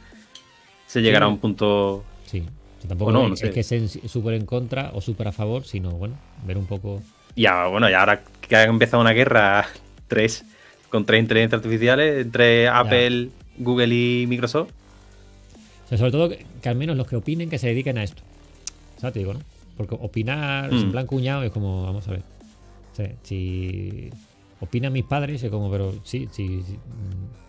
se 0.87 1.01
llegará 1.01 1.25
a 1.25 1.29
un 1.29 1.37
punto. 1.39 2.03
Sí. 2.25 2.43
tampoco 2.87 3.11
no, 3.11 3.23
es, 3.23 3.29
no 3.31 3.35
sé. 3.35 3.47
es 3.47 3.53
que 3.53 3.59
estén 3.61 3.87
súper 3.89 4.35
en 4.35 4.45
contra 4.45 4.91
o 4.93 5.01
súper 5.01 5.27
a 5.27 5.31
favor, 5.31 5.63
sino 5.65 5.91
bueno, 5.91 6.15
ver 6.45 6.57
un 6.57 6.65
poco. 6.67 7.01
Y 7.35 7.45
ahora, 7.45 7.67
bueno, 7.67 7.89
y 7.89 7.93
ahora 7.93 8.21
que 8.41 8.55
ha 8.55 8.63
empezado 8.63 9.01
una 9.01 9.11
guerra 9.13 9.65
tres, 10.07 10.43
con 10.89 11.05
tres 11.05 11.21
inteligencias 11.21 11.59
artificiales 11.59 12.25
entre 12.25 12.67
Apple, 12.67 13.29
Google 13.57 13.93
y 13.95 14.25
Microsoft. 14.27 14.69
O 15.85 15.89
sea, 15.89 15.97
sobre 15.97 16.11
todo 16.11 16.29
que, 16.29 16.45
que 16.61 16.69
al 16.69 16.75
menos 16.75 16.95
los 16.97 17.07
que 17.07 17.15
opinen 17.15 17.49
que 17.49 17.57
se 17.57 17.67
dediquen 17.67 17.97
a 17.97 18.03
esto. 18.03 18.21
¿Sabes? 18.97 19.13
Te 19.13 19.19
digo, 19.19 19.33
¿no? 19.33 19.39
Porque 19.77 19.95
opinar 19.99 20.71
Mm. 20.71 20.77
en 20.77 20.91
plan 20.91 21.05
cuñado 21.07 21.43
es 21.43 21.51
como, 21.51 21.83
vamos 21.83 22.07
a 22.07 22.11
ver. 22.11 22.21
O 22.91 22.95
sea, 22.95 23.09
si 23.23 24.09
opinan 24.59 24.93
mis 24.93 25.05
padres, 25.05 25.41
es 25.43 25.49
como, 25.49 25.71
pero 25.71 25.93
sí, 26.03 26.27
sí, 26.31 26.61
sí, 26.67 26.77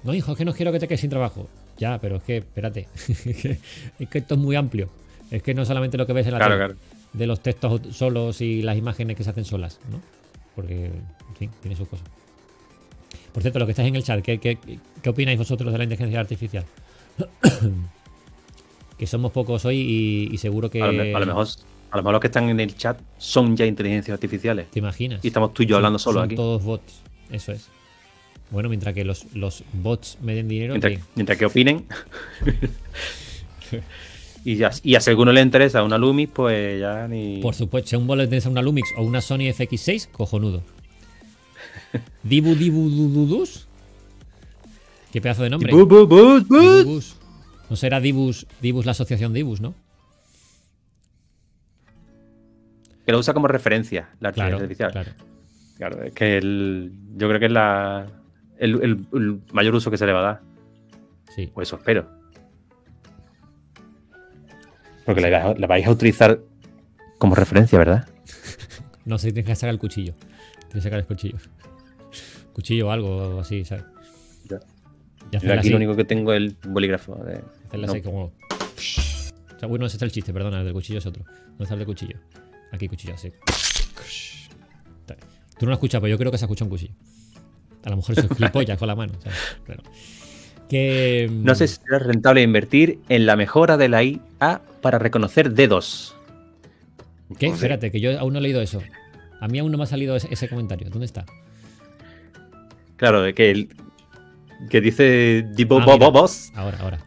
No, 0.05 0.15
hijo, 0.15 0.33
es 0.33 0.39
que 0.39 0.45
no 0.45 0.55
quiero 0.55 0.73
que 0.73 0.79
te 0.79 0.89
quedes 0.89 1.01
sin 1.01 1.11
trabajo. 1.11 1.49
Ya, 1.79 1.99
pero 1.99 2.17
es 2.17 2.23
que, 2.23 2.39
espérate. 2.39 2.87
es, 3.09 3.37
que, 3.37 3.59
es 3.99 4.09
que 4.09 4.19
esto 4.19 4.35
es 4.35 4.41
muy 4.41 4.57
amplio. 4.57 4.89
Es 5.31 5.43
que 5.43 5.53
no 5.55 5.65
solamente 5.65 5.97
lo 5.99 6.07
que 6.07 6.13
ves 6.13 6.27
en 6.27 6.33
la 6.33 6.39
Claro, 6.39 6.55
tele, 6.55 6.67
claro. 6.75 6.81
De 7.13 7.27
los 7.27 7.41
textos 7.41 7.81
solos 7.95 8.41
y 8.41 8.63
las 8.63 8.77
imágenes 8.77 9.17
que 9.17 9.25
se 9.25 9.31
hacen 9.31 9.45
solas, 9.45 9.79
¿no? 9.91 10.01
Porque, 10.57 10.87
en 10.87 11.37
fin, 11.39 11.51
tiene 11.61 11.77
sus 11.77 11.89
cosas. 11.89 12.07
Por 13.33 13.43
cierto, 13.43 13.59
lo 13.59 13.67
que 13.67 13.73
estáis 13.73 13.89
en 13.89 13.97
el 13.97 14.05
chat, 14.05 14.23
¿qué, 14.23 14.39
qué, 14.39 14.59
qué 15.03 15.09
opináis 15.11 15.39
vosotros 15.39 15.73
de 15.73 15.79
la 15.79 15.85
inteligencia 15.85 16.21
artificial? 16.21 16.65
que 18.99 19.07
somos 19.07 19.33
pocos 19.33 19.65
hoy 19.65 19.77
y, 19.79 20.29
y 20.35 20.39
seguro 20.39 20.71
que. 20.71 20.83
A, 20.83 20.87
lo, 20.87 20.93
me- 20.93 21.15
a 21.15 21.19
lo 21.21 21.27
mejor, 21.27 21.47
a 21.91 21.97
lo 21.97 22.03
mejor 22.03 22.13
los 22.13 22.21
que 22.21 22.27
están 22.29 22.49
en 22.49 22.61
el 22.61 22.77
chat 22.77 22.99
son 23.19 23.57
ya 23.57 23.67
inteligencias 23.67 24.15
artificiales. 24.15 24.71
¿Te 24.71 24.79
imaginas? 24.79 25.25
Y 25.25 25.29
estamos 25.29 25.53
tú 25.55 25.63
y 25.63 25.67
yo 25.67 25.77
hablando 25.77 25.99
solo 25.99 26.21
son 26.21 26.27
aquí. 26.27 26.37
todos 26.37 26.63
bots. 26.63 27.01
Eso 27.31 27.53
es. 27.53 27.69
Bueno, 28.51 28.69
mientras 28.69 28.95
que 28.95 29.05
los, 29.05 29.25
los 29.35 29.65
bots 29.73 30.19
me 30.21 30.35
den 30.35 30.47
dinero, 30.49 30.75
mientras 31.15 31.39
que 31.39 31.47
opinen. 31.47 31.87
y, 34.45 34.57
ya, 34.57 34.71
y 34.83 34.95
a 34.97 35.01
si 35.01 35.11
alguno 35.11 35.33
le 35.33 35.41
interesa 35.41 35.83
una 35.83 35.99
Lumi, 35.99 36.27
pues 36.27 36.81
ya 36.81 37.07
ni. 37.09 37.39
Por 37.41 37.55
supuesto, 37.55 37.91
si 37.91 37.97
a 37.97 37.99
un 37.99 38.07
bot 38.07 38.17
le 38.19 38.27
tienes 38.27 38.47
una 38.47 38.63
Lumix 38.63 38.89
o 38.97 39.03
una 39.03 39.21
Sony 39.21 39.49
FX6, 39.53 40.09
cojonudo. 40.11 40.63
Dibu 42.23 42.55
Dibu 42.55 42.89
Dududus. 42.91 43.69
Qué 45.13 45.21
pedazo 45.21 45.43
de 45.43 45.51
nombre. 45.51 45.73
Bu, 45.73 45.87
bu, 45.87 46.07
bu, 46.07 46.41
bu. 46.47 46.59
Dibubus. 46.61 47.17
No 47.71 47.77
será 47.77 48.01
Dibus, 48.01 48.47
Dibus 48.61 48.85
la 48.87 48.93
asociación 48.93 49.33
Dibus, 49.33 49.61
¿no? 49.61 49.75
Que 53.05 53.13
lo 53.13 53.19
usa 53.19 53.35
como 53.35 53.49
referencia 53.49 54.11
la 54.21 54.33
Claro, 54.33 54.57
artificial. 54.57 54.93
claro. 54.93 55.13
Claro, 55.77 56.03
es 56.05 56.13
que 56.15 56.37
el, 56.39 56.93
yo 57.17 57.29
creo 57.29 57.41
que 57.41 57.47
es 57.47 57.53
la, 57.53 58.07
el, 58.59 58.75
el- 58.83 59.07
el 59.13 59.41
mayor 59.53 59.75
uso 59.75 59.91
que 59.91 59.99
se 59.99 60.07
le 60.07 60.13
va 60.13 60.21
a 60.21 60.23
dar. 60.23 60.41
Sí. 61.35 61.51
O 61.55 61.63
eso 61.63 61.77
espero. 61.77 62.07
Porque 65.05 65.21
la, 65.21 65.31
vais 65.31 65.45
a- 65.57 65.59
la 65.61 65.67
vais 65.67 65.87
a 65.87 65.91
utilizar 65.91 66.41
como 67.19 67.35
referencia, 67.35 67.79
¿verdad? 67.79 68.09
No 69.05 69.19
sé, 69.19 69.33
tienes 69.33 69.47
que 69.47 69.55
sacar 69.57 69.71
el 69.71 69.81
cuchillo. 69.81 70.15
Tienes 70.69 70.75
que 70.75 70.81
sacar 70.83 71.01
el 71.01 71.07
cuchillo. 71.07 71.37
Cuchillo 72.53 72.87
o 72.87 72.91
algo 72.93 73.41
así, 73.41 73.65
¿sabes? 73.65 73.85
Ya. 74.49 74.61
Yo 75.33 75.39
aquí 75.39 75.49
así, 75.59 75.71
lo 75.71 75.77
único 75.79 75.97
que 75.97 76.05
tengo 76.05 76.33
es 76.33 76.37
el 76.39 76.57
bolígrafo. 76.69 77.17
de- 77.17 77.43
hacerla 77.67 77.87
no. 77.89 77.93
así 77.93 78.03
como. 78.03 78.25
O 78.27 79.59
sea, 79.59 79.69
bueno, 79.69 79.87
ese 79.87 79.97
está 79.97 80.05
el 80.05 80.13
chiste, 80.13 80.33
perdona, 80.33 80.59
el 80.61 80.65
del 80.67 80.73
cuchillo 80.73 80.99
es 81.01 81.07
otro. 81.07 81.25
No 81.59 81.65
está 81.65 81.75
el 81.75 81.81
del 81.81 81.87
cuchillo. 81.87 82.17
Aquí 82.71 82.87
cuchillo, 82.89 83.17
sí. 83.19 83.33
Tú 85.59 85.67
no 85.67 85.71
lo 85.71 85.75
escuchas, 85.75 86.01
pero 86.01 86.11
yo 86.11 86.19
creo 86.19 86.31
que 86.33 86.39
se 86.39 86.45
escucha 86.45 86.65
un 86.65 86.71
cuchillo. 86.71 86.95
A 87.85 87.91
lo 87.91 87.97
mejor 87.97 88.19
es 88.19 88.27
gilipollas 88.37 88.79
con 88.79 88.89
la 88.89 88.95
mano, 88.97 89.15
¿sabes? 89.23 89.39
Pero, 89.67 89.83
que, 90.69 91.29
mm, 91.31 91.45
No 91.45 91.55
sé 91.55 91.67
si 91.69 91.77
será 91.83 91.99
rentable 91.99 92.43
invertir 92.43 93.01
en 93.09 93.27
la 93.27 93.37
mejora 93.37 93.77
de 93.77 93.89
la 93.89 94.03
IA 94.05 94.61
para 94.83 94.99
reconocer 94.99 95.53
dedos. 95.53 96.15
¿Qué? 97.39 97.47
Espérate, 97.47 97.91
que 97.91 98.01
yo 98.01 98.19
aún 98.21 98.33
no 98.35 98.39
he 98.41 98.43
leído 98.43 98.61
eso. 98.61 98.83
A 99.41 99.49
mí 99.49 99.59
aún 99.59 99.73
no 99.73 99.79
me 99.79 99.85
ha 99.85 99.87
salido 99.87 100.15
ese, 100.17 100.29
ese 100.31 100.49
comentario. 100.49 100.91
¿Dónde 100.91 101.07
está? 101.07 101.25
Claro, 102.97 103.23
de 103.23 103.33
que, 103.35 103.51
el, 103.51 103.69
que 104.69 104.81
dice 104.81 105.45
Dibo 105.55 105.81
Ah. 105.81 105.97
Bobos. 105.97 106.53
Ahora, 106.55 106.79
ahora. 106.81 106.99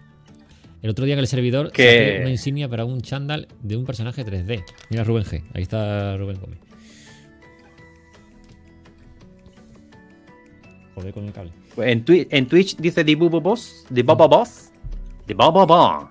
El 0.81 0.89
otro 0.89 1.06
día 1.06 1.14
en 1.14 1.19
el 1.19 1.27
servidor 1.27 1.72
Que- 1.72 2.19
una 2.22 2.30
insignia 2.30 2.68
para 2.69 2.85
un 2.85 3.02
chándal 3.02 3.47
de 3.61 3.76
un 3.77 3.85
personaje 3.85 4.23
3D. 4.26 4.64
Mira 4.89 5.03
Rubén 5.03 5.23
G. 5.23 5.43
Ahí 5.53 5.61
está 5.64 6.15
Rubén 6.18 6.39
Gómez. 6.39 6.60
Joder 10.95 11.14
con 11.14 11.26
el 11.26 11.34
cable. 11.34 11.52
En, 11.77 12.06
Twi- 12.06 12.27
en 12.30 12.47
Twitch 12.47 12.77
dice 12.77 13.03
Dibu 13.03 13.30
Bobos. 13.30 13.85
Dibo 13.89 14.15
Bobos. 14.15 14.69
Dibo 15.27 15.52
Bobo. 15.52 16.10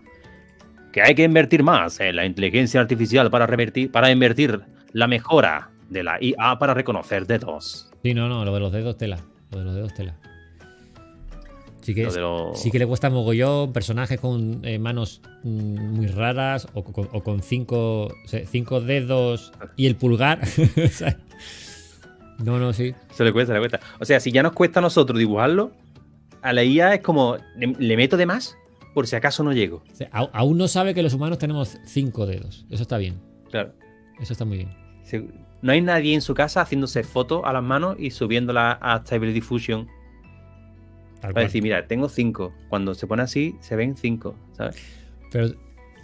Que 0.95 1.03
hay 1.03 1.15
que 1.17 1.25
invertir 1.25 1.65
más 1.65 1.99
en 1.99 2.15
la 2.15 2.25
inteligencia 2.25 2.81
artificial 2.81 3.29
para, 3.29 3.47
revertir, 3.49 3.91
para 3.91 4.11
invertir 4.13 4.61
la 4.93 5.09
mejora 5.09 5.71
de 5.91 6.05
la 6.05 6.23
IA 6.23 6.57
para 6.61 6.73
reconocer 6.73 7.27
dedos. 7.27 7.91
Sí, 8.05 8.15
no, 8.15 8.29
no, 8.29 8.45
lo 8.45 8.55
de 8.55 8.61
los 8.61 8.73
dedos 8.73 8.97
tela. 8.97 9.19
Lo 9.51 9.59
de 9.59 9.65
los 9.65 9.75
dedos 9.75 9.93
tela. 9.95 10.15
Sí 11.83 11.95
que, 11.95 12.05
es- 12.07 12.17
lo- 12.17 12.53
sí 12.55 12.71
que 12.71 12.79
le 12.79 12.87
cuesta 12.87 13.11
mogollón 13.11 13.73
personajes 13.73 14.19
con 14.21 14.61
eh, 14.65 14.79
manos 14.79 15.21
mm, 15.43 15.95
muy 15.95 16.07
raras 16.07 16.69
o, 16.75 16.85
con- 16.85 17.09
o 17.13 17.23
con 17.25 17.43
cinco, 17.43 18.15
cinco 18.51 18.81
dedos 18.81 19.53
y 19.77 19.87
el 19.87 19.97
pulgar. 19.97 20.41
No, 22.39 22.59
no, 22.59 22.73
sí. 22.73 22.95
Se 23.13 23.23
le 23.25 23.33
cuesta, 23.33 23.53
se 23.55 23.61
le 23.61 23.69
cuesta. 23.69 23.81
O 24.01 24.05
sea, 24.05 24.19
si 24.21 24.33
ya 24.33 24.43
nos 24.43 24.53
cuesta 24.53 24.81
a 24.81 24.83
nosotros 24.83 25.19
dibujarlo, 25.19 25.71
a 26.43 26.53
la 26.53 26.65
IA 26.65 26.95
es 26.95 27.01
como, 27.01 27.37
le, 27.57 27.69
le 27.79 27.97
meto 27.97 28.17
de 28.17 28.27
más 28.27 28.57
por 28.95 29.07
si 29.07 29.17
acaso 29.17 29.43
no 29.43 29.53
llego. 29.53 29.83
O 29.93 29.95
sea, 29.95 30.09
au- 30.13 30.31
aún 30.33 30.57
no 30.57 30.69
sabe 30.69 30.95
que 30.95 31.03
los 31.03 31.13
humanos 31.15 31.39
tenemos 31.39 31.79
cinco 31.85 32.25
dedos. 32.27 32.65
Eso 32.71 32.83
está 32.83 32.97
bien. 32.97 33.21
Claro. 33.51 33.75
Eso 34.21 34.33
está 34.33 34.45
muy 34.45 34.59
bien. 34.59 34.71
No 35.63 35.73
hay 35.73 35.81
nadie 35.81 36.15
en 36.15 36.21
su 36.23 36.35
casa 36.35 36.61
haciéndose 36.63 37.03
fotos 37.05 37.43
a 37.45 37.53
las 37.53 37.63
manos 37.63 37.97
y 37.99 38.11
subiéndola 38.11 38.73
a 38.81 38.99
Stable 39.01 39.33
Diffusion 39.33 39.87
Tal 39.87 41.21
para 41.21 41.33
cual. 41.33 41.45
decir, 41.47 41.63
mira, 41.63 41.87
tengo 41.87 42.09
cinco. 42.09 42.53
Cuando 42.69 42.95
se 42.95 43.07
pone 43.07 43.23
así, 43.23 43.57
se 43.61 43.75
ven 43.77 43.97
cinco, 43.97 44.37
¿sabes? 44.53 44.77
Pero 45.33 45.55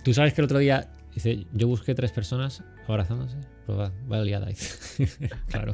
tú 0.03 0.13
sabes 0.15 0.33
que 0.35 0.41
el 0.41 0.47
otro 0.47 0.59
día 0.59 0.91
dice, 1.15 1.47
yo 1.53 1.69
busqué 1.69 1.95
tres 1.95 2.11
personas 2.11 2.65
abrazándose. 2.89 3.37
Pues 3.67 3.79
va, 3.79 3.93
vaya 4.09 4.25
liada. 4.25 4.49
claro. 5.49 5.73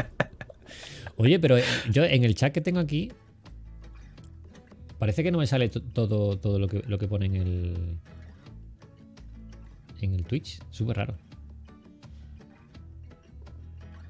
Oye, 1.17 1.39
pero 1.39 1.57
yo 1.91 2.05
en 2.05 2.25
el 2.25 2.35
chat 2.35 2.53
que 2.53 2.61
tengo 2.61 2.81
aquí 2.81 3.11
parece 4.99 5.23
que 5.23 5.31
no 5.31 5.39
me 5.39 5.47
sale 5.47 5.69
to- 5.69 5.83
todo, 5.83 6.39
todo 6.39 6.59
lo 6.59 6.69
que 6.69 6.83
lo 6.87 6.99
que 6.99 7.09
pone 7.09 7.27
en 7.27 7.37
el 7.37 7.99
en 10.01 10.15
el 10.15 10.25
Twitch. 10.25 10.61
Súper 10.71 10.97
raro. 10.97 11.15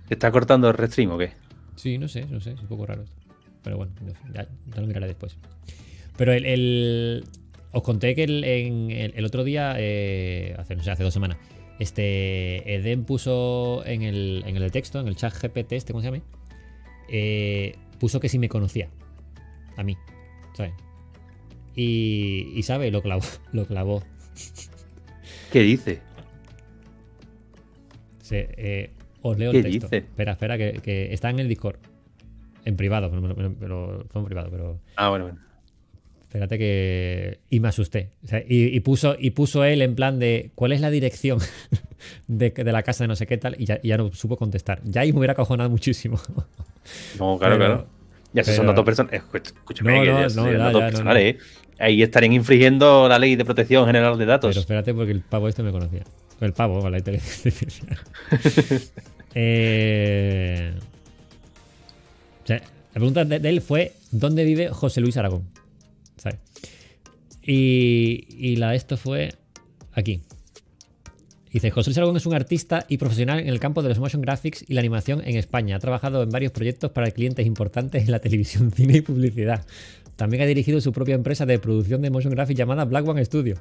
¿Te 0.08 0.14
está 0.14 0.30
cortando 0.30 0.68
el 0.68 0.74
restream 0.76 1.10
o 1.12 1.18
qué? 1.18 1.32
Sí, 1.74 1.98
no 1.98 2.08
sé, 2.08 2.26
no 2.26 2.40
sé, 2.40 2.52
es 2.52 2.60
un 2.60 2.68
poco 2.68 2.86
raro. 2.86 3.02
esto. 3.02 3.16
Pero 3.62 3.76
bueno, 3.76 3.92
ya, 4.32 4.46
ya 4.74 4.80
lo 4.80 4.86
miraré 4.86 5.06
después. 5.08 5.36
Pero 6.16 6.32
el, 6.32 6.46
el- 6.46 7.24
os 7.72 7.82
conté 7.82 8.14
que 8.14 8.24
el, 8.24 8.44
en 8.44 8.90
el, 8.90 9.12
el 9.16 9.24
otro 9.24 9.44
día, 9.44 9.74
eh, 9.78 10.54
hace, 10.58 10.76
no 10.76 10.82
sé, 10.82 10.90
hace 10.90 11.02
dos 11.02 11.12
semanas, 11.12 11.36
este 11.78 12.74
Eden 12.74 13.04
puso 13.04 13.82
en 13.84 14.02
el, 14.02 14.44
en 14.46 14.56
el 14.56 14.62
de 14.62 14.70
texto, 14.70 15.00
en 15.00 15.08
el 15.08 15.16
chat 15.16 15.34
GPT, 15.34 15.72
este, 15.72 15.92
¿cómo 15.92 16.00
se 16.02 16.10
llama? 16.10 16.22
Eh, 17.08 17.76
puso 17.98 18.20
que 18.20 18.28
sí 18.28 18.38
me 18.38 18.48
conocía. 18.48 18.88
A 19.76 19.82
mí. 19.82 19.96
¿Sabes? 20.56 20.72
Y, 21.74 22.52
y 22.54 22.62
sabe, 22.62 22.90
lo 22.90 23.02
clavó. 23.02 23.22
Lo 23.52 23.66
clavó. 23.66 24.02
¿Qué 25.52 25.60
dice? 25.60 26.00
Se, 28.22 28.48
eh, 28.56 28.90
os 29.22 29.38
leo 29.38 29.50
el 29.50 29.56
¿Qué 29.58 29.62
texto. 29.70 29.86
dice? 29.86 29.96
Espera, 29.98 30.32
espera, 30.32 30.58
que, 30.58 30.80
que 30.82 31.12
está 31.12 31.30
en 31.30 31.38
el 31.40 31.48
Discord. 31.48 31.76
En 32.64 32.76
privado, 32.76 33.10
pero, 33.10 33.34
pero- 33.34 33.54
pero- 33.58 34.06
fue 34.10 34.20
en 34.22 34.26
privado, 34.26 34.48
pero. 34.50 34.80
Ah, 34.96 35.08
bueno, 35.10 35.26
bueno. 35.26 35.40
Espérate 36.22 36.58
que. 36.58 37.38
Y 37.48 37.60
me 37.60 37.68
asusté. 37.68 38.10
O 38.24 38.26
sea, 38.26 38.40
y, 38.40 38.64
y 38.74 38.80
puso, 38.80 39.16
y 39.18 39.30
puso 39.30 39.62
él 39.64 39.80
en 39.82 39.94
plan 39.94 40.18
de. 40.18 40.50
¿Cuál 40.56 40.72
es 40.72 40.80
la 40.80 40.90
dirección 40.90 41.38
de, 42.26 42.50
de 42.50 42.72
la 42.72 42.82
casa 42.82 43.04
de 43.04 43.08
no 43.08 43.14
sé 43.16 43.26
qué 43.26 43.38
tal? 43.38 43.54
Y 43.60 43.64
ya, 43.66 43.78
y 43.82 43.88
ya 43.88 43.96
no 43.96 44.12
supo 44.12 44.36
contestar. 44.36 44.80
Ya 44.84 45.02
ahí 45.02 45.12
me 45.12 45.18
hubiera 45.20 45.32
acojonado 45.34 45.70
muchísimo. 45.70 46.18
No, 47.18 47.38
claro, 47.38 47.56
Pero- 47.56 47.56
claro. 47.58 47.86
Ya 48.32 48.42
esos 48.42 48.56
son 48.56 48.66
datos 48.66 48.84
personales. 48.84 49.22
Escúchame, 49.32 49.96
No, 49.96 50.44
que 50.44 50.52
datos 50.56 50.80
ya, 50.80 50.86
personales, 50.86 51.34
¿eh? 51.34 51.38
Ahí 51.78 52.02
estarían 52.02 52.32
infringiendo 52.32 53.08
la 53.08 53.18
ley 53.18 53.36
de 53.36 53.44
protección 53.44 53.86
general 53.86 54.16
de 54.18 54.26
datos. 54.26 54.50
Pero 54.50 54.60
espérate 54.60 54.94
porque 54.94 55.12
el 55.12 55.20
pavo 55.20 55.48
este 55.48 55.62
me 55.62 55.72
conocía. 55.72 56.04
El 56.40 56.52
pavo, 56.52 56.80
con 56.80 56.92
la 56.92 56.98
inteligencia 56.98 57.50
artificial. 57.50 57.98
Eh, 59.38 60.72
o 62.42 62.46
sea, 62.46 62.56
la 62.56 62.92
pregunta 62.94 63.26
de, 63.26 63.38
de 63.38 63.48
él 63.50 63.60
fue: 63.60 63.92
¿dónde 64.10 64.44
vive 64.44 64.70
José 64.70 65.02
Luis 65.02 65.18
Aragón? 65.18 65.42
¿Sabes? 66.16 66.38
Y, 67.42 68.26
y 68.30 68.56
la 68.56 68.70
de 68.70 68.76
esto 68.76 68.96
fue 68.96 69.34
aquí. 69.92 70.22
Dice, 71.52 71.70
José 71.70 71.90
Luis 71.90 71.98
Aragón 71.98 72.16
es 72.16 72.26
un 72.26 72.34
artista 72.34 72.84
y 72.88 72.98
profesional 72.98 73.38
en 73.40 73.48
el 73.48 73.60
campo 73.60 73.82
de 73.82 73.88
los 73.88 73.98
motion 73.98 74.20
graphics 74.20 74.64
y 74.68 74.74
la 74.74 74.80
animación 74.80 75.22
en 75.24 75.36
España. 75.36 75.76
Ha 75.76 75.78
trabajado 75.78 76.22
en 76.22 76.30
varios 76.30 76.52
proyectos 76.52 76.90
para 76.90 77.10
clientes 77.10 77.46
importantes 77.46 78.04
en 78.04 78.10
la 78.10 78.18
televisión, 78.18 78.70
cine 78.74 78.98
y 78.98 79.00
publicidad. 79.00 79.64
También 80.16 80.42
ha 80.42 80.46
dirigido 80.46 80.80
su 80.80 80.92
propia 80.92 81.14
empresa 81.14 81.46
de 81.46 81.58
producción 81.58 82.02
de 82.02 82.10
motion 82.10 82.32
graphics 82.32 82.58
llamada 82.58 82.84
Black 82.84 83.06
One 83.06 83.24
Studio. 83.24 83.56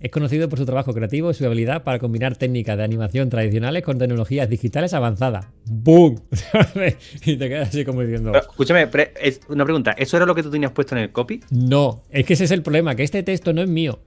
Es 0.00 0.10
conocido 0.10 0.48
por 0.48 0.58
su 0.58 0.66
trabajo 0.66 0.92
creativo 0.92 1.30
y 1.30 1.34
su 1.34 1.46
habilidad 1.46 1.84
para 1.84 2.00
combinar 2.00 2.36
técnicas 2.36 2.76
de 2.76 2.82
animación 2.82 3.30
tradicionales 3.30 3.84
con 3.84 3.98
tecnologías 3.98 4.48
digitales 4.48 4.94
avanzadas. 4.94 5.46
¡Boom! 5.66 6.20
Y 7.24 7.36
te 7.36 7.48
quedas 7.48 7.68
así 7.68 7.84
como 7.84 8.00
diciendo... 8.02 8.32
Pero, 8.32 8.42
escúchame, 8.44 8.86
pre- 8.88 9.12
es 9.20 9.40
una 9.48 9.64
pregunta. 9.64 9.92
¿Eso 9.92 10.16
era 10.16 10.26
lo 10.26 10.34
que 10.34 10.42
tú 10.42 10.50
tenías 10.50 10.72
puesto 10.72 10.96
en 10.96 11.02
el 11.02 11.12
copy? 11.12 11.40
No, 11.50 12.02
es 12.10 12.26
que 12.26 12.32
ese 12.32 12.44
es 12.44 12.50
el 12.50 12.62
problema, 12.62 12.96
que 12.96 13.04
este 13.04 13.22
texto 13.22 13.52
no 13.52 13.62
es 13.62 13.68
mío. 13.68 14.00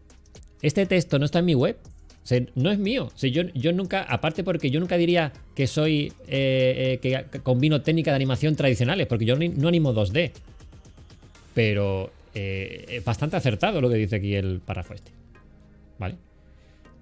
Este 0.61 0.85
texto 0.85 1.17
no 1.17 1.25
está 1.25 1.39
en 1.39 1.45
mi 1.45 1.55
web. 1.55 1.77
O 2.25 2.27
sea, 2.27 2.41
no 2.55 2.71
es 2.71 2.79
mío. 2.79 3.05
O 3.13 3.17
sea, 3.17 3.29
yo, 3.29 3.43
yo 3.53 3.71
nunca, 3.71 4.01
aparte 4.01 4.43
porque 4.43 4.71
yo 4.71 4.79
nunca 4.79 4.97
diría 4.97 5.31
que 5.53 5.67
soy, 5.67 6.11
eh, 6.27 6.99
eh, 7.03 7.23
que 7.31 7.39
combino 7.41 7.83
técnicas 7.83 8.13
de 8.13 8.15
animación 8.15 8.55
tradicionales, 8.55 9.05
porque 9.05 9.25
yo 9.25 9.35
ni- 9.35 9.49
no 9.49 9.67
animo 9.67 9.93
2D. 9.93 10.31
Pero 11.53 12.11
eh, 12.33 12.85
es 12.89 13.05
bastante 13.05 13.37
acertado 13.37 13.79
lo 13.79 13.89
que 13.89 13.95
dice 13.95 14.15
aquí 14.17 14.33
el 14.35 14.59
párrafo 14.59 14.93
este. 14.95 15.11
¿Vale? 15.99 16.15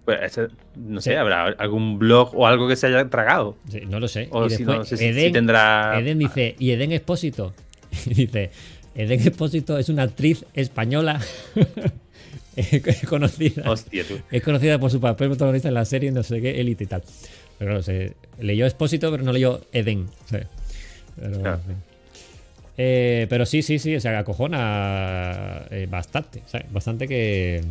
Pues 0.06 0.20
ese- 0.24 0.48
no 0.76 1.00
sé, 1.00 1.12
Sí. 1.12 1.16
habrá 1.16 1.46
algún 1.46 1.98
blog 1.98 2.36
o 2.36 2.46
algo 2.46 2.68
que 2.68 2.76
se 2.76 2.88
haya 2.88 3.10
tragado. 3.10 3.56
Sí, 3.72 3.82
no 3.88 4.00
lo 4.02 4.10
sé. 4.10 4.28
O 4.32 4.46
y 4.46 4.50
si 4.50 4.58
después, 4.58 4.68
no, 4.68 4.80
no 4.80 4.86
sé 4.86 4.98
si, 4.98 5.04
si 5.06 5.10
Eden, 5.10 5.32
tendrá. 5.34 5.98
Eden 6.00 6.20
dice, 6.20 6.56
y 6.60 6.72
Eden 6.72 6.92
Expósito. 6.92 7.54
dice, 8.06 8.52
Eden 8.94 9.22
Expósito 9.22 9.78
es 9.78 9.88
una 9.88 10.04
actriz 10.04 10.46
española 10.54 11.22
conocida. 13.10 13.70
Hostia, 13.70 14.04
tú. 14.08 14.16
Es 14.32 14.44
conocida 14.44 14.80
por 14.80 14.92
su 14.92 15.00
papel 15.00 15.30
protagonista 15.30 15.68
en 15.70 15.74
la 15.74 15.86
serie 15.86 16.12
no 16.12 16.24
sé 16.24 16.42
qué, 16.42 16.60
Elite 16.60 16.84
y 16.84 16.88
tal. 16.88 17.04
Pero 17.58 17.70
claro, 17.72 17.84
se 17.84 18.14
leyó 18.40 18.66
Expósito, 18.66 19.10
pero 19.12 19.24
no 19.24 19.32
leyó 19.32 19.62
Eden. 19.72 20.08
Eh, 22.78 23.28
pero 23.30 23.46
sí, 23.46 23.62
sí, 23.62 23.78
sí, 23.78 23.96
o 23.96 24.00
sea, 24.00 24.18
acojona 24.20 25.66
eh, 25.70 25.88
bastante. 25.90 26.42
¿sabes? 26.48 26.72
Bastante 26.72 27.08
que. 27.08 27.62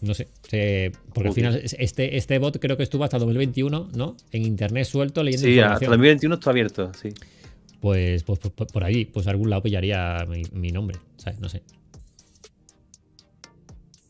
No 0.00 0.12
sé. 0.14 0.28
se- 0.48 0.92
porque 1.14 1.28
al 1.28 1.34
final, 1.34 1.54
es- 1.62 1.76
este, 1.78 2.16
este 2.16 2.38
bot 2.38 2.58
creo 2.58 2.76
que 2.76 2.82
estuvo 2.82 3.04
hasta 3.04 3.18
2021, 3.18 3.90
¿no? 3.94 4.16
En 4.32 4.42
internet 4.42 4.84
suelto 4.86 5.22
leyendo 5.22 5.46
Sí, 5.46 5.52
hasta 5.60 5.84
información. 5.84 5.90
2021 5.90 6.34
está 6.34 6.50
abierto, 6.50 6.92
sí. 7.00 7.08
Pues, 7.80 8.22
pues, 8.22 8.38
pues, 8.38 8.52
por- 8.54 8.66
por 8.66 8.84
ahí, 8.84 9.04
pues 9.06 9.26
algún 9.26 9.48
lado 9.50 9.62
pillaría 9.62 10.24
mi, 10.28 10.42
mi 10.52 10.70
nombre, 10.72 10.98
¿sabes? 11.16 11.38
No 11.40 11.48
sé. 11.48 11.62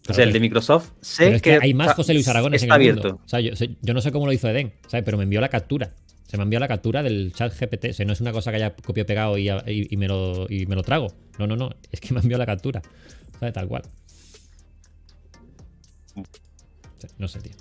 O 0.09 0.13
sea, 0.13 0.25
el 0.25 0.33
de 0.33 0.41
Microsoft 0.41 0.91
sé 1.01 1.25
Pero 1.25 1.37
es 1.37 1.43
que, 1.43 1.51
que, 1.59 1.65
hay 1.65 1.73
más 1.75 1.95
José 1.95 2.13
Luis 2.13 2.29
Aragones 2.29 2.63
está 2.63 2.75
en 2.77 2.83
el 2.83 2.89
abierto. 2.91 3.09
mundo. 3.09 3.23
O 3.25 3.29
sea, 3.29 3.41
yo, 3.41 3.95
no 3.95 4.01
sé 4.03 4.13
cómo 4.13 4.27
lo 4.27 4.33
hizo 4.33 4.49
Eden, 4.49 4.75
¿sabes? 4.87 5.05
Pero 5.05 5.17
me 5.17 5.25
envió 5.25 5.41
la 5.41 5.49
captura. 5.49 5.95
Se 6.27 6.37
me 6.37 6.43
envió 6.43 6.59
la 6.61 6.69
captura 6.69 7.03
del 7.03 7.33
chat 7.35 7.55
GPT. 7.59 7.87
O 7.91 7.93
sea, 7.95 8.05
no 8.05 8.13
es 8.13 8.21
una 8.21 8.33
cosa 8.33 8.51
que 8.51 8.57
haya 8.57 8.75
copiado 8.75 9.07
pegado 9.07 9.39
y, 9.39 9.49
y- 9.49 9.87
y 9.91 9.97
me 9.97 10.07
lo, 10.09 10.47
y 10.51 10.67
me 10.67 10.75
lo 10.75 10.83
trago. 10.83 11.07
No, 11.39 11.47
no, 11.47 11.57
no. 11.57 11.71
Es 11.91 12.01
que 12.01 12.13
me 12.13 12.21
envió 12.21 12.37
la 12.37 12.45
captura. 12.47 12.83
¿Sabes? 13.39 13.55
Tal 13.55 13.67
cual. 13.69 13.83
O 16.17 16.23
sea, 17.01 17.11
No 17.19 17.29
sé, 17.29 17.41
tío. 17.41 17.53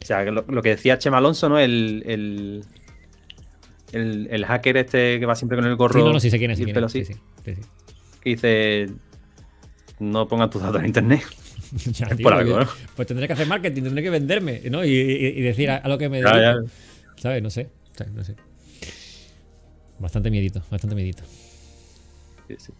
O 0.00 0.04
sea, 0.06 0.24
lo, 0.24 0.44
lo 0.48 0.62
que 0.62 0.70
decía 0.70 0.98
Chema 0.98 1.18
Alonso, 1.18 1.48
¿no? 1.48 1.58
El, 1.58 2.02
el, 2.06 2.64
el, 3.92 4.28
el 4.30 4.44
hacker 4.46 4.76
este 4.76 5.18
que 5.18 5.26
va 5.26 5.34
siempre 5.34 5.58
con 5.58 5.66
el 5.66 5.76
gorro 5.76 5.98
Sí, 6.00 6.06
no, 6.06 6.12
no, 6.12 6.20
sí 6.20 6.30
sé 6.30 6.38
quién 6.38 6.50
es. 6.52 6.58
sí 6.58 6.64
quién 6.64 6.84
es, 6.84 6.92
sí, 6.92 7.04
sí, 7.04 7.14
que 7.44 8.30
dice 8.30 8.86
no 9.98 10.28
pongan 10.28 10.48
tus 10.50 10.62
datos 10.62 10.80
en 10.80 10.86
internet. 10.86 11.22
Ya, 11.92 12.06
Es 12.06 12.16
tío, 12.16 12.22
por 12.24 12.32
algo, 12.34 12.60
¿no? 12.60 12.68
Pues 12.96 13.06
tendré 13.08 13.26
que 13.26 13.32
hacer 13.34 13.46
marketing, 13.46 13.82
tendré 13.82 14.02
que 14.02 14.10
venderme, 14.10 14.62
¿no? 14.70 14.84
Y, 14.84 14.90
y- 14.90 15.26
y 15.38 15.40
decir 15.42 15.70
a, 15.70 15.76
a 15.76 15.88
lo 15.88 15.98
que 15.98 16.08
me 16.08 16.20
dedico. 16.22 16.36
ya. 16.38 16.56
¿Sabes? 17.16 17.42
No 17.42 17.50
sé. 17.50 17.68
No. 18.14 18.22
Bastante 19.98 20.30
miedito, 20.30 20.62
bastante 20.70 20.94
miedito. 20.94 21.24
Sí, 22.46 22.54
sí. 22.58 22.72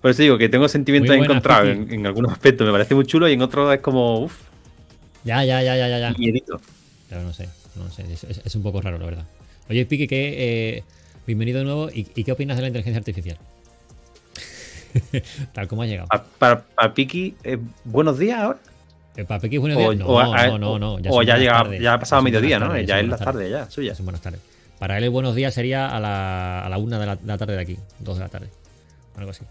Por 0.00 0.10
eso 0.10 0.22
digo 0.22 0.36
que 0.38 0.48
tengo 0.48 0.68
sentimientos 0.68 1.16
buena, 1.16 1.32
encontrados 1.34 1.68
en, 1.68 1.92
en 1.92 2.06
algunos 2.06 2.32
aspectos. 2.32 2.66
Me 2.66 2.72
parece 2.72 2.94
muy 2.94 3.06
chulo 3.06 3.28
y 3.28 3.32
en 3.32 3.42
otros 3.42 3.72
es 3.74 3.80
como, 3.80 4.20
uff, 4.24 4.34
Ya, 5.24 5.44
ya, 5.44 5.62
ya, 5.62 5.76
ya, 5.76 5.88
ya. 5.88 5.98
ya. 5.98 6.14
miedito. 6.18 6.60
Pero 7.08 7.22
no 7.22 7.32
sé, 7.32 7.48
no 7.76 7.90
sé. 7.90 8.02
Es, 8.12 8.24
es- 8.24 8.42
es 8.44 8.54
un 8.56 8.62
poco 8.62 8.80
raro, 8.80 8.98
la 8.98 9.04
verdad. 9.06 9.26
Oye, 9.68 9.86
Piki, 9.86 10.06
que, 10.06 10.76
eh, 10.78 10.84
bienvenido 11.26 11.58
de 11.60 11.64
nuevo. 11.64 11.88
¿Y, 11.90 12.06
y 12.14 12.24
qué 12.24 12.32
opinas 12.32 12.56
de 12.56 12.62
la 12.62 12.68
inteligencia 12.68 12.98
artificial? 12.98 13.38
Tal 15.52 15.68
como 15.68 15.82
ha 15.82 15.86
llegado. 15.86 16.08
Pa- 16.08 16.24
Para, 16.38 16.62
para 16.62 16.94
Piki, 16.94 17.36
eh, 17.44 17.58
buenos 17.84 18.18
días 18.18 18.38
ahora. 18.40 18.58
Eh, 19.16 19.24
¿Para 19.24 19.40
Piki 19.40 19.58
buenos 19.58 19.78
O, 19.78 19.90
días? 19.90 19.96
No, 19.98 20.06
o 20.06 20.18
a- 20.20 20.46
no, 20.48 20.58
no, 20.58 20.78
no. 20.78 20.94
o 21.10 21.22
ya, 21.22 21.36
llega, 21.38 21.52
tardes. 21.62 21.80
ya 21.82 21.94
ha 21.94 21.98
pasado 21.98 22.22
mediodía, 22.22 22.58
¿no? 22.58 22.68
tardes, 22.68 22.86
ya 22.86 23.00
es 23.00 23.08
la 23.08 23.16
tarde, 23.16 23.50
ya, 23.50 23.70
suya. 23.70 23.94
Son 23.94 24.04
buenas 24.06 24.20
tardes. 24.22 24.40
Para 24.78 24.98
él 24.98 25.04
el 25.04 25.10
buenos 25.10 25.34
días 25.34 25.54
sería 25.54 25.88
a 25.88 25.98
la, 26.00 26.64
a 26.64 26.68
la 26.68 26.76
una 26.78 26.98
de 26.98 27.06
la, 27.06 27.16
de 27.16 27.26
la 27.26 27.38
tarde 27.38 27.54
de 27.54 27.62
aquí, 27.62 27.78
dos 27.98 28.18
de 28.18 28.24
la 28.24 28.28
tarde. 28.28 28.48
Algo 29.16 29.30
así. 29.30 29.44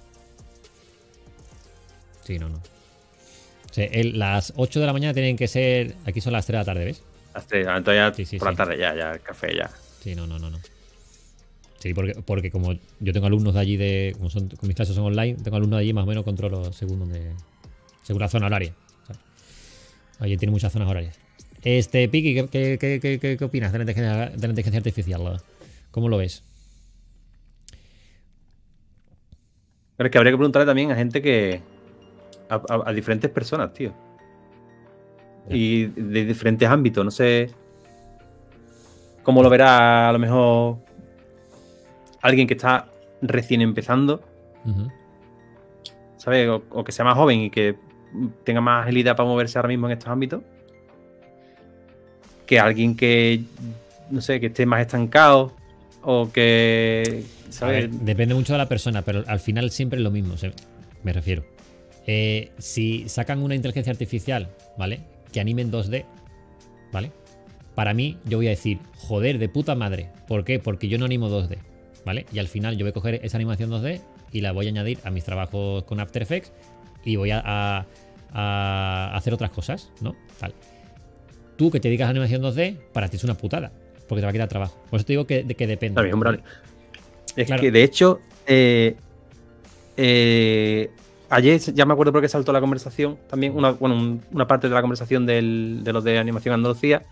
Sí, 2.24 2.38
no, 2.40 2.50
no. 2.50 2.58
O 2.58 3.74
sea, 3.74 3.86
él- 3.86 4.18
las 4.20 4.54
8 4.56 4.80
de 4.80 4.86
la 4.86 4.94
mañana 4.94 5.14
tienen 5.14 5.36
que 5.36 5.48
ser. 5.48 5.96
Aquí 6.06 6.22
son 6.22 6.34
las 6.34 6.46
3 6.46 6.54
de 6.54 6.60
la 6.60 6.66
tarde, 6.66 6.86
¿ves? 6.86 7.02
Hasta 7.34 7.58
entonces 7.58 7.96
ya 7.96 8.14
Sí, 8.14 8.26
sí, 8.26 8.38
por 8.40 8.48
sí. 8.50 8.54
la 8.54 8.58
tarde, 8.58 8.78
ya, 8.78 8.96
ya, 8.96 9.12
el 9.12 9.20
café, 9.22 9.56
ya. 9.56 9.70
Sí, 10.02 10.16
no, 10.16 10.26
no, 10.28 10.40
no, 10.40 10.50
no. 10.50 10.60
Sí, 11.86 11.94
porque, 11.94 12.16
porque 12.26 12.50
como 12.50 12.74
yo 13.00 13.14
tengo 13.14 13.28
alumnos 13.28 13.54
de 13.54 13.60
allí 13.60 13.78
de. 13.78 14.16
Como 14.18 14.32
son, 14.32 14.50
como 14.50 14.66
mis 14.66 14.76
clases 14.76 14.96
son 14.96 15.06
online, 15.06 15.36
tengo 15.44 15.56
alumnos 15.58 15.78
de 15.78 15.84
allí 15.84 15.94
más 15.94 16.06
o 16.06 16.08
menos 16.08 16.24
controlo 16.24 16.74
según 16.74 16.98
donde. 16.98 17.32
Según 18.02 18.22
la 18.24 18.28
zona 18.28 18.48
horaria. 18.48 18.74
¿sabes? 19.06 19.22
Allí 20.20 20.36
tiene 20.36 20.52
muchas 20.52 20.74
zonas 20.74 20.90
horarias. 20.90 21.20
Este, 21.62 22.10
Piki, 22.10 22.34
¿qué, 22.34 22.48
qué, 22.48 22.78
qué, 23.00 23.20
qué- 23.20 23.38
qué- 23.38 23.46
opinas 23.46 23.72
de 23.72 23.78
la, 23.78 23.84
inteligencia, 23.84 24.30
de 24.32 24.38
la 24.48 24.48
inteligencia 24.48 24.80
artificial? 24.80 25.40
¿Cómo 25.92 26.10
lo 26.10 26.18
ves? 26.18 26.42
Pero 29.98 30.08
es 30.08 30.12
que 30.12 30.18
habría 30.18 30.34
que 30.34 30.38
preguntarle 30.38 30.66
también 30.66 30.92
a 30.92 30.96
gente 30.96 31.22
que. 31.22 31.62
a, 32.50 32.56
a- 32.56 32.90
a 32.90 32.94
diferentes 32.94 33.30
personas, 33.30 33.72
tío. 33.74 33.94
Ya. 35.50 35.56
Y 35.56 35.86
de 35.86 36.26
diferentes 36.26 36.68
ámbitos, 36.68 37.06
no 37.06 37.12
sé. 37.12 37.52
¿Cómo 39.22 39.44
lo 39.44 39.52
verá 39.52 40.10
a 40.10 40.12
lo 40.12 40.18
mejor 40.18 40.85
alguien 42.26 42.48
que 42.48 42.56
está 42.56 42.88
recién 43.22 43.62
empezando. 43.62 44.22
¿sabes? 46.18 46.50
O, 46.50 46.64
o 46.72 46.84
que 46.84 46.92
sea 46.92 47.06
más 47.06 47.16
joven 47.16 47.40
y 47.42 47.50
que 47.50 47.76
tenga 48.44 48.62
más 48.62 48.84
agilidad 48.84 49.16
para 49.16 49.30
moverse 49.30 49.58
ahora 49.58 49.70
mismo 49.70 49.88
en 49.88 49.94
estos 49.94 50.10
ámbitos. 50.10 50.42
Que 52.46 52.60
alguien 52.60 52.96
que, 52.96 53.42
no 54.10 54.22
sé, 54.22 54.40
que 54.40 54.48
esté 54.48 54.66
más 54.66 54.82
estancado 54.82 55.54
o 56.02 56.32
que, 56.32 57.24
¿sabes? 57.50 57.90
ver, 57.90 58.00
depende 58.02 58.36
mucho 58.36 58.54
de 58.54 58.60
la 58.60 58.68
persona, 58.68 59.02
pero 59.02 59.24
al 59.28 59.40
final 59.40 59.72
siempre 59.72 59.98
es 59.98 60.04
lo 60.04 60.12
mismo, 60.12 60.36
me 61.04 61.14
refiero. 61.14 61.44
Eh, 62.06 62.52
si 62.60 63.10
sacan 63.10 63.42
una 63.42 63.56
inteligencia 63.56 63.92
artificial, 63.92 64.50
¿vale? 64.78 65.02
Que 65.32 65.40
anime 65.40 65.64
en 65.64 65.72
2D, 65.72 66.06
¿vale? 66.92 67.12
Para 67.74 67.94
mí, 67.96 68.18
yo 68.26 68.38
voy 68.38 68.48
a 68.48 68.52
decir, 68.52 68.80
joder, 68.96 69.40
de 69.40 69.50
puta 69.50 69.74
madre. 69.74 70.10
¿Por 70.28 70.46
qué? 70.46 70.60
Porque 70.60 70.88
yo 70.88 71.00
no 71.00 71.06
animo 71.06 71.30
2D, 71.30 71.58
¿vale? 72.06 72.26
Y 72.32 72.40
al 72.40 72.48
final 72.48 72.78
yo 72.78 72.86
voy 72.86 72.92
a 72.92 72.94
coger 72.94 73.20
esa 73.24 73.38
animación 73.38 73.70
2D 73.72 74.02
y 74.32 74.42
la 74.42 74.52
voy 74.52 74.68
a 74.68 74.70
añadir 74.70 75.00
a 75.04 75.10
mis 75.12 75.24
trabajos 75.24 75.84
con 75.86 76.00
After 76.00 76.22
Effects 76.22 76.52
y 77.04 77.16
voy 77.16 77.32
a, 77.32 77.42
a- 77.44 77.86
a 78.38 79.16
hacer 79.16 79.34
otras 79.34 79.50
cosas, 79.52 79.92
¿no? 80.02 80.16
Tal. 80.40 80.54
Tú 81.58 81.72
que 81.72 81.80
te 81.80 81.88
dedicas 81.88 82.08
a 82.08 82.10
animación 82.12 82.42
2D, 82.42 82.78
para 82.94 83.08
ti 83.08 83.16
es 83.18 83.24
una 83.24 83.36
putada, 83.36 83.72
porque 84.10 84.22
te 84.22 84.26
va 84.26 84.30
a 84.30 84.34
quitar 84.34 84.48
trabajo. 84.50 84.78
Por 84.90 84.98
eso 85.00 85.06
te 85.06 85.14
digo 85.14 85.26
que, 85.26 85.44
de- 85.44 85.56
que 85.56 85.68
depende. 85.68 86.02
Claro, 86.02 86.14
hombre, 86.14 86.40
Es 87.38 87.48
Claro. 87.48 87.62
que 87.62 87.72
de 87.72 87.84
hecho, 87.84 88.20
eh, 88.48 88.96
eh, 89.98 90.90
ayer 91.30 91.60
ya 91.60 91.86
me 91.86 91.94
acuerdo 91.94 92.12
porque 92.12 92.28
saltó 92.30 92.52
la 92.54 92.60
conversación 92.62 93.18
también, 93.30 93.56
una, 93.56 93.72
bueno, 93.72 93.96
un- 93.96 94.22
una 94.32 94.48
parte 94.48 94.68
de 94.70 94.74
la 94.76 94.82
conversación 94.82 95.26
del- 95.26 95.82
de 95.84 95.94
los 95.94 96.04
de 96.04 96.18
Animación 96.18 96.54
Andalucía, 96.54 97.04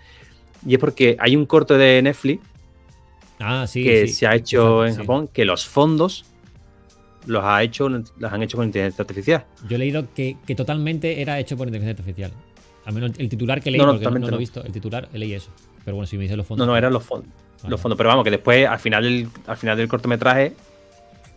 y 0.66 0.74
es 0.76 0.80
porque 0.80 1.16
hay 1.20 1.36
un 1.36 1.46
corto 1.46 1.78
de 1.78 2.02
Netflix 2.02 2.46
Ah, 3.46 3.68
sí. 3.68 3.84
que 3.84 4.08
sí. 4.08 4.14
se 4.14 4.28
ha 4.28 4.36
hecho 4.36 4.86
en. 4.86 4.96
Japón, 4.96 5.30
que 5.32 5.46
los 5.46 5.66
fondos 5.66 6.26
los 7.26 7.44
ha 7.44 7.64
hecho, 7.64 7.88
los 7.90 8.12
han 8.32 8.44
hecho 8.44 8.58
con 8.58 8.66
inteligencia 8.66 9.02
artificial. 9.02 9.46
Yo 9.68 9.76
he 9.76 9.80
leído 9.80 10.08
que, 10.14 10.38
que 10.46 10.56
totalmente 10.56 11.22
era 11.22 11.40
hecho 11.40 11.56
por 11.58 11.68
inteligencia 11.68 12.02
artificial. 12.02 12.32
Al 12.86 12.94
menos 12.94 13.12
el 13.18 13.30
titular 13.30 13.62
que 13.62 13.72
leí, 13.72 13.80
No, 13.80 13.88
no, 13.88 13.94
porque 13.94 14.06
no, 14.06 14.12
no 14.12 14.20
lo 14.20 14.28
he 14.28 14.32
no. 14.32 14.38
visto. 14.38 14.62
El 14.64 14.72
titular 14.74 15.08
leí 15.14 15.34
eso. 15.34 15.50
Pero 15.86 15.96
bueno, 15.96 16.06
si 16.08 16.18
me 16.18 16.24
dices 16.24 16.36
los 16.38 16.46
No, 16.46 16.48
fondos. 16.50 16.68
no, 16.68 16.76
eran 16.78 16.92
los 16.92 17.04
fondos. 17.04 17.30
Vale. 17.62 17.70
Los 17.72 17.80
fondos. 17.80 17.98
Pero 17.98 18.10
vamos, 18.10 18.24
que 18.26 18.32
después, 18.32 18.68
al 18.68 18.80
final, 18.80 19.04
del, 19.04 19.28
al 19.48 19.56
final 19.58 19.78
del 19.78 19.88
cortometraje, 19.88 20.54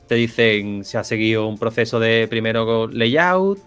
te 0.08 0.14
dicen 0.16 0.84
se 0.84 0.98
ha 0.98 1.04
seguido 1.04 1.46
un 1.46 1.56
proceso 1.58 2.00
de 2.00 2.26
primero 2.28 2.88
layout, 2.88 3.58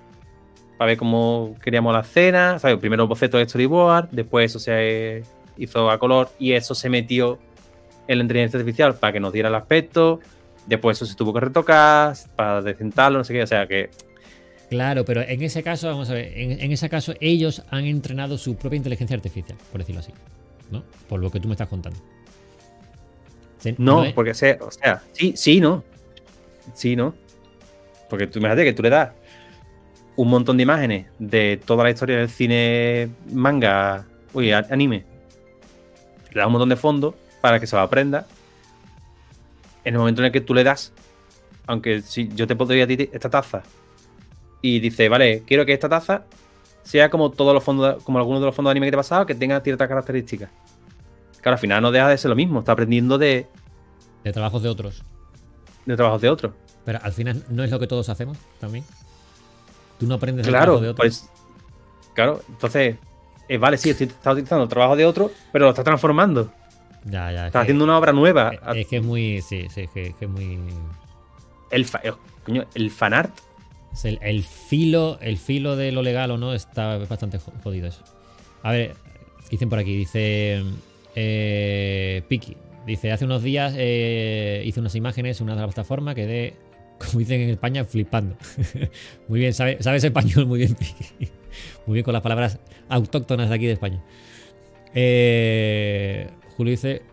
para 0.77 0.89
ver 0.89 0.97
cómo 0.97 1.55
queríamos 1.63 1.93
la 1.93 2.01
escena, 2.01 2.59
¿sabes? 2.59 2.77
Primero 2.77 3.07
boceto 3.07 3.37
de 3.37 3.47
storyboard, 3.47 4.09
después 4.11 4.51
eso 4.51 4.59
se 4.59 5.23
hizo 5.57 5.89
a 5.89 5.97
color 5.99 6.29
y 6.39 6.53
eso 6.53 6.73
se 6.75 6.89
metió 6.89 7.37
en 8.09 8.17
la 8.17 8.23
inteligencia 8.23 8.59
artificial 8.59 8.95
para 8.95 9.13
que 9.13 9.19
nos 9.19 9.31
diera 9.31 9.49
el 9.49 9.55
aspecto. 9.55 10.19
Después 10.65 10.97
eso 10.97 11.05
se 11.05 11.15
tuvo 11.15 11.31
que 11.33 11.39
retocar 11.39 12.15
para 12.35 12.61
decentarlo, 12.61 13.19
no 13.19 13.23
sé 13.23 13.33
qué. 13.33 13.43
O 13.43 13.47
sea 13.47 13.67
que 13.67 13.91
Claro, 14.69 15.05
pero 15.05 15.21
en 15.21 15.41
ese 15.41 15.63
caso, 15.63 15.87
vamos 15.87 16.09
a 16.09 16.13
ver, 16.13 16.31
en, 16.35 16.59
en 16.59 16.71
ese 16.71 16.89
caso 16.89 17.13
ellos 17.19 17.63
han 17.69 17.85
entrenado 17.85 18.37
su 18.37 18.55
propia 18.55 18.77
inteligencia 18.77 19.15
artificial, 19.15 19.57
por 19.71 19.79
decirlo 19.79 20.01
así. 20.01 20.11
¿No? 20.69 20.83
Por 21.07 21.19
lo 21.19 21.31
que 21.31 21.39
tú 21.39 21.47
me 21.47 21.53
estás 21.53 21.67
contando. 21.67 21.99
No, 23.77 24.05
porque 24.15 24.33
se, 24.33 24.53
o 24.61 24.71
sea, 24.71 25.03
sí, 25.13 25.33
sí, 25.35 25.59
no. 25.59 25.83
Sí, 26.73 26.95
no. 26.95 27.13
Porque 28.09 28.27
tú 28.27 28.39
imagínate 28.39 28.63
que 28.63 28.73
tú 28.73 28.83
le 28.83 28.89
das 28.89 29.11
un 30.15 30.29
montón 30.29 30.57
de 30.57 30.63
imágenes 30.63 31.07
de 31.19 31.59
toda 31.63 31.83
la 31.83 31.89
historia 31.89 32.17
del 32.17 32.29
cine 32.29 33.09
manga, 33.31 34.05
uy, 34.33 34.51
anime. 34.51 35.03
Le 36.31 36.39
das 36.39 36.45
un 36.45 36.53
montón 36.53 36.69
de 36.69 36.75
fondos 36.75 37.15
para 37.41 37.59
que 37.59 37.67
se 37.67 37.75
lo 37.75 37.81
aprenda. 37.81 38.27
En 39.83 39.93
el 39.93 39.99
momento 39.99 40.21
en 40.21 40.27
el 40.27 40.31
que 40.31 40.41
tú 40.41 40.53
le 40.53 40.63
das, 40.63 40.91
aunque 41.67 42.01
si 42.01 42.27
yo 42.29 42.47
te 42.47 42.55
podría 42.55 42.83
a 42.83 42.87
ti 42.87 43.09
esta 43.11 43.29
taza 43.29 43.63
y 44.61 44.79
dice, 44.79 45.07
vale, 45.09 45.43
quiero 45.47 45.65
que 45.65 45.73
esta 45.73 45.87
taza 45.89 46.25
sea 46.83 47.09
como 47.09 47.31
todos 47.31 47.53
los 47.53 47.63
fondos, 47.63 48.03
como 48.03 48.19
algunos 48.19 48.41
de 48.41 48.47
los 48.47 48.55
fondos 48.55 48.69
de 48.69 48.71
anime 48.73 48.87
que 48.87 48.91
te 48.91 48.95
he 48.95 48.99
pasado, 48.99 49.25
que 49.25 49.35
tenga 49.35 49.59
ciertas 49.61 49.87
características. 49.87 50.49
Claro, 51.41 51.55
al 51.55 51.59
final 51.59 51.81
no 51.81 51.91
deja 51.91 52.09
de 52.09 52.17
ser 52.17 52.29
lo 52.29 52.35
mismo, 52.35 52.59
está 52.59 52.73
aprendiendo 52.73 53.17
de, 53.17 53.47
de 54.23 54.33
trabajos 54.33 54.61
de 54.63 54.69
otros. 54.69 55.03
de 55.85 55.95
trabajos 55.95 56.21
de 56.21 56.29
otros. 56.29 56.51
Pero 56.85 56.99
al 57.01 57.13
final 57.13 57.43
no 57.49 57.63
es 57.63 57.71
lo 57.71 57.79
que 57.79 57.87
todos 57.87 58.09
hacemos 58.09 58.37
también. 58.59 58.83
Tú 59.99 60.07
no 60.07 60.15
aprendes 60.15 60.45
Claro, 60.47 60.79
trabajo 60.79 60.83
de 60.83 60.89
otros. 60.89 61.05
pues. 61.07 61.29
Claro, 62.15 62.41
entonces. 62.49 62.97
eh, 63.47 63.57
vale, 63.57 63.77
sí, 63.77 63.91
estoy, 63.91 64.07
estás 64.07 64.33
utilizando 64.33 64.63
el 64.63 64.69
trabajo 64.69 64.95
de 64.95 65.05
otro, 65.05 65.31
pero 65.53 65.65
lo 65.65 65.69
estás 65.69 65.85
transformando. 65.85 66.51
Ya, 67.05 67.31
ya. 67.31 67.41
es 67.41 67.45
Estás 67.47 67.51
que- 67.51 67.57
haciendo 67.59 67.83
una 67.85 67.97
obra 67.97 68.11
nueva. 68.13 68.51
es- 68.53 68.77
es 68.77 68.87
que 68.87 68.97
es 68.97 69.03
muy. 69.03 69.41
Sí, 69.41 69.67
sí, 69.73 69.81
es 69.81 69.89
que, 69.91 70.07
es 70.07 70.15
que 70.15 70.25
es 70.25 70.31
muy. 70.31 70.59
El, 71.71 71.85
fa- 71.85 72.01
eh, 72.03 72.11
coño, 72.43 72.65
el 72.75 72.91
fanart. 72.91 73.31
El, 74.03 74.19
el 74.21 74.43
filo, 74.43 75.17
el 75.21 75.37
filo 75.37 75.75
de 75.75 75.91
lo 75.91 76.01
legal 76.03 76.29
o 76.31 76.37
no 76.37 76.53
está 76.53 76.97
bastante 76.97 77.39
jo- 77.39 77.53
jodido 77.63 77.87
eso. 77.87 78.03
A 78.63 78.71
ver, 78.71 78.95
dicen 79.49 79.67
por 79.69 79.79
aquí, 79.79 79.95
dice 79.95 80.63
eh, 81.15 82.21
Piki. 82.27 82.55
Dice, 82.85 83.11
hace 83.11 83.25
unos 83.25 83.43
días 83.43 83.73
eh, 83.77 84.63
hice 84.65 84.79
unas 84.79 84.95
imágenes 84.95 85.39
en 85.39 85.45
una 85.45 85.55
de 85.55 85.61
las 85.61 85.67
plataformas, 85.73 86.15
quedé, 86.15 86.55
como 86.97 87.19
dicen 87.19 87.41
en 87.41 87.49
España, 87.49 87.83
flipando. 87.83 88.35
muy 89.27 89.39
bien, 89.39 89.53
sabe- 89.53 89.77
sabes 89.81 90.03
español 90.03 90.45
muy 90.47 90.59
bien, 90.59 90.75
Piki. 90.75 91.29
Muy 91.87 91.95
bien 91.95 92.03
con 92.03 92.13
las 92.13 92.21
palabras 92.21 92.59
autóctonas 92.87 93.49
de 93.49 93.55
aquí 93.55 93.65
de 93.65 93.73
España. 93.73 93.99
Eh, 94.93 96.27
Julio 96.59 96.71
dice, 96.71 97.03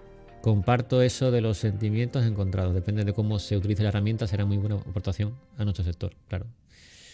comparto 0.42 1.02
eso 1.02 1.30
de 1.30 1.40
los 1.40 1.56
sentimientos 1.58 2.26
encontrados. 2.26 2.74
Depende 2.74 3.04
de 3.04 3.12
cómo 3.12 3.38
se 3.38 3.56
utilice 3.56 3.84
la 3.84 3.90
herramienta, 3.90 4.26
será 4.26 4.44
muy 4.44 4.56
buena 4.56 4.74
aportación 4.74 5.34
a 5.56 5.62
nuestro 5.62 5.84
sector, 5.84 6.14
claro. 6.26 6.46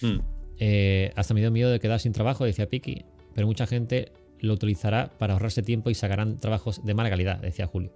Mm. 0.01 0.21
Eh, 0.59 1.13
hasta 1.15 1.35
me 1.35 1.41
dio 1.41 1.51
miedo 1.51 1.71
de 1.71 1.79
quedar 1.79 2.01
sin 2.01 2.13
trabajo, 2.15 2.47
decía 2.47 2.71
Piki, 2.71 3.05
pero 3.35 3.47
mucha 3.47 3.67
gente 3.67 4.13
lo 4.41 4.55
utilizará 4.55 5.11
para 5.19 5.35
ahorrarse 5.35 5.63
tiempo 5.63 5.91
y 5.91 5.95
sacarán 5.95 6.39
trabajos 6.39 6.83
de 6.83 6.95
mala 6.95 7.11
calidad, 7.11 7.37
decía 7.39 7.67
Julio. 7.67 7.93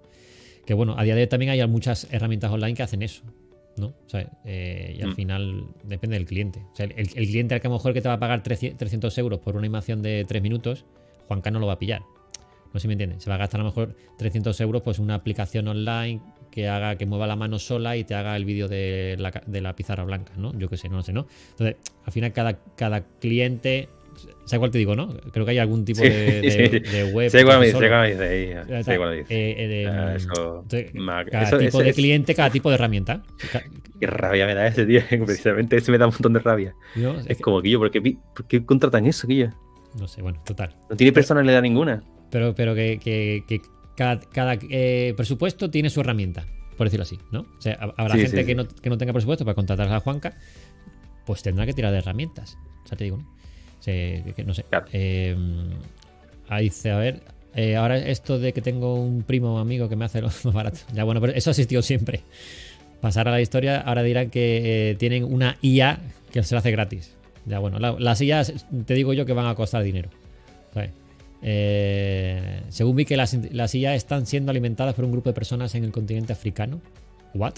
Que 0.67 0.75
bueno, 0.75 0.93
a 0.99 1.03
día 1.03 1.15
de 1.15 1.21
hoy 1.21 1.27
también 1.27 1.49
hay 1.49 1.65
muchas 1.67 2.07
herramientas 2.11 2.51
online 2.51 2.75
que 2.75 2.83
hacen 2.83 3.01
eso, 3.01 3.23
¿no? 3.75 3.87
O 3.87 3.95
sea, 4.09 4.29
eh, 4.45 4.97
y 4.99 5.01
al 5.01 5.13
Mm. 5.13 5.15
final 5.15 5.65
depende 5.83 6.15
del 6.15 6.27
cliente. 6.27 6.59
O 6.73 6.75
sea, 6.75 6.85
el, 6.85 6.93
el 6.95 7.25
cliente 7.27 7.55
al 7.55 7.61
que 7.61 7.65
a 7.65 7.71
lo 7.71 7.77
mejor 7.77 7.91
que 7.91 8.01
te 8.03 8.07
va 8.07 8.13
a 8.13 8.19
pagar 8.19 8.43
300 8.43 8.77
300 8.77 9.17
euros 9.17 9.39
por 9.39 9.55
una 9.55 9.61
animación 9.61 10.03
de 10.03 10.25
3 10.27 10.43
minutos, 10.43 10.85
Juanca 11.27 11.49
no 11.49 11.57
lo 11.57 11.65
va 11.65 11.73
a 11.73 11.79
pillar. 11.79 12.03
No 12.77 12.79
sé 12.79 12.83
si 12.83 12.87
me 12.89 12.93
entiendes. 12.93 13.23
Se 13.23 13.29
va 13.31 13.37
a 13.37 13.39
gastar 13.39 13.59
a 13.59 13.63
lo 13.63 13.69
mejor 13.71 13.95
300 14.19 14.61
euros 14.61 14.83
pues 14.83 14.99
una 14.99 15.15
aplicación 15.15 15.67
online 15.67 16.21
que 16.51 16.67
haga 16.69 16.95
que 16.95 17.07
mueva 17.07 17.25
la 17.25 17.35
mano 17.35 17.57
sola 17.57 17.97
y 17.97 18.03
te 18.03 18.13
haga 18.13 18.35
el 18.35 18.45
vídeo 18.45 18.67
de 18.67 19.15
la, 19.17 19.31
de 19.47 19.61
la 19.61 19.75
pizarra 19.75 20.03
blanca, 20.03 20.33
¿no? 20.37 20.53
Yo 20.59 20.69
qué 20.69 20.77
sé, 20.77 20.87
no 20.87 20.97
lo 20.97 21.01
sé, 21.01 21.11
¿no? 21.11 21.25
Entonces, 21.51 21.77
al 22.05 22.13
final 22.13 22.33
cada, 22.33 22.59
cada 22.75 23.01
cliente 23.19 23.89
¿Sabes 24.45 24.59
cuál 24.59 24.71
te 24.71 24.77
digo, 24.77 24.95
no? 24.95 25.09
Creo 25.31 25.43
que 25.45 25.51
hay 25.51 25.57
algún 25.57 25.85
tipo 25.85 26.01
Sí, 26.03 26.09
de, 26.09 26.41
de- 26.41 26.51
sí. 26.85 26.91
de 26.91 27.03
web. 27.13 27.29
Sé 27.31 27.43
cuál 27.43 27.59
me 27.59 27.65
dice, 27.67 27.77
sé 27.79 27.87
cuál 27.87 28.01
me 28.01 28.07
dice, 28.11 28.83
sé 28.83 28.97
cuál 28.97 29.09
me 29.09 29.15
dice. 29.17 30.15
Eso- 30.15 30.53
cada 31.31 31.57
tipo 31.57 31.83
de 31.83 31.93
cliente, 31.93 32.35
cada 32.35 32.49
tipo 32.51 32.69
de 32.69 32.75
herramienta. 32.75 33.23
Qué 33.99 34.05
rabia 34.07 34.45
me 34.45 34.53
da 34.53 34.67
ese, 34.67 34.85
tío. 34.85 35.01
Precisamente 35.25 35.77
ese 35.77 35.91
me 35.91 35.97
da 35.97 36.05
un 36.07 36.13
montón 36.13 36.33
de 36.33 36.39
rabia. 36.39 36.75
¿no? 36.95 37.19
Es 37.19 37.27
Es 37.27 37.37
que- 37.37 37.43
como, 37.43 37.61
Guillo, 37.61 37.79
¿por 37.79 37.89
qué, 37.91 38.01
por 38.01 38.47
qué 38.47 38.63
contratan 38.65 39.05
eso, 39.07 39.27
Guillo? 39.27 39.49
no 39.99 40.07
sé, 40.07 40.21
bueno, 40.21 40.39
total. 40.45 40.75
No 40.89 40.95
tiene 40.95 41.11
personalidad 41.11 41.61
ninguna. 41.61 42.03
Pero, 42.29 42.53
pero 42.55 42.75
que, 42.75 42.99
que- 42.99 43.43
que 43.47 43.61
cada, 43.95 44.19
cada, 44.19 44.57
eh, 44.69 45.13
presupuesto 45.17 45.69
tiene 45.69 45.89
su 45.89 46.01
herramienta, 46.01 46.45
por 46.77 46.87
decirlo 46.87 47.03
así, 47.03 47.17
¿no? 47.31 47.41
O 47.57 47.61
sea, 47.61 47.79
hab- 47.79 47.93
habrá 47.97 48.15
Sí, 48.15 48.21
gente 48.21 48.41
sí, 48.41 48.45
que. 48.45 48.55
No, 48.55 48.67
que 48.67 48.89
no 48.89 48.97
tenga 48.97 49.13
presupuesto 49.13 49.45
para 49.45 49.55
contratar 49.55 49.91
a 49.91 49.99
Juanca, 49.99 50.37
pues 51.25 51.41
tendrá 51.41 51.65
que 51.65 51.73
tirar 51.73 51.91
de 51.91 51.99
herramientas. 51.99 52.57
O 52.83 52.87
sea, 52.87 52.97
te 52.97 53.03
digo, 53.05 53.17
¿no? 53.17 53.23
O 53.79 53.81
sea, 53.83 53.93
que- 54.23 54.33
que 54.35 54.43
no 54.43 54.53
sé. 54.53 54.63
Claro. 54.63 54.85
Eh, 54.93 55.35
ahí 56.49 56.65
dice, 56.65 56.91
a 56.91 56.97
ver, 56.97 57.21
eh, 57.55 57.75
ahora 57.75 57.97
esto 57.97 58.37
de 58.39 58.53
que 58.53 58.61
tengo 58.61 58.95
un 58.95 59.23
primo 59.23 59.59
amigo 59.59 59.89
que 59.89 59.95
me 59.95 60.05
hace 60.05 60.21
lo 60.21 60.27
más 60.43 60.43
barato. 60.53 60.79
Ya, 60.93 61.03
bueno, 61.03 61.19
pero 61.21 61.33
eso 61.33 61.49
ha 61.49 61.51
existido 61.51 61.81
siempre. 61.81 62.21
Pasar 63.01 63.27
a 63.27 63.31
la 63.31 63.41
historia, 63.41 63.79
ahora 63.81 64.01
dirán 64.03 64.29
que 64.29 64.95
tienen 64.99 65.23
una 65.23 65.57
IA 65.61 65.99
que 66.31 66.41
se 66.43 66.55
la 66.55 66.59
hace 66.59 66.71
gratis. 66.71 67.13
Ya, 67.45 67.59
bueno, 67.59 67.79
la- 67.79 67.95
las 67.99 68.19
IAs, 68.21 68.65
te 68.85 68.93
digo 68.93 69.13
yo 69.13 69.25
que 69.25 69.33
van 69.33 69.45
a 69.45 69.55
costar 69.55 69.81
dinero. 69.83 70.09
Eh, 71.41 72.63
según 72.69 72.95
vi 72.95 73.05
que 73.05 73.15
las, 73.17 73.33
las 73.53 73.75
IA 73.75 73.95
están 73.95 74.25
siendo 74.25 74.49
alimentadas 74.51 74.95
por 74.95 75.05
un 75.05 75.11
grupo 75.11 75.29
de 75.29 75.33
personas 75.33 75.75
en 75.75 75.83
el 75.83 75.91
continente 75.91 76.33
africano. 76.33 76.81
¿What? 77.33 77.53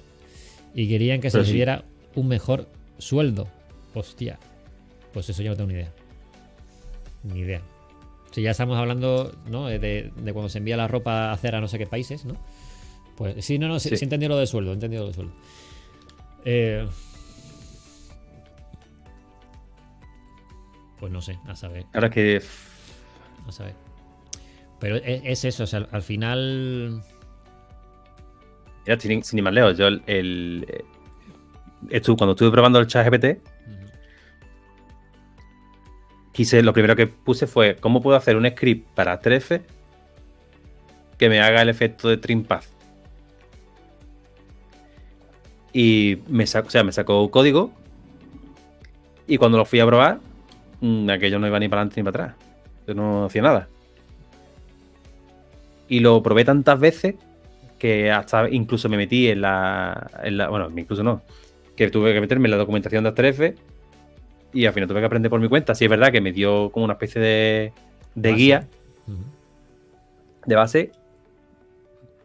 Y 0.73 0.87
querían 0.87 1.21
que 1.21 1.29
se 1.29 1.37
les 1.39 1.47
sí. 1.47 1.53
diera 1.53 1.83
un 2.15 2.27
mejor 2.27 2.67
sueldo. 2.97 3.47
Hostia. 3.93 4.37
Pues 5.13 5.29
eso 5.29 5.41
yo 5.41 5.51
no 5.51 5.55
tengo 5.57 5.69
ni 5.69 5.75
idea. 5.75 5.91
Ni 7.23 7.39
idea. 7.39 7.61
Si 8.31 8.41
ya 8.41 8.51
estamos 8.51 8.77
hablando, 8.77 9.35
¿no? 9.49 9.67
De, 9.67 9.79
de 9.79 10.33
cuando 10.33 10.49
se 10.49 10.59
envía 10.59 10.77
la 10.77 10.87
ropa 10.87 11.29
a 11.29 11.31
hacer 11.31 11.55
a 11.55 11.61
no 11.61 11.67
sé 11.67 11.77
qué 11.79 11.87
países, 11.87 12.25
¿no? 12.25 12.35
Pues 13.17 13.43
sí, 13.43 13.57
no, 13.59 13.67
no, 13.67 13.79
sí, 13.79 13.95
Sí. 13.97 14.03
entendido 14.05 14.29
lo 14.29 14.37
del 14.37 14.47
sueldo, 14.47 14.71
he 14.71 14.73
entendido 14.75 15.01
lo 15.03 15.07
del 15.07 15.15
sueldo. 15.15 15.33
Eh, 16.45 16.87
pues 20.99 21.11
no 21.11 21.21
sé, 21.21 21.37
a 21.47 21.55
saber. 21.55 21.85
Ahora 21.93 22.09
que. 22.09 22.41
A. 23.51 23.71
Pero 24.79 24.95
es, 24.97 25.21
es 25.25 25.45
eso, 25.45 25.63
o 25.63 25.67
sea, 25.67 25.79
al, 25.79 25.89
al 25.91 26.01
final. 26.01 27.03
Mira, 28.85 28.99
sin, 28.99 29.23
sin 29.23 29.43
lejos, 29.43 29.77
yo 29.77 29.87
el. 29.87 30.01
el- 30.07 30.65
eh, 31.89 32.01
cuando 32.01 32.31
estuve 32.31 32.51
probando 32.51 32.79
el 32.79 32.87
chat 32.87 33.05
GPT, 33.07 33.41
quise, 36.33 36.61
lo 36.61 36.73
primero 36.73 36.95
que 36.95 37.07
puse 37.07 37.47
fue 37.47 37.75
cómo 37.77 38.01
puedo 38.01 38.17
hacer 38.17 38.35
un 38.35 38.47
script 38.49 38.87
para 38.95 39.19
13 39.19 39.61
que 41.17 41.29
me 41.29 41.41
haga 41.41 41.61
el 41.61 41.69
efecto 41.69 42.07
de 42.07 42.17
trim 42.17 42.43
path. 42.43 42.65
Y 45.73 46.19
me 46.27 46.47
sacó, 46.47 46.67
o 46.67 46.71
sea, 46.71 46.83
me 46.83 46.91
sacó 46.91 47.29
código. 47.29 47.71
Y 49.27 49.37
cuando 49.37 49.57
lo 49.57 49.65
fui 49.65 49.79
a 49.79 49.85
probar, 49.85 50.19
mm, 50.81 51.09
aquello 51.09 51.39
no 51.39 51.47
iba 51.47 51.59
ni 51.59 51.67
para 51.69 51.81
adelante 51.81 52.01
ni 52.01 52.09
para 52.11 52.25
atrás. 52.25 52.48
Yo 52.89 52.95
no 52.95 53.25
hacía 53.25 53.43
nada. 53.43 53.67
Y 55.87 55.99
lo 55.99 56.21
probé 56.23 56.43
tantas 56.45 56.79
veces 56.79 57.15
que 57.77 58.11
hasta 58.11 58.49
incluso 58.49 58.89
me 58.89 58.97
metí 58.97 59.27
en 59.29 59.41
la, 59.41 60.09
en 60.23 60.37
la- 60.37 60.49
Bueno, 60.49 60.69
incluso 60.75 61.03
no. 61.03 61.21
Que 61.75 61.89
tuve 61.89 62.13
que 62.13 62.21
meterme 62.21 62.47
en 62.47 62.51
la 62.51 62.57
documentación 62.57 63.03
de 63.03 63.09
Effects 63.29 63.61
y 64.53 64.65
al 64.65 64.73
final 64.73 64.89
tuve 64.89 64.99
que 64.99 65.05
aprender 65.05 65.29
por 65.29 65.39
mi 65.39 65.47
cuenta. 65.47 65.75
Sí, 65.75 65.85
es 65.85 65.89
verdad 65.89 66.11
que 66.11 66.19
me 66.21 66.31
dio 66.31 66.71
como 66.71 66.85
una 66.85 66.93
especie 66.93 67.21
de, 67.21 67.73
de 68.15 68.33
guía 68.33 68.67
de 70.45 70.55
base. 70.55 70.91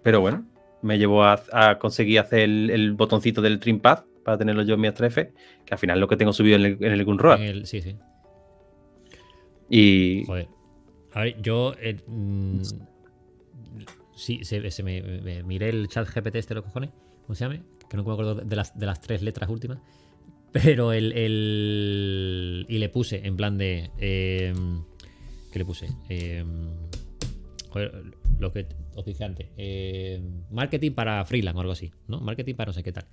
Pero 0.03 0.21
bueno, 0.21 0.45
me 0.83 0.99
llevó 0.99 1.25
a, 1.25 1.41
a 1.53 1.79
conseguir 1.79 2.21
hacer 2.21 2.41
el, 2.41 2.71
el 2.71 2.93
botoncito 2.95 3.41
del 3.43 3.61
Trim 3.61 3.81
Pad 3.81 4.01
para 4.25 4.39
tenerlo 4.39 4.63
yo 4.63 4.75
en 4.75 4.81
mi 4.81 4.89
Effects, 4.89 5.35
que 5.65 5.75
al 5.75 5.79
final 5.79 5.99
es 5.99 6.01
lo 6.01 6.09
que 6.09 6.17
tengo 6.17 6.33
subido 6.33 6.57
en 6.57 6.65
el, 6.65 6.77
en 6.81 6.93
el 6.93 7.05
Gunroad. 7.05 7.41
En 7.41 7.47
el- 7.49 7.67
sí, 7.67 7.81
sí. 7.83 7.95
Joder. 10.27 10.49
A 11.13 11.21
ver, 11.23 11.41
yo. 11.43 11.75
eh, 11.81 11.97
mm, 12.07 12.61
sí, 14.17 14.41
se, 14.45 14.83
me, 14.83 15.43
miré 15.45 15.69
el 15.71 15.89
chat 15.89 16.09
GPT 16.09 16.37
este, 16.37 16.55
los 16.55 16.65
cojones. 16.65 16.91
¿Cómo 17.27 17.35
se 17.35 17.45
llama? 17.45 17.63
Que 17.89 17.97
no 17.97 18.05
me 18.05 18.13
acuerdo 18.13 18.35
de 18.35 18.57
las, 18.57 18.79
de 18.79 18.87
las 18.87 19.01
tres 19.01 19.23
letras 19.23 19.49
últimas. 19.51 19.79
Pero 20.53 20.93
el. 20.93 21.13
el- 21.13 22.67
y 22.69 22.79
le 22.79 22.89
puse 22.89 23.27
en 23.27 23.37
plan 23.37 23.59
de. 23.59 23.91
eh, 23.99 24.53
¿Qué 25.53 25.59
le 25.59 25.65
puse? 25.65 25.89
Eh, 26.09 26.45
joder, 27.71 28.03
lo 28.39 28.53
que 28.53 28.67
os 28.95 29.05
dije 29.05 29.25
antes. 29.25 29.49
eh, 29.57 30.21
marketing 30.51 30.93
para 30.93 31.25
freelance 31.25 31.57
o 31.59 31.61
algo 31.61 31.73
así. 31.73 31.93
¿No? 32.09 32.21
Marketing 32.21 32.55
para 32.55 32.69
no 32.69 32.73
sé 32.73 32.83
qué 32.83 32.93
tal. 32.93 33.07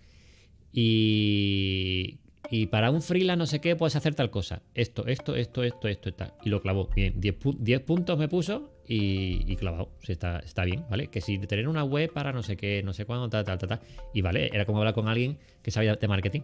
Y, 0.73 2.19
y 2.51 2.67
para 2.67 2.91
un 2.91 3.01
freelance 3.01 3.37
no 3.39 3.45
sé 3.47 3.61
qué 3.61 3.75
puedes 3.75 3.95
hacer 3.95 4.13
tal 4.13 4.29
cosa. 4.29 4.61
Esto, 4.75 5.07
esto, 5.07 5.35
esto, 5.35 5.63
esto, 5.63 5.87
esto 5.87 6.09
y 6.09 6.11
tal. 6.11 6.33
Y 6.43 6.49
lo 6.49 6.61
clavó. 6.61 6.89
Bien, 6.93 7.19
10, 7.19 7.39
pu- 7.39 7.57
10 7.57 7.79
puntos 7.81 8.19
me 8.19 8.27
puso 8.27 8.73
y, 8.85 9.49
y 9.51 9.55
clavado. 9.55 9.89
Sí, 10.03 10.11
está, 10.11 10.39
está 10.39 10.65
bien, 10.65 10.85
¿vale? 10.89 11.07
Que 11.07 11.21
si 11.21 11.39
tener 11.39 11.67
una 11.69 11.83
web 11.85 12.11
para 12.11 12.33
no 12.33 12.43
sé 12.43 12.57
qué, 12.57 12.83
no 12.83 12.91
sé 12.93 13.05
cuándo, 13.05 13.29
tal, 13.29 13.45
tal, 13.45 13.57
tal, 13.57 13.69
tal. 13.69 13.79
Y 14.13 14.21
vale, 14.21 14.49
era 14.53 14.65
como 14.65 14.79
hablar 14.79 14.93
con 14.93 15.07
alguien 15.07 15.37
que 15.63 15.71
sabía 15.71 15.95
de 15.95 16.07
marketing. 16.07 16.41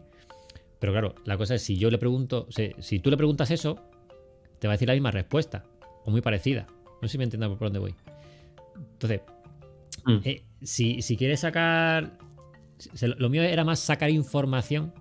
Pero 0.79 0.93
claro, 0.93 1.15
la 1.25 1.38
cosa 1.38 1.55
es 1.55 1.61
si 1.63 1.77
yo 1.77 1.91
le 1.91 1.97
pregunto, 1.97 2.45
o 2.47 2.51
sea, 2.51 2.69
si 2.79 2.99
tú 2.99 3.09
le 3.11 3.17
preguntas 3.17 3.51
eso, 3.51 3.77
te 4.59 4.67
va 4.67 4.73
a 4.73 4.75
decir 4.75 4.88
la 4.88 4.93
misma 4.93 5.11
respuesta. 5.11 5.65
O 6.05 6.11
muy 6.11 6.21
parecida. 6.21 6.67
No 7.01 7.07
sé 7.09 7.13
si 7.13 7.17
me 7.17 7.25
entiendes 7.25 7.49
por 7.49 7.59
dónde 7.67 7.79
voy. 7.79 7.95
Entonces, 8.93 9.21
Mm. 10.05 10.19
eh, 10.23 10.43
si, 10.61 11.01
si 11.01 11.17
quieres 11.17 11.41
sacar. 11.41 12.17
se- 12.77 13.07
Lo 13.09 13.27
mío 13.29 13.41
era 13.43 13.65
más 13.65 13.79
sacar 13.79 14.09
información 14.09 14.93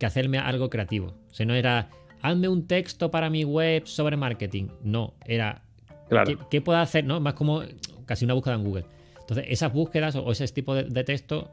que 0.00 0.06
hacerme 0.06 0.38
algo 0.38 0.68
creativo. 0.68 1.14
O 1.30 1.34
sea, 1.34 1.46
no 1.46 1.54
era. 1.54 1.90
Hazme 2.22 2.48
un 2.48 2.66
texto 2.66 3.10
para 3.10 3.30
mi 3.30 3.44
web 3.44 3.86
sobre 3.86 4.16
marketing. 4.16 4.66
No, 4.82 5.14
era. 5.24 5.62
claro, 6.08 6.26
¿Qué, 6.26 6.38
qué 6.50 6.60
puedo 6.60 6.78
hacer? 6.78 7.04
¿No? 7.04 7.20
Más 7.20 7.34
como 7.34 7.62
casi 8.06 8.24
una 8.24 8.34
búsqueda 8.34 8.54
en 8.56 8.64
Google. 8.64 8.84
Entonces, 9.20 9.46
esas 9.48 9.72
búsquedas 9.72 10.16
o, 10.16 10.32
ese 10.32 10.48
tipo 10.48 10.74
de, 10.74 10.84
de 10.84 11.04
texto 11.04 11.50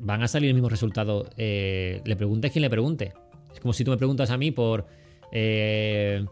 van 0.00 0.22
a 0.22 0.28
salir 0.28 0.48
el 0.50 0.54
mismo 0.54 0.68
resultado. 0.68 1.30
eh, 1.38 2.02
le 2.04 2.16
preguntes 2.16 2.52
quien 2.52 2.62
le 2.62 2.70
pregunte. 2.70 3.12
Es 3.54 3.60
como 3.60 3.72
si 3.72 3.82
tú 3.84 3.90
me 3.92 3.96
preguntas 3.96 4.30
a 4.30 4.36
mí 4.36 4.50
por. 4.50 4.86
eh, 5.32 6.24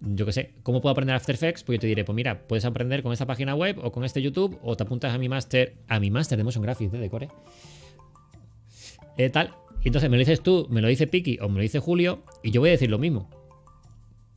yo 0.00 0.26
qué 0.26 0.32
sé, 0.32 0.50
¿cómo 0.62 0.82
puedo 0.82 0.90
aprender 0.92 1.16
After 1.16 1.34
Effects? 1.34 1.62
Pues 1.64 1.78
yo 1.78 1.80
te 1.80 1.86
diré, 1.86 2.04
pues 2.04 2.14
mira, 2.14 2.46
puedes 2.46 2.64
aprender 2.66 3.02
con 3.02 3.12
esta 3.14 3.24
página 3.24 3.54
web 3.54 3.78
o 3.82 3.90
con 3.90 4.04
este 4.04 4.20
YouTube 4.20 4.58
o 4.62 4.76
te 4.76 4.82
apuntas 4.82 5.14
a 5.14 5.18
mi 5.18 5.30
máster, 5.30 5.76
a 5.88 5.98
mi 5.98 6.10
máster 6.10 6.36
de 6.36 6.44
Motion 6.44 6.62
Graphics 6.62 6.92
de 6.92 6.98
Decore. 6.98 7.28
Eh, 9.16 9.30
tal. 9.30 9.54
Y 9.84 9.88
entonces 9.88 10.08
me 10.10 10.16
lo 10.16 10.20
dices 10.20 10.40
tú, 10.42 10.66
me 10.70 10.80
lo 10.80 10.88
dice 10.88 11.06
Piki 11.06 11.38
o 11.40 11.48
me 11.48 11.56
lo 11.56 11.60
dice 11.62 11.78
Julio 11.78 12.22
y 12.42 12.50
yo 12.50 12.60
voy 12.60 12.70
a 12.70 12.72
decir 12.72 12.90
lo 12.90 12.98
mismo. 12.98 13.28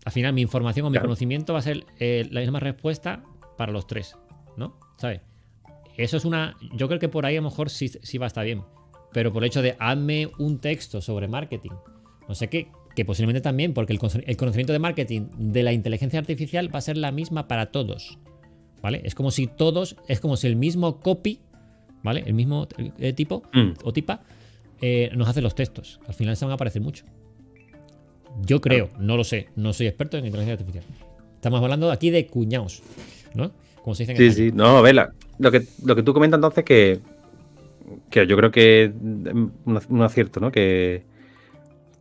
Al 0.06 0.12
final 0.12 0.34
mi 0.34 0.42
información 0.42 0.86
o 0.86 0.90
mi 0.90 0.94
Claro. 0.96 1.08
conocimiento 1.08 1.54
va 1.54 1.60
a 1.60 1.62
ser 1.64 1.86
eh, 2.00 2.28
la 2.32 2.42
misma 2.42 2.60
respuesta 2.60 3.24
para 3.58 3.72
los 3.72 3.88
tres, 3.88 4.16
¿no? 4.58 4.78
¿Sabes? 4.98 5.22
Eso 5.98 6.18
es 6.18 6.26
una... 6.26 6.56
Yo 6.74 6.88
creo 6.88 7.00
que 7.00 7.10
por 7.10 7.26
ahí 7.26 7.36
a 7.38 7.42
lo 7.42 7.50
mejor 7.50 7.70
sí, 7.70 7.88
sí 7.88 8.18
va 8.18 8.26
a 8.26 8.28
estar 8.28 8.46
bien. 8.46 8.62
Pero 9.14 9.32
por 9.34 9.44
el 9.44 9.48
hecho 9.48 9.62
de 9.62 9.76
hazme 9.80 10.30
un 10.38 10.60
texto 10.60 11.02
sobre 11.02 11.28
marketing, 11.28 11.72
no 12.28 12.36
sé 12.36 12.50
qué, 12.50 12.68
que 12.96 13.06
posiblemente 13.06 13.42
también, 13.42 13.74
porque 13.74 13.94
el 13.94 14.38
conocimiento 14.38 14.74
de 14.74 14.80
marketing 14.80 15.28
de 15.38 15.64
la 15.64 15.72
inteligencia 15.74 16.20
artificial 16.20 16.74
va 16.74 16.80
a 16.80 16.82
ser 16.82 16.98
la 16.98 17.12
misma 17.12 17.48
para 17.48 17.68
todos. 17.72 18.20
¿Vale? 18.82 19.02
Es 19.06 19.16
como 19.16 19.32
si 19.32 19.48
todos, 19.48 19.96
es 20.08 20.20
como 20.20 20.38
si 20.38 20.46
el 20.48 20.56
mismo 20.56 21.00
copy, 21.00 21.40
¿vale? 22.04 22.24
El 22.28 22.34
mismo 22.36 22.68
eh, 23.00 23.14
tipo 23.14 23.44
Mm. 23.54 23.72
o 23.84 23.92
tipa 23.94 24.22
eh, 24.82 25.10
nos 25.16 25.28
hace 25.28 25.42
los 25.42 25.56
textos. 25.56 26.00
Al 26.08 26.14
final 26.14 26.36
se 26.38 26.46
van 26.46 26.54
a 26.54 26.58
parecer 26.58 26.82
mucho. 26.82 27.06
Yo 28.42 28.62
creo, 28.62 28.90
no 29.00 29.18
lo 29.18 29.24
sé, 29.24 29.50
no 29.56 29.74
soy 29.74 29.88
experto 29.88 30.18
en 30.18 30.26
inteligencia 30.26 30.54
artificial. 30.54 30.84
Estamos 31.36 31.62
hablando 31.62 31.92
aquí 31.92 32.10
de 32.12 32.28
cuñados, 32.28 32.84
¿no? 33.34 33.52
Como 33.84 33.96
se 33.96 34.04
dice 34.04 34.12
en 34.12 34.18
Sí, 34.18 34.50
sí, 34.50 34.52
no, 34.54 34.82
vela. 34.82 35.14
Lo 35.40 35.52
que, 35.52 35.64
lo 35.84 35.96
que 35.96 36.04
tú 36.04 36.14
comentas 36.14 36.38
entonces 36.38 36.64
que, 36.64 37.00
que 38.10 38.28
yo 38.28 38.36
creo 38.38 38.52
que 38.52 38.84
es 38.86 38.92
un, 39.02 39.54
un 39.90 40.02
acierto, 40.02 40.40
¿no? 40.40 40.52
Que, 40.52 41.04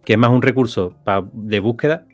que 0.04 0.12
es 0.14 0.18
más 0.18 0.30
un 0.30 0.42
recurso 0.42 0.94
pa- 1.04 1.26
de 1.32 1.60
búsqueda 1.60 2.06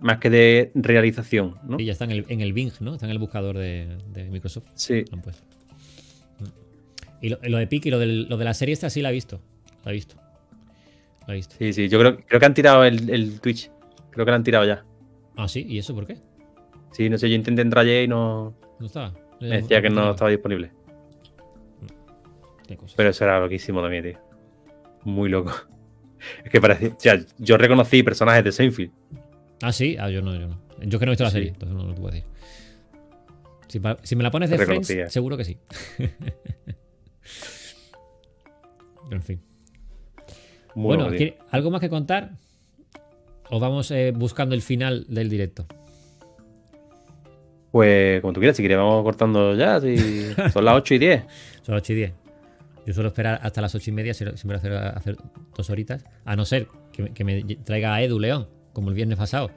más 0.00 0.18
que 0.18 0.30
de 0.30 0.70
realización, 0.74 1.56
¿no? 1.64 1.80
Y 1.80 1.84
ya 1.86 1.92
está 1.92 2.04
en 2.04 2.12
el, 2.12 2.24
en 2.28 2.40
el 2.40 2.52
Bing, 2.52 2.70
¿no? 2.80 2.94
Está 2.94 3.06
en 3.06 3.12
el 3.12 3.18
buscador 3.18 3.58
de, 3.58 3.98
de 4.12 4.30
Microsoft. 4.30 4.68
Sí. 4.74 5.04
Y 7.20 7.28
lo, 7.30 7.38
lo 7.42 7.58
de 7.58 7.66
Piki, 7.66 7.90
lo, 7.90 7.98
del- 7.98 8.28
lo 8.28 8.36
de 8.36 8.44
la 8.44 8.54
serie 8.54 8.72
esta 8.72 8.90
sí 8.90 9.02
la 9.02 9.10
he 9.10 9.12
visto. 9.12 9.40
La 9.84 9.90
he 9.90 9.94
visto. 9.94 10.16
La 11.26 11.34
he 11.34 11.36
visto. 11.36 11.56
sí, 11.58 11.72
sí. 11.72 11.88
Yo 11.88 11.98
creo, 11.98 12.18
creo 12.26 12.40
que 12.40 12.46
han 12.46 12.54
tirado 12.54 12.84
el, 12.84 13.10
el 13.10 13.40
Twitch. 13.40 13.70
Creo 14.10 14.24
que 14.24 14.30
lo 14.30 14.36
han 14.36 14.44
tirado 14.44 14.64
ya. 14.64 14.84
Ah, 15.36 15.46
sí, 15.48 15.64
¿y 15.68 15.78
eso 15.78 15.94
por 15.94 16.06
qué? 16.06 16.16
Sí, 16.92 17.08
no 17.10 17.18
sé, 17.18 17.28
yo 17.28 17.34
intenté 17.36 17.62
entrar 17.62 17.84
ayer 17.84 18.04
y 18.04 18.08
no. 18.08 18.54
No 18.80 18.86
estaba. 18.86 19.12
Me 19.40 19.48
decía 19.60 19.80
que 19.82 19.90
no 19.90 20.10
estaba 20.10 20.30
disponible. 20.30 20.70
Pero 22.96 23.10
eso 23.10 23.24
era 23.24 23.40
loquísimo 23.40 23.80
también, 23.82 24.04
tío. 24.04 24.18
Muy 25.04 25.28
loco. 25.28 25.52
Es 26.44 26.50
que 26.50 26.60
parecía. 26.60 26.88
O 26.88 26.96
sea, 26.98 27.16
yo 27.38 27.56
reconocí 27.56 28.02
personajes 28.02 28.42
de 28.42 28.50
Seinfeld. 28.50 28.90
Ah, 29.62 29.70
sí, 29.72 29.96
ah, 30.00 30.10
yo 30.10 30.20
no, 30.20 30.34
yo 30.34 30.48
no. 30.48 30.60
Yo 30.82 30.98
que 30.98 31.06
no 31.06 31.12
he 31.12 31.14
visto 31.14 31.22
la 31.24 31.30
Sí. 31.30 31.34
serie, 31.36 31.48
entonces 31.50 31.76
no, 31.76 31.84
no 31.84 31.94
te 31.94 32.00
puedo 32.00 32.12
decir. 32.12 32.28
Si, 34.02 34.16
me 34.16 34.22
la 34.24 34.30
pones 34.32 34.50
de 34.50 34.56
Friends, 34.56 34.88
reconocía. 34.88 35.10
seguro 35.10 35.36
que 35.36 35.44
sí. 35.44 35.58
en 39.10 39.22
fin. 39.22 39.40
Muy 40.74 40.84
bueno, 40.86 41.08
tío. 41.08 41.16
¿quiere- 41.16 41.38
¿algo 41.50 41.70
más 41.70 41.80
que 41.80 41.88
contar? 41.88 42.32
¿O 43.50 43.58
vamos 43.58 43.90
eh, 43.90 44.12
buscando 44.14 44.54
el 44.54 44.62
final 44.62 45.06
del 45.08 45.28
directo? 45.30 45.66
Pues 47.72 48.20
como 48.20 48.32
tú 48.32 48.40
quieras, 48.40 48.56
si 48.56 48.62
quieres 48.62 48.78
vamos 48.78 49.02
cortando 49.02 49.54
ya. 49.54 49.80
Si 49.80 49.96
son 50.52 50.64
las 50.64 50.74
8 50.76 50.94
y 50.94 50.98
10. 50.98 51.22
Son 51.62 51.74
las 51.74 51.82
8 51.82 51.92
y 51.92 51.96
10. 51.96 52.12
Yo 52.86 52.94
suelo 52.94 53.08
esperar 53.08 53.40
hasta 53.42 53.60
las 53.60 53.74
8 53.74 53.90
y 53.90 53.92
media, 53.92 54.14
si- 54.14 54.24
siempre 54.36 54.56
hacer, 54.56 54.72
hacer 54.72 55.16
dos 55.56 55.68
horitas. 55.70 56.04
A 56.24 56.36
no 56.36 56.44
ser 56.44 56.68
que, 56.92 57.02
me- 57.02 57.12
que 57.12 57.24
me 57.24 57.42
traiga 57.56 57.94
a 57.94 58.02
Edu 58.02 58.18
León, 58.18 58.48
como 58.72 58.88
el 58.90 58.94
viernes 58.94 59.18
pasado. 59.18 59.50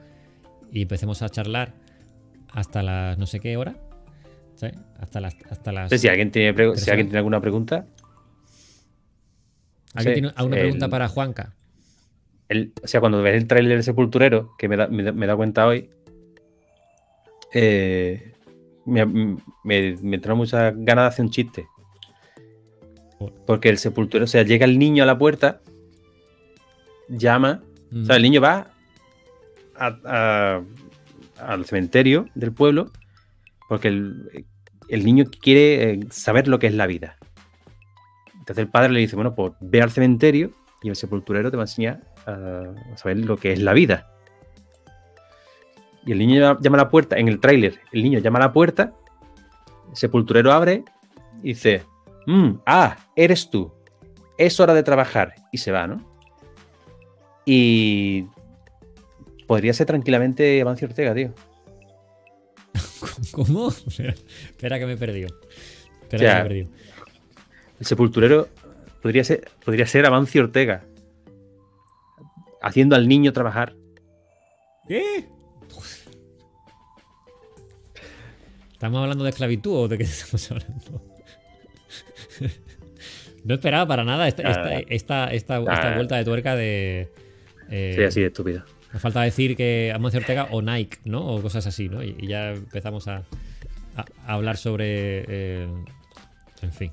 Y 0.70 0.82
empecemos 0.82 1.22
a 1.22 1.28
charlar 1.28 1.72
hasta 2.50 2.82
las 2.82 3.18
no 3.18 3.26
sé 3.26 3.40
qué 3.40 3.56
hora. 3.56 3.76
Hasta 4.98 5.20
las. 5.20 5.36
Hasta 5.50 5.72
las 5.72 5.90
si 6.00 6.08
alguien 6.08 6.30
tiene, 6.30 6.76
si 6.76 6.90
alguien 6.90 7.06
tiene 7.08 7.18
alguna 7.18 7.40
pregunta. 7.40 7.86
¿Alguien 9.94 10.14
Sí, 10.14 10.20
tiene 10.20 10.32
alguna 10.36 10.56
pregunta 10.56 10.88
para 10.88 11.08
Juanca? 11.08 11.54
el- 12.48 12.72
o 12.82 12.86
sea, 12.86 13.00
cuando 13.00 13.22
ves 13.22 13.34
el 13.36 13.46
tráiler 13.46 13.72
del 13.72 13.82
Sepulturero, 13.82 14.54
que 14.58 14.68
me 14.68 14.76
da, 14.76 14.86
me, 14.88 15.10
me 15.12 15.24
he 15.24 15.26
dado 15.26 15.38
cuenta 15.38 15.66
hoy, 15.66 15.88
eh, 17.54 18.32
me, 18.84 19.06
me, 19.06 19.42
me 19.64 20.16
entraron 20.16 20.38
muchas 20.38 20.74
ganas 20.76 21.04
de 21.04 21.08
hacer 21.08 21.24
un 21.24 21.30
chiste. 21.30 21.66
Porque 23.46 23.68
el 23.68 23.78
Sepulturero, 23.78 24.24
o 24.24 24.28
sea, 24.28 24.42
llega 24.42 24.64
el 24.64 24.78
niño 24.78 25.02
a 25.02 25.06
la 25.06 25.16
puerta, 25.16 25.60
llama, 27.08 27.62
Mm. 27.90 28.02
o 28.02 28.04
sea, 28.06 28.16
el 28.16 28.22
niño 28.22 28.40
va 28.40 28.70
a- 29.76 29.98
a- 30.04 30.62
al 31.38 31.64
cementerio 31.64 32.28
del 32.34 32.52
pueblo 32.52 32.90
porque 33.68 33.88
el, 33.88 34.44
el 34.94 35.04
niño 35.04 35.24
quiere 35.40 35.90
eh, 35.90 36.00
saber 36.10 36.48
lo 36.48 36.58
que 36.58 36.66
es 36.66 36.74
la 36.74 36.86
vida. 36.86 37.16
Entonces 38.34 38.58
el 38.58 38.68
padre 38.68 38.90
le 38.90 39.00
dice, 39.00 39.16
bueno, 39.16 39.34
pues 39.34 39.52
ve 39.60 39.80
al 39.82 39.90
cementerio 39.90 40.50
y 40.82 40.88
el 40.88 40.96
sepulturero 40.96 41.50
te 41.50 41.56
va 41.56 41.62
a 41.62 41.64
enseñar 41.64 42.00
a, 42.26 42.72
a 42.92 42.96
saber 42.96 43.18
lo 43.18 43.36
que 43.36 43.52
es 43.52 43.60
la 43.60 43.72
vida. 43.72 44.08
Y 46.04 46.12
el 46.12 46.18
niño 46.18 46.40
llama, 46.40 46.58
llama 46.60 46.76
a 46.78 46.84
la 46.84 46.90
puerta, 46.90 47.16
en 47.16 47.28
el 47.28 47.38
tráiler, 47.38 47.78
el 47.92 48.02
niño 48.02 48.18
llama 48.18 48.38
a 48.38 48.42
la 48.42 48.52
puerta, 48.52 48.92
el 49.90 49.96
sepulturero 49.96 50.52
abre 50.52 50.84
y 51.42 51.48
dice, 51.48 51.84
"Mm, 52.26 52.54
ah, 52.66 52.96
eres 53.14 53.48
tú, 53.48 53.72
es 54.36 54.58
hora 54.60 54.74
de 54.74 54.82
trabajar. 54.82 55.34
Y 55.52 55.58
se 55.58 55.72
va, 55.72 55.86
¿no? 55.86 56.02
Y 57.44 58.26
podría 59.46 59.72
ser 59.72 59.86
tranquilamente 59.86 60.60
Amancio 60.60 60.88
Ortega, 60.88 61.14
tío. 61.14 61.32
¿Cómo? 63.32 63.68
Espera 64.50 64.78
que 64.78 64.86
me 64.86 64.92
he 64.92 64.96
perdido. 64.96 65.28
Espera 66.02 66.18
que 66.18 66.34
me 66.34 66.40
he 66.40 66.42
perdido. 66.42 66.68
El 67.80 67.86
sepulturero 67.86 68.48
podría 69.00 69.24
ser, 69.24 69.50
podría 69.64 69.86
ser 69.86 70.06
Amancio 70.06 70.42
Ortega. 70.42 70.84
Haciendo 72.60 72.94
al 72.94 73.08
niño 73.08 73.32
trabajar. 73.32 73.74
¿Qué? 74.86 75.26
¿Estamos 78.72 79.00
hablando 79.00 79.24
de 79.24 79.30
esclavitud 79.30 79.72
o 79.72 79.88
de 79.88 79.98
qué 79.98 80.02
estamos 80.04 80.50
hablando? 80.50 81.02
no 83.44 83.54
esperaba 83.54 83.86
para 83.86 84.04
nada 84.04 84.26
esta, 84.26 84.80
esta, 84.80 85.58
vuelta 85.58 86.16
de 86.16 86.24
tuerca 86.24 86.56
de. 86.56 87.08
eh, 87.70 87.94
Sí, 87.96 88.02
así 88.02 88.20
de 88.20 88.26
estúpido. 88.26 88.64
Me 88.92 88.98
falta 88.98 89.22
decir 89.22 89.56
que 89.56 89.90
Amancio 89.94 90.20
Ortega 90.20 90.48
o 90.50 90.60
Nike, 90.62 90.98
¿no? 91.04 91.26
O 91.26 91.40
cosas 91.42 91.66
así, 91.66 91.88
¿no? 91.88 92.02
Y, 92.02 92.14
y 92.18 92.26
ya 92.26 92.50
empezamos 92.50 93.08
a, 93.08 93.24
a- 93.96 94.04
a 94.26 94.32
hablar 94.34 94.56
sobre. 94.56 95.24
eh, 95.28 95.68
en 96.62 96.72
fin. 96.72 96.92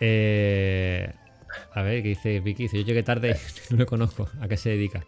Eh, 0.00 1.10
a 1.74 1.82
ver, 1.82 2.02
¿qué 2.02 2.08
dice 2.10 2.40
Vicky? 2.40 2.64
Dice, 2.64 2.78
yo 2.78 2.84
llegué 2.84 3.02
tarde, 3.02 3.36
no 3.70 3.76
lo 3.78 3.86
conozco. 3.86 4.28
¿A 4.40 4.48
qué 4.48 4.56
se 4.56 4.70
dedica? 4.70 5.04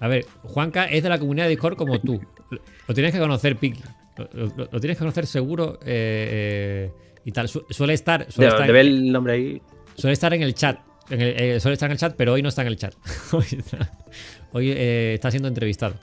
A 0.00 0.08
ver, 0.08 0.24
Juanca 0.42 0.86
es 0.86 1.02
de 1.02 1.08
la 1.08 1.18
comunidad 1.18 1.44
de 1.46 1.50
Discord 1.50 1.76
como 1.76 2.00
tú. 2.00 2.20
Lo, 2.88 2.94
tienes 2.94 3.12
que 3.12 3.18
conocer, 3.20 3.56
Piki. 3.56 3.80
Lo, 4.16 4.46
lo- 4.46 4.68
lo 4.70 4.80
tienes 4.80 4.96
que 4.96 5.00
conocer 5.00 5.26
seguro 5.26 5.78
eh, 5.84 6.90
y 7.24 7.32
tal. 7.32 7.48
Su- 7.48 7.64
suele 7.70 7.94
estar. 7.94 8.30
Suele 8.30 8.50
De, 8.50 8.56
estar 8.56 8.72
ver 8.72 8.86
el 8.86 9.12
nombre 9.12 9.32
ahí. 9.34 9.62
Suele 9.96 10.12
estar 10.14 10.32
en 10.34 10.42
el 10.42 10.54
chat. 10.54 10.78
En 11.10 11.20
el- 11.20 11.40
eh, 11.40 11.60
suele 11.60 11.74
estar 11.74 11.88
en 11.88 11.92
el 11.92 11.98
chat, 11.98 12.14
pero 12.16 12.32
hoy 12.32 12.42
no 12.42 12.48
está 12.48 12.62
en 12.62 12.68
el 12.68 12.76
chat. 12.76 12.94
hoy 13.32 13.44
está, 13.50 13.92
hoy, 14.52 14.70
eh, 14.70 15.12
está 15.14 15.30
siendo 15.30 15.48
entrevistado. 15.48 15.94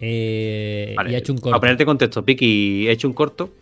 Eh, 0.00 0.94
Vale, 0.96 1.10
y 1.12 1.14
ha 1.14 1.18
hecho 1.18 1.32
un 1.32 1.38
A 1.38 1.42
corto. 1.42 1.60
ponerte 1.60 1.84
contexto, 1.84 2.24
Piki, 2.24 2.86
he 2.88 2.92
hecho 2.92 3.08
un 3.08 3.14
corto. 3.14 3.52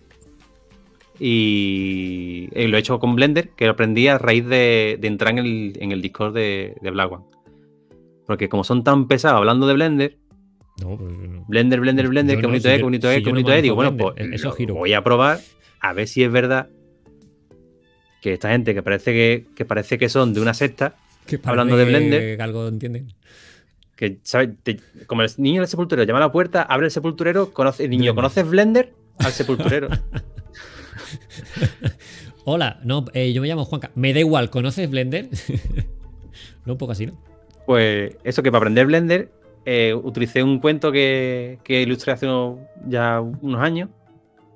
Y 1.19 2.49
eh, 2.53 2.69
lo 2.69 2.77
he 2.77 2.81
hecho 2.81 2.99
con 2.99 3.17
Blender, 3.17 3.49
que 3.51 3.65
lo 3.65 3.71
aprendí 3.73 4.07
a 4.09 4.19
raíz 4.19 4.45
de, 4.47 4.99
de 5.01 5.09
entrar 5.09 5.33
en 5.33 5.39
el, 5.39 5.73
en 5.81 5.93
el 5.93 6.03
Discord 6.03 6.35
de, 6.35 6.77
de 6.81 6.91
Black 6.91 7.11
One. 7.11 7.25
Porque 8.27 8.49
como 8.51 8.65
son 8.65 8.85
tan 8.85 9.09
pesados 9.09 9.39
hablando 9.39 9.67
de 9.67 9.75
Blender, 9.75 10.19
No, 10.83 10.97
pues, 10.99 11.11
no. 11.17 11.45
Blender, 11.49 11.81
Blender, 11.81 12.09
Blender, 12.09 12.37
Yo 12.37 12.41
qué 12.41 12.43
no, 12.43 12.49
bonito 12.51 12.69
si 12.69 12.75
es, 12.75 12.79
qué 12.79 12.83
bonito 12.85 13.09
si 13.11 13.17
es, 13.17 13.23
qué 13.25 13.31
bonito 13.31 13.53
es. 13.53 13.63
Digo, 13.63 13.75
bueno, 13.77 13.97
pues 13.97 14.15
eso 14.33 14.53
giro. 14.53 14.75
voy 14.75 14.93
a 14.93 15.03
probar 15.03 15.41
a 15.81 15.93
ver 15.95 16.07
si 16.07 16.23
es 16.23 16.31
verdad 16.31 16.69
que 18.21 18.33
esta 18.35 18.51
gente 18.51 18.75
que 18.75 18.83
parece 18.83 19.13
que, 19.13 19.47
que 19.55 19.65
parece 19.65 19.99
que 19.99 20.09
son 20.09 20.35
de 20.35 20.41
una 20.41 20.55
secta, 20.55 20.95
Que 21.27 21.39
hablando 21.45 21.77
de 21.77 21.85
Blender. 21.85 22.37
que 22.37 22.43
algo 22.43 22.67
entienden. 22.69 23.13
que 23.97 24.19
¿sabes? 24.23 24.51
Te- 24.63 24.81
como 25.07 25.23
el 25.23 25.31
niño 25.39 25.61
del 25.61 25.69
sepulturero 25.69 26.07
llama 26.07 26.19
a 26.19 26.23
la 26.27 26.33
puerta, 26.33 26.63
abre 26.63 26.87
el 26.87 26.91
sepulturero, 26.91 27.53
conoce, 27.53 27.85
el 27.85 27.91
niño, 27.91 28.15
¿conoces 28.15 28.47
Blender? 28.49 28.93
Al 29.19 29.33
sepulturero. 29.33 29.89
Hola, 32.45 32.79
no, 32.85 33.05
eh, 33.13 33.33
yo 33.33 33.43
me 33.43 33.49
llamo 33.49 33.65
Juanca. 33.65 33.91
Me 33.95 34.13
da 34.13 34.21
igual, 34.21 34.51
¿conoces 34.51 34.89
Blender? 34.89 35.29
no, 36.65 36.73
un 36.75 36.79
poco 36.79 36.93
así, 36.93 37.07
¿no? 37.07 37.19
Pues 37.67 38.17
eso 38.23 38.43
que 38.43 38.53
para 38.53 38.59
aprender 38.59 38.87
Blender 38.87 39.31
eh, 39.65 39.95
utilicé 39.95 40.43
un 40.45 40.61
cuento 40.61 40.93
que, 40.93 41.59
que 41.65 41.83
ilustré 41.83 42.13
hace 42.13 42.27
unos- 42.27 42.61
ya 42.87 43.21
unos 43.21 43.61
años 43.61 43.89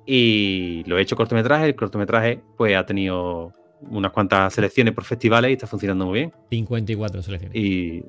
y 0.05 0.83
lo 0.85 0.97
he 0.97 1.01
hecho 1.01 1.15
cortometraje. 1.15 1.65
El 1.67 1.75
cortometraje 1.75 2.41
pues 2.57 2.75
ha 2.75 2.85
tenido 2.85 3.53
unas 3.89 4.11
cuantas 4.11 4.53
selecciones 4.53 4.93
por 4.93 5.03
festivales 5.03 5.49
y 5.49 5.53
está 5.53 5.67
funcionando 5.67 6.05
muy 6.05 6.19
bien. 6.19 6.33
54 6.49 7.21
selecciones. 7.21 7.55
Y, 7.57 8.03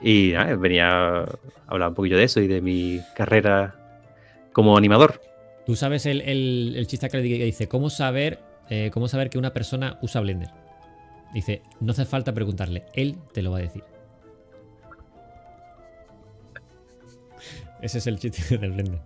y 0.00 0.32
nada, 0.32 0.54
venía 0.56 1.20
a 1.22 1.26
hablar 1.66 1.88
un 1.90 1.94
poquillo 1.94 2.16
de 2.16 2.24
eso 2.24 2.40
y 2.40 2.46
de 2.46 2.60
mi 2.60 3.00
carrera 3.16 3.74
como 4.52 4.76
animador. 4.76 5.20
Tú 5.66 5.76
sabes 5.76 6.06
el, 6.06 6.20
el- 6.22 6.74
el 6.76 6.86
chiste 6.86 7.08
que 7.08 7.18
le 7.18 7.22
dice, 7.44 7.68
¿cómo 7.68 7.90
saber, 7.90 8.40
eh, 8.70 8.90
¿cómo 8.92 9.08
saber 9.08 9.28
que 9.30 9.38
una 9.38 9.52
persona 9.52 9.98
usa 10.02 10.20
Blender? 10.20 10.48
Dice, 11.34 11.62
no 11.80 11.92
hace 11.92 12.06
falta 12.06 12.32
preguntarle, 12.32 12.84
él 12.94 13.16
te 13.34 13.42
lo 13.42 13.50
va 13.50 13.58
a 13.58 13.60
decir. 13.60 13.84
Ese 17.82 17.98
es 17.98 18.06
el 18.06 18.18
chiste 18.18 18.56
del 18.58 18.72
Blender. 18.72 19.00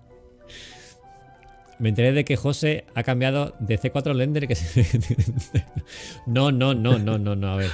Me 1.82 1.88
enteré 1.88 2.12
de 2.12 2.24
que 2.24 2.36
José 2.36 2.84
ha 2.94 3.02
cambiado 3.02 3.54
de 3.59 3.78
C4 3.78 4.10
a 4.10 4.12
Blender 4.12 4.46
que 4.46 4.54
se... 4.54 4.84
No, 6.26 6.52
no, 6.52 6.74
no, 6.74 6.98
no, 6.98 7.18
no, 7.18 7.34
no, 7.34 7.48
a 7.52 7.56
ver. 7.56 7.70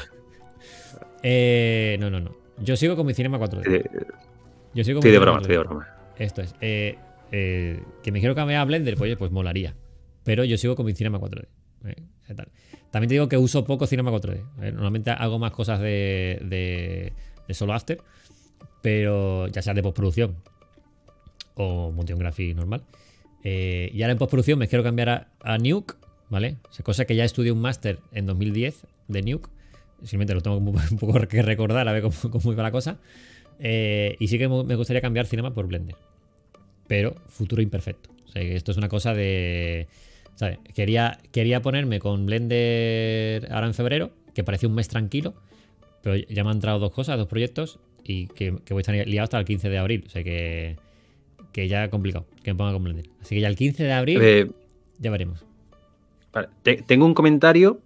Eh, 1.23 1.97
no, 2.01 2.11
no, 2.11 2.21
no. 2.21 2.35
Yo 2.59 2.77
sigo 2.77 2.97
con 2.97 3.07
mi 3.07 3.15
Cinema 3.15 3.39
4D. 3.39 3.59
Estoy 3.59 3.73
de, 3.75 3.91
Yo 4.75 4.85
sigo 4.85 5.01
con 5.01 5.07
estoy 5.07 5.11
mi 5.11 5.13
de 5.13 5.19
broma, 5.19 5.39
4D. 5.39 5.43
estoy 5.43 5.57
de 5.57 5.63
broma. 5.63 5.89
Esto 6.19 6.43
es. 6.43 6.55
eh, 6.61 6.97
eh, 7.33 7.83
que 8.03 8.11
me 8.13 8.21
quiero 8.21 8.35
cambiar 8.35 8.61
a 8.63 8.65
Blender, 8.65 8.97
pues, 8.97 9.15
pues 9.17 9.31
molaría. 9.31 9.75
Pero 10.25 10.45
yo 10.45 10.57
sigo 10.57 10.75
con 10.75 10.87
mi 10.87 10.95
Cinema 10.95 11.19
4D. 11.21 11.47
eh, 11.85 11.97
¿qué 12.27 12.35
tal? 12.35 12.49
También 12.91 13.09
te 13.09 13.15
digo 13.15 13.29
que 13.29 13.37
uso 13.37 13.65
poco 13.65 13.87
Cinema 13.87 14.11
4D. 14.11 14.43
eh, 14.63 14.73
Normalmente 14.73 15.11
hago 15.11 15.39
más 15.39 15.53
cosas 15.53 15.81
de, 15.81 16.41
de, 16.45 17.13
de 17.47 17.55
solo 17.55 17.75
after. 17.75 17.99
Pero 18.81 19.49
ya 19.49 19.61
sea 19.61 19.75
de 19.75 19.83
postproducción 19.83 20.37
o 21.57 21.91
motion 21.93 22.19
graphic 22.19 22.57
normal. 22.57 22.85
Eh, 23.45 23.91
y 23.93 24.03
ahora 24.03 24.13
en 24.13 24.19
postproducción 24.19 24.59
me 24.59 24.69
quiero 24.69 24.83
cambiar 24.83 25.29
a, 25.41 25.59
Nuke, 25.59 25.95
¿vale? 26.29 26.57
O 26.79 26.83
cosa 26.83 27.05
que 27.05 27.15
ya 27.15 27.25
estudié 27.25 27.53
un 27.53 27.61
máster 27.61 27.99
en 28.13 28.27
2010 28.27 28.87
de 29.09 29.23
Nuke. 29.23 29.49
Simplemente 30.03 30.35
lo 30.35 30.41
tengo 30.41 30.57
un 30.59 30.99
poco 30.99 31.21
que 31.27 31.43
recordar 31.43 31.89
a 31.89 31.93
ver 31.93 32.03
cómo, 32.03 32.15
cómo 32.31 32.53
iba 32.53 32.63
la 32.63 32.73
cosa. 32.73 32.99
Eh, 33.61 34.17
y 34.19 34.29
sí 34.29 34.39
que 34.39 34.49
me 34.49 34.75
gustaría 34.77 35.01
cambiar 35.01 35.27
Cinema 35.27 35.53
por 35.53 35.67
Blender. 35.67 35.97
Pero 36.87 37.15
futuro 37.29 37.63
imperfecto. 37.63 38.11
O 38.27 38.29
sea, 38.29 38.43
que 38.43 38.57
esto 38.57 38.73
es 38.73 38.79
una 38.79 38.89
cosa 38.89 39.15
de. 39.15 39.89
¿sabes? 40.35 40.59
Quería, 40.75 41.19
quería 41.33 41.61
ponerme 41.61 41.99
con 41.99 42.27
Blender 42.27 43.51
ahora 43.53 43.67
en 43.67 43.75
febrero, 43.75 44.11
que 44.35 44.45
parecía 44.45 44.69
un 44.69 44.75
mes 44.75 44.89
tranquilo. 44.89 45.35
Pero 46.03 46.17
ya 46.17 46.45
me 46.45 46.51
han 46.51 46.57
entrado 46.57 46.79
dos 46.79 46.93
cosas, 46.93 47.19
dos 47.19 47.27
proyectos. 47.27 47.79
Y 48.05 48.29
que, 48.29 48.57
que 48.65 48.73
voy 48.73 48.81
a 48.81 48.83
estar 48.83 48.95
liado 48.95 49.25
hasta 49.25 49.39
el 49.39 49.45
15 49.45 49.69
de 49.69 49.79
abril. 49.79 50.05
O 50.07 50.11
sea 50.11 50.23
que. 50.23 50.77
Que 51.59 51.67
ya 51.67 51.91
complicado 51.91 52.25
que 52.45 52.53
me 52.53 52.57
ponga 52.57 52.73
con 52.73 52.85
Blender. 52.85 53.07
Así 53.21 53.35
que 53.35 53.41
ya 53.41 53.49
el 53.49 53.57
15 53.57 53.83
de 53.83 53.93
abril 53.93 54.19
Eh, 54.23 54.49
ya 55.01 55.11
veremos. 55.11 55.45
Vale, 56.33 56.49
te- 56.63 56.77
tengo 56.83 57.05
un 57.05 57.15
comentario 57.15 57.81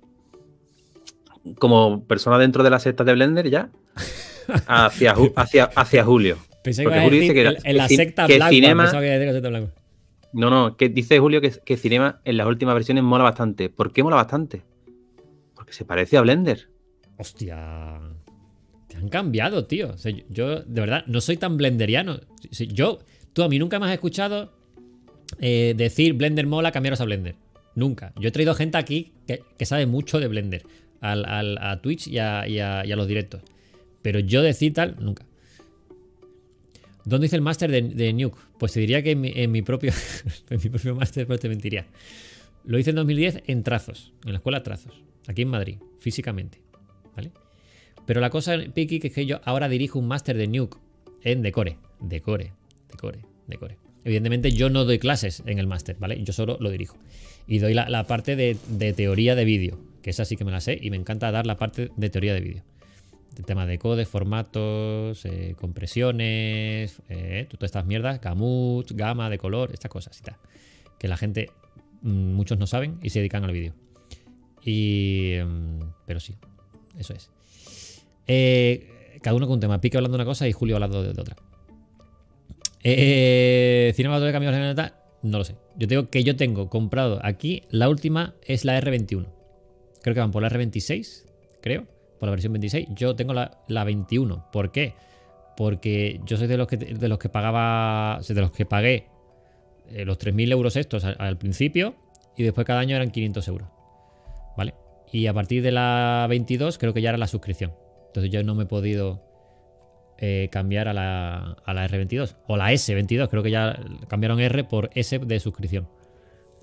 como 1.59 2.05
persona 2.05 2.37
dentro 2.39 2.63
de 2.63 2.69
la 2.71 2.79
secta 2.79 3.03
de 3.05 3.15
Blender 3.15 3.49
ya. 3.49 3.71
hacia, 4.67 5.15
hacia, 5.37 5.65
hacia 5.65 6.05
Julio. 6.05 6.37
Pensé 6.63 6.83
que 6.83 6.85
Porque 6.89 6.99
a 7.01 7.03
Julio 7.05 7.21
dice 7.23 7.33
que, 7.35 7.47
en, 7.47 7.57
en 7.65 7.77
la 7.79 7.89
secta 7.89 8.27
que 8.27 8.35
Cinema- 8.35 8.91
que 8.91 9.11
a 9.13 9.19
la 9.19 9.33
secta 9.33 9.49
Black 9.49 9.71
No, 10.35 10.51
no, 10.51 10.77
que 10.77 10.91
dice 10.91 11.19
Julio 11.19 11.41
que, 11.41 11.51
que 11.65 11.77
Cinema 11.79 12.21
en 12.27 12.37
las 12.37 12.47
últimas 12.47 12.75
versiones 12.75 13.03
mola 13.05 13.25
bastante. 13.25 13.71
¿Por 13.71 13.93
qué 13.95 14.03
mola 14.03 14.17
bastante? 14.17 14.63
Porque 15.55 15.73
se 15.73 15.87
parece 15.87 16.19
a 16.19 16.21
Blender. 16.21 16.69
Hostia. 17.17 17.99
Te 18.89 18.99
han 18.99 19.09
cambiado, 19.09 19.65
tío. 19.65 19.93
O 19.93 19.97
sea, 19.97 20.13
yo, 20.13 20.25
yo, 20.29 20.61
de 20.61 20.81
verdad, 20.81 21.05
no 21.07 21.23
soy 21.23 21.39
tan 21.39 21.57
blenderiano. 21.57 22.21
Yo, 22.51 22.99
tú 23.33 23.43
a 23.43 23.49
mí 23.49 23.59
nunca 23.59 23.79
me 23.79 23.87
has 23.87 23.93
escuchado 23.93 24.53
eh, 25.41 25.75
decir 25.77 26.15
Blender 26.15 26.47
mola, 26.47 26.73
cambiaros 26.73 27.01
a 27.01 27.05
Blender. 27.05 27.37
Nunca. 27.75 28.13
Yo 28.19 28.29
he 28.29 28.33
traído 28.33 28.55
gente 28.55 28.79
aquí 28.79 29.13
que, 29.27 29.67
sabe 29.67 29.87
mucho 29.87 30.21
de 30.21 30.29
Blender. 30.29 30.63
Al, 31.01 31.59
a 31.59 31.81
Twitch 31.83 32.07
y 32.07 32.19
a, 32.19 32.85
los 32.85 33.09
directos. 33.09 33.43
Pero 34.03 34.21
yo 34.21 34.43
decir 34.43 34.73
tal, 34.73 34.97
nunca. 35.01 35.27
¿Dónde 37.05 37.27
hice 37.27 37.35
el 37.35 37.43
máster 37.43 37.71
de, 37.71 37.83
de 37.83 38.13
Nuke? 38.13 38.39
Pues 38.59 38.73
te 38.73 38.81
diría 38.81 39.03
que 39.03 39.13
en 39.13 39.21
mi, 39.21 39.33
en 39.35 39.51
mi 39.51 39.63
propio, 39.63 39.93
en 40.51 40.61
mi 40.63 40.69
propio 40.71 40.95
máster, 40.95 41.27
pero 41.27 41.41
te 41.41 41.49
mentiría. 41.49 41.87
Lo 42.65 42.79
hice 42.79 42.91
en 42.91 42.97
2010 42.97 43.43
en 43.47 43.65
trazos, 43.65 44.13
en 44.25 44.33
la 44.33 44.39
escuela 44.39 44.63
Trazos, 44.63 45.03
aquí 45.27 45.43
en 45.43 45.49
Madrid, 45.49 45.79
físicamente. 45.99 46.61
¿Vale? 47.17 47.33
Pero 48.07 48.21
la 48.21 48.31
cosa, 48.31 48.57
Piki, 48.73 49.01
que 49.01 49.09
es 49.09 49.13
que 49.13 49.27
yo 49.27 49.41
ahora 49.45 49.69
dirijo 49.69 49.99
un 49.99 50.07
máster 50.07 50.37
de 50.37 50.47
Nuke 50.47 50.79
en 51.23 51.43
Decore. 51.43 51.79
Decore, 52.01 52.53
Decore, 52.93 53.25
Decore. 53.49 53.77
Evidentemente 54.05 54.53
yo 54.53 54.71
no 54.71 54.85
doy 54.85 54.99
clases 54.99 55.43
en 55.47 55.59
el 55.59 55.67
máster, 55.67 55.97
¿vale? 55.99 56.23
Yo 56.23 56.33
solo 56.33 56.57
lo 56.61 56.71
dirijo. 56.71 56.97
Y 57.47 57.59
doy 57.59 57.75
la, 57.75 57.89
la 57.89 58.07
parte 58.07 58.37
de, 58.37 58.57
de 58.69 58.93
teoría 58.93 59.35
de 59.35 59.45
vídeo, 59.45 59.79
que 60.03 60.11
esa 60.11 60.25
sí 60.25 60.37
que 60.37 60.45
me 60.45 60.53
la 60.53 60.61
sé 60.61 60.79
y 60.81 60.91
me 60.91 60.97
encanta 60.97 61.31
dar 61.31 61.47
la 61.47 61.57
parte 61.57 61.91
de 61.97 62.11
teoría 62.11 62.35
de 62.35 62.41
vídeo. 62.41 62.63
El 63.37 63.47
tema 63.47 63.65
de 63.65 63.79
codes, 63.79 64.09
formatos, 64.09 65.25
eh, 65.25 65.55
compresiones, 65.59 67.01
eh, 67.09 67.47
todas 67.49 67.69
estas 67.69 67.87
mierdas, 67.87 68.21
gamut, 68.21 68.91
gama 68.93 69.31
de 69.31 69.39
color, 69.39 69.71
estas 69.73 69.91
cosas 69.91 70.19
y 70.19 70.23
tal. 70.23 70.37
Que 70.99 71.09
la 71.09 71.17
gente, 71.17 71.51
mm, 72.03 72.35
muchos 72.35 72.59
no 72.59 72.67
saben 72.67 72.99
y 73.03 73.11
se 73.11 73.21
dedican 73.21 73.45
al 73.45 73.53
vídeo. 73.53 73.75
Y. 74.65 75.37
mm, 75.45 75.81
Pero 76.07 76.21
sí, 76.21 76.35
eso 76.99 77.15
es. 77.15 77.31
Eh, 78.27 79.19
cada 79.23 79.35
uno 79.35 79.47
con 79.47 79.55
un 79.55 79.61
tema. 79.61 79.81
Pique 79.81 79.97
hablando 79.97 80.19
de 80.19 80.23
una 80.23 80.31
cosa 80.31 80.47
y 80.47 80.53
Julio 80.53 80.77
hablando 80.77 81.03
de, 81.03 81.13
de 81.15 81.21
otra. 81.21 81.37
Eh, 82.85 83.93
Cinema 83.95 84.19
de 84.19 84.33
cambios 84.33 84.55
de 84.55 84.75
tal, 84.75 84.95
no 85.23 85.39
lo 85.39 85.45
sé. 85.45 85.57
Yo 85.77 85.87
tengo 85.89 86.11
que 86.11 86.25
yo 86.25 86.37
tengo 86.37 86.69
comprado 86.69 87.21
aquí. 87.23 87.63
La 87.71 87.89
última 87.89 88.35
es 88.45 88.65
la 88.65 88.81
R21. 88.81 89.27
Creo 90.03 90.15
que 90.15 90.21
van 90.21 90.33
por 90.33 90.43
la 90.43 90.51
R26, 90.51 91.25
creo. 91.61 91.87
Por 92.19 92.29
la 92.29 92.31
versión 92.33 92.53
26. 92.53 92.89
Yo 92.95 93.15
tengo 93.17 93.35
la, 93.35 93.63
la 93.69 93.85
21. 93.85 94.47
¿Por 94.53 94.73
qué? 94.73 94.95
Porque 95.57 96.21
yo 96.25 96.37
soy 96.37 96.47
de 96.47 96.57
los 96.57 96.67
que, 96.67 96.77
de 96.77 97.09
los 97.09 97.19
que 97.19 97.29
pagaba. 97.29 98.21
De 98.27 98.41
los 98.41 98.53
que 98.53 98.67
pagué 98.67 99.07
eh, 99.91 100.05
los 100.05 100.19
3.000 100.19 100.53
euros 100.53 100.77
estos 100.77 101.05
al, 101.05 101.17
al 101.19 101.39
principio. 101.39 101.95
Y 102.37 102.43
después 102.43 102.67
cada 102.67 102.81
año 102.81 102.97
eran 102.97 103.11
500 103.11 103.49
euros. 103.49 103.69
¿Vale? 104.57 104.75
Y 105.13 105.27
a 105.27 105.35
partir 105.35 105.63
de 105.63 105.71
la 105.71 106.27
22 106.29 106.79
creo 106.79 106.93
que 106.95 107.03
ya 107.03 107.11
era 107.11 107.19
la 107.19 107.27
suscripción. 107.27 107.73
Entonces 108.07 108.31
yo 108.31 108.43
no 108.43 108.55
me 108.55 108.65
he 108.65 108.67
podido 108.67 109.32
eh, 110.19 110.49
cambiar 110.53 110.89
a 110.89 110.93
la, 110.93 111.57
a 111.65 111.75
la 111.75 111.89
R22. 111.89 112.37
O 112.47 112.57
la 112.57 112.73
S22. 112.73 113.29
Creo 113.29 113.43
que 113.43 113.51
ya 113.51 113.79
cambiaron 114.09 114.41
R 114.41 114.65
por 114.65 114.91
S 114.95 115.19
de 115.19 115.41
suscripción. 115.41 115.89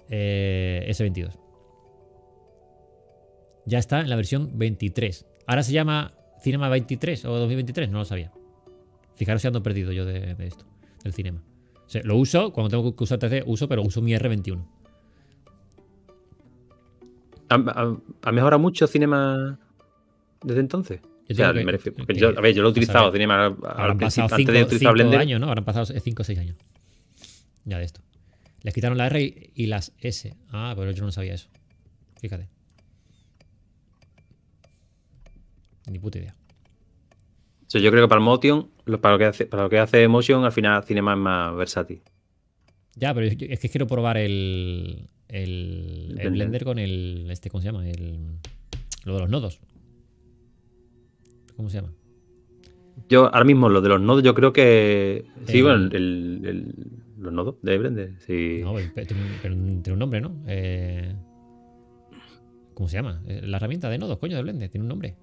Eh, 0.10 0.86
S22. 0.90 1.32
Ya 3.66 3.78
está 3.80 4.00
en 4.00 4.10
la 4.10 4.16
versión 4.16 4.58
23. 4.58 5.26
Ahora 5.46 5.64
se 5.64 5.72
llama 5.74 6.14
Cinema 6.42 6.70
23 6.70 7.26
o 7.26 7.38
2023. 7.38 7.90
No 7.90 8.00
lo 8.00 8.06
sabía. 8.06 8.32
Fijaros 9.16 9.42
si 9.42 9.48
ando 9.48 9.62
perdido 9.62 9.92
yo 9.92 10.06
de, 10.06 10.34
de 10.36 10.48
esto. 10.48 10.66
Del 11.04 11.14
cinema. 11.14 11.44
Lo 12.04 12.16
uso. 12.18 12.52
Cuando 12.54 12.70
tengo 12.70 12.96
que 12.96 13.04
usar 13.04 13.20
3D 13.20 13.44
uso, 13.46 13.68
pero 13.68 13.82
uso 13.84 14.02
mi 14.02 14.14
R21. 14.14 14.64
¿Ha, 17.50 17.56
ha- 17.56 17.98
ha 18.22 18.32
mejorado 18.32 18.60
mucho 18.60 18.88
Cinema 18.88 19.60
desde 20.44 20.62
entonces? 20.62 21.02
Yo 21.30 21.34
O 21.34 21.36
sea, 21.36 21.48
digo 21.54 21.60
que- 21.60 21.66
me 21.66 21.72
refiero- 21.74 21.96
porque 21.98 22.14
que- 22.14 22.20
yo, 22.20 22.30
a 22.30 22.42
ver, 22.42 22.54
yo 22.56 22.62
lo 22.64 22.68
he 22.70 22.72
utilizado 22.72 23.06
al 23.08 23.14
Habrán 23.14 23.98
principio, 23.98 24.24
pasado 24.26 24.36
antes 24.36 24.48
de 24.48 24.54
5 24.54 24.66
utilizar 24.66 24.94
Blender. 24.94 25.20
años, 25.20 25.40
¿no? 25.40 25.48
Habrán 25.48 25.64
pasado 25.66 25.86
5 25.86 26.22
o 26.22 26.26
6 26.26 26.40
años. 26.40 26.56
Ya 27.66 27.78
de 27.78 27.86
esto. 27.86 28.02
Les 28.64 28.74
quitaron 28.74 28.98
la 28.98 29.06
R 29.08 29.22
y, 29.22 29.52
y 29.56 29.68
las 29.68 29.94
S. 30.00 30.36
Ah, 30.50 30.74
pero 30.76 30.92
yo 30.92 31.04
no 31.06 31.12
sabía 31.12 31.36
eso. 31.36 31.48
Fíjate. 32.20 32.50
Ni 35.90 36.00
puta 36.00 36.20
idea. 36.20 36.36
Yo 37.70 37.92
creo 37.92 38.04
que 38.06 38.08
para 38.10 38.20
el 38.20 38.26
Motion, 38.26 38.70
para 39.02 39.14
lo 39.14 39.20
que 39.20 39.26
hace, 39.26 39.46
para 39.46 39.64
lo 39.64 39.70
que 39.70 39.78
hace 39.80 40.08
Motion, 40.08 40.44
al 40.44 40.52
final 40.52 40.84
Cinema 40.84 41.14
es 41.14 41.20
más 41.20 41.56
versátil. 41.56 42.02
Ya, 42.96 43.14
pero 43.14 43.28
yo- 43.28 43.48
es 43.50 43.60
que 43.60 43.70
quiero 43.70 43.86
probar 43.88 44.18
el, 44.18 45.08
el, 45.28 45.46
el 46.10 46.14
Blender. 46.16 46.32
Blender 46.32 46.64
con 46.64 46.80
el. 46.80 47.28
Este, 47.30 47.50
¿Cómo 47.50 47.62
se 47.62 47.68
llama? 47.68 47.88
El, 47.88 48.40
lo 49.06 49.14
de 49.14 49.20
los 49.22 49.30
nodos. 49.30 49.60
¿Cómo 51.60 51.68
se 51.68 51.76
llama? 51.82 51.92
Yo 53.10 53.26
ahora 53.26 53.44
mismo 53.44 53.68
lo 53.68 53.82
de 53.82 53.90
los 53.90 54.00
nodos, 54.00 54.24
yo 54.24 54.34
creo 54.34 54.54
que. 54.54 55.26
Sí, 55.46 55.58
El- 55.58 55.64
bueno, 55.64 55.78
el- 55.92 56.42
el- 56.46 56.74
los 57.18 57.34
nodos 57.34 57.56
de 57.62 57.78
Blender. 57.78 58.14
Sí. 58.26 58.62
No, 58.64 58.76
pero 58.96 59.08
tiene 59.08 59.94
un, 59.94 60.00
nombre, 60.00 60.22
¿no? 60.22 60.38
Eh, 60.48 61.14
¿Cómo 62.74 62.88
se 62.88 62.96
llama? 62.96 63.22
Eh, 63.28 63.42
La 63.46 63.58
herramienta 63.58 63.90
de 63.90 63.98
nodos, 63.98 64.20
coño, 64.20 64.38
de 64.38 64.44
Blender. 64.44 64.70
Tiene 64.70 64.84
un 64.84 64.88
nombre. 64.88 65.18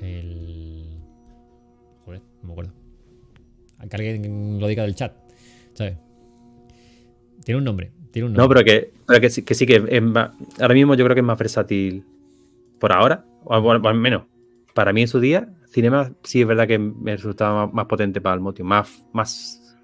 El. 0.00 0.86
Joder, 2.04 2.20
no 2.42 2.46
me 2.48 2.52
acuerdo. 2.52 2.72
Que 3.88 3.96
alguien 3.96 4.58
lo 4.58 4.66
diga 4.66 4.82
del 4.82 4.96
chat. 4.96 5.12
¿Sabes? 5.74 5.98
Tiene 7.44 7.58
un 7.58 7.64
nombre. 7.64 7.92
Tiene 8.10 8.26
un 8.26 8.32
No, 8.32 8.38
nombre. 8.42 8.64
pero 8.64 8.80
que, 8.80 8.92
pero 9.06 9.20
que 9.20 9.30
sí 9.30 9.44
que, 9.44 9.54
sí 9.54 9.66
que 9.66 9.84
es 9.88 10.02
más- 10.02 10.32
ahora 10.60 10.74
mismo 10.74 10.96
yo 10.96 11.04
creo 11.04 11.14
que 11.14 11.20
es 11.20 11.26
más 11.26 11.38
versátil 11.38 12.02
por 12.80 12.92
ahora, 12.92 13.24
o 13.44 13.54
al 13.54 13.94
menos 13.94 14.24
para 14.80 14.94
mí 14.94 15.02
en 15.02 15.08
su 15.08 15.20
día, 15.20 15.46
Cinema 15.68 16.10
sí 16.22 16.40
es 16.40 16.46
verdad 16.46 16.66
que 16.66 16.78
me 16.78 17.14
resultaba 17.14 17.66
más, 17.66 17.84
potente 17.84 18.22
para 18.22 18.34
el 18.34 18.40
Motion, 18.40 18.66
más, 18.66 19.04
más, 19.12 19.76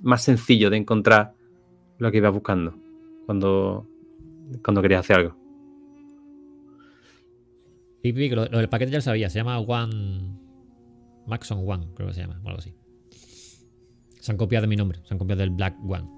más 0.00 0.22
sencillo 0.22 0.70
de 0.70 0.76
encontrar 0.76 1.34
lo 1.98 2.12
que 2.12 2.18
iba 2.18 2.30
buscando 2.30 2.78
cuando, 3.26 3.84
cuando 4.62 4.80
querías 4.80 5.00
hacer 5.00 5.16
algo. 5.16 5.36
Sí, 8.00 8.12
lo, 8.28 8.44
del 8.46 8.68
paquete 8.68 8.92
ya 8.92 8.98
lo 8.98 9.02
sabía. 9.02 9.28
Se 9.28 9.40
llama 9.40 9.58
One. 9.58 10.38
Maxon 11.26 11.64
One, 11.68 11.88
creo 11.96 12.06
que 12.06 12.14
se 12.14 12.20
llama, 12.20 12.40
o 12.44 12.46
algo 12.46 12.60
así. 12.60 12.72
Se 14.20 14.30
han 14.30 14.38
copiado 14.38 14.62
de 14.62 14.68
mi 14.68 14.76
nombre, 14.76 15.00
se 15.02 15.14
han 15.14 15.18
copiado 15.18 15.40
del 15.40 15.50
Black 15.50 15.76
One. 15.84 16.08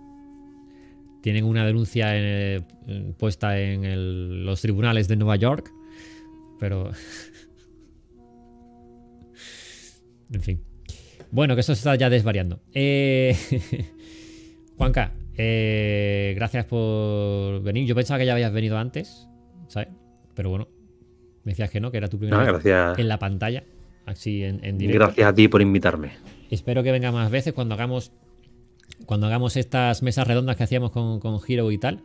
Tienen 1.23 1.47
una 1.47 1.65
denuncia 1.65 2.15
en, 2.19 2.67
eh, 2.87 3.15
puesta 3.19 3.59
en 3.59 4.45
los 4.45 4.61
tribunales 4.61 5.09
de 5.09 5.17
Nueva 5.17 5.37
York, 5.37 5.73
pero. 6.61 6.91
en 10.33 10.43
fin. 10.43 10.63
Bueno, 11.31 11.55
que 11.55 11.61
eso 11.61 11.75
se 11.75 11.81
está 11.81 11.95
ya 11.97 12.09
desvariando. 12.11 12.61
Eh, 12.73 13.37
Juanca, 14.77 15.13
eh, 15.37 16.33
gracias 16.37 16.65
por 16.65 17.63
venir. 17.63 17.87
Yo 17.87 17.95
pensaba 17.95 18.19
que 18.19 18.27
ya 18.27 18.33
habías 18.33 18.53
venido 18.53 18.79
antes, 18.79 19.29
¿sabes? 19.69 19.89
Pero 20.35 20.51
bueno, 20.51 20.69
me 21.45 21.53
decías 21.53 21.71
que 21.71 21.81
no, 21.81 21.91
que 21.91 21.99
era 21.99 22.09
tu 22.09 22.19
primera 22.19 22.39
Nada, 22.39 22.53
vez 22.53 22.63
gracias, 22.65 22.99
en 22.99 23.09
la 23.09 23.19
pantalla, 23.19 23.65
así 24.07 24.43
en, 24.45 24.65
en 24.65 24.79
directo. 24.79 25.05
gracias 25.05 25.29
a 25.29 25.35
ti 25.35 25.49
por 25.49 25.61
invitarme. 25.61 26.13
Espero 26.51 26.83
que 26.83 26.93
venga 26.93 27.13
más 27.13 27.31
veces 27.31 27.53
cuando 27.53 27.75
hagamos 27.75 28.13
cuando 29.05 29.27
hagamos 29.27 29.57
estas 29.57 30.03
mesas 30.03 30.27
redondas 30.27 30.57
que 30.57 30.65
hacíamos 30.65 30.91
con, 30.91 31.21
con 31.21 31.39
Hero 31.47 31.71
y 31.71 31.79
tal. 31.79 32.01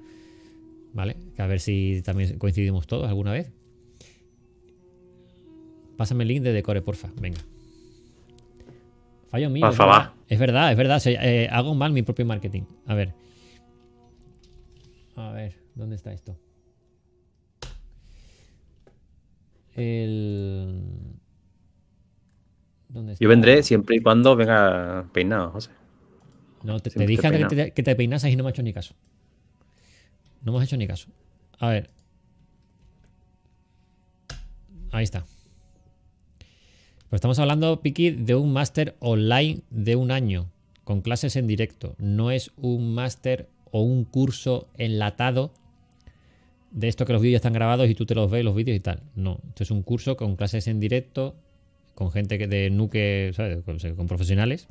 ¿Vale? 0.93 1.15
Que 1.35 1.41
a 1.41 1.47
ver 1.47 1.59
si 1.59 2.01
también 2.03 2.37
coincidimos 2.37 2.85
todos 2.87 3.07
alguna 3.07 3.31
vez. 3.31 3.51
Pásame 5.97 6.23
el 6.23 6.27
link 6.27 6.41
de 6.43 6.53
Decore, 6.53 6.81
porfa. 6.81 7.09
Venga. 7.19 7.39
Fallo 9.33 9.49
mío. 9.49 9.61
Por 9.61 9.71
es 9.71 9.77
favor. 9.77 9.93
verdad. 9.95 10.13
Es 10.29 10.39
verdad, 10.39 10.71
es 10.71 10.77
verdad. 10.77 10.99
Se- 10.99 11.17
eh, 11.19 11.49
hago 11.51 11.73
mal 11.73 11.91
mi 11.91 12.03
propio 12.03 12.23
marketing. 12.23 12.61
A 12.85 12.93
ver. 12.93 13.15
A 15.15 15.31
ver, 15.31 15.55
¿dónde 15.73 15.95
está 15.95 16.13
esto? 16.13 16.37
El. 19.73 20.83
¿Dónde 22.89 23.13
está? 23.13 23.23
Yo 23.23 23.27
vendré 23.29 23.63
siempre 23.63 23.95
y 23.95 24.01
cuando 24.01 24.35
venga 24.35 25.09
peinado, 25.11 25.49
José. 25.49 25.71
No, 26.61 26.79
te, 26.79 26.91
dije 27.07 27.25
antes 27.25 27.47
que 27.47 27.55
te, 27.55 27.71
que 27.71 27.81
te 27.81 27.95
peinases 27.95 28.31
y 28.31 28.35
no 28.35 28.43
me 28.43 28.49
has 28.49 28.53
hecho 28.53 28.61
ni 28.61 28.71
caso. 28.71 28.93
No 30.43 30.51
me 30.51 30.59
has 30.59 30.65
hecho 30.65 30.77
ni 30.77 30.85
caso. 30.85 31.09
A 31.57 31.69
ver. 31.69 31.89
Ahí 34.91 35.03
está. 35.03 35.25
Pues 37.13 37.19
estamos 37.19 37.37
hablando, 37.37 37.79
Piki, 37.79 38.09
de 38.09 38.33
un 38.33 38.53
máster 38.53 38.95
online 38.99 39.61
de 39.69 39.95
un 39.95 40.09
año, 40.09 40.49
con 40.83 41.01
clases 41.03 41.35
en 41.35 41.45
directo. 41.45 41.93
No 41.99 42.31
es 42.31 42.51
un 42.57 42.95
máster 42.95 43.49
o 43.69 43.83
un 43.83 44.03
curso 44.03 44.67
enlatado 44.79 45.53
de 46.71 46.87
esto 46.87 47.05
que 47.05 47.13
los 47.13 47.21
vídeos 47.21 47.35
están 47.35 47.53
grabados 47.53 47.87
y 47.87 47.93
tú 47.93 48.07
te 48.07 48.15
los 48.15 48.31
ves, 48.31 48.43
los 48.43 48.55
vídeos 48.55 48.75
y 48.75 48.79
tal. 48.79 49.03
No, 49.13 49.37
esto 49.49 49.61
es 49.61 49.69
un 49.69 49.83
curso 49.83 50.17
con 50.17 50.35
clases 50.35 50.65
en 50.65 50.79
directo 50.79 51.35
con 51.93 52.09
gente 52.11 52.47
de 52.47 52.71
nuke, 52.71 53.31
¿sabes? 53.35 53.63
Con, 53.63 53.77
con 53.95 54.07
profesionales 54.07 54.67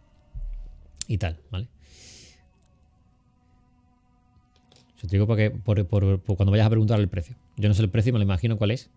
y 1.06 1.18
tal, 1.18 1.38
¿vale? 1.52 1.68
Yo 5.00 5.02
te 5.08 5.14
digo 5.14 5.28
porque, 5.28 5.52
por, 5.52 5.86
por- 5.86 6.20
por 6.20 6.36
cuando 6.36 6.50
vayas 6.50 6.66
a 6.66 6.70
preguntar 6.70 6.98
el 6.98 7.06
precio. 7.08 7.36
Yo 7.56 7.68
no 7.68 7.74
sé 7.76 7.82
el 7.82 7.88
precio, 7.90 8.12
me 8.12 8.18
lo 8.18 8.24
imagino 8.24 8.58
cuál 8.58 8.72
es. 8.72 8.90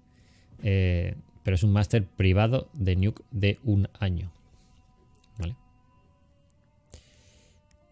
eh, 0.63 1.13
pero 1.45 1.53
es 1.53 1.63
un 1.63 1.71
máster 1.71 2.03
privado 2.03 2.69
de 2.73 2.95
Nuke 2.95 3.21
de 3.29 3.59
un 3.63 3.87
año. 3.99 4.31
¿Vale? 5.37 5.55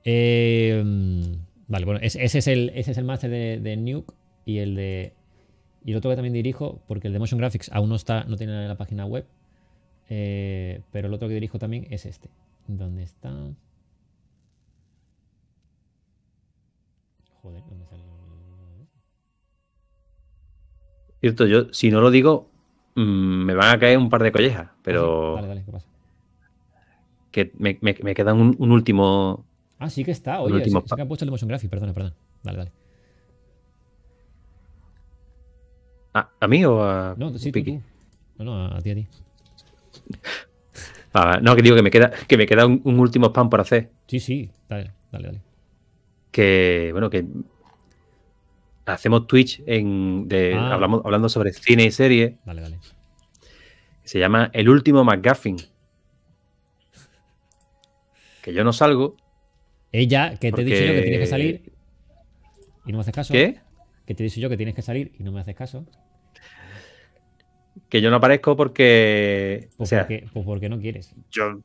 Eh, 0.03 0.84
vale, 1.67 1.85
bueno, 1.85 1.99
ese, 2.01 2.23
es 2.23 2.47
el, 2.47 2.71
ese 2.73 2.91
es 2.91 2.97
el 2.97 3.05
máster 3.05 3.30
de, 3.30 3.59
de 3.59 3.77
Nuke 3.77 4.11
y 4.43 4.57
el 4.57 4.73
de. 4.73 5.13
Y 5.85 5.91
el 5.91 5.97
otro 5.97 6.09
que 6.09 6.15
también 6.15 6.34
dirijo, 6.34 6.81
porque 6.88 7.05
el 7.07 7.13
de 7.13 7.19
Motion 7.19 7.38
Graphics 7.38 7.69
aún 7.71 7.89
no 7.89 7.95
está, 7.95 8.23
no 8.23 8.38
tiene 8.38 8.67
la 8.67 8.75
página 8.75 9.05
web. 9.05 9.27
eh, 10.09 10.81
pero 10.91 11.07
el 11.07 11.13
otro 11.13 11.27
que 11.27 11.35
dirijo 11.35 11.59
también 11.59 11.85
es 11.91 12.07
este. 12.07 12.30
¿Dónde 12.67 13.03
está? 13.03 13.30
Joder, 17.43 17.61
¿dónde 17.69 17.85
sale? 17.85 18.03
Cierto, 21.19 21.45
yo 21.45 21.71
si 21.71 21.91
no 21.91 22.01
lo 22.01 22.09
digo, 22.09 22.52
mm, 22.95 23.45
me 23.45 23.53
van 23.56 23.76
a 23.76 23.80
caer 23.80 23.98
un 23.98 24.10
par 24.10 24.24
de 24.24 24.32
collejas, 24.32 24.70
pero 24.84 25.36
Dale, 25.36 25.48
dale, 25.48 25.64
¿qué 25.65 25.72
pasa? 25.72 25.88
que 27.32 27.52
me, 27.57 27.78
me, 27.82 27.95
me 28.03 28.14
queda 28.14 28.34
un, 28.34 28.56
un 28.60 28.72
último. 28.72 29.45
Ah, 29.80 29.90
sí 29.90 30.03
que 30.06 30.11
está. 30.11 30.40
Oye, 30.41 30.56
último 30.56 30.80
sí, 30.82 30.86
sí 30.86 30.90
pa- 30.90 30.95
que 30.95 31.02
han 31.02 31.07
puesto 31.07 31.26
el 31.26 31.32
Motion 31.32 31.48
Graphics. 31.48 31.70
Perdona, 31.70 31.94
perdona. 31.94 32.15
Dale, 32.44 32.57
dale. 32.60 32.72
¿A, 36.14 36.30
a 36.40 36.48
mí 36.48 36.64
o 36.65 36.84
a 36.84 37.15
No, 37.18 37.36
sí, 37.38 37.52
tú, 37.52 37.53
Piki? 37.53 37.72
tú. 38.38 38.44
No, 38.44 38.68
no, 38.70 38.76
a 38.76 38.82
ti, 38.82 38.91
a 38.91 38.95
ti. 38.95 39.07
Ah, 41.14 41.40
no, 41.41 41.56
que 41.56 41.61
digo 41.61 41.76
que 41.76 41.84
me 41.84 41.91
queda, 41.91 42.11
que 42.28 42.38
me 42.38 42.45
queda 42.48 42.65
un, 42.65 42.82
un 42.86 42.99
último 42.99 43.28
spam 43.28 43.49
por 43.49 43.61
hacer. 43.61 43.91
Sí, 44.07 44.20
sí. 44.20 44.49
Dale, 44.70 44.91
dale, 45.11 45.28
dale. 45.28 45.41
Que, 46.32 46.90
bueno, 46.91 47.10
que 47.10 47.26
hacemos 48.85 49.27
Twitch 49.27 49.61
en, 49.65 50.27
de, 50.27 50.53
Ah. 50.55 50.73
hablamos, 50.73 51.01
hablando 51.05 51.30
sobre 51.30 51.53
cine 51.53 51.85
y 51.85 51.91
serie. 51.91 52.38
Dale, 52.45 52.61
dale. 52.61 52.80
Se 54.03 54.19
llama 54.19 54.49
El 54.53 54.69
último 54.69 55.03
McGuffin. 55.03 55.57
Que 58.41 58.53
yo 58.53 58.64
no 58.64 58.73
salgo. 58.73 59.15
Ella, 59.91 60.38
que 60.39 60.51
te 60.51 60.61
he 60.61 60.65
dicho 60.65 60.81
yo 60.84 60.93
que 60.93 61.01
tienes 61.03 61.19
que 61.19 61.27
salir 61.27 61.72
y 62.85 62.91
no 62.91 62.97
me 62.97 63.01
haces 63.01 63.14
caso. 63.14 63.31
¿Qué? 63.34 63.60
Que 64.05 64.15
te 64.15 64.23
he 64.23 64.26
dicho 64.26 64.39
yo 64.41 64.49
que 64.49 64.57
tienes 64.57 64.76
que 64.76 64.81
salir 64.81 65.14
y 65.18 65.23
no 65.23 65.31
me 65.31 65.39
haces 65.39 65.55
caso. 65.55 65.85
Que 67.89 68.01
yo 68.01 68.10
no 68.10 68.18
aparezco 68.18 68.55
porque. 68.57 69.69
O 69.73 69.77
Pues, 69.77 69.89
sea, 69.89 69.99
porque, 70.01 70.27
pues 70.34 70.45
porque 70.45 70.68
no 70.69 70.80
quieres, 70.80 71.14
yo. 71.31 71.61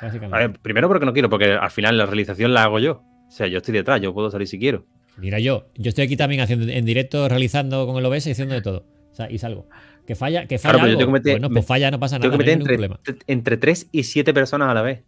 básicamente. 0.00 0.36
A 0.36 0.46
ver, 0.48 0.58
primero 0.60 0.86
porque 0.88 1.06
no 1.06 1.12
quiero, 1.12 1.28
porque 1.28 1.52
al 1.52 1.70
final 1.70 1.96
la 1.98 2.06
realización 2.06 2.52
la 2.54 2.64
hago 2.64 2.78
yo. 2.78 3.02
O 3.26 3.30
sea, 3.30 3.46
yo 3.48 3.58
estoy 3.58 3.74
detrás, 3.74 4.00
yo 4.00 4.12
puedo 4.14 4.30
salir 4.30 4.46
si 4.46 4.58
quiero. 4.58 4.86
Mira 5.22 5.38
yo, 5.38 5.66
yo 5.76 5.88
estoy 5.90 6.04
aquí 6.04 6.16
también 6.16 6.40
haciendo 6.40 6.66
en 6.70 6.84
directo, 6.84 7.28
realizando 7.28 7.86
con 7.86 7.96
el 7.96 8.04
OBS 8.04 8.26
y 8.26 8.32
haciendo 8.32 8.54
de 8.54 8.60
todo. 8.60 8.84
O 9.12 9.14
sea, 9.14 9.30
y 9.30 9.38
salgo. 9.38 9.68
Que 10.04 10.16
falla, 10.16 10.46
que 10.48 10.58
falla 10.58 10.72
Claro, 10.74 10.78
pero 10.78 10.86
yo 10.86 10.90
algo. 10.90 10.98
tengo 10.98 11.12
que 11.12 11.20
meter- 11.20 11.32
bueno, 11.34 11.48
me- 11.48 11.54
pues 11.54 11.66
falla, 11.66 11.90
no 11.92 12.00
pasa 12.00 12.18
nada, 12.18 12.28
Tengo 12.28 12.38
que 12.38 12.44
no 12.44 12.50
hay 12.50 12.56
meter 12.56 12.72
entre, 12.72 12.88
problema. 12.88 13.00
entre 13.28 13.56
3 13.56 13.88
y 13.92 14.02
7 14.02 14.34
personas 14.34 14.68
a 14.68 14.74
la 14.74 14.82
vez. 14.82 15.04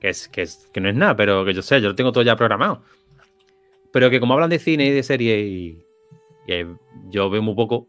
Que, 0.00 0.10
es, 0.10 0.28
que, 0.28 0.42
es, 0.42 0.68
que 0.72 0.80
no 0.82 0.90
es 0.90 0.94
nada, 0.94 1.16
pero 1.16 1.44
que 1.46 1.54
yo 1.54 1.62
sé, 1.62 1.80
yo 1.80 1.88
lo 1.88 1.94
tengo 1.94 2.12
todo 2.12 2.22
ya 2.22 2.36
programado. 2.36 2.82
Pero 3.90 4.10
que 4.10 4.20
como 4.20 4.34
hablan 4.34 4.50
de 4.50 4.58
cine 4.58 4.84
y 4.86 4.90
de 4.90 5.02
serie 5.02 5.40
y, 5.40 5.78
y, 6.46 6.64
yo 7.10 7.30
veo 7.30 7.40
muy 7.40 7.54
poco, 7.54 7.88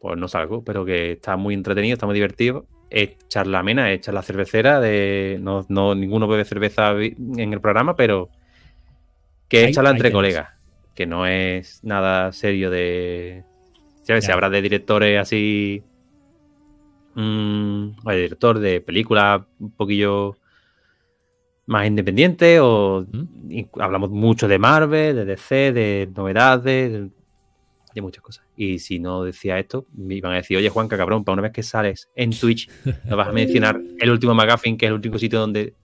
pues 0.00 0.18
no 0.18 0.28
salgo, 0.28 0.62
pero 0.62 0.84
que 0.84 1.12
está 1.12 1.36
muy 1.36 1.54
entretenido, 1.54 1.94
está 1.94 2.04
muy 2.04 2.14
divertido. 2.14 2.66
Es 2.90 3.16
charla 3.28 3.60
amena, 3.60 3.90
es 3.92 4.00
charla 4.02 4.22
cervecera, 4.22 4.80
de 4.80 5.38
no, 5.40 5.64
no 5.70 5.94
ninguno 5.94 6.28
bebe 6.28 6.44
cerveza 6.44 6.92
en 6.92 7.52
el 7.52 7.60
programa, 7.60 7.96
pero 7.96 8.28
que 9.48 9.64
es 9.64 9.74
charla 9.74 9.90
entre 9.90 10.12
colegas, 10.12 10.50
que 10.94 11.06
no 11.06 11.26
es 11.26 11.82
nada 11.82 12.32
serio 12.32 12.70
de... 12.70 13.44
¿Sabes? 14.02 14.24
Se 14.24 14.32
habla 14.32 14.48
de 14.50 14.62
directores 14.62 15.20
así... 15.20 15.82
mm, 17.14 17.88
o 18.04 18.10
de 18.10 18.16
director 18.16 18.58
de 18.58 18.80
películas 18.80 19.42
un 19.58 19.70
poquillo 19.72 20.36
más 21.66 21.86
independiente 21.86 22.60
o 22.60 23.06
¿Mm? 23.10 23.80
hablamos 23.80 24.10
mucho 24.10 24.48
de 24.48 24.58
Marvel, 24.58 25.16
de 25.16 25.24
DC, 25.26 25.72
de 25.72 26.08
novedades, 26.14 26.92
de, 26.92 27.10
de 27.94 28.02
muchas 28.02 28.22
cosas. 28.22 28.46
Y 28.56 28.78
si 28.78 28.98
no 28.98 29.22
decía 29.22 29.58
esto, 29.58 29.86
me 29.94 30.14
iban 30.14 30.32
a 30.32 30.36
decir, 30.36 30.56
oye 30.56 30.70
Juanca, 30.70 30.96
cabrón, 30.96 31.24
para 31.24 31.34
una 31.34 31.42
vez 31.42 31.52
que 31.52 31.62
sales 31.62 32.08
en 32.14 32.30
Twitch, 32.30 32.70
no 33.04 33.16
vas 33.16 33.28
a 33.28 33.32
mencionar 33.32 33.80
el 33.98 34.10
último 34.10 34.34
McGuffin, 34.34 34.76
que 34.76 34.86
es 34.86 34.88
el 34.88 34.94
último 34.94 35.18
sitio 35.18 35.38
donde 35.38 35.74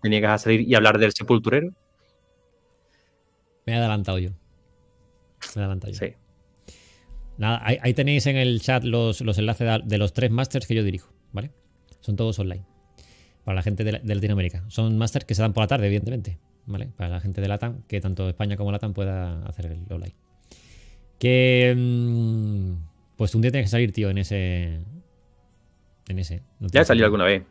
te 0.00 0.08
niegas 0.08 0.32
a 0.32 0.38
salir 0.44 0.60
y 0.60 0.74
hablar 0.74 0.98
del 0.98 1.12
sepulturero. 1.12 1.72
Me 3.66 3.72
he 3.72 3.76
adelantado 3.76 4.18
yo. 4.18 4.30
Me 4.30 5.62
he 5.62 5.64
adelantado 5.64 5.92
yo. 5.92 5.98
Sí. 5.98 6.14
Nada, 7.38 7.60
ahí, 7.62 7.78
ahí 7.82 7.92
tenéis 7.94 8.26
en 8.26 8.36
el 8.36 8.60
chat 8.62 8.82
los, 8.84 9.20
los 9.20 9.36
enlaces 9.38 9.66
de, 9.66 9.82
de 9.84 9.98
los 9.98 10.12
tres 10.14 10.30
masters 10.30 10.66
que 10.66 10.74
yo 10.74 10.82
dirijo, 10.82 11.12
¿vale? 11.32 11.50
Son 12.00 12.16
todos 12.16 12.38
online. 12.38 12.64
Para 13.44 13.56
la 13.56 13.62
gente 13.62 13.84
de, 13.84 13.92
la- 13.92 13.98
de 13.98 14.14
Latinoamérica. 14.14 14.64
Son 14.68 14.96
masters 14.96 15.24
que 15.24 15.34
se 15.34 15.42
dan 15.42 15.52
por 15.52 15.62
la 15.62 15.68
tarde, 15.68 15.86
evidentemente. 15.86 16.38
¿Vale? 16.68 16.86
Para 16.96 17.10
la 17.10 17.20
gente 17.20 17.40
de 17.40 17.46
Latam, 17.46 17.82
que 17.86 18.00
tanto 18.00 18.28
España 18.28 18.56
como 18.56 18.72
Latam 18.72 18.92
pueda 18.92 19.40
hacer 19.46 19.66
el 19.66 19.92
online. 19.92 20.14
Que. 21.18 21.74
mm, 21.76 22.72
pues 23.16 23.34
un 23.36 23.42
día 23.42 23.50
tienes 23.52 23.66
que 23.68 23.70
salir, 23.70 23.92
tío, 23.92 24.10
en 24.10 24.18
ese. 24.18 24.80
En 26.08 26.18
ese. 26.18 26.42
No 26.58 26.66
Ya 26.68 26.80
he 26.80 26.84
salido 26.84 27.04
alguna 27.06 27.24
vez. 27.24 27.44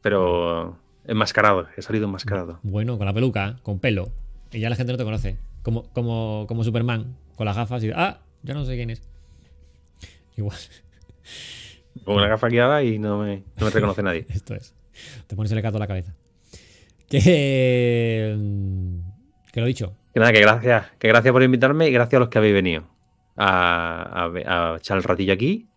Pero 0.00 0.78
enmascarado, 1.06 1.68
he 1.76 1.82
salido 1.82 2.06
enmascarado. 2.06 2.60
Bueno, 2.62 2.96
con 2.98 3.06
la 3.06 3.12
peluca, 3.12 3.58
con 3.62 3.78
pelo. 3.80 4.10
Y 4.52 4.60
ya 4.60 4.70
la 4.70 4.76
gente 4.76 4.92
no 4.92 4.98
te 4.98 5.04
conoce. 5.04 5.36
Como, 5.62 5.84
como, 5.92 6.46
como 6.48 6.64
Superman, 6.64 7.16
con 7.36 7.44
las 7.46 7.56
gafas 7.56 7.82
y. 7.84 7.90
¡Ah! 7.94 8.20
Ya 8.42 8.54
no 8.54 8.64
sé 8.64 8.76
quién 8.76 8.90
es. 8.90 9.02
Igual. 10.36 10.56
Con 12.04 12.16
una 12.16 12.28
gafa 12.28 12.48
guiada 12.48 12.82
y 12.82 12.98
no 12.98 13.18
me, 13.18 13.42
no 13.58 13.64
me 13.66 13.70
reconoce 13.70 14.02
nadie. 14.02 14.26
Esto 14.30 14.54
es. 14.54 14.74
Te 15.26 15.34
pones 15.36 15.50
el 15.52 15.60
gato 15.60 15.76
a 15.76 15.80
la 15.80 15.86
cabeza. 15.86 16.14
Que. 17.08 18.34
mm, 18.38 18.98
Que 19.52 19.60
lo 19.60 19.66
he 19.66 19.68
dicho. 19.68 19.96
Que 20.14 20.20
nada, 20.20 20.32
que 20.32 20.40
gracias, 20.40 20.86
que 20.98 21.08
gracias 21.08 21.32
por 21.32 21.42
invitarme 21.42 21.88
y 21.88 21.92
gracias 21.92 22.14
a 22.18 22.20
los 22.20 22.28
que 22.28 22.38
habéis 22.38 22.54
venido 22.54 22.88
a, 23.36 24.24
a- 24.24 24.72
a 24.72 24.76
echar 24.76 24.96
el 24.96 25.02
ratillo 25.02 25.32
aquí. 25.32 25.68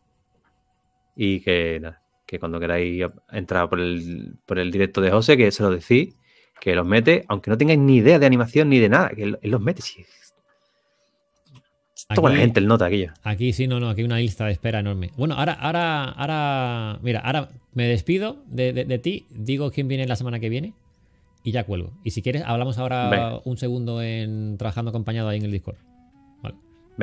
Y 1.15 1.41
que 1.41 1.79
nada, 1.81 2.01
que 2.25 2.39
cuando 2.39 2.59
queráis 2.59 3.03
entrar 3.31 3.69
por 3.69 3.79
el, 3.79 4.35
por 4.45 4.57
el 4.59 4.71
directo 4.71 5.01
de 5.01 5.11
José, 5.11 5.35
que 5.37 5.51
se 5.51 5.61
lo 5.63 5.69
decís, 5.71 6.15
que 6.61 6.75
los 6.75 6.85
mete, 6.85 7.25
aunque 7.27 7.49
no 7.49 7.57
tengáis 7.57 7.79
ni 7.79 7.97
idea 7.97 8.19
de 8.19 8.25
animación 8.25 8.69
ni 8.69 8.77
de 8.79 8.87
nada, 8.87 9.09
que 9.09 9.23
él, 9.23 9.39
los 9.41 9.59
mete. 9.59 9.81
Sí. 9.81 10.05
Aquí- 12.07 12.37
gente 12.37 12.59
el 12.59 12.67
nota 12.67 12.85
aquello. 12.85 13.13
Aquí 13.23 13.51
sí, 13.53 13.67
no, 13.67 13.79
no, 13.79 13.89
aquí 13.89 14.01
hay 14.01 14.05
una 14.05 14.17
lista 14.17 14.45
de 14.45 14.51
espera 14.51 14.79
enorme. 14.79 15.11
Bueno, 15.17 15.35
ahora, 15.35 15.53
ahora, 15.53 16.03
ahora. 16.03 16.99
Mira, 17.01 17.19
ahora 17.21 17.49
me 17.73 17.87
despido 17.87 18.43
de, 18.47 18.73
de- 18.73 18.85
de 18.85 18.99
ti, 18.99 19.25
digo 19.31 19.71
quién 19.71 19.87
viene 19.87 20.05
la 20.07 20.15
semana 20.15 20.39
que 20.39 20.49
viene 20.49 20.73
y 21.43 21.51
ya 21.51 21.63
cuelgo. 21.63 21.91
Y 22.03 22.11
si 22.11 22.21
quieres, 22.21 22.43
hablamos 22.45 22.77
ahora 22.77 23.09
Venga. 23.09 23.39
un 23.45 23.57
segundo 23.57 24.01
en 24.01 24.57
trabajando 24.57 24.89
acompañado 24.89 25.29
ahí 25.29 25.39
en 25.39 25.45
el 25.45 25.51
Discord. 25.51 25.77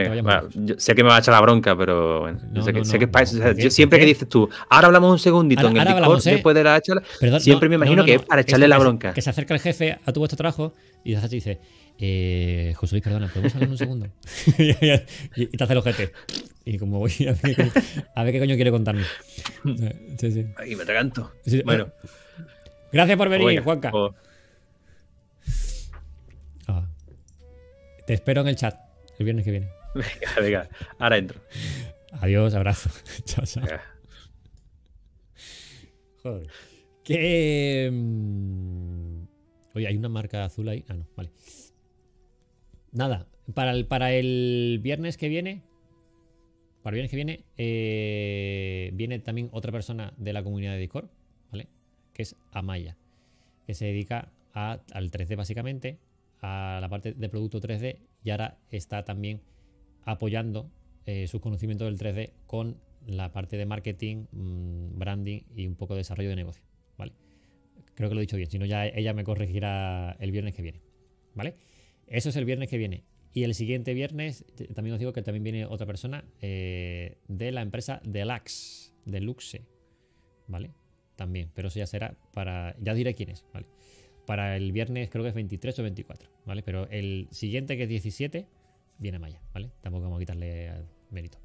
Venga, 0.05 0.45
yo 0.55 0.75
sé 0.79 0.95
que 0.95 1.03
me 1.03 1.09
va 1.11 1.17
a 1.17 1.19
echar 1.21 1.35
la 1.35 1.41
bronca, 1.41 1.77
pero 1.77 2.21
bueno, 2.21 2.39
No, 2.53 2.63
sé 2.63 2.73
que, 2.73 2.79
no, 2.81 2.85
sé 2.85 2.93
no, 2.95 2.99
que 3.01 3.05
es 3.07 3.11
pa- 3.11 3.21
no, 3.21 3.25
o 3.25 3.27
sea, 3.27 3.47
¿por 3.47 3.57
qué? 3.57 3.63
yo 3.63 3.71
siempre 3.71 3.99
¿Por 3.99 4.03
que 4.05 4.07
dices 4.09 4.29
tú, 4.29 4.49
ahora 4.71 4.87
hablamos 4.87 5.11
un 5.13 5.19
segundito 5.19 5.61
Ahora- 5.61 5.71
en 5.71 5.77
el 5.77 5.81
ahora 5.81 5.91
Discord 5.91 6.05
hablamos, 6.05 6.27
¿eh? 6.27 6.31
después 6.33 6.55
de 6.55 6.65
la 6.65 6.81
charla, 6.81 7.03
Perdón, 7.21 7.41
siempre 7.41 7.69
me 7.69 7.75
imagino 7.77 7.97
no, 7.97 8.03
no, 8.03 8.07
que 8.07 8.15
es 8.15 8.23
para 8.23 8.41
echarle 8.43 8.69
la 8.69 8.79
bronca. 8.79 9.13
Que 9.15 9.23
se 9.23 9.31
acerca 9.31 9.55
el 9.55 9.61
jefe 9.61 9.99
a 10.05 10.13
tu 10.13 10.21
vuestro 10.21 10.37
trabajo 10.37 10.73
y 11.05 11.15
te 11.17 11.29
dice, 11.29 11.59
eh, 11.99 12.73
José 12.77 12.95
Luis, 12.97 13.03
perdona, 13.05 13.29
¿podemos 13.29 13.55
hablar 13.55 13.71
un 13.71 13.79
segundo? 13.79 14.07
y, 14.59 15.47
te 15.47 15.65
hace 15.65 15.73
el 15.73 15.79
ojete. 15.79 16.13
Y 16.65 16.79
como 16.79 16.99
voy 16.99 17.13
a 17.27 17.33
ver, 17.33 17.41
qué 17.43 17.55
coño- 17.57 17.73
a 18.15 18.25
ver 18.25 18.33
qué 18.33 18.39
coño 18.41 18.55
quiere 18.57 18.71
contarme. 18.71 19.03
Sí, 20.19 20.33
sí. 20.33 20.47
Ay, 20.57 20.77
me 20.77 20.83
atraganto. 20.83 21.33
Sí, 21.47 21.63
Bueno, 21.65 21.89
Gracias 22.93 23.17
por 23.19 23.29
venir, 23.29 23.63
Juanca. 23.63 23.93
Ah. 26.67 26.87
Te 28.07 28.15
espero 28.15 28.41
en 28.43 28.49
el 28.49 28.57
chat 28.57 28.75
el 29.19 29.25
viernes 29.25 29.45
que 29.45 29.51
viene. 29.51 29.69
Venga, 29.95 30.41
venga, 30.41 30.69
ahora 30.99 31.19
entro. 31.19 31.41
Adiós, 32.21 32.55
abrazo. 32.55 32.91
chao, 33.25 33.45
chao. 33.45 33.63
Venga. 33.65 33.83
Joder. 36.23 36.47
Que. 37.05 37.89
mm, 37.93 39.23
Oye, 39.75 39.87
hay 39.87 39.97
una 39.97 40.09
marca 40.09 40.45
azul 40.45 40.69
ahí. 40.69 40.85
Ah, 40.89 40.95
no, 40.95 41.07
vale. 41.17 41.31
Nada. 42.93 43.27
Para 43.55 43.73
el, 43.73 43.87
para 43.87 44.13
el 44.13 44.81
viernes 44.83 45.17
que 45.17 45.29
viene. 45.29 45.63
Para 46.83 46.95
el 46.95 46.97
viernes 46.97 47.11
que 47.11 47.17
viene. 47.17 47.45
eh, 47.57 48.91
viene 48.95 49.19
también 49.21 49.49
otra 49.53 49.71
persona 49.73 50.13
de 50.17 50.33
la 50.33 50.43
comunidad 50.43 50.73
de 50.73 50.79
Discord. 50.79 51.09
¿Vale? 51.51 51.69
Que 52.13 52.23
es 52.23 52.35
Amaya. 52.51 52.97
Que 53.67 53.75
se 53.75 53.87
dedica 53.87 54.33
a- 54.55 54.81
al 54.93 55.11
3D 55.11 55.37
básicamente. 55.37 55.99
A 56.41 56.79
la 56.81 56.89
parte 56.89 57.13
de 57.13 57.29
producto 57.29 57.61
3D. 57.61 57.99
Y 58.25 58.31
ahora 58.31 58.59
está 58.71 59.05
también 59.05 59.41
apoyando 60.05 60.71
eh, 61.07 61.27
sus 61.27 61.41
conocimientos 61.41 61.87
del 61.87 61.99
3D 61.99 62.33
con 62.47 62.77
la 63.07 63.33
parte 63.33 63.57
de 63.57 63.67
marketing, 63.67 64.27
mm, 64.31 64.99
branding 64.99 65.41
y 65.57 65.67
un 65.67 65.75
poco 65.75 65.95
de 65.95 66.01
desarrollo 66.01 66.29
de 66.29 66.37
negocio, 66.37 66.63
¿vale? 66.97 67.13
Creo 67.95 68.09
que 68.09 68.15
lo 68.15 68.21
he 68.21 68.23
dicho 68.23 68.37
bien, 68.37 68.51
si 68.51 68.59
no 68.59 68.67
ya 68.67 68.87
ella 68.87 69.15
me 69.15 69.25
corregirá 69.25 70.17
el 70.21 70.31
viernes 70.31 70.55
que 70.55 70.63
viene, 70.63 70.83
¿vale? 71.35 71.57
Eso 72.07 72.29
es 72.29 72.37
el 72.37 72.45
viernes 72.45 72.69
que 72.69 72.79
viene. 72.79 73.05
Y 73.33 73.45
el 73.45 73.55
siguiente 73.55 73.95
viernes, 73.95 74.45
también 74.75 74.95
os 74.95 74.99
digo 74.99 75.13
que 75.13 75.23
también 75.23 75.45
viene 75.45 75.67
otra 75.67 75.87
persona 75.87 76.25
eh, 76.41 77.19
de 77.29 77.53
la 77.53 77.63
empresa 77.63 78.01
Deluxe, 78.05 78.93
Deluxe, 79.05 79.63
¿vale? 80.47 80.71
También, 81.17 81.51
pero 81.55 81.69
eso 81.69 81.79
ya 81.79 81.87
será 81.87 82.17
para, 82.33 82.77
ya 82.81 82.95
diré 82.95 83.15
quién 83.15 83.31
es, 83.31 83.45
¿vale? 83.53 83.67
Para 84.27 84.57
el 84.57 84.73
viernes 84.73 85.09
creo 85.11 85.25
que 85.25 85.31
es 85.31 85.35
23 85.35 85.79
o 85.79 85.83
24, 85.83 86.31
¿vale? 86.45 86.63
Pero 86.63 86.89
el 86.91 87.29
siguiente 87.31 87.77
que 87.77 87.85
es 87.85 87.89
17 87.89 88.47
viene 88.99 89.19
Maya, 89.19 89.41
¿vale? 89.53 89.71
Tampoco 89.81 90.05
vamos 90.05 90.17
a 90.17 90.21
quitarle 90.21 90.67
eh, 90.67 90.85
mérito. 91.11 91.39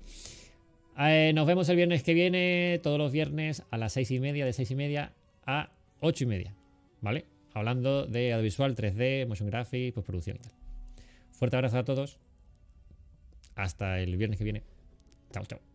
Eh, 1.00 1.32
nos 1.34 1.48
vemos 1.48 1.68
el 1.70 1.76
viernes 1.76 2.04
que 2.04 2.14
viene, 2.14 2.80
todos 2.84 2.98
los 2.98 3.12
viernes 3.12 3.64
a 3.72 3.78
las 3.78 3.94
6 3.94 4.12
y 4.12 4.20
media, 4.20 4.46
de 4.46 4.54
6 4.54 4.72
y 4.72 4.76
media 4.76 5.14
a 5.46 5.72
8 6.02 6.24
y 6.24 6.28
media, 6.28 6.56
¿vale? 7.02 7.26
Hablando 7.54 8.06
de 8.06 8.34
audiovisual, 8.34 8.76
3D, 8.76 9.28
motion 9.28 9.50
graphics, 9.50 9.94
postproducción 9.94 10.38
y 10.38 10.40
tal. 10.40 10.52
Fuerte 11.32 11.56
abrazo 11.56 11.80
a 11.80 11.84
todos. 11.84 12.20
Hasta 13.56 14.00
el 14.00 14.16
viernes 14.18 14.38
que 14.38 14.44
viene. 14.44 14.64
Chao, 15.32 15.46
chao. 15.46 15.73